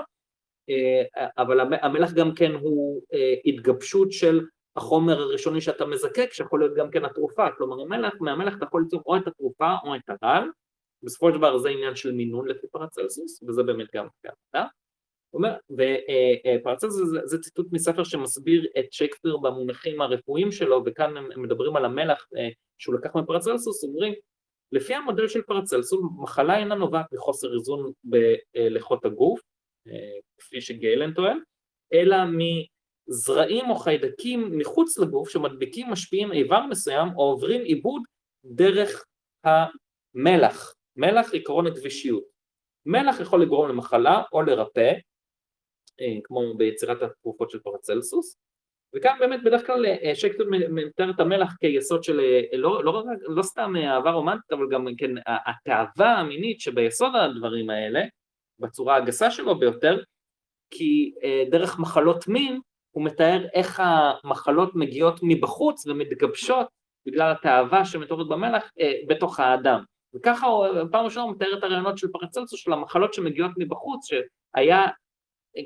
[1.38, 3.02] אבל המלח גם כן הוא
[3.46, 4.42] התגבשות של
[4.76, 9.02] החומר הראשוני שאתה מזקק, שיכול להיות גם כן התרופה, כלומר המלח, מהמלח אתה יכול ליצור
[9.06, 10.44] או את התרופה או את הרעל,
[11.04, 14.30] בסופו של דבר זה עניין של מינון לפי פרצלסוס, וזה באמת גם כן.
[15.70, 21.86] ופרצלס זה, זה ציטוט מספר שמסביר את שייקספיר במונחים הרפואיים שלו, וכאן הם מדברים על
[21.86, 24.14] המלח אה, שהוא לקח מפרצלסוס, אומרים
[24.72, 29.46] לפי המודל של פרצלסוס, מחלה אינה נובעת מחוסר איזון בלחות הגוף, אה,
[30.38, 31.40] כפי שגיילן טוען,
[31.94, 38.02] אלא מזרעים או חיידקים מחוץ לגוף שמדביקים משפיעים איבר מסוים או עוברים עיבוד
[38.46, 39.06] דרך
[39.44, 42.24] המלח, מלח עקרון הגבישיות.
[42.86, 44.94] מלח יכול לגרום למחלה או לרפא,
[46.02, 48.38] אה, כמו ביצירת התרופות של פרצלסוס,
[48.96, 53.44] וכאן באמת בדרך כלל אה, שייקספיר מתאר את המלח כיסוד של אה, לא, לא, לא
[53.44, 58.00] סתם אהבה רומנטית אבל גם כן התאווה המינית שביסוד הדברים האלה
[58.60, 60.02] בצורה הגסה שלו ביותר
[60.72, 61.14] כי
[61.52, 62.60] דרך מחלות מין
[62.92, 66.68] הוא מתאר איך המחלות מגיעות מבחוץ ומתגבשות
[67.06, 68.72] בגלל התאווה שמתוארת במלח
[69.08, 69.84] בתוך האדם
[70.16, 74.88] וככה הוא פעם ראשונה הוא מתאר את הרעיונות של פרצלסוס של המחלות שמגיעות מבחוץ שהיה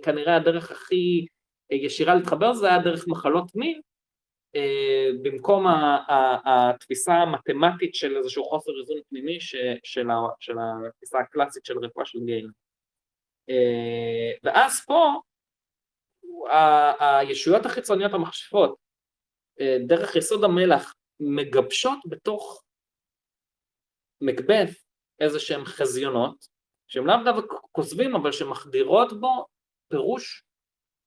[0.04, 1.26] כנראה הדרך הכי
[1.72, 3.82] ישירה להתחבר זה היה דרך מחלות מין,
[4.56, 5.66] אה, במקום
[6.46, 9.38] התפיסה המתמטית של איזשהו חוסר איזון פנימי
[10.40, 10.58] של
[10.88, 12.48] התפיסה הקלאסית של רפואה של גייל.
[13.50, 15.22] אה, ואז פה
[17.00, 18.76] הישויות החיצוניות המכשפות
[19.62, 22.64] אה, דרך יסוד המלח מגבשות בתוך
[24.22, 24.70] מקבת
[25.20, 26.48] איזה שהם חזיונות
[26.88, 29.46] שהם לאו דווקא כוזבים אבל שמחדירות בו
[29.90, 30.44] פירוש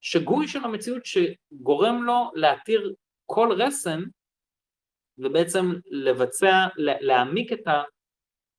[0.01, 2.95] שגוי של המציאות שגורם לו להתיר
[3.27, 4.01] כל רסן
[5.19, 7.83] ובעצם לבצע, להעמיק את ה...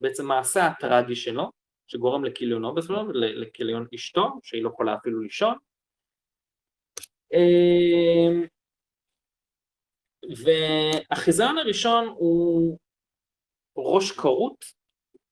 [0.02, 1.52] בעצם מעשה הטרגי שלו,
[1.88, 5.56] שגורם לכיליונו בסופו לכיליון אשתו, שהיא לא יכולה אפילו לישון.
[7.34, 8.46] אמ,
[10.46, 12.78] והחיזיון הראשון הוא
[13.78, 14.66] ראש כרות,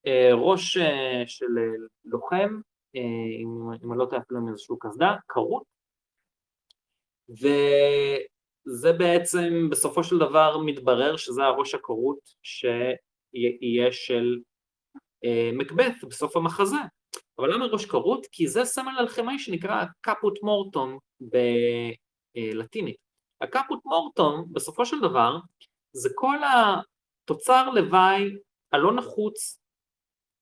[0.07, 1.45] אה, ראש אה, של
[2.05, 2.59] לוחם
[2.95, 3.01] אה,
[3.41, 3.47] אם,
[3.83, 5.63] אם אני לא טועה אפילו עם איזושהי קסדה, כרות,
[7.29, 14.39] וזה בעצם בסופו של דבר מתברר שזה הראש הכרות שיהיה של
[15.25, 16.77] אה, מקבת בסוף המחזה.
[17.39, 18.27] אבל למה ראש כרות?
[18.31, 20.97] כי זה סמל אלכימאי שנקרא קפוט מורטום
[22.35, 22.95] בלטינית.
[23.41, 25.37] הקפוט מורטום בסופו של דבר
[25.91, 28.35] זה כל התוצר לוואי
[28.71, 29.59] הלא נחוץ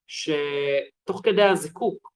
[0.07, 2.11] שתוך כדי הזיקוק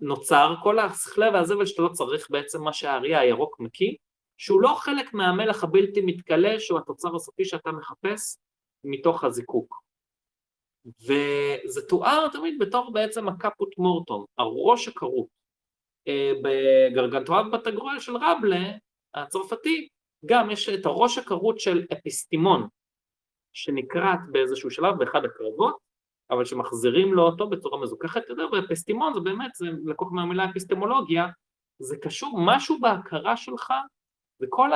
[0.00, 3.94] נוצר כל השכלה והזבל שאתה לא צריך בעצם מה שהאריה הירוק מקיא,
[4.38, 8.36] שהוא לא חלק מהמלח הבלתי מתכלה שהוא התוצר הסופי שאתה מחפש
[8.84, 9.89] מתוך הזיקוק.
[10.86, 15.26] וזה תואר תמיד בתור בעצם הקפוט מורטום, הראש הכרות.
[16.08, 18.70] אה, בגרגנטואב בתגרואל של רבלה
[19.14, 19.88] הצרפתי
[20.26, 22.68] גם יש את הראש הכרות של אפיסטימון
[23.52, 25.90] שנקראת באיזשהו שלב באחד הקרבות
[26.30, 31.26] אבל שמחזירים לו אותו בצורה מזוכחת יותר, ואפיסטימון זה באמת, זה לקוח מהמילה אפיסטמולוגיה,
[31.78, 33.72] זה קשור משהו בהכרה שלך
[34.42, 34.70] וכל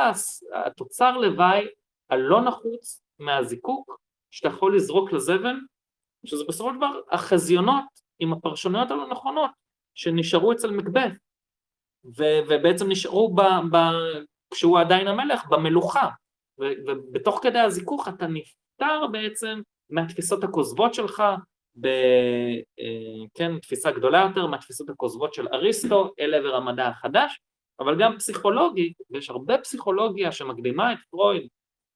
[0.52, 1.66] התוצר לוואי
[2.10, 3.99] הלא נחוץ מהזיקוק
[4.31, 5.57] שאתה יכול לזרוק לזבל,
[6.27, 7.85] שזה בסופו של דבר החזיונות
[8.19, 9.51] עם הפרשנויות הלא נכונות
[9.94, 11.12] שנשארו אצל מקבת
[12.19, 16.09] ו- ובעצם נשארו ב- ב- כשהוא עדיין המלך במלוכה.
[16.61, 21.23] ו- ובתוך כדי הזיכוך אתה נפטר בעצם מהתפיסות הכוזבות שלך,
[21.77, 27.41] בכן, תפיסה גדולה יותר מהתפיסות הכוזבות של אריסטו אל עבר המדע החדש,
[27.81, 31.49] אבל גם פסיכולוגית, ויש הרבה פסיכולוגיה שמקדימה את פרויד,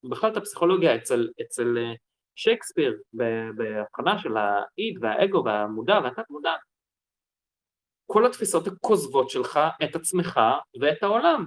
[0.05, 1.77] ובכלל את הפסיכולוגיה אצל, אצל
[2.39, 3.01] שייקספיר,
[3.57, 6.53] בהבחנה של האיד והאגו והמודע והתת מודע,
[8.07, 10.41] כל התפיסות הכוזבות שלך את עצמך
[10.81, 11.47] ואת העולם.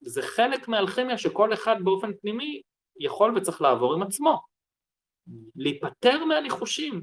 [0.00, 2.62] זה חלק מהאלכימיה שכל אחד באופן פנימי
[3.00, 4.40] יכול וצריך לעבור עם עצמו.
[5.56, 7.02] להיפטר מהניחושים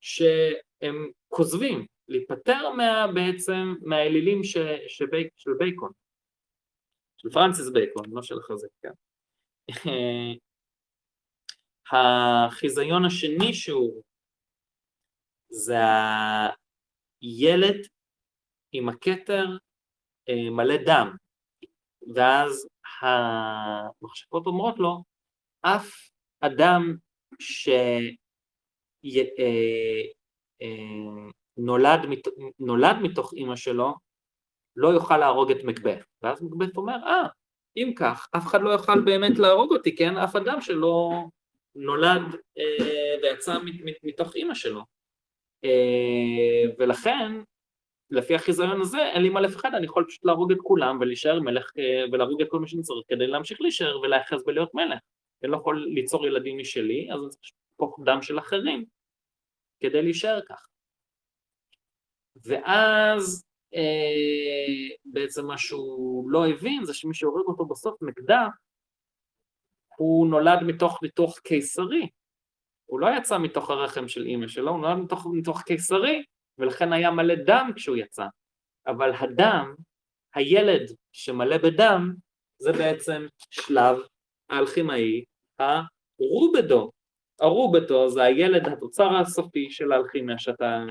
[0.00, 4.56] שהם כוזבים, להיפטר מה, בעצם מהאלילים ש,
[4.88, 5.90] שבי, של בייקון,
[7.16, 8.92] של פרנסיס בייקון, לא של החזק, כן.
[11.92, 14.02] החיזיון השני שהוא
[15.48, 15.78] זה
[17.20, 17.86] הילד
[18.72, 19.46] עם הכתר
[20.28, 21.16] אה, מלא דם,
[22.14, 22.68] ואז
[23.02, 25.02] המחשבות אומרות לו,
[25.60, 26.96] אף אדם
[27.38, 27.78] שנולד
[31.98, 33.94] אה, אה, מתוך אימא שלו
[34.76, 36.04] לא יוכל להרוג את מקבeth.
[36.22, 37.26] ואז מקבeth אומר, אה,
[37.76, 40.16] אם כך, אף אחד לא יוכל באמת להרוג אותי, כן?
[40.16, 41.24] אף אדם שלא
[41.76, 43.58] נולד אה, ויצא
[44.02, 44.80] מתוך אימא שלו.
[45.64, 47.32] אה, ולכן
[48.10, 51.72] לפי החיזיון הזה אין לי מה לפחד, אני יכול פשוט להרוג את כולם ולהישאר מלך
[51.78, 54.98] אה, ולהרוג את כל מי שאני צריך כדי להמשיך להישאר ולהיאחז בלהיות מלך.
[55.42, 58.84] אני לא יכול ליצור ילדים משלי, אז אני צריך לשפוך דם של אחרים
[59.80, 60.66] כדי להישאר כך.
[62.44, 68.48] ואז אה, בעצם מה שהוא לא הבין זה שמי שהורג אותו בסוף מקדח
[69.96, 72.08] הוא נולד מתוך ניתוח קיסרי,
[72.86, 76.24] הוא לא יצא מתוך הרחם של אימא שלו, הוא נולד מתוך ניתוח קיסרי
[76.58, 78.26] ולכן היה מלא דם כשהוא יצא.
[78.86, 79.74] אבל הדם,
[80.34, 82.14] הילד שמלא בדם,
[82.58, 83.96] זה בעצם שלב
[84.50, 85.24] האלכימאי
[85.58, 86.90] הרובדו.
[87.40, 90.84] הרובדו זה הילד, התוצר הסופי של האלכימיה שאתה...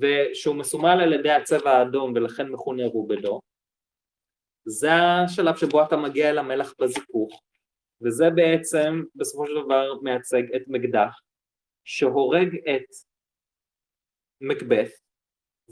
[0.00, 3.40] ושהוא מסומל על ידי הצבע האדום ולכן מכונה רובדו.
[4.64, 7.42] זה השלב שבו אתה מגיע אל המלח בזיכוך,
[8.02, 11.20] וזה בעצם בסופו של דבר מייצג את מקדח,
[11.84, 12.86] שהורג את
[14.40, 14.88] מקבת,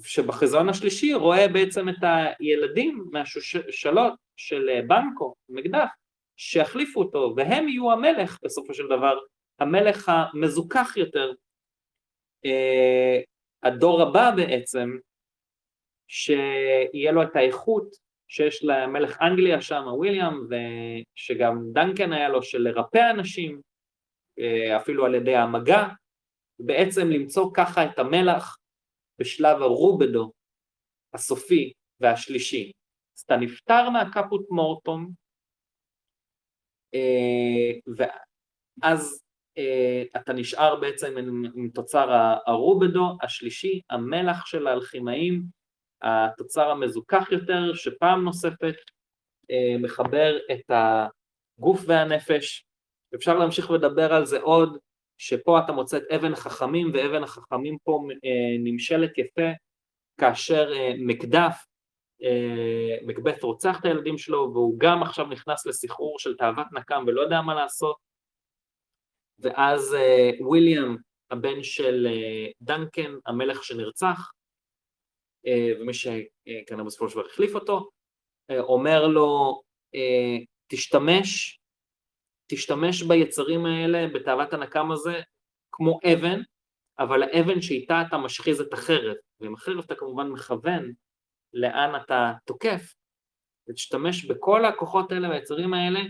[0.03, 5.89] שבחזון השלישי רואה בעצם את הילדים מהשושלות של בנקו, מקדח,
[6.37, 9.19] שיחליפו אותו, והם יהיו המלך בסופו של דבר,
[9.59, 11.33] המלך המזוכח יותר,
[12.45, 13.21] אה,
[13.63, 14.91] הדור הבא בעצם,
[16.09, 18.04] שיהיה לו את האיכות
[18.35, 23.61] שיש למלך אנגליה שם, וויליאם, ושגם דנקן היה לו של לרפא אנשים,
[24.39, 25.89] אה, אפילו על ידי המגע,
[26.59, 28.57] בעצם למצוא ככה את המלח
[29.19, 30.33] בשלב הרובדו
[31.15, 32.73] הסופי והשלישי.
[33.17, 35.11] אז אתה נפטר מהקפוט מורטום,
[36.95, 39.23] אה, ואז
[39.59, 42.09] אה, אתה נשאר בעצם עם, תוצר
[42.47, 45.43] הרובדו השלישי, המלח של האלכימאים,
[46.05, 48.75] התוצר המזוכח יותר, שפעם נוספת
[49.51, 50.71] אה, מחבר את
[51.59, 52.65] הגוף והנפש.
[53.15, 54.79] אפשר להמשיך ולדבר על זה עוד,
[55.19, 59.51] שפה אתה מוצא את אבן החכמים, ואבן החכמים פה אה, נמשלת יפה,
[60.21, 61.65] כאשר אה, מקדף,
[63.07, 67.41] מקבeth רוצח את הילדים שלו, והוא גם עכשיו נכנס לסחרור של תאוות נקם ולא יודע
[67.41, 67.97] מה לעשות,
[69.39, 69.97] ואז
[70.41, 70.97] וויליאם,
[71.31, 72.09] הבן של
[72.61, 74.31] דנקן, המלך שנרצח,
[75.81, 77.91] ומי שכנראה בסופו של דבר החליף אותו,
[78.51, 79.61] אומר לו,
[80.69, 81.59] תשתמש
[82.47, 85.21] תשתמש ביצרים האלה, בתאוות הנקם הזה,
[85.73, 86.41] כמו אבן,
[86.99, 90.93] אבל האבן שאיתה אתה משחיז את החרב, ועם החרב אתה כמובן מכוון
[91.53, 92.95] לאן אתה תוקף,
[93.69, 96.01] ותשתמש בכל הכוחות האלה והיצרים האלה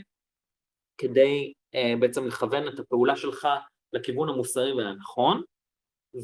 [0.99, 1.53] כדי
[2.01, 3.49] בעצם לכוון את הפעולה שלך
[3.93, 5.43] לכיוון המוסרי והנכון.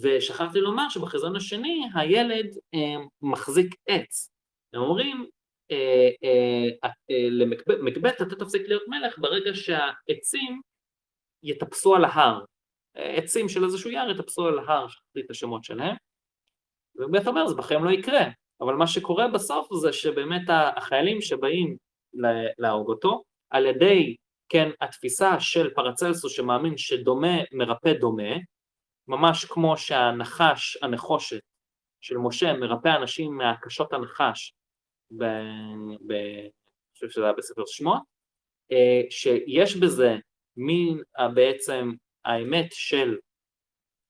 [0.02, 2.46] ושכחתי לומר שבחזון השני הילד
[2.76, 2.78] uh,
[3.22, 4.30] מחזיק עץ.
[4.74, 5.26] הם אומרים
[5.70, 10.60] אה, אה, אה, למקבט אתה תפסיק להיות מלך ברגע שהעצים
[11.42, 12.44] יטפסו על ההר,
[12.94, 15.96] עצים של איזשהו יער יטפסו על ההר, שכחתי את השמות שלהם,
[16.96, 18.24] ובאמת אומר זה בחיים לא יקרה,
[18.60, 20.42] אבל מה שקורה בסוף זה שבאמת
[20.76, 21.76] החיילים שבאים
[22.58, 24.16] להרוג אותו, על ידי,
[24.48, 28.32] כן, התפיסה של פרצלסוס שמאמין שדומה מרפא דומה,
[29.10, 31.40] ממש כמו שהנחש, הנחושת
[32.00, 34.54] של משה מרפא אנשים מהקשות הנחש
[35.10, 35.24] ב...
[36.06, 36.12] ב...
[36.12, 38.02] אני חושב שזה היה בספר שמות,
[38.72, 40.16] אה, שיש בזה
[40.56, 41.02] מין
[41.34, 41.92] בעצם
[42.24, 43.18] האמת של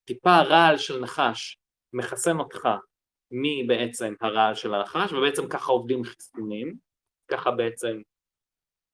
[0.05, 1.59] טיפה רעל של נחש
[1.93, 2.69] מחסן אותך
[3.31, 6.77] מבעצם הרעל של הנחש, ובעצם ככה עובדים חיסונים,
[7.29, 8.03] ככה בעצם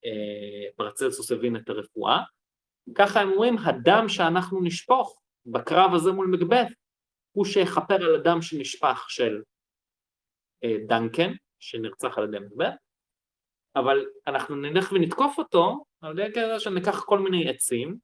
[0.04, 2.18] אה, פרצלסוס הבין את הרפואה,
[2.94, 6.72] ככה הם אומרים, הדם שאנחנו נשפוך בקרב הזה מול מקבeth
[7.32, 9.42] הוא שיכפר על הדם שנשפך של
[10.64, 12.76] אה, דנקן, שנרצח על ידי מקבeth,
[13.76, 17.98] אבל אנחנו נלך ונתקוף אותו על ידי כזה שניקח כל מיני עצים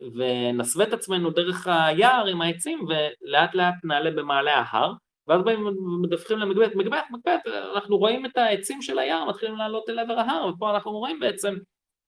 [0.00, 4.92] ונסווה את עצמנו דרך היער עם העצים ולאט לאט נעלה במעלה ההר
[5.26, 9.98] ואז באים ומדווחים למקבט, מקבט, מקבט, אנחנו רואים את העצים של היער מתחילים לעלות אל
[9.98, 11.56] עבר ההר ופה אנחנו רואים בעצם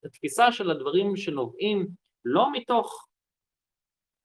[0.04, 1.88] התפיסה של הדברים שנובעים
[2.24, 3.07] לא מתוך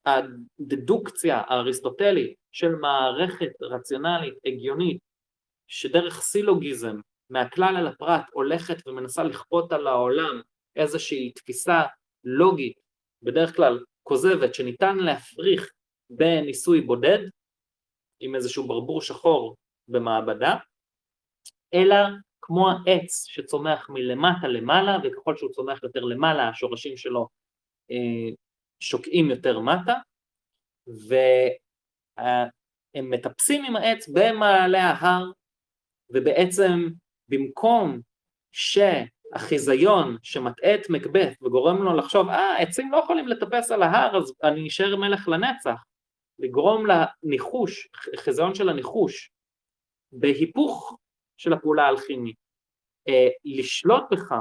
[0.05, 5.01] הדדוקציה האריסטוטלית של מערכת רציונלית הגיונית
[5.67, 6.95] שדרך סילוגיזם
[7.29, 10.41] מהכלל אל הפרט הולכת ומנסה לכפות על העולם
[10.75, 11.81] איזושהי תפיסה
[12.23, 12.79] לוגית,
[13.21, 15.71] בדרך כלל כוזבת, שניתן להפריך
[16.09, 17.19] בניסוי בודד,
[18.19, 19.55] עם איזשהו ברבור שחור
[19.87, 20.55] במעבדה,
[21.73, 21.95] אלא
[22.41, 27.27] כמו העץ שצומח מלמטה למעלה, וככל שהוא צומח יותר למעלה, השורשים שלו
[27.91, 28.35] אה,
[28.83, 29.95] שוקעים יותר מטה,
[32.17, 35.31] והם מטפסים עם העץ במעלה ההר,
[36.09, 36.89] ובעצם
[37.29, 37.99] במקום
[38.51, 44.33] שהחיזיון שמטעה את מקבeth וגורם לו לחשוב, אה, עצים לא יכולים לטפס על ההר, אז
[44.43, 45.83] אני אשאר מלך לנצח,
[46.39, 49.31] לגרום לניחוש, חיזיון של הניחוש,
[50.11, 50.97] בהיפוך
[51.37, 52.35] של הפעולה האלכימית,
[53.07, 54.35] אה, לשלוט בך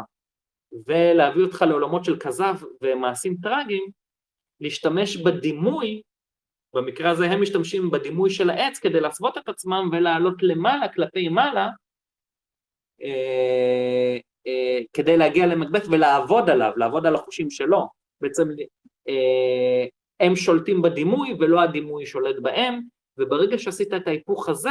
[0.87, 4.02] ולהביא אותך לעולמות של כזב ומעשים טרגיים,
[4.63, 6.03] להשתמש בדימוי,
[6.75, 11.69] במקרה הזה הם משתמשים בדימוי של העץ כדי להסוות את עצמם ולעלות למעלה כלפי מעלה,
[13.03, 14.17] אה,
[14.47, 17.89] אה, כדי להגיע למקבץ ולעבוד עליו, לעבוד על החושים שלו.
[18.21, 18.49] בעצם
[19.09, 19.87] אה,
[20.21, 22.81] הם שולטים בדימוי ולא הדימוי שולט בהם,
[23.19, 24.71] וברגע שעשית את ההיפוך הזה,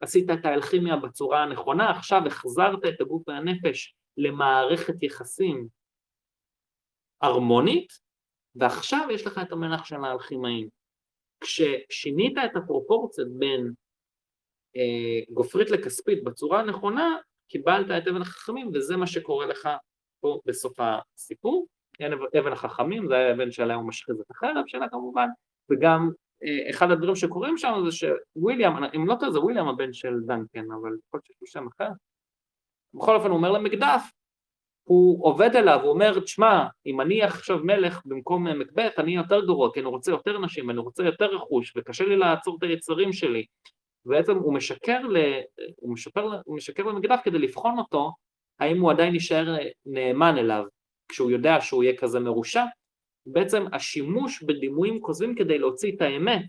[0.00, 5.68] עשית את האלכימיה בצורה הנכונה, עכשיו החזרת את הגוף והנפש למערכת יחסים
[7.20, 8.03] הרמונית,
[8.56, 10.68] ועכשיו יש לך את המלח של האלכימאים.
[11.40, 13.72] כששינית את הפרופורציות בין
[14.76, 17.16] אה, גופרית לכספית בצורה הנכונה,
[17.48, 19.68] קיבלת את אבן החכמים וזה מה שקורה לך
[20.20, 21.66] פה בסוף הסיפור.
[22.40, 25.28] אבן החכמים זה האבן שעליה הוא משחיז את החרב שלה כמובן,
[25.70, 26.10] וגם
[26.44, 30.64] אה, אחד הדברים שקורים שם זה שוויליאם, אם לא טועה זה וויליאם הבן של דנקן,
[30.72, 31.88] אבל יכול להיות שיש שם אחר.
[32.94, 34.02] בכל אופן הוא אומר למקדף,
[34.84, 39.70] הוא עובד אליו, הוא אומר, תשמע, אם אני עכשיו מלך במקום מקבט, אני יותר גרוע,
[39.74, 43.44] כי אני רוצה יותר נשים, אני רוצה יותר רכוש, וקשה לי לעצור את היצרים שלי,
[44.04, 45.16] בעצם הוא משקר, ל,
[45.76, 48.12] הוא משקר, הוא משקר למגדף כדי לבחון אותו,
[48.60, 49.56] האם הוא עדיין יישאר
[49.86, 50.64] נאמן אליו,
[51.08, 52.64] כשהוא יודע שהוא יהיה כזה מרושע,
[53.26, 56.42] בעצם השימוש בדימויים כוזבים כדי להוציא את האמת,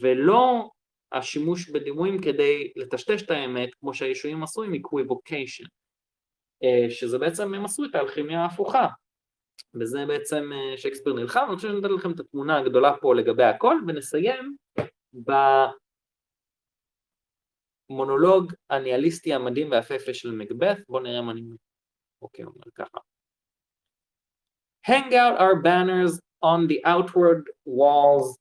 [0.00, 0.70] ולא
[1.12, 5.81] השימוש בדימויים כדי לטשטש את האמת, כמו שהישועים עשו עם equivocation, אה,
[6.90, 8.88] שזה בעצם, הם עשו את האלכימיה ההפוכה,
[9.74, 13.44] וזה בעצם אה, שייקספיר נלחם, אני חושב שאני נותן לכם את התמונה הגדולה פה לגבי
[13.44, 14.56] הכל, ונסיים
[15.28, 15.32] ב...
[17.90, 21.42] מונולוג הניהליסטי המדהים והיפהפה של מקבeth, בואו נראה מה אני...
[22.22, 22.98] אוקיי, אומר ככה.
[24.86, 28.36] Hang out our banners on the outward walls.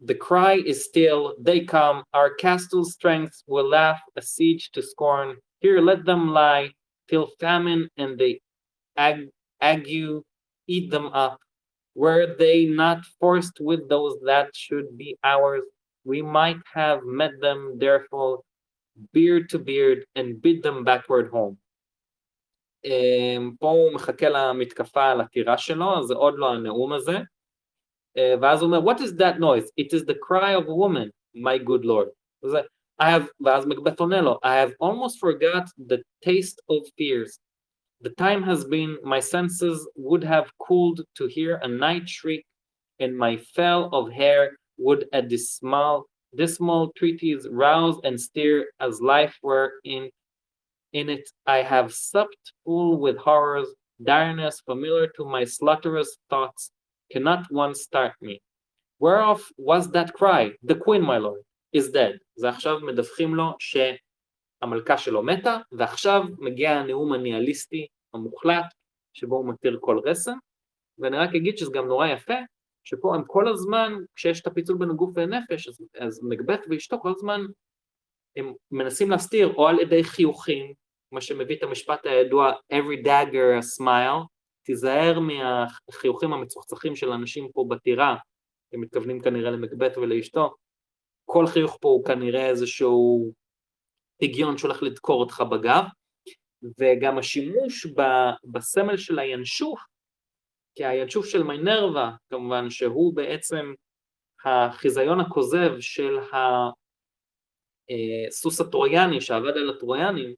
[0.00, 5.36] The cry is still, they come, our castle's strength will laugh a siege to scorn.
[5.59, 6.71] Here let them lie,
[7.09, 8.41] till famine and the
[8.97, 9.29] ag-
[9.61, 10.23] ague
[10.67, 11.39] eat them up.
[11.95, 15.63] Were they not forced with those that should be ours?
[16.05, 18.41] we might have met them therefore
[19.11, 21.57] beard to beard and beat them backward home.
[23.59, 27.17] פה הוא מחכה למתקפה על הטירה שלו, זה עוד לא הנאום הזה,
[28.41, 29.71] ואז הוא אומר, what is that noise?
[29.77, 32.09] It is the cry of a woman, my good lord.
[32.43, 32.59] וזה,
[32.99, 37.39] I have, ואז מקבט עונה לו, I have almost forgot the taste of fears.
[38.01, 42.45] The time has been, my senses would have cooled to hear a night shriek,
[42.99, 46.05] and my fell of hair would a dismal,
[46.35, 50.09] dismal treatise rouse and stir as life were in,
[50.93, 51.29] in it.
[51.45, 53.69] I have supped full with horrors,
[54.03, 56.71] direness familiar to my slaughterous thoughts,
[57.11, 58.41] cannot one start me.
[58.99, 60.53] Whereof was that cry?
[60.63, 61.41] The queen, my lord,
[61.76, 62.18] Is dead.
[62.34, 68.66] זה עכשיו מדווחים לו שהמלכה שלו מתה, ועכשיו מגיע הנאום הניהליסטי המוחלט,
[69.12, 70.36] שבו הוא מתיר כל רסן,
[70.98, 72.38] ואני רק אגיד שזה גם נורא יפה,
[72.84, 77.10] שפה הם כל הזמן, כשיש את הפיצול בין הגוף והנפש, אז, אז מקבט ואשתו כל
[77.16, 77.40] הזמן
[78.36, 80.74] הם מנסים להסתיר או על ידי חיוכים,
[81.12, 84.26] מה שמביא את המשפט הידוע every dagger a smile,
[84.62, 88.16] תיזהר מהחיוכים המצוחצחים של אנשים פה בטירה,
[88.72, 90.54] הם מתכוונים כנראה למקבט ולאשתו,
[91.32, 93.32] כל חיוך פה הוא כנראה איזשהו
[94.22, 95.84] פגיון שהולך לדקור אותך בגב,
[96.78, 97.86] וגם השימוש
[98.44, 99.80] בסמל של הינשוף
[100.74, 103.72] כי הינשוף של מיינרווה, כמובן, שהוא בעצם
[104.44, 106.18] החיזיון הכוזב של
[108.28, 110.34] הסוס הטרויאני שעבד על הטרויאנים,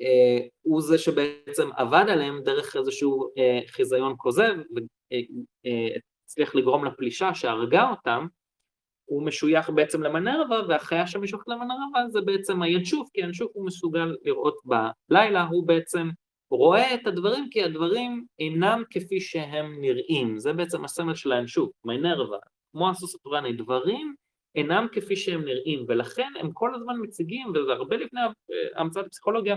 [0.00, 4.54] אה, הוא זה שבעצם עבד עליהם דרך איזשהו אה, חיזיון כוזב
[5.64, 8.26] והצליח לגרום לפלישה שהרגה אותם,
[9.06, 14.56] הוא משוייך בעצם למנרווה, והחיה שמשויכת למנרווה זה בעצם הינשוף, כי הינשוף הוא מסוגל לראות
[14.64, 16.08] בלילה, הוא בעצם
[16.50, 22.38] רואה את הדברים כי הדברים אינם כפי שהם נראים, זה בעצם הסמל של הינשוף, מיינרווה,
[22.72, 24.14] כמו הסוס הטורני, דברים
[24.54, 28.20] אינם כפי שהם נראים, ולכן הם כל הזמן מציגים, וזה הרבה לפני
[28.76, 29.56] המצאת הפסיכולוגיה,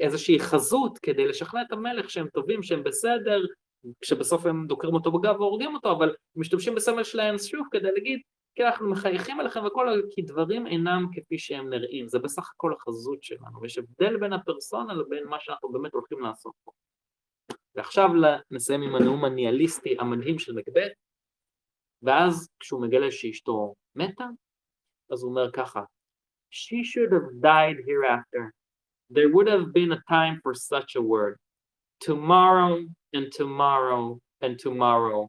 [0.00, 3.44] איזושהי חזות כדי לשכנע את המלך שהם טובים, שהם בסדר,
[4.00, 8.20] כשבסוף הם דוקרים אותו בגב והורגים אותו, אבל משתמשים בסמל שלהם שוב כדי להגיד,
[8.56, 13.22] כי אנחנו מחייכים עליכם וכל, כי דברים אינם כפי שהם נראים, זה בסך הכל החזות
[13.22, 16.72] שלנו, ויש הבדל בין הפרסונה לבין מה שאנחנו באמת הולכים לעשות פה.
[17.74, 18.10] ועכשיו
[18.50, 20.92] נסיים עם הנאום הניהליסטי המדהים של מקבט,
[22.02, 24.26] ואז כשהוא מגלה שאשתו מתה,
[25.10, 25.82] אז הוא אומר ככה,
[26.50, 28.54] She should have died hereafter.
[29.10, 31.36] There would have been a time for such a word.
[32.00, 32.72] Tomorrow
[33.12, 35.28] and tomorrow and tomorrow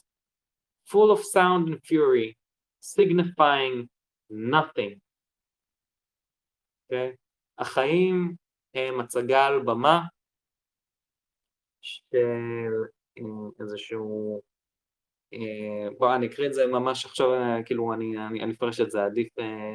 [0.91, 2.37] full of sound and fury,
[2.81, 3.87] signifying
[4.29, 4.99] nothing.
[6.85, 7.15] Okay?
[7.57, 8.35] החיים
[8.73, 10.01] הם הצגה על במה
[11.81, 12.17] של
[13.59, 14.41] איזשהו...
[15.97, 17.27] בוא אני אקריא את זה ממש עכשיו,
[17.65, 19.27] כאילו אני, אני, אני אפרש את זה, עדיף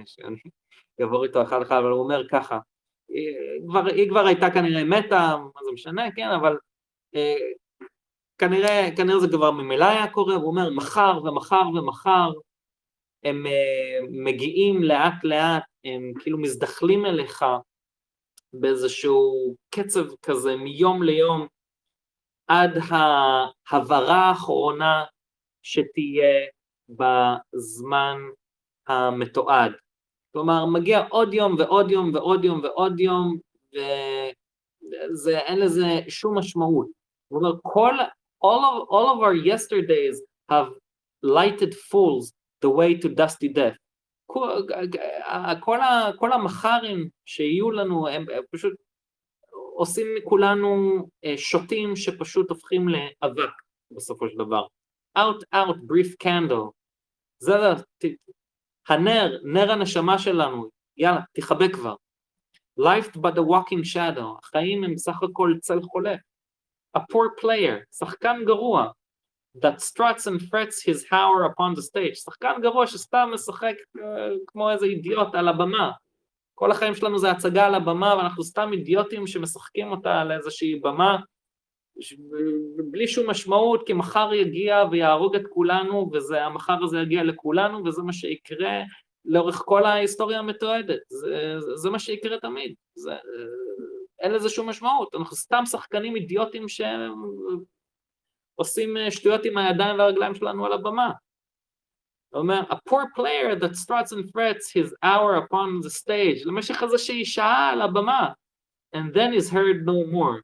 [0.06, 0.36] שאני
[1.00, 2.58] אעבור איתו אחד אחד, אבל הוא אומר ככה,
[3.08, 3.36] היא
[3.68, 6.56] כבר, היא כבר הייתה כנראה מתה, מה זה משנה, כן, אבל
[8.38, 12.30] כנראה, כנראה זה כבר ממילא היה קורה, הוא אומר מחר ומחר ומחר
[13.24, 17.44] הם uh, מגיעים לאט לאט, הם כאילו מזדחלים אליך
[18.52, 21.46] באיזשהו קצב כזה מיום ליום
[22.46, 25.04] עד ההברה האחרונה
[25.62, 26.46] שתהיה
[26.88, 28.16] בזמן
[28.86, 29.72] המתועד.
[30.32, 33.36] כלומר, מגיע עוד יום ועוד יום ועוד יום ועוד יום,
[35.24, 36.86] ואין לזה שום משמעות.
[37.28, 37.94] הוא אומר, כל
[38.48, 40.16] all of, all of our yesterdays
[40.52, 40.68] have
[41.38, 42.24] lighted fools
[42.64, 43.76] the way to dusty death.
[44.26, 44.62] כל,
[45.60, 45.78] כל,
[46.18, 48.72] כל המחרים שיהיו לנו הם פשוט
[49.74, 50.98] עושים מכולנו
[51.36, 53.50] שוטים שפשוט הופכים לאבק
[53.90, 54.66] בסופו של דבר.
[55.18, 56.70] out out brief candle.
[57.38, 57.52] זה
[58.88, 61.94] הנר, נר הנשמה שלנו, יאללה, תכבה כבר.
[62.80, 66.20] life but a walking shadow, החיים הם בסך הכל צל חולף.
[66.96, 68.90] A poor player, שחקן גרוע,
[69.56, 74.00] that struts and frets his power upon the stage, שחקן גרוע שסתם משחק uh,
[74.46, 75.90] כמו איזה אידיוט על הבמה.
[76.54, 81.16] כל החיים שלנו זה הצגה על הבמה ואנחנו סתם אידיוטים שמשחקים אותה על איזושהי במה
[82.90, 88.12] בלי שום משמעות, כי מחר יגיע ויהרוג את כולנו, והמחר הזה יגיע לכולנו, וזה מה
[88.12, 88.82] שיקרה
[89.24, 91.00] לאורך כל ההיסטוריה המתועדת.
[91.08, 92.74] זה, זה, זה מה שיקרה תמיד.
[92.94, 93.12] זה,
[94.20, 96.66] אין לזה שום משמעות, אנחנו סתם שחקנים אידיוטים
[98.58, 101.12] שעושים אה, שטויות עם הידיים והרגליים שלנו על הבמה.
[102.28, 106.82] הוא אומר, a poor player that struts and frets his hour upon the stage, למשך
[106.82, 108.28] איזושהי שעה על הבמה,
[108.96, 110.40] and then is heard no more.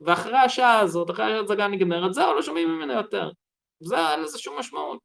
[0.00, 3.30] ואחרי השעה הזאת, אחרי ההצגה נגמרת, זהו, לא שומעים ממנו יותר.
[3.80, 4.98] זה, אין לזה שום משמעות.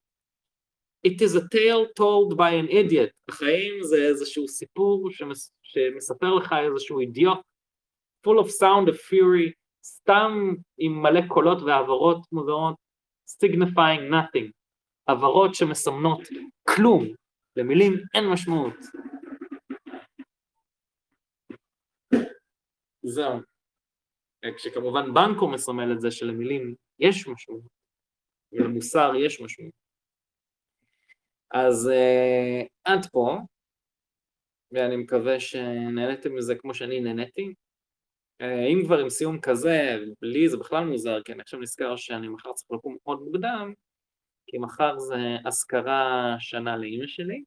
[1.07, 3.11] It is a tale told by an idiot.
[3.29, 7.39] החיים זה איזשהו סיפור שמס, שמספר לך איזשהו אידיוט
[8.23, 9.51] full of sound of fury,
[9.83, 10.31] סתם
[10.77, 12.75] עם מלא קולות והעברות מוזרות,
[13.29, 14.51] signifying nothing,
[15.05, 16.21] עברות שמסמנות
[16.67, 17.05] כלום,
[17.55, 18.73] למילים אין משמעות.
[23.03, 23.39] זהו.
[24.57, 27.61] כשכמובן בנקו מסמל את זה שלמילים יש משמעות,
[28.51, 29.73] ולמוסר יש משמעות.
[31.51, 33.37] אז uh, עד פה,
[34.71, 37.53] ואני מקווה שנהניתם מזה כמו שאני נהניתי.
[38.41, 42.27] אה, אם כבר עם סיום כזה, לי זה בכלל מוזר, כי אני עכשיו נזכר שאני
[42.27, 43.73] מחר צריך לקום עוד מוקדם,
[44.47, 47.43] כי מחר זה אזכרה שנה לאימא שלי,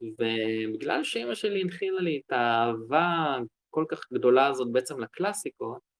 [0.00, 3.36] ובגלל שאימא שלי הנחילה לי את האהבה
[3.68, 5.94] הכל כך גדולה הזאת בעצם לקלאסיקות,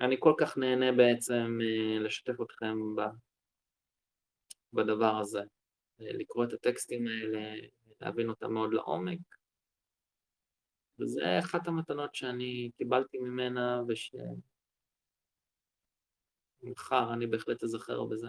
[0.00, 1.58] אני כל כך נהנה בעצם
[2.00, 2.76] לשתף אתכם
[4.72, 5.40] בדבר הזה,
[5.98, 7.54] לקרוא את הטקסטים האלה,
[8.00, 9.18] להבין אותם מאוד לעומק,
[11.00, 13.82] וזה אחת המתנות שאני קיבלתי ממנה
[16.62, 18.28] ושמחר אני בהחלט אזכר בזה.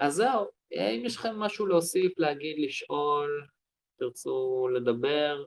[0.00, 3.46] אז זהו, אם יש לכם משהו להוסיף, להגיד, לשאול,
[3.98, 5.44] תרצו לדבר,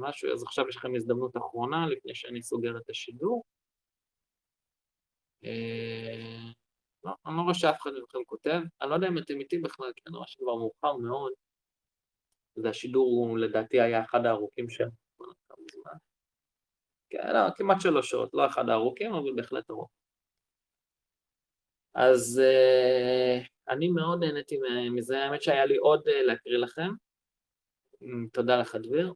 [0.00, 3.44] משהו, אז עכשיו יש לכם הזדמנות אחרונה לפני שאני סוגר את השידור.
[7.04, 9.92] לא, אני לא רואה שאף אחד מכם כותב, אני לא יודע אם אתם איתי בכלל,
[9.96, 11.32] כי אני רואה שכבר מאוחר מאוד,
[12.64, 14.84] והשידור לדעתי היה אחד הארוכים של...
[17.10, 19.90] כן, לא, כמעט שלוש שעות, לא אחד הארוכים, אבל בהחלט ארוך.
[21.94, 24.56] אז uh, אני מאוד נהניתי
[24.90, 26.90] מזה, האמת שהיה לי עוד uh, להקריא לכם.
[28.32, 29.12] תודה לך, דביר.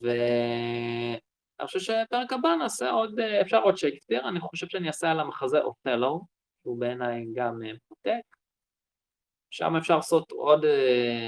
[0.00, 5.20] ואני חושב שפרק הבא נעשה עוד, uh, אפשר עוד שייקספיר, אני חושב שאני אעשה על
[5.20, 6.20] המחזה אופטלו,
[6.62, 7.60] שהוא בעיניי גם
[7.90, 8.43] מותק.
[9.54, 10.64] שם אפשר לעשות עוד,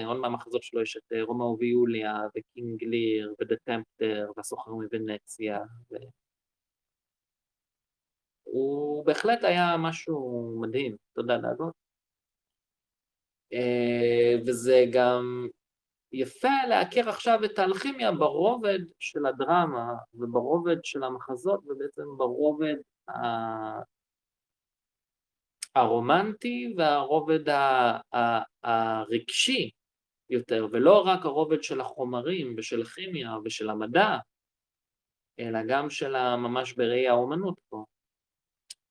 [0.06, 5.58] עוד מהמחזות שלו, יש את רומאו ויוליה, ו King Lear, ו The Tempest, והסוחר מוונציה.
[5.92, 5.96] ו...
[8.42, 11.74] הוא בהחלט היה משהו מדהים, תודה דאגות.
[14.46, 15.48] וזה גם
[16.12, 22.76] יפה להכיר עכשיו את האלכימיה ברובד של הדרמה וברובד של המחזות ובעצם ברובד
[25.76, 27.44] הרומנטי והרובד
[28.62, 29.70] הרגשי
[30.30, 34.16] יותר, ולא רק הרובד של החומרים ושל הכימיה ושל המדע,
[35.38, 37.84] אלא גם של ממש בראי האומנות פה.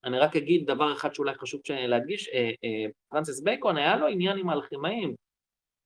[0.04, 4.38] אני רק אגיד דבר אחד שאולי חשוב להדגיש, אה, אה, פרנסיס בייקון היה לו עניין
[4.38, 5.14] עם האלכימאים,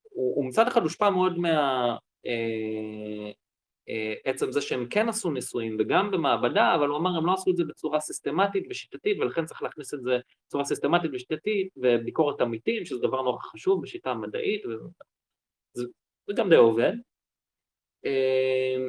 [0.09, 1.95] הוא, מצד אחד הושפע מאוד מה...
[2.25, 3.31] אה,
[4.23, 7.55] עצם זה שהם כן עשו ניסויים וגם במעבדה, אבל הוא אמר הם לא עשו את
[7.57, 12.99] זה בצורה סיסטמטית ושיטתית ולכן צריך להכניס את זה בצורה סיסטמטית ושיטתית וביקורת עמיתים, שזה
[13.01, 15.87] דבר נורא חשוב בשיטה המדעית, וזה
[16.35, 16.93] גם די עובד.
[18.05, 18.87] אה,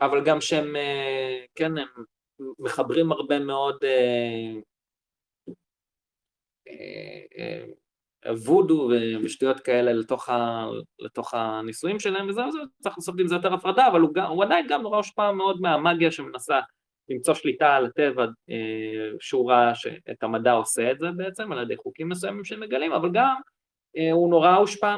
[0.00, 2.04] אבל גם שהם, אה, כן, הם
[2.58, 3.84] מחברים הרבה מאוד
[8.30, 8.90] וודו
[9.22, 10.66] ושטויות כאלה לתוך, ה,
[10.98, 14.44] לתוך הניסויים שלהם וזהו, זה, צריך לעשות עם זה יותר הפרדה, אבל הוא, גם, הוא
[14.44, 16.60] עדיין גם נורא הושפע מאוד מהמאגיה שמנסה
[17.08, 21.76] למצוא שליטה על הטבע, אה, שהוא ראה שאת המדע עושה את זה בעצם, על ידי
[21.76, 23.34] חוקים מסוימים שמגלים, אבל גם
[23.96, 24.96] אה, הוא נורא הושפע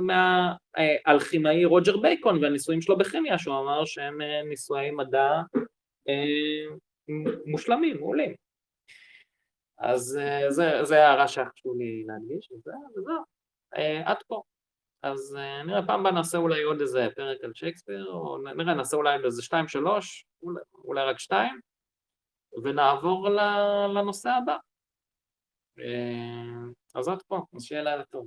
[0.00, 5.40] מהאלכימאי רוג'ר בייקון והניסויים שלו בכימיה, שהוא אמר שהם אה, ניסויי מדע
[7.46, 8.34] מושלמים, מעולים.
[9.82, 10.50] אז אה,
[10.84, 13.24] זה הערה שחשוב לי להדגיש, וזהו,
[13.76, 14.42] אה, עד פה.
[15.02, 18.96] אז אה, נראה, פעם הבאה נעשה אולי עוד איזה פרק על שייקספיר, או נראה, נעשה
[18.96, 21.60] אולי איזה שתיים, שלוש, אולי, אולי רק שתיים,
[22.64, 23.28] ונעבור
[23.94, 24.56] לנושא הבא.
[26.94, 28.26] אז עד פה, אז שיהיה לילה טוב.